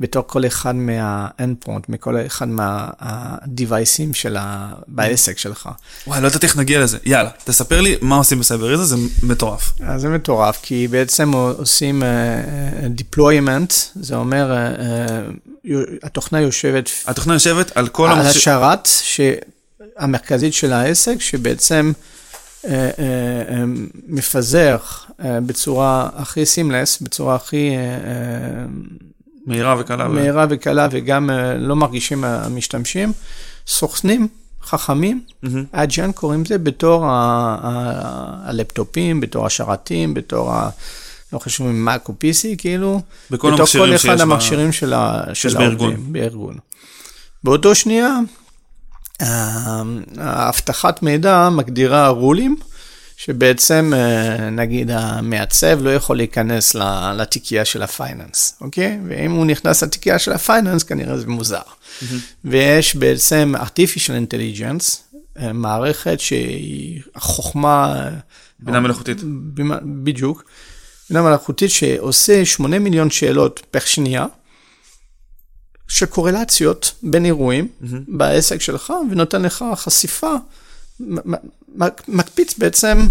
בתור 0.00 0.22
כל 0.26 0.46
אחד 0.46 0.74
מה-endpoint, 0.74 1.84
מכל 1.88 2.16
אחד 2.26 2.48
מה-deviceים 2.48 4.12
של 4.12 4.36
ה... 4.36 4.72
בעסק 4.88 5.38
שלך. 5.38 5.68
וואי, 6.06 6.20
לא 6.20 6.26
יודעת 6.26 6.44
איך 6.44 6.56
נגיע 6.56 6.80
לזה. 6.80 6.98
יאללה, 7.04 7.30
תספר 7.44 7.80
לי 7.80 7.96
מה 8.00 8.16
עושים 8.16 8.40
בסייבריזון, 8.40 8.84
זה 8.86 8.96
מטורף. 9.22 9.72
זה 9.96 10.08
מטורף, 10.08 10.58
כי 10.62 10.88
בעצם 10.88 11.32
עושים 11.32 12.02
uh, 12.02 13.00
deployment, 13.00 13.72
זה 13.94 14.16
אומר, 14.16 14.52
uh, 15.64 15.68
התוכנה 16.02 16.40
יושבת... 16.40 16.90
התוכנה 17.06 17.34
יושבת 17.34 17.76
על 17.76 17.88
כל... 17.88 18.10
על 18.10 18.18
המחש... 18.18 18.36
השרת. 18.36 18.88
המרכזית 20.00 20.54
של 20.54 20.72
העסק, 20.72 21.20
שבעצם 21.20 21.92
אה, 22.64 22.70
אה, 22.70 22.90
אה, 23.48 23.64
מפזר 24.08 24.76
בצורה 25.18 26.08
הכי 26.14 26.46
סימלס, 26.46 27.02
בצורה 27.02 27.34
הכי... 27.34 27.70
מהירה 29.46 29.76
וקלה. 29.78 30.08
מהירה 30.08 30.46
וקלה, 30.50 30.88
וגם 30.90 31.30
לא 31.58 31.76
מרגישים 31.76 32.24
המשתמשים, 32.24 33.12
סוכנים 33.66 34.28
חכמים, 34.62 35.20
אג'אן. 35.72 36.12
קוראים 36.12 36.42
לזה, 36.42 36.58
בתור 36.58 37.04
הלפטופים, 38.44 39.20
בתור 39.20 39.46
השרתים, 39.46 40.14
בתור 40.14 40.52
ה... 40.52 40.70
לא 41.32 41.38
חשוב 41.38 41.66
אם 41.66 41.84
Mac 41.84 42.08
או 42.08 42.14
PC, 42.14 42.56
כאילו, 42.58 43.00
בכל 43.30 43.54
בתור 43.54 43.66
כל 43.66 43.94
אחד 43.94 44.20
המכשירים 44.20 44.72
של 44.72 44.92
העובדים 44.92 46.12
בארגון. 46.12 46.58
באותו 47.44 47.74
שנייה, 47.74 48.18
האבטחת 50.16 51.02
מידע 51.02 51.48
מגדירה 51.48 52.08
רולים, 52.08 52.56
שבעצם 53.16 53.92
אה, 53.96 54.50
נגיד 54.50 54.90
המעצב 54.90 55.78
לא 55.82 55.94
יכול 55.94 56.16
להיכנס 56.16 56.74
לתיקייה 57.16 57.64
של 57.64 57.82
ה 57.82 57.90
finance, 57.90 58.58
אוקיי? 58.60 58.98
ואם 59.08 59.30
הוא 59.30 59.46
נכנס 59.46 59.82
לתיקייה 59.82 60.18
של 60.18 60.32
ה 60.32 60.38
finance, 60.38 60.82
כנראה 60.82 61.18
זה 61.18 61.26
מוזר. 61.26 61.58
Mm-hmm. 61.58 62.04
ויש 62.44 62.96
בעצם 62.96 63.54
artificial 63.56 64.28
intelligence, 64.28 65.16
אה, 65.38 65.52
מערכת 65.52 66.20
שהיא 66.20 67.02
החוכמה... 67.14 68.08
בינה 68.58 68.80
מלאכותית. 68.80 69.18
בדיוק. 70.02 70.44
בינה 71.10 71.22
מלאכותית 71.22 71.70
שעושה 71.70 72.44
8 72.44 72.78
מיליון 72.78 73.10
שאלות 73.10 73.60
פר 73.70 73.80
שנייה. 73.80 74.26
של 75.90 76.06
קורלציות 76.06 76.92
בין 77.02 77.24
אירועים 77.24 77.68
mm-hmm. 77.68 77.86
בעסק 78.08 78.60
שלך, 78.60 78.92
ונותן 79.10 79.42
לך 79.42 79.64
חשיפה, 79.74 80.34
מקפיץ 82.08 82.58
בעצם 82.58 83.08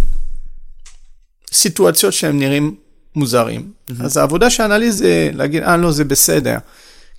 סיטואציות 1.53 2.13
שהם 2.13 2.39
נראים 2.39 2.75
מוזרים. 3.15 3.61
Mm-hmm. 3.61 4.03
אז 4.03 4.17
העבודה 4.17 4.49
של 4.49 4.63
האנליסט 4.63 4.97
זה 4.97 5.29
להגיד, 5.33 5.63
אה, 5.63 5.77
לא, 5.77 5.91
זה 5.91 6.03
בסדר. 6.03 6.57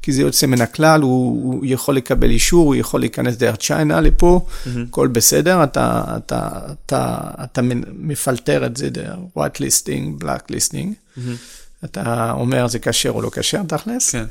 כי 0.02 0.12
זה 0.12 0.22
יוצא 0.22 0.46
מן 0.46 0.60
הכלל, 0.60 1.00
הוא, 1.02 1.44
הוא 1.44 1.64
יכול 1.66 1.96
לקבל 1.96 2.30
אישור, 2.30 2.66
הוא 2.66 2.74
יכול 2.74 3.00
להיכנס 3.00 3.36
דרך 3.36 3.56
צ'יינה 3.56 4.00
לפה, 4.00 4.46
mm-hmm. 4.46 4.68
הכל 4.88 5.08
בסדר, 5.08 5.64
אתה, 5.64 6.04
אתה, 6.16 6.48
אתה, 6.86 7.18
אתה 7.44 7.60
מפלטר 7.92 8.66
את 8.66 8.76
זה 8.76 8.90
דרך 8.90 9.16
white 9.36 9.58
listing, 9.58 10.22
black 10.24 10.52
listing. 10.52 10.88
Mm-hmm. 11.16 11.84
אתה 11.84 12.32
אומר 12.32 12.68
זה 12.68 12.78
כשר 12.78 13.10
או 13.10 13.22
לא 13.22 13.30
כשר, 13.34 13.62
תכלס. 13.68 14.10
כן. 14.10 14.24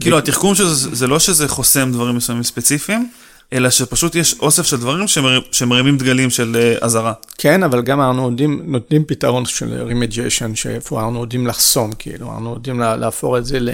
כאילו 0.00 0.18
התחכום 0.18 0.54
של 0.54 0.66
זה, 0.66 0.94
זה 0.94 1.06
לא 1.06 1.18
שזה 1.18 1.48
חוסם 1.48 1.92
דברים 1.92 2.16
מסוימים 2.16 2.42
ספציפיים, 2.42 3.08
אלא 3.52 3.70
שפשוט 3.70 4.14
יש 4.14 4.34
אוסף 4.40 4.66
של 4.66 4.76
דברים 4.76 5.08
שמר, 5.08 5.40
שמרימים 5.52 5.98
דגלים 5.98 6.30
של 6.30 6.76
uh, 6.80 6.84
אזהרה. 6.84 7.12
כן, 7.38 7.62
אבל 7.62 7.82
גם 7.82 8.00
אנחנו 8.00 8.30
יודעים, 8.30 8.62
נותנים 8.64 9.04
פתרון 9.04 9.44
של 9.46 9.82
remediation, 9.82 10.54
שאיפה 10.54 11.00
אנחנו 11.00 11.20
יודעים 11.20 11.46
לחסום, 11.46 11.92
כאילו, 11.92 12.32
אנחנו 12.32 12.54
יודעים 12.54 12.80
להפוך 12.80 13.36
את 13.36 13.44
זה 13.44 13.60
ל... 13.60 13.70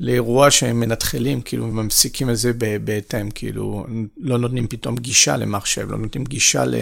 לאירוע 0.00 0.50
שהם 0.50 0.80
מנטרלים, 0.80 1.40
כאילו, 1.40 1.66
מפסיקים 1.66 2.30
את 2.30 2.36
זה 2.36 2.52
בהתאם, 2.84 3.30
כאילו, 3.30 3.86
לא 4.20 4.38
נותנים 4.38 4.66
פתאום 4.66 4.96
גישה 4.96 5.36
למחשב, 5.36 5.90
לא 5.90 5.98
נותנים 5.98 6.24
גישה 6.24 6.64
ל... 6.64 6.74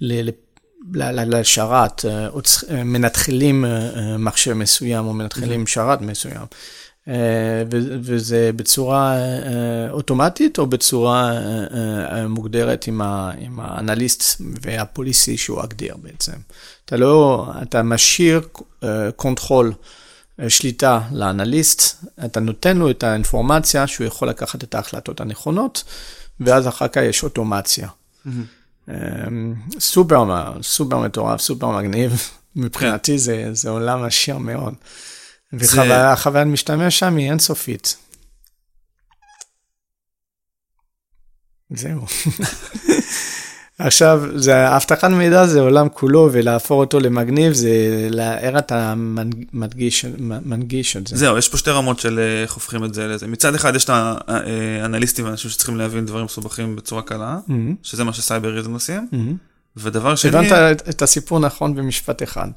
ל, 0.00 0.30
ל 0.94 1.38
לשרת, 1.38 2.04
אה, 2.04 2.28
אה, 2.70 2.84
מנטרלים 2.84 3.64
מחשב 4.18 4.52
מסוים 4.52 5.06
או 5.06 5.12
מנטרלים 5.12 5.66
שרת 5.66 6.00
מסוים. 6.00 6.46
אה, 7.08 7.62
וזה 8.02 8.50
בצורה 8.56 9.16
אה, 9.16 9.90
אוטומטית 9.90 10.58
או 10.58 10.66
בצורה 10.66 11.32
אה, 12.12 12.28
מוגדרת 12.28 12.86
עם, 12.86 13.00
האנליסט 13.58 14.40
וה 14.62 14.81
policy 14.81 15.36
שהוא 15.36 15.64
הגדיר 15.64 15.96
בעצם. 16.02 16.32
אתה 16.84 16.96
לא, 16.96 17.46
אתה 17.62 17.82
משאיר 17.82 18.40
control, 19.16 19.72
שליטה 20.48 21.00
לאנליסט, 21.12 22.04
אתה 22.24 22.40
נותן 22.40 22.76
לו 22.76 22.90
את 22.90 23.02
האינפורמציה 23.02 23.86
שהוא 23.86 24.06
יכול 24.06 24.28
לקחת 24.28 24.64
את 24.64 24.74
ההחלטות 24.74 25.20
הנכונות, 25.20 25.84
ואז 26.40 26.68
אחר 26.68 26.88
כך 26.88 27.00
יש 27.04 27.22
אוטומציה. 27.22 27.88
Mm-hmm. 27.88 28.90
סופר, 29.78 30.24
סופר 30.62 30.98
מטורף, 30.98 31.40
סופר 31.40 31.68
מגניב, 31.70 32.30
מבחינתי 32.56 33.18
זה, 33.18 33.48
זה 33.52 33.70
עולם 33.70 34.04
עשיר 34.04 34.38
מאוד. 34.38 34.74
והחוויית 35.52 36.46
משתמש 36.46 36.98
שם 36.98 37.16
היא 37.16 37.30
אינסופית. 37.30 37.96
זהו. 41.70 42.00
עכשיו, 43.78 44.22
זה, 44.36 44.76
אבטחת 44.76 45.10
מידע 45.10 45.46
זה 45.46 45.60
עולם 45.60 45.88
כולו, 45.88 46.28
ולהפוך 46.32 46.80
אותו 46.80 47.00
למגניב 47.00 47.52
זה 47.52 47.70
איך 48.40 48.58
אתה 48.58 48.94
מנגיש, 49.52 50.04
מנגיש 50.18 50.96
את 50.96 51.06
זה. 51.06 51.16
זהו, 51.16 51.38
יש 51.38 51.48
פה 51.48 51.56
שתי 51.58 51.70
רמות 51.70 52.00
של 52.00 52.18
אה, 52.18 52.42
איך 52.42 52.52
הופכים 52.52 52.84
את 52.84 52.94
זה 52.94 53.06
לזה. 53.06 53.26
מצד 53.26 53.54
אחד 53.54 53.76
יש 53.76 53.84
את 53.84 53.90
האנליסטים 54.26 55.24
ואנשים 55.24 55.50
שצריכים 55.50 55.76
להבין 55.76 56.06
דברים 56.06 56.24
מסובכים 56.24 56.76
בצורה 56.76 57.02
קלה, 57.02 57.38
mm-hmm. 57.48 57.52
שזה 57.82 58.04
מה 58.04 58.12
שסייבריזם 58.12 58.72
עושים, 58.72 59.08
mm-hmm. 59.12 59.76
ודבר 59.76 60.14
שני... 60.14 60.30
הבנת 60.30 60.88
את 60.88 61.02
הסיפור 61.02 61.40
נכון 61.40 61.74
במשפט 61.74 62.22
אחד, 62.22 62.48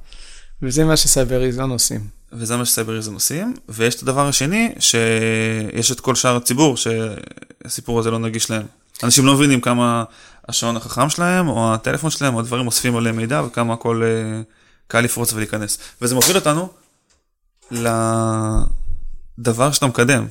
וזה 0.61 0.85
מה 0.85 0.97
שסייבריזם 0.97 1.69
עושים. 1.69 2.01
וזה 2.33 2.57
מה 2.57 2.65
שסייבריזם 2.65 3.13
עושים, 3.13 3.53
ויש 3.69 3.95
את 3.95 4.01
הדבר 4.01 4.27
השני, 4.27 4.73
שיש 4.79 5.91
את 5.91 5.99
כל 5.99 6.15
שאר 6.15 6.35
הציבור, 6.35 6.77
שהסיפור 6.77 7.99
הזה 7.99 8.11
לא 8.11 8.19
נגיש 8.19 8.49
להם. 8.49 8.65
אנשים 9.03 9.25
לא 9.25 9.33
מבינים 9.33 9.61
כמה 9.61 10.03
השעון 10.49 10.77
החכם 10.77 11.09
שלהם, 11.09 11.47
או 11.47 11.73
הטלפון 11.73 12.09
שלהם, 12.09 12.33
או 12.33 12.39
הדברים 12.39 12.67
אוספים 12.67 12.95
עליהם 12.95 13.17
מידע, 13.17 13.41
וכמה 13.47 13.73
הכל 13.73 14.01
uh, 14.01 14.05
קל 14.87 15.01
לפרוץ 15.01 15.33
ולהיכנס. 15.33 15.77
וזה 16.01 16.15
מוביל 16.15 16.35
אותנו 16.35 16.69
לדבר 17.71 18.61
שאתה 19.71 19.87
מקדם. 19.87 20.27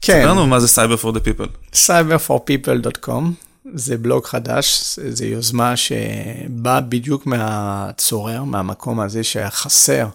כן. 0.00 0.20
ספר 0.22 0.30
לנו 0.30 0.46
מה 0.46 0.60
זה 0.60 0.82
Cyber 0.82 1.02
for 1.02 1.08
the 1.08 1.20
People. 1.20 1.48
cyberforpeople.com 1.74 3.47
זה 3.74 3.98
בלוג 3.98 4.24
חדש, 4.24 4.98
זו 5.08 5.24
יוזמה 5.24 5.76
שבאה 5.76 6.80
בדיוק 6.80 7.26
מהצורר, 7.26 8.44
מהמקום 8.44 9.00
הזה 9.00 9.24
שהיה 9.24 9.50
חסר. 9.50 10.08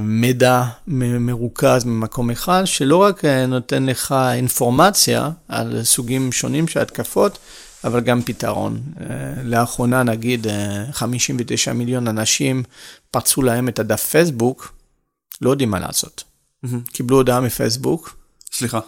מידע 0.00 0.64
מרוכז 0.86 1.84
ממקום 1.84 2.30
אחד, 2.30 2.62
שלא 2.64 2.96
רק 2.96 3.24
אה, 3.24 3.46
נותן 3.46 3.86
לך 3.86 4.14
אינפורמציה 4.32 5.30
על 5.48 5.84
סוגים 5.84 6.32
שונים 6.32 6.68
של 6.68 6.80
התקפות, 6.80 7.38
אבל 7.84 8.00
גם 8.00 8.22
פתרון. 8.22 8.80
אה, 9.00 9.42
לאחרונה, 9.44 10.02
נגיד, 10.02 10.46
59 10.92 11.70
אה, 11.70 11.76
מיליון 11.76 12.08
אנשים 12.08 12.62
פרצו 13.10 13.42
להם 13.42 13.68
את 13.68 13.78
הדף 13.78 14.06
פייסבוק, 14.06 14.74
לא 15.40 15.50
יודעים 15.50 15.70
מה 15.70 15.80
לעשות. 15.80 16.24
Mm-hmm. 16.64 16.68
קיבלו 16.92 17.16
הודעה 17.16 17.40
מפייסבוק. 17.40 18.16
סליחה. 18.52 18.80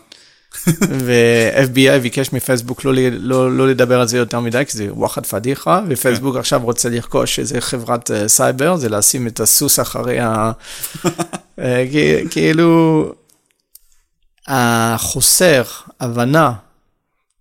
ו-FBI 1.04 1.98
ביקש 2.02 2.32
מפייסבוק 2.32 2.84
לא, 2.84 2.92
לא, 3.10 3.56
לא 3.56 3.68
לדבר 3.68 4.00
על 4.00 4.08
זה 4.08 4.18
יותר 4.18 4.40
מדי, 4.40 4.62
כי 4.68 4.76
זה 4.76 4.88
וואחד 4.90 5.26
פדיחה, 5.26 5.80
ופייסבוק 5.88 6.34
כן. 6.34 6.40
עכשיו 6.40 6.60
רוצה 6.62 6.88
לרכוש 6.88 7.38
איזה 7.38 7.60
חברת 7.60 8.10
uh, 8.10 8.14
סייבר, 8.28 8.76
זה 8.76 8.88
לשים 8.88 9.26
את 9.26 9.40
הסוס 9.40 9.80
אחרי 9.80 10.20
ה... 10.20 10.52
uh, 11.04 11.60
כאילו, 12.30 13.12
החוסר 14.46 15.62
הבנה, 16.00 16.52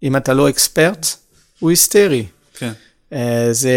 אם 0.04 0.16
אתה 0.16 0.34
לא 0.34 0.50
אקספרט, 0.50 1.08
הוא 1.60 1.70
היסטרי. 1.70 2.26
כן. 2.54 2.72
אה, 3.14 3.48
זה, 3.52 3.72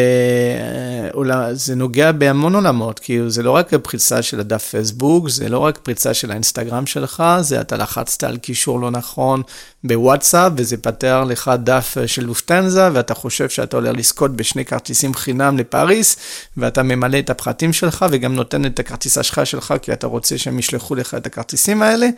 אה, 1.31 1.55
זה 1.55 1.75
נוגע 1.75 2.13
בהמון 2.13 2.55
עולמות, 2.55 2.99
כאילו 2.99 3.31
זה 3.31 3.43
לא 3.43 3.51
רק 3.51 3.75
פריצה 3.75 4.23
של 4.23 4.41
הדף 4.41 4.67
פייסבוק, 4.67 5.29
זה 5.29 5.49
לא 5.49 5.59
רק 5.59 5.79
פריצה 5.79 6.15
של 6.15 6.31
האינסטגרם 6.31 6.87
שלך, 6.87 7.23
זה 7.41 7.61
אתה 7.61 7.77
לחצת 7.77 8.25
על 8.25 8.37
קישור 8.37 8.81
לא 8.81 8.91
נכון 8.91 9.43
בוואטסאפ, 9.85 10.53
וזה 10.57 10.77
פתר 10.77 11.25
לך 11.25 11.51
דף 11.59 11.95
אה, 12.01 12.09
של 12.09 12.25
לופטנזה, 12.25 12.89
ואתה 12.93 13.15
חושב 13.15 13.49
שאתה 13.49 13.77
הולך 13.77 13.97
לזכות 13.97 14.37
בשני 14.37 14.65
כרטיסים 14.65 15.15
חינם 15.15 15.59
לפריס, 15.59 16.17
ואתה 16.57 16.83
ממלא 16.83 17.19
את 17.19 17.31
הפחתים 17.31 17.73
שלך, 17.73 18.07
וגם 18.11 18.35
נותן 18.35 18.67
את 18.67 18.79
הכרטיס 18.79 19.19
אשראי 19.19 19.47
שלך, 19.47 19.75
כי 19.83 19.93
אתה 19.93 20.07
רוצה 20.07 20.39
שהם 20.39 20.59
ישלחו 20.59 20.95
לך 20.95 21.15
את 21.15 21.27
הכרטיסים 21.27 21.83
האלה, 21.83 22.09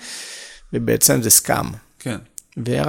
ובעצם 0.73 1.23
זה 1.23 1.31
scam. 1.31 1.67
כן. 1.99 2.19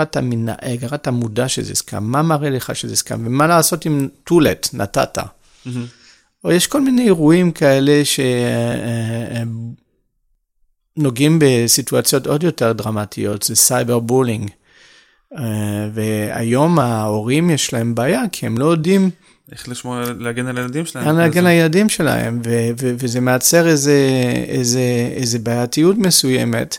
אתה 0.01 0.21
מנהג, 0.21 0.85
אתה 0.93 1.11
מודע 1.11 1.47
שזה 1.47 1.75
scam, 1.75 2.11
מה 2.11 2.21
מראה 2.21 2.49
לך 2.49 2.75
שזה 2.75 2.95
scam, 2.95 3.27
ומה 3.27 3.47
לעשות 3.47 3.85
עם 3.85 4.07
טולט, 4.23 4.69
נתת. 4.73 5.17
Mm-hmm. 5.17 5.69
או 6.43 6.51
יש 6.51 6.67
כל 6.67 6.81
מיני 6.81 7.05
אירועים 7.05 7.51
כאלה 7.51 8.01
שנוגעים 10.97 11.39
בסיטואציות 11.41 12.27
עוד 12.27 12.43
יותר 12.43 12.71
דרמטיות, 12.71 13.43
זה 13.43 13.55
cyber 13.55 13.99
bullying. 13.99 14.49
והיום 15.93 16.79
ההורים 16.79 17.49
יש 17.49 17.73
להם 17.73 17.95
בעיה, 17.95 18.21
כי 18.31 18.45
הם 18.45 18.57
לא 18.57 18.65
יודעים... 18.65 19.09
איך 19.51 19.69
לשמור, 19.69 19.95
להגן 20.19 20.47
על 20.47 20.57
הילדים 20.57 20.85
שלהם. 20.85 21.17
להגן 21.17 21.39
על 21.39 21.47
הילדים 21.47 21.89
שלהם, 21.89 22.41
וזה 22.77 23.21
מייצר 23.21 23.67
איזה, 23.67 23.97
איזה, 24.47 25.11
איזה 25.15 25.39
בעייתיות 25.39 25.97
מסוימת. 25.97 26.77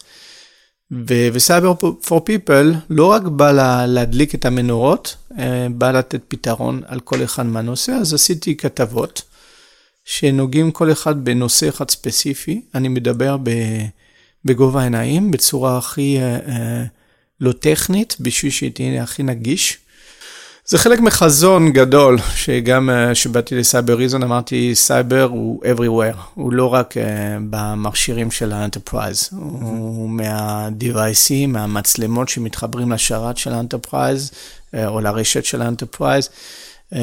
ו 1.07 1.18
Cyber 1.18 1.75
for 2.05 2.21
People 2.25 2.75
לא 2.91 3.07
רק 3.07 3.23
בא 3.23 3.53
לה, 3.53 3.87
להדליק 3.87 4.35
את 4.35 4.45
המנורות, 4.45 5.17
אה, 5.39 5.67
בא 5.71 5.91
לתת 5.91 6.21
פתרון 6.29 6.83
על 6.87 7.01
כל 7.01 7.25
אחד 7.25 7.47
מהנושא, 7.47 7.93
אז 7.93 8.15
עשיתי 8.15 8.57
כתבות 8.57 9.23
שנוגעים 10.05 10.71
כל 10.71 10.93
אחד 10.93 11.25
בנושא 11.25 11.69
אחד 11.69 11.91
ספציפי. 11.91 12.61
אני 12.75 12.89
מדבר 12.89 13.37
בגובה 14.45 14.81
העיניים, 14.81 15.31
בצורה 15.31 15.79
הכי 15.79 16.19
אה, 16.19 16.39
אה, 16.49 16.85
לא 17.41 17.53
טכנית, 17.53 18.17
בשביל 18.21 18.53
שתהיה 18.53 19.03
הכי 19.03 19.23
נגיש. 19.23 19.79
זה 20.71 20.79
חלק 20.79 21.01
מחזון 21.01 21.73
גדול, 21.73 22.19
שגם 22.35 22.91
כשבאתי 23.13 23.55
אה, 23.55 23.61
ל 23.61 23.95
Cybereason 23.95 24.23
אמרתי, 24.23 24.75
סייבר 24.75 25.29
הוא 25.31 25.63
everywhere, 25.65 26.17
הוא 26.35 26.53
לא 26.53 26.75
רק 26.75 26.95
uh, 26.97 27.01
במכשירים 27.51 28.31
של 28.31 28.53
ה 28.53 28.59
enterprise, 28.59 29.23
mm-hmm. 29.23 29.35
הוא 29.35 30.11
מהדיווייסים, 30.11 31.53
מהמצלמות 31.53 32.29
שמתחברים 32.29 32.93
לשרת 32.93 33.37
של 33.37 33.53
ה 33.53 33.59
enterprise, 33.59 34.31
uh, 34.31 34.79
או 34.87 35.01
לרשת 35.01 35.45
של 35.45 35.63
ה 35.63 35.68
enterprise, 35.68 36.29
uh, 36.29 36.97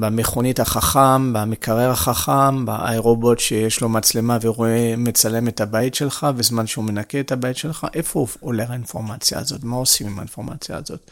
במכונית 0.00 0.60
החכם, 0.60 1.32
במקרר 1.32 1.90
החכם, 1.90 2.64
ב 2.64 2.75
iRobot 2.75 3.38
שיש 3.38 3.80
לו 3.80 3.88
מצלמה 3.88 4.38
ורואה, 4.42 4.94
מצלם 4.96 5.48
את 5.48 5.60
הבית 5.60 5.94
שלך, 5.94 6.26
בזמן 6.36 6.66
שהוא 6.66 6.84
מנקה 6.84 7.20
את 7.20 7.32
הבית 7.32 7.56
שלך, 7.56 7.86
איפה 7.94 8.26
עולה 8.40 8.64
האינפורמציה 8.68 9.38
הזאת? 9.38 9.64
מה 9.64 9.76
עושים 9.76 10.06
עם 10.06 10.18
האינפורמציה 10.18 10.76
הזאת? 10.76 11.10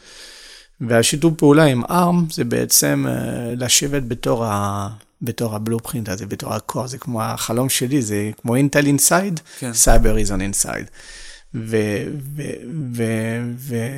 והשיתוף 0.87 1.33
פעולה 1.37 1.63
עם 1.63 1.83
ARM 1.83 2.33
זה 2.33 2.43
בעצם 2.43 3.05
אה, 3.07 3.13
לשבת 3.57 4.03
בתור, 4.07 4.45
ה... 4.45 4.89
בתור 5.21 5.55
ה 5.55 5.60
blueprint 5.60 6.09
הזה, 6.09 6.25
בתור 6.25 6.53
ה 6.53 6.59
core, 6.59 6.87
זה 6.87 6.97
כמו 6.97 7.23
החלום 7.23 7.69
שלי, 7.69 8.01
זה 8.01 8.31
כמו 8.41 8.55
אינטל 8.55 8.85
inside, 8.85 9.39
סייבריזן 9.73 10.41
inside. 10.41 10.85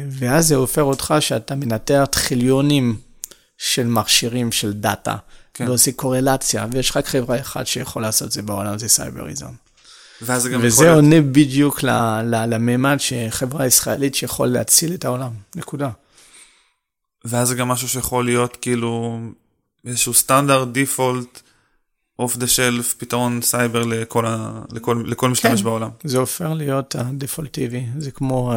ואז 0.10 0.48
זה 0.48 0.56
הופך 0.56 0.82
אותך 0.82 1.16
שאתה 1.20 1.56
מנתח 1.56 2.06
טריליונים 2.12 2.96
של 3.58 3.88
מכשירים 3.88 4.52
של 4.52 4.74
דאטה, 4.74 5.16
כן. 5.54 5.68
ועושה 5.68 5.92
קורלציה, 5.92 6.66
ויש 6.72 6.98
רק 6.98 7.08
חברה 7.08 7.40
אחת 7.40 7.68
שיכול 7.68 8.02
לעשות 8.02 8.28
את 8.28 8.32
זה 8.32 8.42
בעולם, 8.42 8.78
זה 8.78 8.88
סייבריזן. 8.88 9.56
ואז 10.22 10.42
זה 10.42 10.50
גם 10.50 10.56
יכול 10.56 10.68
וזה 10.68 10.84
להיות... 10.84 10.96
עונה 10.96 11.22
בדיוק 11.22 11.84
ל- 11.84 12.22
ל- 12.22 12.46
לממד 12.54 12.98
שחברה 13.00 13.66
ישראלית 13.66 14.16
שיכול 14.16 14.48
להציל 14.48 14.94
את 14.94 15.06
העולם, 15.06 15.32
נקודה. 15.56 15.90
ואז 17.26 17.48
זה 17.48 17.56
גם 17.56 17.68
משהו 17.68 17.88
שיכול 17.88 18.26
להיות 18.26 18.58
כאילו 18.62 19.20
איזשהו 19.86 20.14
סטנדרט, 20.14 20.68
default, 20.68 21.42
off 22.20 22.38
the 22.38 22.48
shelf, 22.48 22.94
פתרון 22.94 23.42
סייבר 23.42 23.84
לכל, 23.84 24.26
ה... 24.26 24.62
לכל, 24.72 25.04
לכל 25.08 25.30
משתמש 25.30 25.60
כן. 25.60 25.64
בעולם. 25.66 25.90
זה 26.04 26.18
הופך 26.18 26.46
להיות 26.56 26.96
הדיפולטיבי, 26.96 27.86
זה 27.98 28.12
כמו 28.12 28.54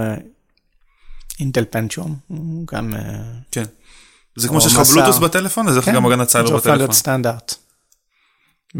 אינטל 1.40 1.64
פנטיום, 1.70 2.16
הוא 2.26 2.66
גם... 2.72 2.94
אה, 2.94 3.22
כן. 3.51 3.64
זה 4.36 4.48
כמו 4.48 4.60
שיש 4.60 4.72
לך. 4.72 4.80
בלוטות' 4.81 5.19
בטלפון, 5.18 5.68
אז 5.68 5.76
יש 5.76 5.88
לך 5.88 5.94
גם 5.94 6.06
הגנת 6.06 6.28
סייבר 6.28 6.47
כן, 6.47 6.51
זה 6.51 6.55
הופך 6.55 6.66
להיות 6.66 6.78
בטלפון. 6.78 6.94
סטנדרט. 6.94 7.55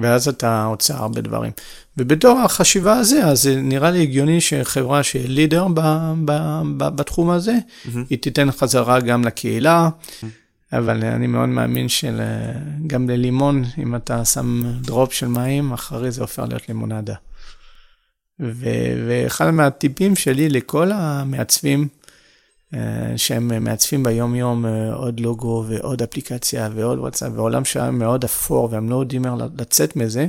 ואז 0.03 0.29
אתה 0.29 0.65
עוצר 0.65 0.95
הרבה 0.97 1.21
דברים. 1.21 1.53
ובתור 1.97 2.39
החשיבה 2.39 2.93
הזה, 2.93 3.25
אז 3.25 3.43
זה 3.43 3.61
נראה 3.61 3.91
לי 3.91 4.03
הגיוני 4.03 4.41
שחברה 4.41 5.03
שהיא 5.03 5.29
leader 5.29 5.67
ב, 5.75 5.81
ב, 6.25 6.61
ב, 6.77 6.89
בתחום 6.89 7.31
הזה, 7.31 7.55
היא 8.11 8.19
תיתן 8.19 8.51
חזרה 8.53 9.01
גם 9.01 9.25
לקהילה, 9.25 9.89
אבל 10.73 11.05
אני 11.05 11.27
מאוד 11.27 11.49
מאמין 11.49 11.89
שגם 11.89 13.11
ללימון, 13.11 13.65
אם 13.79 13.95
אתה 13.97 14.25
שם 14.25 14.63
דרופ 14.81 15.13
של 15.13 15.27
מים, 15.29 15.73
אחרי 15.73 16.11
זה 16.11 16.21
הופך 16.21 16.39
להיות 16.49 16.69
לימונדה. 16.69 17.15
ו- 18.41 19.07
ואחד 19.09 19.51
מהטיפים 19.51 20.17
שלי 20.17 20.49
לכל 20.49 20.91
המעצבים, 20.93 21.89
שהם 23.17 23.65
מעצבים 23.65 24.03
ביום-יום 24.03 24.67
אה, 24.67 24.95
עוד 24.95 25.21
לוגו 25.21 25.65
ועוד 25.69 26.03
אפליקציה 26.03 26.69
ועוד 26.75 26.99
וואטסאפ, 26.99 27.33
ועולם 27.35 27.65
שהיה 27.65 27.91
מאוד 27.91 28.25
אפור 28.25 28.69
והם 28.73 28.91
לא 28.91 28.97
יודעים 28.97 29.25
איך 29.25 29.35
לצאת 29.59 29.97
מזה, 29.97 30.27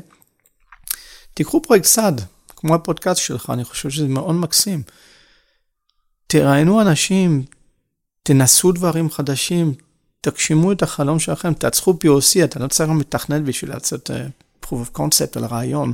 תיקחו 1.34 1.62
פרויקט 1.62 1.86
סד, 1.86 2.14
כמו 2.56 2.76
הפודקאסט 2.76 3.22
שלך, 3.22 3.50
אני 3.50 3.64
חושב 3.64 3.90
שזה 3.90 4.08
מאוד 4.08 4.36
מקסים. 4.36 4.84
תראיינו 6.28 6.82
אנשים, 6.82 7.44
תנסו 8.24 8.72
דברים 8.72 9.10
חדשים, 9.10 9.74
תגשימו 10.22 10.72
את 10.72 10.84
החלום 10.84 11.20
שלכם, 11.20 11.54
תעצחו 11.54 11.92
POC, 12.04 12.44
אתה 12.44 12.60
לא 12.60 12.68
צריך 12.68 12.90
מתכנת 12.90 13.42
בשביל 13.42 13.72
לעשות 13.72 14.10
uh, 14.10 14.66
proof 14.66 14.70
of 14.70 15.00
concept 15.00 15.36
על 15.36 15.44
הרעיון. 15.44 15.94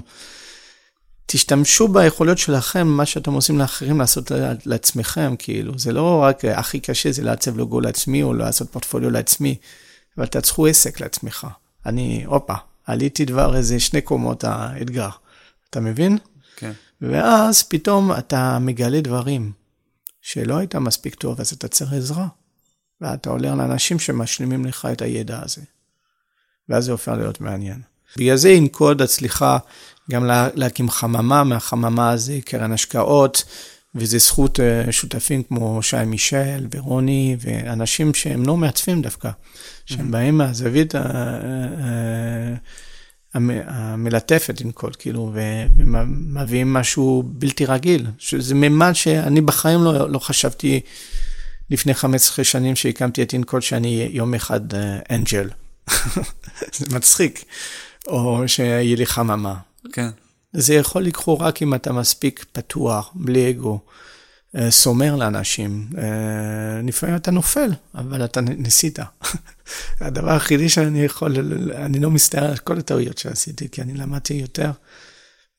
תשתמשו 1.26 1.88
ביכולות 1.88 2.38
שלכם, 2.38 2.88
מה 2.88 3.06
שאתם 3.06 3.34
עושים 3.34 3.60
לאחרים, 3.60 4.00
לעשות 4.00 4.32
לעצמכם, 4.66 5.36
כאילו. 5.40 5.80
זה 5.80 5.94
לא 5.94 6.24
רק 6.24 6.46
uh, 6.46 6.48
הכי 6.48 6.80
קשה, 6.80 7.12
זה 7.12 7.24
לעצב 7.24 7.58
לוגו 7.58 7.82
לעצמי, 7.82 8.24
או 8.24 8.34
לעשות 8.34 8.70
פורטפוליו 8.72 9.10
לעצמי, 9.10 9.56
אבל 10.18 10.26
תעצחו 10.26 10.68
עסק 10.68 11.00
לעצמך. 11.00 11.48
אני, 11.86 12.24
הופה, 12.26 12.54
עליתי 12.86 13.26
דבר 13.26 13.56
איזה 13.56 13.80
שני 13.80 14.02
קומות 14.02 14.44
האתגר. 14.44 15.10
אתה 15.70 15.80
מבין? 15.80 16.18
כן. 16.56 16.72
ואז 17.02 17.64
פתאום 17.64 18.12
אתה 18.12 18.60
מגלה 18.60 19.02
דברים 19.02 19.52
שלא 20.22 20.58
היית 20.58 20.76
מספיק 20.76 21.16
טוב, 21.16 21.40
אז 21.40 21.54
אתה 21.54 21.68
צריך 21.68 21.94
עזרה. 21.94 22.28
ואתה 23.02 23.30
עולה 23.30 23.56
לאנשים 23.56 24.00
שמשלימים 24.00 24.66
לך 24.66 24.88
את 24.92 25.02
הידע 25.02 25.40
הזה. 25.44 25.62
ואז 26.70 26.86
זה 26.86 26.92
הופך 26.92 27.12
להיות 27.18 27.42
מעניין. 27.42 27.82
בגלל 28.18 28.36
זה 28.36 28.50
עם 28.50 28.68
קוד 28.68 29.02
הצליחה 29.02 29.58
גם 30.12 30.26
לה, 30.26 30.48
להקים 30.54 30.90
חממה, 30.90 31.44
מהחממה 31.44 32.12
הזה 32.12 32.40
קרן 32.46 32.72
השקעות, 32.72 33.44
וזה 33.96 34.18
זכות 34.18 34.60
uh, 34.60 34.92
שותפים 34.92 35.44
כמו 35.44 35.84
שי 35.84 36.06
מישל 36.06 36.68
ורוני, 36.76 37.38
ואנשים 37.40 38.14
שהם 38.14 38.46
לא 38.46 38.58
מעצבים 38.58 39.02
דווקא, 39.02 39.30
שהם 39.86 40.12
באים 40.12 40.38
מהזווית 40.38 40.96
ה- 40.96 41.00
ה- 41.00 42.56
המ- 43.34 43.62
המלטפת 43.66 44.62
עם 44.62 44.72
קוד, 44.72 44.96
כאילו, 44.96 45.32
ומביאים 45.34 46.74
משהו 46.74 47.24
בלתי 47.26 47.66
רגיל, 47.66 48.08
שזה 48.18 48.56
ממד 48.56 48.94
שאני 48.94 49.42
בחיים 49.42 49.84
לא, 49.84 50.10
לא 50.10 50.20
חשבתי 50.20 50.80
לפני 51.70 51.94
15 51.94 52.46
שנים 52.46 52.76
שהקמתי 52.76 53.24
את 53.24 53.34
אינקוד 53.34 53.62
שאני 53.62 54.10
יום 54.12 54.34
אחד 54.34 54.62
אנג'ל. 55.12 55.50
זה 56.78 56.86
מצחיק. 56.96 57.46
או 58.08 58.44
שיהיה 58.48 58.96
לי 58.96 59.06
חממה. 59.06 59.56
כן. 59.92 60.10
זה 60.54 60.74
יכול 60.74 61.04
לקרות 61.04 61.42
רק 61.42 61.62
אם 61.62 61.74
אתה 61.74 61.94
מספיק 61.94 62.46
פתוח, 62.52 63.12
בלי 63.16 63.50
אגו, 63.50 63.80
אה, 64.56 64.72
סומר 64.72 65.16
לאנשים. 65.16 65.90
אה, 65.98 66.82
לפעמים 66.84 67.16
אתה 67.16 67.32
נופל, 67.32 67.70
אבל 67.96 68.26
אתה 68.26 68.42
ניסית. 68.42 69.00
הדבר 70.02 70.32
היחידי 70.32 70.70
שאני 70.70 71.04
יכול, 71.04 71.36
אני 71.76 72.00
לא 72.00 72.12
מסתער 72.12 72.52
על 72.52 72.58
כל 72.58 72.80
הטעויות 72.80 73.18
שעשיתי, 73.18 73.70
כי 73.70 73.82
אני 73.82 73.94
למדתי 73.94 74.34
יותר 74.34 74.72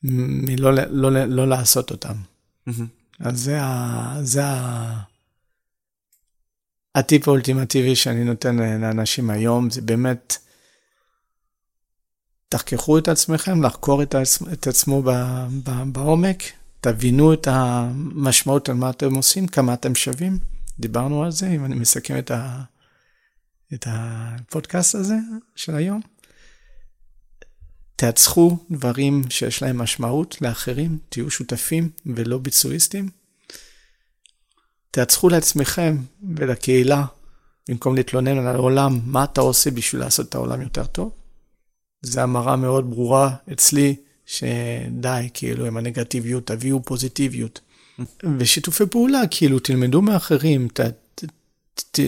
מלא 0.03 0.71
לא, 0.71 1.11
לא, 1.11 1.25
לא 1.25 1.47
לעשות 1.47 1.91
אותן. 1.91 2.13
אז 3.19 3.39
זה, 3.39 3.61
ה, 3.61 4.17
זה 4.21 4.45
ה, 4.45 4.99
הטיפ 6.95 7.27
האולטימטיבי 7.27 7.95
שאני 7.95 8.23
נותן 8.23 8.55
לאנשים 8.55 9.29
היום, 9.29 9.69
זה 9.69 9.81
באמת, 9.81 10.37
תחככו 12.55 12.97
את 12.97 13.07
עצמכם, 13.07 13.63
לחקור 13.63 14.03
את, 14.03 14.15
עצ... 14.15 14.41
את 14.53 14.67
עצמו 14.67 15.01
ב... 15.03 15.09
ב... 15.63 15.83
בעומק, 15.91 16.43
תבינו 16.81 17.33
את 17.33 17.47
המשמעות 17.47 18.69
על 18.69 18.75
מה 18.75 18.89
אתם 18.89 19.15
עושים, 19.15 19.47
כמה 19.47 19.73
אתם 19.73 19.95
שווים. 19.95 20.37
דיברנו 20.79 21.23
על 21.23 21.31
זה, 21.31 21.47
אם 21.47 21.65
אני 21.65 21.75
מסכם 21.75 22.17
את, 22.17 22.31
ה... 22.31 22.61
את 23.73 23.87
הפודקאסט 23.89 24.95
הזה 24.95 25.15
של 25.55 25.75
היום. 25.75 26.01
תעצחו 27.95 28.57
דברים 28.71 29.23
שיש 29.29 29.61
להם 29.61 29.77
משמעות 29.77 30.41
לאחרים, 30.41 30.97
תהיו 31.09 31.31
שותפים 31.31 31.89
ולא 32.05 32.37
ביצועיסטים. 32.37 33.09
תעצחו 34.91 35.29
לעצמכם 35.29 35.97
ולקהילה, 36.35 37.05
במקום 37.69 37.95
להתלונן 37.95 38.37
על 38.37 38.47
העולם, 38.47 38.99
מה 39.05 39.23
אתה 39.23 39.41
עושה 39.41 39.71
בשביל 39.71 40.01
לעשות 40.01 40.29
את 40.29 40.35
העולם 40.35 40.61
יותר 40.61 40.85
טוב. 40.85 41.24
זו 42.05 42.21
המראה 42.21 42.55
מאוד 42.55 42.89
ברורה 42.89 43.29
אצלי, 43.53 43.95
שדי, 44.25 45.29
כאילו, 45.33 45.65
עם 45.65 45.77
הנגטיביות, 45.77 46.47
תביאו 46.47 46.83
פוזיטיביות. 46.83 47.59
ושיתופי 48.37 48.85
פעולה, 48.85 49.21
כאילו, 49.31 49.59
תלמדו 49.59 50.01
מאחרים. 50.01 50.67
ת, 50.73 50.79
ת, 51.15 51.23
ת, 51.91 51.99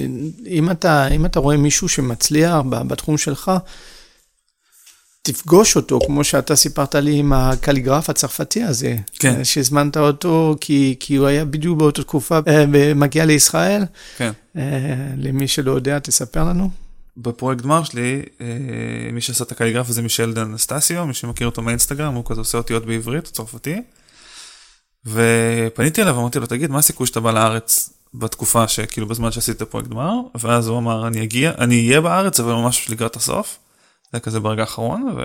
אם, 0.47 0.71
אתה, 0.71 1.07
אם 1.07 1.25
אתה 1.25 1.39
רואה 1.39 1.57
מישהו 1.57 1.89
שמצליח 1.89 2.55
בתחום 2.87 3.17
שלך, 3.17 3.51
תפגוש 5.21 5.75
אותו, 5.75 5.99
כמו 6.05 6.23
שאתה 6.23 6.55
סיפרת 6.55 6.95
לי 6.95 7.15
עם 7.15 7.33
הקליגרף 7.33 8.09
הצרפתי 8.09 8.63
הזה. 8.63 8.95
כן. 9.19 9.43
שהזמנת 9.43 9.97
אותו, 9.97 10.55
כי, 10.61 10.95
כי 10.99 11.15
הוא 11.15 11.27
היה 11.27 11.45
בדיוק 11.45 11.79
באותה 11.79 12.03
תקופה, 12.03 12.39
מגיע 12.95 13.25
לישראל. 13.25 13.83
כן. 14.17 14.31
למי 15.17 15.47
שלא 15.47 15.71
יודע, 15.71 15.99
תספר 15.99 16.43
לנו. 16.43 16.69
בפרויקט 17.17 17.61
גמר 17.61 17.83
שלי, 17.83 18.21
אה, 18.41 18.45
מי 19.13 19.21
שעשה 19.21 19.43
את 19.43 19.51
הקליגרף 19.51 19.89
הזה 19.89 20.01
מישל 20.01 20.33
דנסטסיו, 20.33 21.05
מי 21.05 21.13
שמכיר 21.13 21.47
אותו 21.47 21.61
מאינסטגרם, 21.61 22.13
הוא 22.13 22.23
כזה 22.27 22.41
עושה 22.41 22.57
אותיות 22.57 22.85
בעברית, 22.85 23.25
צרפתי. 23.25 23.81
ופניתי 25.05 26.01
אליו, 26.01 26.19
אמרתי 26.19 26.39
לו, 26.39 26.45
תגיד, 26.45 26.71
מה 26.71 26.79
הסיכוי 26.79 27.07
שאתה 27.07 27.19
בא 27.19 27.31
לארץ 27.31 27.89
בתקופה 28.13 28.67
שכאילו 28.67 29.07
בזמן 29.07 29.31
שעשית 29.31 29.55
את 29.55 29.61
הפרויקט 29.61 29.89
גמר? 29.89 30.13
ואז 30.35 30.67
הוא 30.67 30.77
אמר, 30.77 31.07
אני 31.07 31.23
אגיע, 31.23 31.51
אני 31.57 31.87
אהיה 31.87 32.01
בארץ, 32.01 32.39
אבל 32.39 32.53
ממש 32.53 32.89
לקראת 32.89 33.15
הסוף. 33.15 33.57
זה 34.13 34.19
כזה 34.19 34.39
ברגע 34.39 34.61
האחרון, 34.61 35.15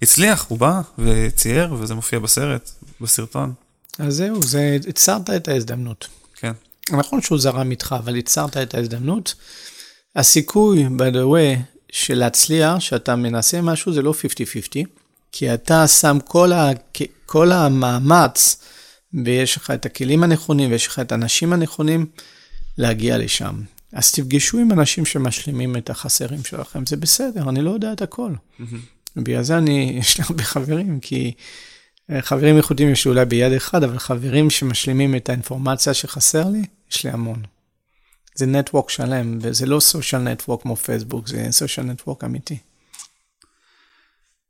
והצליח, 0.00 0.46
הוא 0.48 0.58
בא 0.58 0.80
וצייר, 0.98 1.74
וזה 1.74 1.94
מופיע 1.94 2.18
בסרט, 2.18 2.70
בסרטון. 3.00 3.52
אז 3.98 4.16
זהו, 4.16 4.42
זה, 4.42 4.78
הצרת 4.88 5.30
את 5.30 5.48
ההזדמנות. 5.48 6.08
כן. 6.34 6.52
נכון 6.90 7.20
שהוא 7.22 7.38
זרם 7.38 7.70
איתך, 7.70 7.94
אבל 7.98 8.16
הצרת 8.16 8.56
את 8.56 8.74
ההזדמנות. 8.74 9.34
הסיכוי, 10.16 10.86
by 10.86 11.14
the 11.14 11.26
way, 11.32 11.60
של 11.92 12.14
להצליח, 12.14 12.80
שאתה 12.80 13.16
מנסה 13.16 13.60
משהו, 13.60 13.92
זה 13.92 14.02
לא 14.02 14.14
50-50, 14.72 14.86
כי 15.32 15.54
אתה 15.54 15.88
שם 15.88 16.18
כל, 16.24 16.52
ה, 16.52 16.70
כל 17.26 17.52
המאמץ, 17.52 18.62
ויש 19.24 19.56
לך 19.56 19.70
את 19.70 19.86
הכלים 19.86 20.22
הנכונים, 20.22 20.70
ויש 20.70 20.86
לך 20.86 20.98
את 20.98 21.12
האנשים 21.12 21.52
הנכונים, 21.52 22.06
להגיע 22.78 23.18
לשם. 23.18 23.62
אז 23.92 24.12
תפגשו 24.12 24.58
עם 24.58 24.72
אנשים 24.72 25.06
שמשלימים 25.06 25.76
את 25.76 25.90
החסרים 25.90 26.44
שלכם, 26.44 26.86
זה 26.86 26.96
בסדר, 26.96 27.48
אני 27.48 27.62
לא 27.62 27.70
יודע 27.70 27.92
את 27.92 28.02
הכל. 28.02 28.32
Mm-hmm. 28.32 28.62
בגלל 29.16 29.42
זה 29.42 29.58
אני, 29.58 29.92
יש 30.00 30.18
לי 30.18 30.24
הרבה 30.28 30.44
חברים, 30.44 31.00
כי 31.00 31.32
חברים 32.20 32.56
איכותיים 32.56 32.90
יש 32.92 33.04
לי 33.04 33.10
אולי 33.10 33.24
ביד 33.24 33.52
אחד, 33.52 33.84
אבל 33.84 33.98
חברים 33.98 34.50
שמשלימים 34.50 35.16
את 35.16 35.28
האינפורמציה 35.28 35.94
שחסר 35.94 36.48
לי, 36.48 36.62
יש 36.90 37.04
לי 37.04 37.10
המון. 37.10 37.42
זה 38.40 38.46
נטוורק 38.46 38.90
שלם, 38.90 39.38
וזה 39.40 39.66
לא 39.66 39.80
סושיאל 39.80 40.22
נטוורק 40.22 40.62
כמו 40.62 40.76
פייסבוק, 40.76 41.28
זה 41.28 41.46
סושיאל 41.50 41.86
נטוורק 41.86 42.24
אמיתי. 42.24 42.58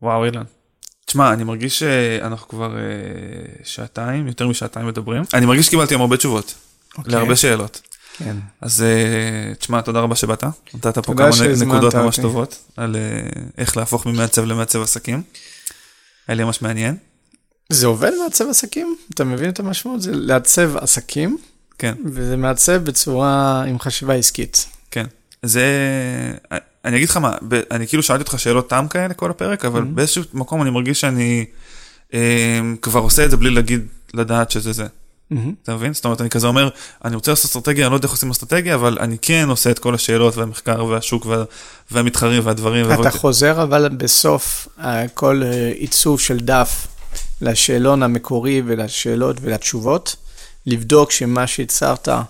וואו, 0.03 0.25
אילן. 0.25 0.45
תשמע, 1.07 1.33
אני 1.33 1.45
מרגיש 1.45 1.79
שאנחנו 1.79 2.49
כבר 2.49 2.77
אה, 2.77 2.83
שעתיים, 3.65 4.27
יותר 4.27 4.49
משעתיים 4.49 4.87
מדברים. 4.87 5.23
אני 5.35 5.47
מרגיש 5.47 5.67
שקיבלתי 5.67 5.95
היום 5.95 6.01
הרבה 6.01 6.17
תשובות, 6.17 6.55
אוקיי. 6.99 7.13
להרבה 7.13 7.37
שאלות. 7.37 7.81
כן. 8.19 8.37
אז 8.61 8.83
אה, 8.83 9.55
תשמע, 9.55 9.81
תודה 9.81 10.01
רבה 10.01 10.17
שבאת. 10.17 10.45
נתת 10.75 10.99
פה 10.99 11.15
כמה 11.15 11.31
נקודות 11.67 11.95
ממש 11.95 12.19
אותי. 12.19 12.23
טובות 12.23 12.59
על 12.77 12.97
אה, 12.97 13.01
איך 13.59 13.77
להפוך 13.77 14.07
ממעצב 14.07 14.45
למעצב 14.45 14.83
עסקים. 14.83 15.23
היה 16.29 16.37
לי 16.37 16.45
ממש 16.45 16.63
מעניין. 16.63 16.97
זה 17.73 17.87
עובד 17.87 18.13
מעצב 18.25 18.49
עסקים? 18.49 18.97
אתה 19.15 19.25
מבין 19.25 19.51
את 19.51 19.61
המשמעות? 19.61 20.03
זה 20.03 20.11
לעצב 20.15 20.77
עסקים, 20.77 21.39
כן, 21.81 21.95
וזה 22.05 22.37
מעצב 22.37 22.85
בצורה 22.85 23.65
עם 23.69 23.79
חשיבה 23.79 24.15
עסקית. 24.15 24.67
כן. 24.91 25.07
זה... 25.43 25.65
אני 26.85 26.97
אגיד 26.97 27.09
לך 27.09 27.17
מה, 27.17 27.33
אני 27.71 27.87
כאילו 27.87 28.03
שאלתי 28.03 28.23
אותך 28.23 28.39
שאלות 28.39 28.71
תם 28.71 28.87
כאלה 28.91 29.15
כל 29.15 29.31
הפרק, 29.31 29.65
אבל 29.65 29.83
Mm-hmm. 29.83 29.95
באיזשהו 29.95 30.23
מקום 30.33 30.63
אני 30.63 30.71
מרגיש 30.71 31.01
שאני 31.01 31.45
אה, 32.15 32.61
כבר 32.83 33.01
עושה 33.01 33.25
את 33.25 33.31
זה 33.31 33.37
בלי 33.37 33.51
להגיד, 33.51 33.87
לדעת 34.15 34.51
שזה 34.51 34.73
זה. 34.73 34.87
מהמם. 35.31 35.55
אתה 35.63 35.75
מבין? 35.75 35.95
זאת 35.95 36.05
אומרת, 36.05 36.21
אני 36.21 36.31
כזה 36.31 36.47
אומר, 36.47 36.69
אני 37.05 37.15
רוצה 37.15 37.33
לעשות 37.33 37.45
אסטרטגיה, 37.45 37.87
אני 37.87 37.91
לא 37.91 37.97
יודע 37.97 38.05
איך 38.05 38.13
עושים 38.13 38.31
אסטרטגיה, 38.31 38.75
אבל 38.75 38.99
אני 39.01 39.17
כן 39.23 39.47
עושה 39.49 39.71
את 39.71 39.79
כל 39.79 39.95
השאלות 39.95 40.37
והמחקר 40.37 40.85
והשוק 40.85 41.27
וה, 41.27 41.45
והמתחרים 41.91 42.47
והדברים. 42.47 42.85
אתה 42.85 42.91
והדברים. 42.91 43.11
חוזר 43.11 43.63
אבל 43.63 43.89
בסוף 43.89 44.69
אה, 44.81 45.09
כל 45.09 45.43
אה, 45.45 45.73
עיצוב 45.75 46.21
של 46.21 46.39
דף 46.41 46.87
לשאלון 47.41 48.03
המקורי 48.03 48.63
ולשאלות 48.67 49.37
ולתשובות, 49.41 50.17
לבדוק 50.67 51.11
שמה 51.11 51.47
שהצהרת 51.47 52.09
אה, 52.09 52.23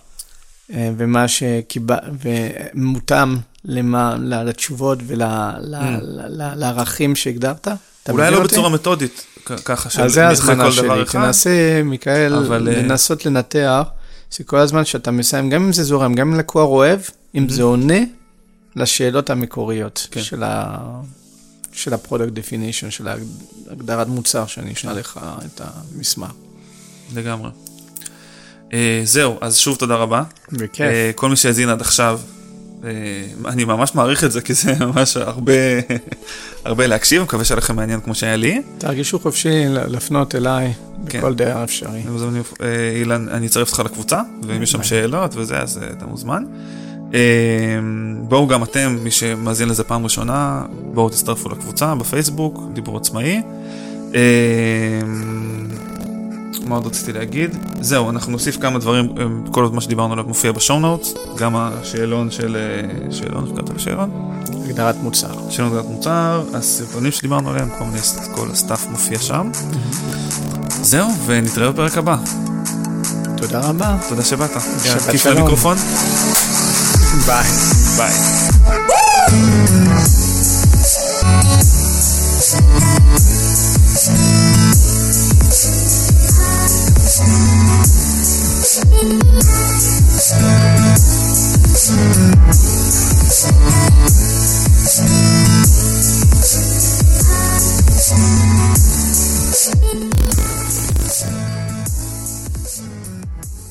ומה 0.96 1.28
שקיבל, 1.28 1.96
ומותאם 2.20 3.36
למה, 3.64 4.16
לתשובות 4.18 4.98
ולערכים 5.06 7.16
שהגדרת. 7.16 7.68
אתה 8.02 8.12
אולי 8.12 8.30
לא? 8.30 8.42
בצורה 8.42 8.68
מתודית, 8.68 9.26
ככה 9.64 9.90
של 9.90 10.02
אז 10.02 10.12
זה 10.12 10.22
מ- 10.22 10.26
ההזמנה 10.26 10.64
כל 10.64 10.72
שלי, 10.72 10.82
דבר 10.82 11.02
אחד. 11.02 11.26
תנסה, 11.26 11.80
מיכאל, 11.84 12.34
אבל, 12.34 12.68
אה, 12.68 12.82
לנסות 12.82 13.26
לנתח, 13.26 13.82
שכל 14.30 14.58
הזמן 14.58 14.84
שאתה 14.84 15.10
מסיים, 15.10 15.50
גם 15.50 15.64
אם 15.64 15.72
זה 15.72 15.84
זורם, 15.84 16.14
גם 16.14 16.32
אם 16.32 16.38
לקוח 16.38 16.68
אוהב, 16.68 17.00
אם 17.34 17.48
זה 17.48 17.62
עונה 17.62 17.98
לשאלות 18.76 19.30
המקוריות 19.30 20.06
כן. 20.10 20.22
של 20.22 20.42
ה... 20.42 20.78
של 21.72 21.94
ה-product 21.94 22.36
definition, 22.36 22.90
של 22.90 23.08
הגדרת 23.70 24.06
מוצר, 24.06 24.46
שאני 24.46 24.72
אשאל 24.72 24.92
לך 24.92 25.20
את 25.46 25.60
המסמך. 25.64 26.30
לגמרי. 27.14 27.50
אה, 28.72 29.00
זהו, 29.04 29.36
אז 29.40 29.56
שוב 29.56 29.76
תודה 29.76 29.94
רבה. 29.94 30.22
בכיף. 30.52 30.80
אה, 30.80 31.10
כל 31.14 31.28
מי 31.30 31.36
שהאזין 31.36 31.68
עד 31.68 31.80
עכשיו, 31.80 32.20
אה, 32.84 32.90
אני 33.48 33.64
ממש 33.64 33.94
מעריך 33.94 34.24
את 34.24 34.32
זה, 34.32 34.40
כי 34.40 34.54
זה 34.54 34.74
ממש 34.80 35.16
הרבה, 35.16 35.52
הרבה 36.64 36.86
להקשיב, 36.86 37.22
מקווה 37.22 37.44
שהיה 37.44 37.58
לכם 37.58 37.76
מעניין 37.76 38.00
כמו 38.00 38.14
שהיה 38.14 38.36
לי. 38.36 38.62
תרגישו 38.78 39.18
חופשי 39.20 39.48
לפנות 39.68 40.34
אליי 40.34 40.72
כן. 41.08 41.18
בכל 41.18 41.34
דעה 41.34 41.64
אפשרי. 41.64 42.02
אז 42.14 42.22
אני- 42.24 42.40
אילן, 43.00 43.28
אני 43.28 43.46
אצרף 43.46 43.68
אותך 43.68 43.82
לקבוצה, 43.84 44.20
ואם 44.42 44.62
יש 44.62 44.70
שם 44.72 44.82
שאלות 44.82 45.30
וזה, 45.36 45.58
אז 45.58 45.78
אה, 45.82 45.88
אתה 45.90 46.06
מוזמן. 46.06 46.44
אה, 47.14 47.18
בואו 48.22 48.46
גם 48.48 48.62
אתם, 48.62 48.96
מי 49.02 49.10
שמאזין 49.10 49.68
לזה 49.68 49.84
פעם 49.84 50.04
ראשונה, 50.04 50.62
בואו 50.94 51.08
תצטרפו 51.08 51.48
לקבוצה 51.48 51.94
בפייסבוק, 51.94 52.60
דיבור 52.72 52.96
עצמאי. 52.96 53.42
מה 56.66 56.74
עוד 56.74 56.86
רציתי 56.86 57.12
להגיד? 57.12 57.56
זהו, 57.80 58.10
אנחנו 58.10 58.32
נוסיף 58.32 58.56
כמה 58.56 58.78
דברים, 58.78 59.08
כל 59.50 59.68
מה 59.72 59.80
שדיברנו 59.80 60.12
עליו 60.12 60.24
מופיע 60.28 60.52
ב 60.52 60.58
show 60.58 60.80
notes, 60.80 61.14
גם 61.36 61.56
השאלון 61.56 62.30
של... 62.30 62.56
אה, 62.56 63.12
שאלון, 63.12 63.44
איך 63.44 63.54
קראת 63.54 63.70
לשאלון? 63.76 64.10
הגדרת 64.64 64.96
מוצר. 65.02 65.50
שאלון 65.50 65.70
הגדרת 65.70 65.90
מוצר, 65.90 66.42
הסרטונים 66.54 67.12
שדיברנו 67.12 67.50
עליהם, 67.50 67.68
כל 67.78 67.84
מיני, 67.84 67.98
כל 68.34 68.50
ה 68.50 68.56
stuff 68.56 68.86
מופיע 68.90 69.18
שם. 69.18 69.50
זהו, 70.82 71.08
ונתראה 71.26 71.70
בפרק 71.72 71.98
הבא. 71.98 72.16
תודה 73.36 73.60
רבה. 73.60 73.96
תודה 74.08 74.24
שבאת. 74.24 74.50
שבת 74.84 75.18
שלום. 75.18 75.36
למיקרופון. 75.36 75.76
ביי. 77.26 77.44
ביי. 77.96 78.79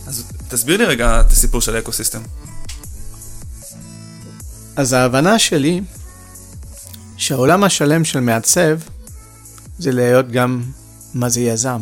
אז 0.07 0.23
תסביר 0.47 0.77
לי 0.77 0.85
רגע 0.85 1.21
את 1.21 1.31
הסיפור 1.31 1.61
של 1.61 1.75
האקוסיסטם. 1.75 2.21
אז 4.75 4.93
ההבנה 4.93 5.39
שלי, 5.39 5.81
שהעולם 7.17 7.63
השלם 7.63 8.05
של 8.05 8.19
מעצב, 8.19 8.79
זה 9.79 9.91
להיות 9.91 10.31
גם 10.31 10.63
מה 11.13 11.29
זה 11.29 11.41
יזם. 11.41 11.81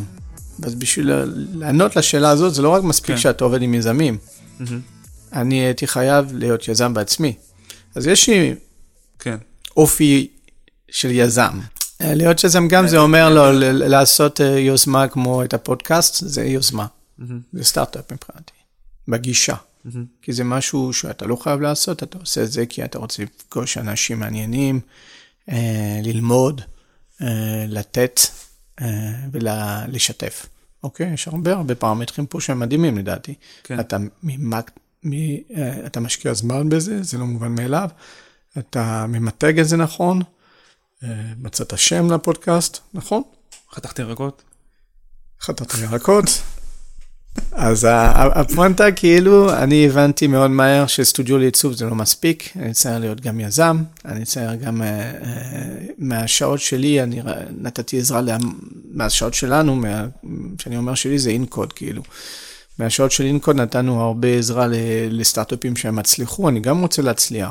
אז 0.62 0.74
בשביל 0.74 1.12
לענות 1.54 1.96
לשאלה 1.96 2.30
הזאת, 2.30 2.54
זה 2.54 2.62
לא 2.62 2.68
רק 2.68 2.82
מספיק 2.82 3.16
כן. 3.16 3.20
שאתה 3.20 3.44
עובד 3.44 3.62
עם 3.62 3.74
יזמים. 3.74 4.18
אני 5.32 5.54
הייתי 5.54 5.86
חייב 5.86 6.32
להיות 6.32 6.68
יזם 6.68 6.94
בעצמי. 6.94 7.36
אז 7.94 8.06
יש 8.06 8.28
לי 8.28 8.54
כן. 9.18 9.36
אופי 9.76 10.28
של 10.90 11.10
יזם. 11.10 11.60
אה, 12.00 12.14
להיות 12.14 12.44
יזם 12.44 12.68
גם 12.68 12.88
זה 12.88 12.98
אומר 12.98 13.28
לו 13.28 13.44
לעשות 13.72 14.40
אה, 14.40 14.58
יוזמה 14.58 15.08
כמו 15.08 15.44
את 15.44 15.54
הפודקאסט, 15.54 16.26
זה 16.26 16.44
יוזמה. 16.44 16.86
זה 17.52 17.64
סטארט-אפ 17.64 18.12
מבחינתי, 18.12 18.52
בגישה. 19.08 19.54
כי 20.22 20.32
זה 20.32 20.44
משהו 20.44 20.92
שאתה 20.92 21.26
לא 21.26 21.36
חייב 21.36 21.60
לעשות, 21.60 22.02
אתה 22.02 22.18
עושה 22.18 22.42
את 22.42 22.52
זה 22.52 22.66
כי 22.66 22.84
אתה 22.84 22.98
רוצה 22.98 23.22
לפגוש 23.22 23.78
אנשים 23.78 24.20
מעניינים, 24.20 24.80
אה, 25.50 26.00
ללמוד, 26.02 26.60
לתת 27.68 28.20
ולשתף. 29.32 30.46
אוקיי? 30.82 31.12
יש 31.12 31.28
הרבה 31.28 31.52
הרבה 31.52 31.74
פרמטרים 31.74 32.26
פה 32.26 32.40
שהם 32.40 32.60
מדהימים 32.60 32.98
לדעתי. 32.98 33.34
כן. 33.64 33.80
אתה, 33.80 33.96
ממק, 34.22 34.70
מ, 35.04 35.12
אה, 35.12 35.86
אתה 35.86 36.00
משקיע 36.00 36.34
זמן 36.34 36.68
בזה, 36.68 37.02
זה 37.02 37.18
לא 37.18 37.26
מובן 37.26 37.54
מאליו. 37.54 37.88
אתה 38.58 39.06
ממתג 39.08 39.58
את 39.58 39.68
זה 39.68 39.76
נכון, 39.76 40.22
אה, 41.04 41.08
מצאת 41.36 41.78
שם 41.78 42.12
לפודקאסט, 42.12 42.78
נכון? 42.94 43.22
חתכתי 43.72 44.02
ירקות? 44.02 44.42
חטאת 45.40 45.74
ירקות. 45.82 46.24
אז 47.52 47.84
ה- 47.84 47.90
ה- 47.92 48.40
הפואנטה, 48.40 48.92
כאילו, 48.92 49.54
אני 49.54 49.86
הבנתי 49.86 50.26
מאוד 50.26 50.50
מהר 50.50 50.86
שסטודיו 50.86 51.38
לעיצוב 51.38 51.72
זה 51.72 51.86
לא 51.86 51.94
מספיק, 51.94 52.48
אני 52.56 52.72
צריך 52.72 53.00
להיות 53.00 53.20
גם 53.20 53.40
יזם, 53.40 53.82
אני 54.04 54.24
צריך 54.24 54.50
גם, 54.62 54.82
אה, 54.82 54.88
אה, 54.88 55.12
מהשעות 55.98 56.60
שלי, 56.60 57.02
אני 57.02 57.20
נתתי 57.60 57.98
עזרה, 57.98 58.20
לה- 58.20 58.36
מהשעות 58.92 59.34
שלנו, 59.34 59.76
מה- 59.76 60.06
כשאני 60.58 60.76
אומר 60.76 60.94
שלי 60.94 61.18
זה 61.18 61.30
אינקוד, 61.30 61.72
כאילו. 61.72 62.02
מהשעות 62.78 63.12
של 63.12 63.24
אינקוד 63.24 63.56
נתנו 63.56 64.00
הרבה 64.02 64.28
עזרה 64.28 64.66
לסטארט-אפים 65.10 65.76
שהם 65.76 65.98
הצליחו, 65.98 66.48
אני 66.48 66.60
גם 66.60 66.80
רוצה 66.80 67.02
להצליח. 67.02 67.50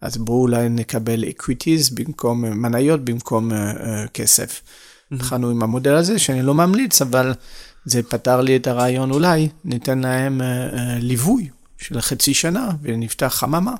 אז 0.00 0.16
בואו 0.16 0.40
אולי 0.42 0.68
נקבל 0.68 1.24
equities 1.24 1.94
במקום, 1.94 2.44
אה, 2.44 2.50
מניות 2.50 3.04
במקום 3.04 3.50
uh, 3.50 3.54
uh, 3.54 4.08
כסף. 4.14 4.60
התחלנו 5.12 5.50
עם 5.50 5.62
המודל 5.62 5.94
הזה, 5.94 6.18
שאני 6.18 6.42
לא 6.42 6.54
ממליץ, 6.54 7.02
אבל 7.02 7.32
זה 7.86 8.02
פתר 8.02 8.40
לי 8.40 8.56
את 8.56 8.66
הרעיון 8.66 9.10
אולי, 9.10 9.48
ניתן 9.64 9.98
להם 9.98 10.40
uh, 10.40 10.74
uh, 10.74 10.78
ליווי 11.00 11.48
של 11.78 12.00
חצי 12.00 12.34
שנה 12.34 12.70
ונפתח 12.82 13.34
חממה. 13.36 13.74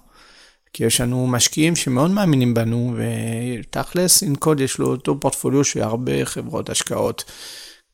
כי 0.72 0.84
יש 0.84 1.00
לנו 1.00 1.26
משקיעים 1.26 1.76
שמאוד 1.76 2.10
מאמינים 2.10 2.54
בנו, 2.54 2.94
ותכלס, 2.96 4.22
אינקוד 4.22 4.60
יש 4.60 4.78
לו 4.78 4.86
אותו 4.86 5.20
פורטפוליו 5.20 5.64
של 5.64 5.82
הרבה 5.82 6.24
חברות 6.24 6.70
השקעות. 6.70 7.24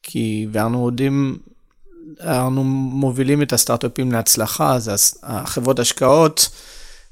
כי 0.02 0.46
ואנו 0.52 0.86
יודעים, 0.86 1.38
אנחנו 2.20 2.64
מובילים 2.64 3.42
את 3.42 3.52
הסטארט-אפים 3.52 4.12
להצלחה, 4.12 4.74
אז 4.74 5.14
החברות 5.22 5.78
השקעות, 5.78 6.48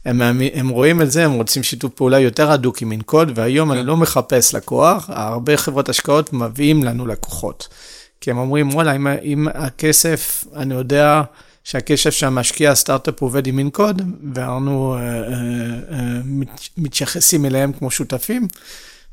הם, 0.04 0.22
הם 0.54 0.68
רואים 0.68 1.02
את 1.02 1.10
זה, 1.10 1.24
הם 1.24 1.32
רוצים 1.32 1.62
שיתוף 1.62 1.92
פעולה 1.94 2.18
יותר 2.18 2.50
הדוק 2.50 2.82
עם 2.82 2.92
אינקוד, 2.92 3.32
והיום 3.34 3.72
אני 3.72 3.82
לא 3.82 3.96
מחפש 3.96 4.54
לקוח, 4.54 5.10
הרבה 5.12 5.56
חברות 5.56 5.88
השקעות 5.88 6.32
מביאים 6.32 6.84
לנו 6.84 7.06
לקוחות. 7.06 7.68
כי 8.20 8.30
הם 8.30 8.38
אומרים, 8.38 8.68
וואלה, 8.74 8.96
אם, 8.96 9.06
אם 9.06 9.48
הכסף, 9.54 10.44
אני 10.56 10.74
יודע 10.74 11.22
שהכסף 11.64 12.10
שהמשקיע 12.10 12.70
הסטארט-אפ 12.70 13.20
עובד 13.22 13.46
עם 13.46 13.58
אינקוד, 13.58 14.02
ואנחנו 14.34 14.94
אה, 14.94 15.00
אה, 15.00 15.32
אה, 15.92 16.20
מת- 16.24 16.68
מתייחסים 16.76 17.44
אליהם 17.46 17.72
כמו 17.72 17.90
שותפים, 17.90 18.48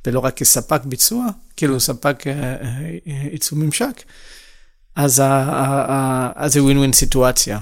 ולא 0.07 0.19
רק 0.19 0.35
כספק 0.37 0.81
ביצוע, 0.85 1.25
כאילו 1.57 1.79
ספק 1.79 2.23
אה, 2.27 2.33
אה, 2.33 2.57
אה, 3.07 3.27
עיצוב 3.31 3.59
ממשק, 3.59 4.03
אז, 4.95 5.21
זה 6.45 6.63
ווין 6.63 6.77
ווין 6.77 6.93
סיטואציה. 6.93 7.59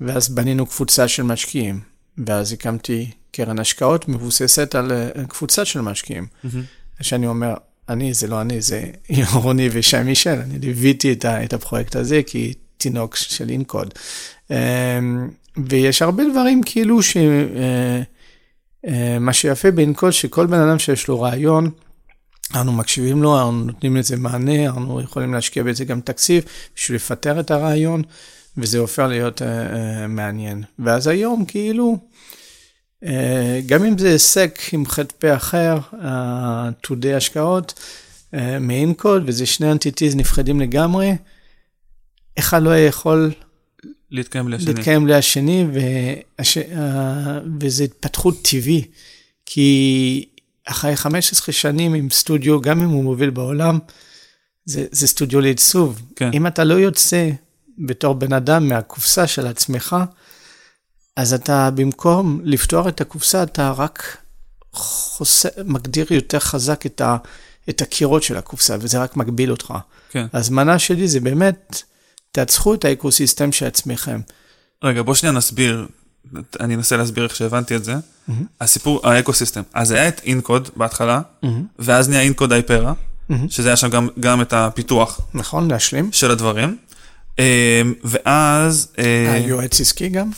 ואז 0.00 0.28
בנינו 0.28 0.66
קבוצה 0.66 1.08
של 1.08 1.22
משקיעים, 1.22 1.80
ואז 2.26 2.52
הקמתי 2.52 3.10
קרן 3.32 3.58
השקעות 3.58 4.08
מבוססת 4.08 4.74
על 4.74 4.92
אה, 4.92 5.08
קבוצה 5.28 5.64
של 5.64 5.80
משקיעים. 5.80 6.26
שאני 7.00 7.26
אומר, 7.26 7.54
אני, 7.88 8.14
זה 8.14 8.26
לא 8.26 8.40
אני, 8.40 8.60
זה 8.60 8.82
רוני 9.34 9.68
ושי 9.72 10.02
מישל, 10.02 10.30
אני 10.40 10.58
ליוויתי 10.58 11.12
את, 11.12 11.24
את 11.24 11.52
הפרויקט 11.52 11.96
הזה 11.96 12.22
כי 12.26 12.54
תינוק 12.76 13.16
של 13.16 13.50
אינקוד. 13.50 13.94
אמ, 14.50 14.56
ויש 15.56 16.02
הרבה 16.02 16.22
דברים 16.32 16.62
כאילו 16.62 17.02
ש... 17.02 17.16
אה, 17.16 18.02
אה, 18.86 19.18
מה 19.18 19.32
שיפה 19.32 19.70
באינקוד, 19.70 20.10
שכל 20.10 20.46
בן 20.46 20.60
אדם 20.60 20.78
שיש 20.78 21.08
לו 21.08 21.20
רעיון, 21.20 21.70
אנחנו 22.54 22.72
מקשיבים 22.72 23.22
לו, 23.22 23.38
אנחנו 23.38 23.52
נותנים 23.52 23.96
לזה 23.96 24.16
מענה, 24.16 24.66
אנחנו 24.66 25.00
יכולים 25.00 25.34
להשקיע 25.34 25.62
בזה 25.62 25.84
גם 25.84 26.00
תקציב 26.00 26.44
בשביל 26.76 26.96
לפטר 26.96 27.40
את 27.40 27.50
הרעיון, 27.50 28.02
וזה 28.56 28.78
הופך 28.78 29.02
להיות 29.08 29.42
uh, 29.42 29.44
uh, 29.44 30.06
מעניין. 30.08 30.62
ואז 30.78 31.06
היום, 31.06 31.44
כאילו, 31.44 31.98
uh, 31.98 32.37
גם 33.66 33.84
אם 33.84 33.98
זה 33.98 34.08
היסק 34.08 34.58
עם 34.72 34.86
חטא 34.86 35.36
אחר, 35.36 35.78
עתודי 36.02 37.14
השקעות, 37.14 37.74
uh, 38.34 38.38
מאינקוד, 38.60 39.22
וזה 39.26 39.46
שני 39.46 39.72
אנטיטיז 39.72 40.16
נפחדים 40.16 40.60
לגמרי, 40.60 41.12
אחד 42.38 42.62
לא 42.62 42.78
יכול 42.78 43.32
להתקיים 44.10 44.48
לשני. 44.48 44.72
להתקיים 44.74 45.06
לשני, 45.06 45.66
והש... 45.72 46.58
וזה 47.60 47.84
התפתחות 47.84 48.42
טבעי, 48.42 48.84
כי 49.46 50.24
אחרי 50.64 50.96
15 50.96 51.52
שנים 51.52 51.94
עם 51.94 52.10
סטודיו, 52.10 52.60
גם 52.60 52.82
אם 52.82 52.88
הוא 52.88 53.04
מוביל 53.04 53.30
בעולם, 53.30 53.78
זה, 54.64 54.86
זה 54.90 55.06
סטודיו 55.06 55.40
לעיצוב. 55.40 56.02
כן. 56.16 56.30
אם 56.34 56.46
אתה 56.46 56.64
לא 56.64 56.74
יוצא 56.74 57.30
בתור 57.78 58.14
בן 58.14 58.32
אדם 58.32 58.68
מהקופסה 58.68 59.26
של 59.26 59.46
עצמך, 59.46 59.96
אז 61.18 61.34
אתה 61.34 61.70
במקום 61.74 62.40
לפתוח 62.44 62.86
את 62.86 63.00
הקופסה, 63.00 63.42
אתה 63.42 63.72
רק 63.76 64.16
חוסה, 64.72 65.48
מגדיר 65.64 66.06
יותר 66.10 66.38
חזק 66.38 66.86
את, 66.86 67.00
ה, 67.00 67.16
את 67.68 67.82
הקירות 67.82 68.22
של 68.22 68.36
הקופסה, 68.36 68.76
וזה 68.80 68.98
רק 68.98 69.16
מגביל 69.16 69.50
אותך. 69.50 69.74
כן. 70.10 70.26
הזמנה 70.32 70.78
שלי 70.78 71.08
זה 71.08 71.20
באמת, 71.20 71.82
תעצחו 72.32 72.74
את 72.74 72.84
האקוסיסטם 72.84 73.52
של 73.52 73.66
עצמכם. 73.66 74.20
רגע, 74.84 75.02
בוא 75.02 75.14
שנייה 75.14 75.32
נסביר, 75.32 75.86
אני 76.60 76.74
אנסה 76.74 76.96
להסביר 76.96 77.24
איך 77.24 77.36
שהבנתי 77.36 77.76
את 77.76 77.84
זה. 77.84 77.94
Mm-hmm. 77.94 78.32
הסיפור, 78.60 79.08
האקוסיסטם. 79.08 79.62
אז 79.74 79.90
היה 79.90 80.08
את 80.08 80.20
אינקוד 80.24 80.68
בהתחלה, 80.76 81.20
mm-hmm. 81.20 81.48
ואז 81.78 82.08
נהיה 82.08 82.22
אינקוד 82.22 82.52
אייפרה, 82.52 82.92
mm-hmm. 82.92 83.34
שזה 83.48 83.68
היה 83.68 83.76
שם 83.76 83.90
גם, 83.90 84.08
גם 84.20 84.42
את 84.42 84.52
הפיתוח. 84.52 85.20
נכון, 85.34 85.70
להשלים. 85.70 86.12
של 86.12 86.30
הדברים. 86.30 86.76
אמ, 87.38 87.44
ואז... 88.04 88.88
אה, 88.98 89.32
היועץ 89.32 89.80
עסקי 89.80 90.08
גם. 90.08 90.30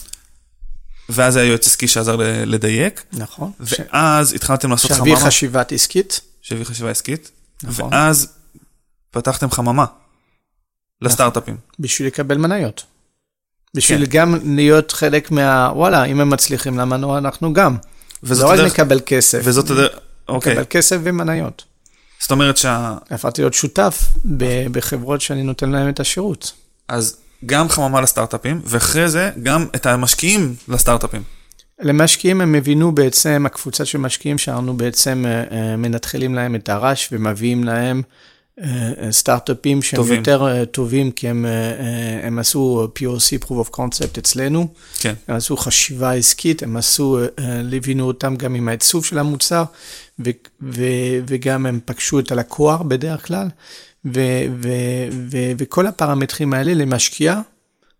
ואז 1.10 1.36
היה 1.36 1.46
יועץ 1.46 1.66
עסקי 1.66 1.88
שעזר 1.88 2.16
לדייק. 2.46 3.04
נכון. 3.12 3.52
ואז 3.60 4.30
ש... 4.30 4.34
התחלתם 4.34 4.70
לעשות 4.70 4.90
חממה. 4.90 5.06
שהביא 5.06 5.26
חשיבת 5.26 5.72
עסקית. 5.72 6.20
שהביא 6.42 6.64
חשיבה 6.64 6.90
עסקית. 6.90 7.30
נכון. 7.62 7.94
ואז 7.94 8.28
פתחתם 9.10 9.50
חממה 9.50 9.84
לסטארט-אפים. 11.02 11.56
בשביל 11.78 12.08
לקבל 12.08 12.36
מניות. 12.36 12.84
בשביל 13.74 14.06
כן. 14.06 14.10
גם 14.10 14.56
להיות 14.56 14.92
חלק 14.92 15.30
מה... 15.30 15.70
וואלה, 15.74 16.04
אם 16.04 16.20
הם 16.20 16.30
מצליחים, 16.30 16.78
למה 16.78 16.96
לא 16.96 17.18
אנחנו 17.18 17.52
גם? 17.52 17.76
וזאת 18.22 18.58
לא 18.58 18.64
רק 18.64 18.72
נקבל 18.72 19.00
כסף. 19.06 19.40
וזאת 19.44 19.70
הדרך, 19.70 19.98
אוקיי. 20.28 20.52
נקבל 20.52 20.64
כסף 20.70 20.96
ומניות. 21.02 21.64
זאת 22.20 22.30
אומרת 22.30 22.56
שה... 22.56 22.96
הפכתי 23.10 23.42
להיות 23.42 23.54
שותף 23.54 24.04
בחברות 24.72 25.20
שאני 25.20 25.42
נותן 25.42 25.70
להם 25.70 25.88
את 25.88 26.00
השירות. 26.00 26.52
אז 26.88 27.16
גם 27.46 27.68
חממה 27.68 28.00
לסטארט-אפים, 28.00 28.60
ואחרי 28.64 29.08
זה 29.08 29.30
גם 29.42 29.66
את 29.74 29.86
המשקיעים 29.86 30.54
לסטארט-אפים. 30.68 31.22
למשקיעים 31.82 32.40
הם 32.40 32.54
הבינו 32.54 32.92
בעצם, 32.92 33.42
הקבוצה 33.46 33.84
של 33.84 33.98
משקיעים 33.98 34.38
שאנחנו 34.38 34.76
בעצם 34.76 35.24
אה, 35.26 35.44
אה, 35.50 35.76
מנתחלים 35.76 36.34
להם 36.34 36.54
את 36.54 36.68
הרש 36.68 37.08
ומביאים 37.12 37.64
להם 37.64 38.02
אה, 38.60 38.66
סטארט-אפים 39.10 39.82
שהם 39.82 39.96
טובים. 39.96 40.18
יותר 40.18 40.64
טובים, 40.64 41.10
כי 41.10 41.28
הם, 41.28 41.46
הם 42.22 42.38
עשו 42.38 42.88
POC, 42.98 43.44
Proof 43.44 43.66
of 43.66 43.76
Concept 43.76 44.18
אצלנו. 44.18 44.68
כן. 44.98 45.14
הם 45.28 45.36
עשו 45.36 45.56
חשיבה 45.56 46.12
עסקית, 46.12 46.62
הם 46.62 46.76
עשו, 46.76 47.18
ליווינו 47.38 48.06
אותם 48.06 48.36
גם 48.36 48.54
עם 48.54 48.68
העיצוב 48.68 49.04
של 49.04 49.18
המוצר, 49.18 49.64
ו, 50.18 50.30
ו, 50.62 50.84
וגם 51.26 51.66
הם 51.66 51.80
פגשו 51.84 52.18
את 52.18 52.32
הלקוח 52.32 52.80
בדרך 52.82 53.26
כלל. 53.26 53.48
ו- 54.04 54.44
ו- 54.62 55.08
ו- 55.12 55.52
וכל 55.58 55.86
הפרמטרים 55.86 56.54
האלה 56.54 56.74
למשקיע, 56.74 57.40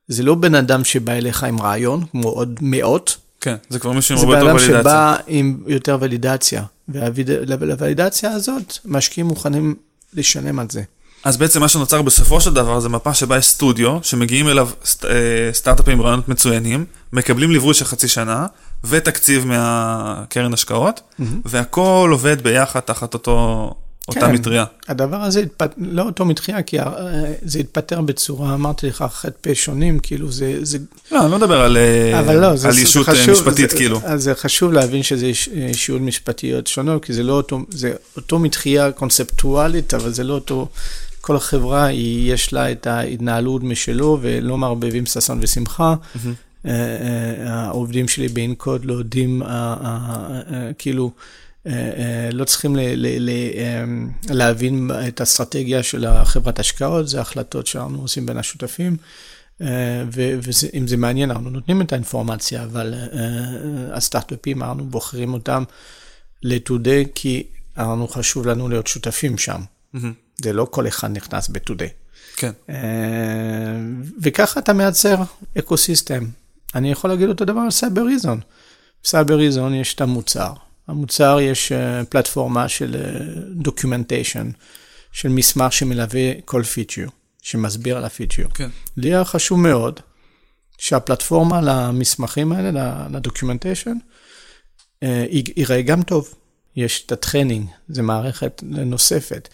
זה 0.08 0.22
לא 0.22 0.34
בן 0.34 0.54
אדם 0.54 0.84
שבא 0.84 1.12
אליך 1.12 1.44
עם 1.44 1.60
רעיון, 1.60 2.04
כמו 2.10 2.28
עוד 2.28 2.58
מאות. 2.62 3.16
כן, 3.40 3.56
זה 3.68 3.78
כבר 3.78 3.92
מישהו 3.92 4.16
עם 4.18 4.22
הרבה 4.22 4.38
יותר 4.38 4.46
ולידציה. 4.46 4.66
זה 4.66 4.72
בן 4.72 4.78
אדם 4.78 4.82
שבא 4.82 5.16
עם 5.26 5.58
יותר 5.66 5.98
ולידציה, 6.00 6.64
ולוולידציה 6.88 8.32
הזאת, 8.32 8.78
משקיעים 8.84 9.26
מוכנים 9.26 9.74
לשלם 10.14 10.58
על 10.58 10.66
זה. 10.70 10.82
אז 11.24 11.36
בעצם 11.36 11.60
מה 11.60 11.68
שנוצר 11.68 12.02
בסופו 12.02 12.40
של 12.40 12.54
דבר 12.54 12.80
זה 12.80 12.88
מפה 12.88 13.14
שבה 13.14 13.38
יש 13.38 13.46
סטודיו, 13.46 13.98
שמגיעים 14.02 14.48
אליו 14.48 14.68
סט, 14.84 15.04
אה, 15.04 15.10
סטארט-אפים 15.52 15.92
עם 15.92 16.02
רעיונות 16.02 16.28
מצוינים, 16.28 16.84
מקבלים 17.12 17.50
ליווי 17.50 17.74
של 17.74 17.84
חצי 17.84 18.08
שנה, 18.08 18.46
ותקציב 18.84 19.46
מהקרן 19.46 20.54
השקעות, 20.54 21.00
mm-hmm. 21.00 21.24
והכל 21.44 22.08
עובד 22.12 22.42
ביחד 22.42 22.80
תחת 22.80 23.14
אותו 23.14 23.74
אותה 24.08 24.20
כן, 24.20 24.32
מטריה. 24.32 24.64
הדבר 24.88 25.16
הזה, 25.16 25.40
התפ... 25.40 25.66
לא 25.78 26.02
אותו 26.02 26.24
מטריה, 26.24 26.62
כי 26.62 26.76
זה 27.42 27.58
התפטר 27.58 28.00
בצורה, 28.00 28.54
אמרתי 28.54 28.86
לך, 28.86 29.04
חטא 29.12 29.54
שונים, 29.54 29.98
כאילו 29.98 30.32
זה... 30.32 30.58
זה... 30.62 30.78
לא, 31.12 31.22
אני 31.22 31.30
לא 31.30 31.38
מדבר 31.38 31.60
על, 31.60 31.78
לא, 32.40 32.50
על 32.50 32.56
זה, 32.56 32.68
ישות 32.68 33.06
זה 33.06 33.12
חשוב, 33.12 33.34
משפטית, 33.34 33.70
זה, 33.70 33.76
כאילו. 33.76 34.00
אז 34.04 34.22
זה 34.22 34.34
חשוב 34.34 34.72
להבין 34.72 35.02
שזה 35.02 35.30
ישות 35.54 36.00
משפטיות 36.00 36.66
שונות, 36.66 37.04
כי 37.04 37.12
זה 37.12 37.22
לא 37.22 37.32
אותו, 37.32 37.60
זה 37.70 37.92
אותו 38.16 38.38
מטריה 38.38 38.92
קונספטואלית, 38.92 39.94
אבל 39.94 40.12
זה 40.12 40.24
לא 40.24 40.34
אותו... 40.34 40.68
כל 41.22 41.38
חברה, 41.38 41.84
היא, 41.84 42.34
יש 42.34 42.52
לה 42.52 42.72
את 42.72 42.86
ההתנהלות 42.86 43.62
משלו, 43.62 44.18
ולא 44.20 44.58
מערבבים 44.58 45.06
ששון 45.06 45.38
ושמחה. 45.42 45.94
Mm-hmm. 45.94 46.68
העובדים 47.46 48.08
שלי 48.08 48.28
באינקוד 48.28 48.84
לא 48.84 48.94
יודעים, 48.94 49.42
כאילו... 50.78 51.10
אה, 51.66 51.72
אה, 51.72 52.30
לא 52.32 52.44
צריכים 52.44 52.76
ל, 52.76 52.80
ל, 52.80 53.06
ל, 53.18 53.30
אמ, 53.30 54.10
להבין 54.30 54.90
את 55.08 55.20
האסטרטגיה 55.20 55.82
של 55.82 56.06
החברת 56.06 56.58
השקעות, 56.58 57.08
זה 57.08 57.20
החלטות 57.20 57.66
שאנחנו 57.66 58.00
עושים 58.00 58.26
בין 58.26 58.36
השותפים, 58.36 58.96
אה, 59.60 60.04
ואם 60.12 60.86
זה 60.86 60.96
מעניין, 60.96 61.30
אנחנו 61.30 61.50
נותנים 61.50 61.82
את 61.82 61.92
האינפורמציה, 61.92 62.64
אבל 62.64 62.94
הסטארט-אפים, 63.92 64.62
אנחנו 64.62 64.84
בוחרים 64.84 65.34
אותם 65.34 65.64
ל-today, 66.42 67.08
כי 67.14 67.46
אנחנו 67.78 68.08
חשוב 68.08 68.46
לנו 68.46 68.68
להיות 68.68 68.86
שותפים 68.86 69.38
שם. 69.38 69.60
זה 70.42 70.52
לא 70.52 70.66
כל 70.70 70.88
אחד 70.88 71.10
נכנס 71.10 71.48
ב-today. 71.48 71.90
כן. 72.36 72.50
וככה 74.22 74.60
אתה 74.60 74.72
מייצר 74.72 75.16
eco-system. 75.58 76.24
אני 76.74 76.90
יכול 76.90 77.10
להגיד 77.10 77.28
אותו 77.28 77.44
דבר 77.44 77.60
על 77.60 77.70
סייבריזן. 77.70 78.40
בסייבריזן 79.02 79.74
יש 79.74 79.94
את 79.94 80.00
המוצר. 80.00 80.52
המוצר 80.90 81.38
יש 81.40 81.72
אה, 81.72 82.04
פלטפורמה 82.04 82.68
של 82.68 82.96
documentation, 83.54 84.46
אה, 84.46 84.52
של 85.12 85.28
מסמך 85.28 85.72
שמלווה 85.72 86.40
כל 86.44 86.62
פיצ'ר, 86.62 87.06
שמסביר 87.42 87.96
על 87.96 88.04
הפיצ'ר. 88.04 88.48
כן. 88.54 88.68
לי 88.96 89.08
היה 89.08 89.24
חשוב 89.24 89.60
מאוד 89.60 90.00
שהפלטפורמה 90.78 91.60
למסמכים 91.60 92.52
האלה, 92.52 93.06
ל 93.10 93.16
documentation, 93.16 93.96
אה, 95.02 95.24
יראה 95.56 95.82
גם 95.82 96.02
טוב. 96.02 96.34
יש 96.76 97.04
את 97.06 97.12
ה 97.12 97.18
training, 97.18 97.66
זו 97.88 98.02
מערכת 98.02 98.62
נוספת. 98.62 99.48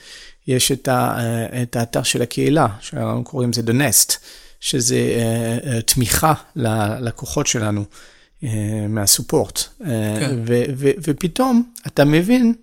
יש 0.46 0.72
את, 0.72 0.88
ה, 0.88 1.18
את 1.62 1.76
האתר 1.76 2.02
של 2.02 2.22
הקהילה, 2.22 2.66
שאנחנו 2.80 3.24
קוראים 3.24 3.50
לזה 3.50 3.62
The 3.66 3.70
Nest, 3.70 4.16
שזה 4.60 4.96
תמיכה 5.86 6.34
ללקוחות 6.56 7.46
שלנו. 7.46 7.84
אה, 8.46 8.86
מה 8.88 9.03
support. 9.03 9.62
אה, 9.84 10.16
כן. 10.20 10.36
ופתאום 10.78 11.72
אתה 11.86 12.04
מבין 12.04 12.54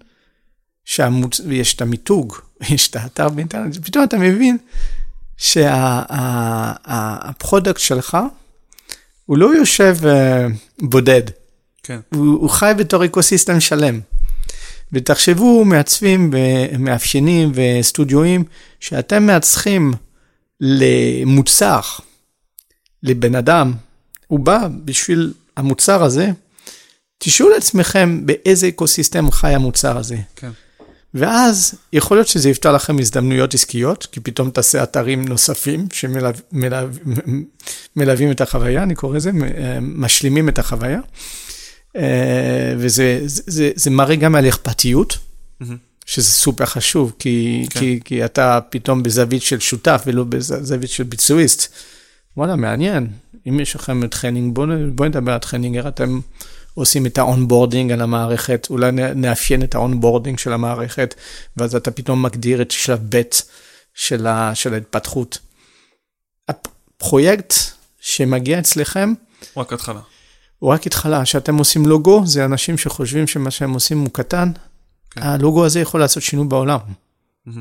שהמוצ... 0.86 1.42
ויש 1.48 1.74
את 1.74 1.82
המיתוג, 1.82 2.36
יש 2.74 2.88
את 2.88 2.96
האתר 2.96 3.30
באינטרנט, 3.30 3.78
ופתאום 3.78 4.04
אתה 4.04 4.18
מבין 4.18 4.58
שה 5.38 5.62
product 5.62 6.20
שה, 7.80 7.86
שלך, 7.88 8.18
הוא 9.26 9.38
לא 9.38 9.56
יושב 9.56 9.98
uh, 10.02 10.06
בודד. 10.82 11.22
כן. 11.84 12.00
הוא, 12.10 12.26
הוא 12.26 12.50
חי 12.50 12.74
בתור 12.78 13.06
ecosystem 13.06 13.60
שלם. 13.60 14.00
ותחשבו, 14.94 15.66
מעצבים 15.66 16.32
ומאפיינים 16.34 17.52
וסטודיואים, 17.54 18.44
שאתם 18.80 19.26
מעצבים 19.26 19.94
למוצר, 20.62 21.80
לבן 23.04 23.36
אדם, 23.36 23.74
הוא 24.28 24.40
בא 24.40 24.68
בשביל 24.86 25.34
המוצר 25.58 26.04
הזה, 26.04 26.30
תשאלו 27.18 27.50
לעצמכם 27.50 28.26
באיזה 28.26 28.68
ecosystem 28.68 29.32
חי 29.32 29.54
המוצר 29.54 29.98
הזה. 29.98 30.18
כן. 30.36 30.52
ואז 31.14 31.74
יכול 31.94 32.18
להיות 32.18 32.28
שזה 32.28 32.50
יפתח 32.50 32.70
לכם 32.70 33.00
הזדמנויות 33.00 33.54
עסקיות, 33.54 34.08
כי 34.12 34.20
פתאום 34.20 34.50
תעשה 34.50 34.84
אתרים 34.84 35.28
נוספים 35.28 35.88
שמלווים 37.96 38.32
את 38.32 38.42
החוויה, 38.42 38.84
אני 38.84 38.96
קורא 38.96 39.18
לזה, 39.18 39.32
משלימים 39.82 40.50
את 40.50 40.60
החוויה. 40.60 41.00
אה, 41.96 42.74
וזה 42.78 43.20
זה, 43.26 43.42
זה, 43.48 43.72
זה 43.76 43.90
מראה 43.90 44.16
גם 44.16 44.36
על 44.36 44.48
אכפתיות. 44.48 45.18
Mm-hmm. 45.62 45.66
שזה 46.06 46.32
סופר 46.32 46.66
חשוב, 46.66 47.14
כי, 47.20 47.66
כן. 47.70 47.80
כי, 47.80 48.00
כי 48.06 48.26
אתה 48.26 48.60
פתאום 48.70 49.04
בזווית 49.04 49.42
של 49.42 49.60
שותף 49.60 50.04
ולא 50.06 50.24
בזווית 50.24 50.90
של 50.90 51.04
ביצועיסט. 51.04 51.74
וואלה, 52.38 52.56
מעניין. 52.56 53.08
אם 53.50 53.60
יש 53.60 53.76
לכם 53.76 54.08
training, 54.08 54.56
בואו 54.56 54.68
בוא 54.96 55.06
נדבר 55.06 55.32
על 55.32 55.40
training, 55.40 55.78
אתם 55.78 56.20
עושים 56.74 57.06
את 57.06 57.18
ה 57.18 57.24
onboarding 57.24 57.92
על 57.92 58.02
המערכת, 58.02 58.68
אולי 58.70 58.92
נאפיין 58.92 59.64
את 59.64 59.76
ה 59.76 59.81
onboarding 59.81 60.40
של 60.40 60.54
המערכת, 60.54 61.16
ואז 61.58 61.76
אתה 61.76 61.92
פתאום 61.92 62.24
מגדיר 62.24 62.62
את 62.62 62.72
שלב 62.72 63.00
ב' 63.10 63.22
של, 63.94 64.28
ה, 64.28 64.56
של 64.56 64.74
ההתפתחות. 64.74 65.40
הפרויקט 66.50 67.54
שמגיע 68.00 68.60
אצלכם, 68.60 69.14
רק 69.58 69.74
התחלה. 69.74 70.00
הוא 70.60 70.74
רק 70.74 70.88
התחלה, 70.88 71.24
כשאתם 71.24 71.56
עושים 71.56 71.86
לוגו, 71.86 72.22
זה 72.26 72.46
אנשים 72.46 72.78
שחושבים 72.78 73.28
שמה 73.28 73.52
שהם 73.52 73.74
עושים 73.74 74.00
הוא 74.00 74.10
קטן, 74.12 74.52
כן. 75.12 75.24
הלוגו 75.24 75.66
הזה 75.66 75.80
יכול 75.80 76.00
לעשות 76.00 76.24
שינוי 76.24 76.48
בעולם. 76.48 76.80
אה, 77.48 77.54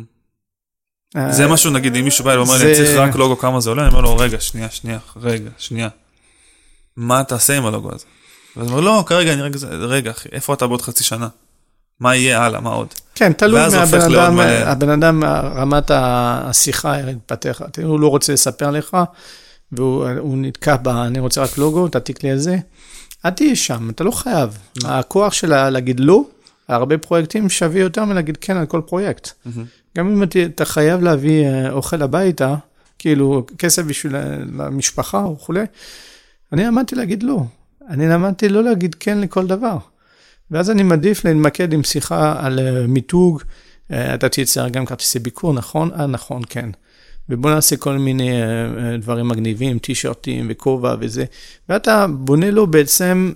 זה 1.31 1.49
משהו, 1.49 1.71
נגיד, 1.71 1.97
אם 1.97 2.05
מישהו 2.05 2.25
בא 2.25 2.31
ואומר 2.31 2.57
לי, 2.59 2.65
אני 2.65 2.75
צריך 2.75 2.99
רק 2.99 3.17
לוגו, 3.17 3.39
כמה 3.39 3.61
זה 3.61 3.71
עולה? 3.71 3.83
אני 3.83 3.91
אומר 3.91 4.01
לו, 4.01 4.17
רגע, 4.17 4.41
שנייה, 4.41 4.71
שנייה, 4.71 4.99
רגע, 5.23 5.51
שנייה. 5.59 5.89
מה 6.97 7.25
תעשה 7.25 7.57
עם 7.57 7.67
הלוגו 7.67 7.89
הזה? 7.95 8.05
ואז 8.57 8.67
הוא 8.67 8.79
אומר, 8.79 8.87
לא, 8.87 9.05
כרגע, 9.07 9.33
אני 9.33 9.43
רגע, 9.43 9.59
רגע, 9.71 10.11
אחי, 10.11 10.29
איפה 10.33 10.55
אתה 10.55 10.67
בעוד 10.67 10.83
חצי 10.83 11.05
שנה? 11.05 11.29
מה 12.01 12.17
יהיה 12.17 12.43
הלאה, 12.45 12.61
מה 12.61 12.71
עוד? 12.71 12.87
כן, 13.15 13.33
תלוי 13.33 13.61
מהבן 13.61 14.01
אדם. 14.01 14.41
הבן 14.41 14.89
אדם, 14.89 15.25
רמת 15.57 15.91
השיחה 15.95 17.01
יתפתח. 17.11 17.61
הוא 17.83 18.01
לא 18.01 18.09
רוצה 18.09 18.33
לספר 18.33 18.71
לך, 18.71 18.97
והוא 19.73 20.09
הוא 20.19 20.39
נתקע 20.39 20.77
ב, 20.77 20.89
אני 20.89 21.21
רוצה 21.21 21.43
רק 21.43 21.59
לוגו, 21.59 21.89
תעתיק 21.89 22.25
לי 22.25 22.31
על 22.31 22.39
זה. 22.39 22.57
אל 23.25 23.31
תהיה 23.31 23.57
שם, 23.57 23.91
אתה 23.91 24.05
לא 24.05 24.11
חייב. 24.11 24.59
הכוח 24.85 25.33
של 25.33 25.69
להגיד 25.69 26.01
לא, 26.01 26.23
הרבה 26.75 26.99
פרויקטים 26.99 27.49
שווה 27.49 27.81
יותר 27.81 28.05
מלהגיד 28.05 28.37
כן 28.41 28.57
על 28.57 28.67
כל 28.67 28.81
פרויקט. 28.87 29.31
גם 29.97 30.09
אם 30.09 30.23
אתה- 30.23 30.43
אתה 30.45 30.65
חייב 30.65 31.03
להביא 31.03 31.45
אה, 31.47 31.71
אוכל 31.71 32.03
הביתה, 32.03 32.55
כאילו 32.99 33.47
כסף 33.59 33.83
בשביל 33.83 34.17
המשפחה 34.59 35.19
וכולי, 35.19 35.65
אני 36.53 36.65
למדתי 36.65 36.95
להגיד 36.95 37.23
לא. 37.23 37.43
אני 37.89 38.09
למדתי 38.09 38.49
לא 38.49 38.63
להגיד 38.65 38.95
כן 39.01 39.19
לכל 39.19 39.47
דבר. 39.47 39.79
ואז 40.51 40.71
אני 40.71 40.83
מעדיף 40.83 41.25
להתמקד 41.25 41.73
עם 41.73 41.83
שיחה 41.85 42.47
על 42.47 42.59
אה, 42.59 42.87
מיתוג, 42.87 43.43
אה, 43.93 44.15
אתה 44.15 44.29
תייצר 44.29 44.69
גם 44.69 44.87
כרטיסי 44.87 45.19
ביקור, 45.19 45.53
נכון? 45.55 45.91
אה, 46.01 46.07
נכון, 46.07 46.43
כן. 46.49 46.71
ובוא 47.29 47.51
נעשה 47.51 47.77
כל 47.77 47.99
מיני 47.99 48.31
אה, 48.33 48.47
אה, 48.93 48.97
דברים 48.97 49.29
מגניבים, 49.29 49.79
טישרטים 49.79 50.47
וכובע 50.51 50.95
וזה, 51.01 51.25
ואתה 51.69 52.07
בונה 52.07 52.51
לו 52.51 52.67
בעצם 52.67 53.33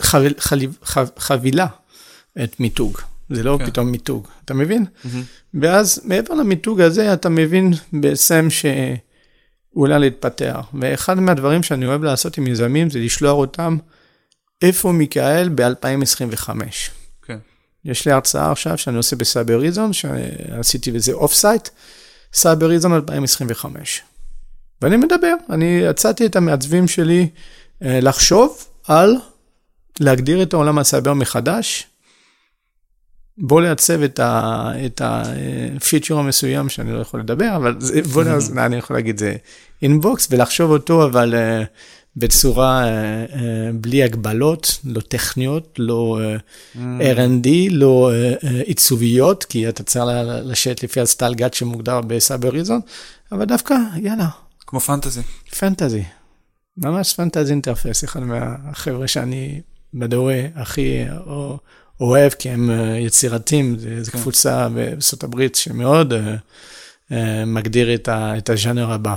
חביל, 0.00 0.34
חליב, 0.38 0.78
חב, 0.82 1.06
חבילה 1.18 1.66
את 2.44 2.60
מיתוג. 2.60 2.98
זה 3.30 3.42
לא 3.42 3.56
כן. 3.58 3.66
פתאום 3.66 3.90
מיתוג, 3.90 4.28
אתה 4.44 4.54
מבין? 4.54 4.84
ואז 5.54 6.00
מעבר 6.04 6.34
למיתוג 6.34 6.80
הזה, 6.80 7.12
אתה 7.12 7.28
מבין 7.28 7.72
בעצם 7.92 8.46
ש... 8.50 8.64
הוא 9.70 9.84
עולה 9.84 9.98
להתפתח. 9.98 10.66
ואחד 10.80 11.20
מהדברים 11.20 11.62
שאני 11.62 11.86
אוהב 11.86 12.02
לעשות 12.02 12.38
עם 12.38 12.46
יזמים 12.46 12.90
זה 12.90 12.98
לשלוח 12.98 13.32
אותם 13.32 13.76
איפה 14.62 14.92
מיכאל 14.92 15.48
ב-2025. 15.54 16.50
כן. 17.22 17.38
יש 17.84 18.06
לי 18.06 18.12
הרצאה 18.12 18.52
עכשיו 18.52 18.78
שאני 18.78 18.96
עושה 18.96 19.16
בסייבר 19.16 19.58
ריזון, 19.60 19.92
שעשיתי 19.92 20.92
בזה 20.92 21.12
אוף 21.12 21.34
סייט, 21.34 21.68
סייבר 22.32 22.66
ריזון 22.66 22.92
2025. 22.92 24.02
ואני 24.82 24.96
מדבר, 24.96 25.34
אני 25.50 25.80
יצאתי 25.90 26.26
את 26.26 26.36
המעצבים 26.36 26.88
שלי 26.88 27.28
אה, 27.82 28.00
לחשוב 28.00 28.64
על 28.88 29.16
להגדיר 30.00 30.42
את 30.42 30.52
העולם 30.54 30.78
הסייבר 30.78 31.14
מחדש. 31.14 31.86
בוא 33.38 33.60
לעצב 33.60 34.02
את 34.02 34.18
ה- 34.18 34.72
את 34.86 35.00
הפיצ'ר 35.04 36.18
המסוים 36.18 36.68
שאני 36.68 36.92
לא 36.92 36.98
יכול 36.98 37.20
לדבר, 37.20 37.56
אבל 37.56 37.76
זה, 37.80 38.02
בוא 38.02 38.24
נעז, 38.24 38.58
אני 38.58 38.76
יכול 38.76 38.96
להגיד 38.96 39.18
זה 39.18 39.36
אינבוקס 39.82 40.28
ולחשוב 40.30 40.70
אותו, 40.70 41.04
אבל 41.06 41.34
uh, 41.34 41.66
בצורה 42.16 42.84
uh, 42.84 43.30
uh, 43.32 43.36
בלי 43.74 44.02
הגבלות, 44.02 44.78
לא 44.84 45.00
טכניות, 45.00 45.74
לא 45.78 46.18
uh, 46.74 46.78
R&D, 47.16 47.48
לא 47.70 48.10
uh, 48.12 48.44
uh, 48.44 48.48
עיצוביות, 48.64 49.44
כי 49.44 49.68
אתה 49.68 49.82
צריך 49.82 50.04
לשבת 50.42 50.82
לפי 50.82 51.00
הסטייל 51.00 51.34
גאט 51.34 51.54
שמוגדר 51.54 52.00
בסייבר 52.00 52.48
ריזון, 52.48 52.80
אבל 53.32 53.44
דווקא, 53.44 53.74
יאללה, 53.96 54.28
כמו 54.66 54.80
פנטזי. 54.80 55.20
פנטזי. 55.58 56.02
ממש 56.76 57.14
פנטזי 57.14 57.52
אינטרפס, 57.52 58.04
אחד 58.04 58.20
מהחבר'ה 58.20 59.08
שאני 59.08 59.60
בדורי 59.94 60.46
הכי 60.54 61.04
או- 61.26 61.58
אוהב, 62.00 62.32
כי 62.32 62.48
הם 62.50 62.70
אה, 62.70 62.98
יצירתיים, 62.98 63.76
זו 64.02 64.12
כן. 64.12 64.18
קבוצה 64.18 64.68
בארצות 64.68 65.24
הברית 65.24 65.54
שמאוד 65.54 66.12
אה, 66.12 66.34
אה, 67.12 67.44
מגדיר 67.46 67.94
את 67.94 68.08
ה- 68.08 68.38
את 68.38 68.50
הז'אנר 68.50 68.92
הבא. 68.92 69.16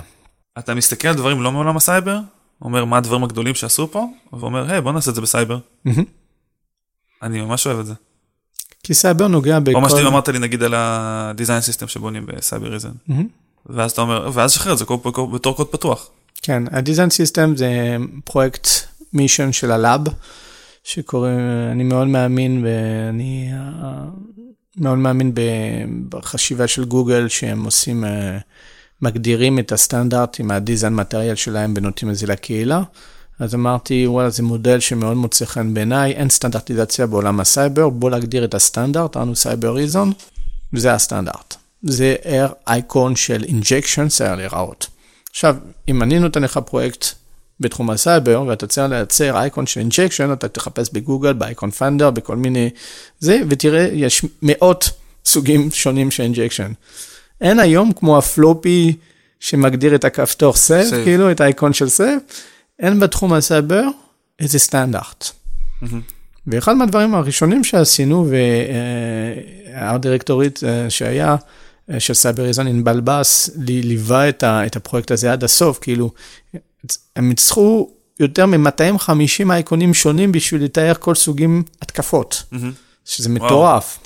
אתה 0.59 0.73
מסתכל 0.73 1.07
על 1.07 1.15
דברים 1.15 1.41
לא 1.41 1.51
מעולם 1.51 1.77
הסייבר, 1.77 2.19
אומר 2.61 2.85
מה 2.85 2.97
הדברים 2.97 3.23
הגדולים 3.23 3.55
שעשו 3.55 3.91
פה, 3.91 4.05
ואומר, 4.33 4.71
היי, 4.71 4.81
בוא 4.81 4.91
נעשה 4.91 5.09
את 5.09 5.15
זה 5.15 5.21
בסייבר. 5.21 5.57
אני 7.23 7.41
ממש 7.41 7.67
אוהב 7.67 7.79
את 7.79 7.85
זה. 7.85 7.93
כי 8.83 8.93
סייבר 8.93 9.27
נוגע 9.27 9.59
בכל... 9.59 9.75
או 9.75 9.81
מה 9.81 9.89
שאתה 9.89 10.07
אמרת 10.07 10.27
לי, 10.29 10.39
נגיד, 10.39 10.63
על 10.63 10.73
ה-design 10.73 11.39
system 11.69 11.87
שבונים 11.87 12.25
בסייבר. 12.25 12.77
מהמם. 13.07 13.27
ואז 13.65 13.91
אתה 13.91 14.01
אומר, 14.01 14.29
ואז 14.33 14.51
שחרר 14.51 14.73
את 14.73 14.77
זה 14.77 14.85
בתור 15.33 15.55
קוד 15.55 15.67
פתוח. 15.67 16.09
כן, 16.41 16.63
ה-Design 16.71 17.09
System 17.09 17.55
זה 17.57 17.95
פרויקט 18.25 18.67
mission 19.13 19.51
של 19.51 19.71
ה 19.71 19.77
lab, 19.77 20.01
שקוראים, 20.83 21.39
אני 21.71 21.83
מאוד 21.83 22.07
מאמין, 22.07 22.65
ואני 22.65 23.49
אה, 23.53 24.05
מאוד 24.77 24.97
מאמין 24.97 25.31
בחשיבה 26.09 26.67
של 26.67 26.85
גוגל, 26.85 27.27
שהם 27.27 27.65
עושים, 27.65 28.05
אה, 28.05 28.37
מגדירים 29.01 29.59
את 29.59 29.71
הסטנדרט 29.71 30.39
עם 30.39 30.51
ה-Design 30.51 30.99
Material 30.99 31.35
שלהם 31.35 31.73
ונותנים 31.77 32.11
את 32.11 32.17
זה 32.17 32.27
לקהילה. 32.27 32.81
אז 33.39 33.55
אמרתי, 33.55 34.07
וואלה, 34.07 34.29
זה 34.29 34.43
מודל 34.43 34.79
שמאוד 34.79 35.17
מוצא 35.17 35.45
חן 35.45 35.73
בעיניי, 35.73 36.11
אין 36.11 36.29
סטנדרטיזציה 36.29 37.07
בעולם 37.07 37.39
הסייבר, 37.39 37.89
בוא 37.89 38.11
להגדיר 38.11 38.45
את 38.45 38.53
הסטנדרט, 38.53 39.17
אמרנו 39.17 39.35
סייבריזן, 39.35 40.11
וזה 40.73 40.93
הסטנדרט. 40.93 41.55
זה 41.83 42.15
אייקון 42.67 43.15
של 43.15 43.43
injection, 43.43 44.07
צריך 44.07 44.31
להיראות. 44.31 44.87
עכשיו, 45.29 45.55
אם 45.87 46.03
אני 46.03 46.19
נותן 46.19 46.43
לך 46.43 46.57
פרויקט 46.57 47.05
בתחום 47.61 47.89
הסייבר, 47.89 48.43
ואתה 48.47 48.67
צריך 48.67 48.89
לייצר 48.89 49.37
אייקון 49.37 49.67
של 49.67 49.79
injection, 49.79 50.33
אתה 50.33 50.47
תחפש 50.47 50.89
בגוגל, 50.93 51.33
ב 51.33 51.41
icon 51.41 51.71
finder, 51.71 52.09
בכל 52.11 52.35
מיני 52.37 52.69
זה, 53.19 53.39
ותראה, 53.49 53.89
יש 53.93 54.25
מאות 54.41 54.89
סוגים 55.25 55.71
שונים 55.71 56.11
של 56.11 56.23
injection. 56.23 56.71
אין 57.41 57.59
היום 57.59 57.91
כמו 57.91 58.17
ה 58.17 58.28
floppy 58.28 58.95
שמגדיר 59.39 59.95
את 59.95 60.05
הכפתור 60.05 60.53
save. 60.53 60.87
כאילו 61.03 61.31
את 61.31 61.41
האייקון 61.41 61.73
של 61.73 61.89
save, 61.89 62.19
אין 62.79 62.99
בתחום 62.99 63.33
הסייבר 63.33 63.83
איזה 64.39 64.59
סטנדרט. 64.59 65.29
ואחד 66.47 66.73
מהדברים 66.73 67.15
הראשונים 67.15 67.63
שעשינו, 67.63 68.27
וה 69.73 69.85
art 69.85 70.02
director 70.02 70.48
ית 70.48 70.59
שהיה, 70.89 71.35
אה, 71.91 71.99
של 71.99 72.13
סייבריזן 72.13 72.67
ענבל 72.67 73.01
בס, 73.03 73.49
לי- 73.55 73.81
ליווה 73.81 74.29
את, 74.29 74.43
ה, 74.43 74.65
את 74.65 74.75
הפרויקט 74.75 75.11
הזה 75.11 75.31
עד 75.31 75.43
הסוף, 75.43 75.79
כאילו, 75.81 76.11
הם 77.15 77.29
ניתחו 77.29 77.89
יותר 78.19 78.45
מ-250 78.45 79.51
אייקונים 79.51 79.93
שונים 79.93 80.31
בשביל 80.31 80.63
לתאר 80.63 80.93
כל 80.99 81.15
סוגים 81.15 81.63
התקפות, 81.81 82.43
שזה 83.05 83.29
מטורף. 83.29 83.99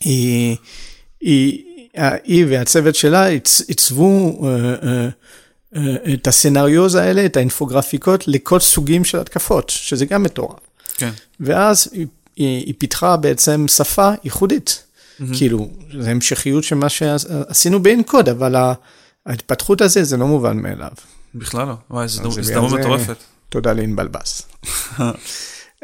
היא, 0.00 0.56
היא, 1.20 1.62
היא 2.24 2.46
והצוות 2.48 2.94
שלה 2.94 3.26
עיצבו 3.68 4.40
אה, 4.46 4.74
אה, 4.82 5.08
אה, 5.76 6.14
את 6.14 6.26
הסצנריוז 6.26 6.94
האלה, 6.94 7.26
את 7.26 7.36
האינפוגרפיקות 7.36 8.28
לכל 8.28 8.60
סוגים 8.60 9.04
של 9.04 9.18
התקפות, 9.18 9.70
שזה 9.70 10.06
גם 10.06 10.22
מטורף. 10.22 10.58
כן. 10.96 11.10
ואז 11.40 11.88
היא, 11.92 12.06
היא, 12.36 12.66
היא 12.66 12.74
פיתחה 12.78 13.16
בעצם 13.16 13.68
שפה 13.68 14.10
ייחודית. 14.24 14.82
כאילו, 15.32 15.68
זה 16.00 16.10
המשכיות 16.10 16.64
של 16.64 16.74
מה 16.74 16.88
שעשינו 16.88 17.82
באנקוד, 17.82 18.28
אבל 18.28 18.54
ההתפתחות 19.26 19.80
הזה 19.80 20.04
זה 20.04 20.16
לא 20.16 20.26
מובן 20.26 20.56
מאליו. 20.56 20.90
בכלל 21.34 21.68
לא. 21.68 21.74
וואי, 21.90 22.08
זו 22.08 22.38
הזדמנות 22.38 22.72
מטורפת. 22.72 23.16
תודה 23.48 23.72
לענבל 23.72 24.08
בס. 24.08 24.42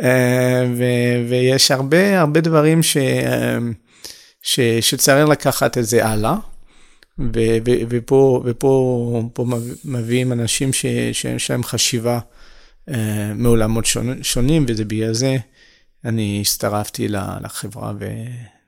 אה, 0.03 0.67
ו- 0.77 1.29
ויש 1.31 1.71
הרבה 1.71 2.21
הרבה 2.21 2.41
דברים 2.41 2.83
ש, 2.83 2.97
ש, 4.43 4.61
שצריך 4.81 5.29
לקחת 5.29 5.79
את 5.79 5.85
זה 5.87 6.07
הלאה. 6.07 6.35
ו- 7.19 7.57
ו- 7.67 7.83
ופה, 7.89 8.43
ופה 8.45 9.23
פה 9.33 9.45
מב- 9.45 9.75
מביאים 9.85 10.33
אנשים 10.33 10.73
ש- 10.73 10.87
שיש 11.13 11.51
להם 11.51 11.63
חשיבה 11.65 12.19
אה, 12.89 13.33
מעולמות 13.35 13.87
שונים, 13.87 14.23
שונים, 14.23 14.67
וזה 14.69 14.85
בגלל 14.85 15.13
זה 15.15 15.37
אני 16.05 16.39
הצטרפתי 16.41 17.09
לחברה 17.43 17.93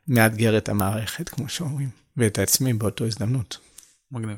ומאתגר 0.08 0.58
את 0.58 0.68
המערכת, 0.68 1.28
כמו 1.28 1.48
שאומרים, 1.48 1.88
ואת 2.16 2.38
עצמי 2.38 2.72
באותו 2.72 3.04
הזדמנות. 3.06 3.58
מגניב. 4.12 4.36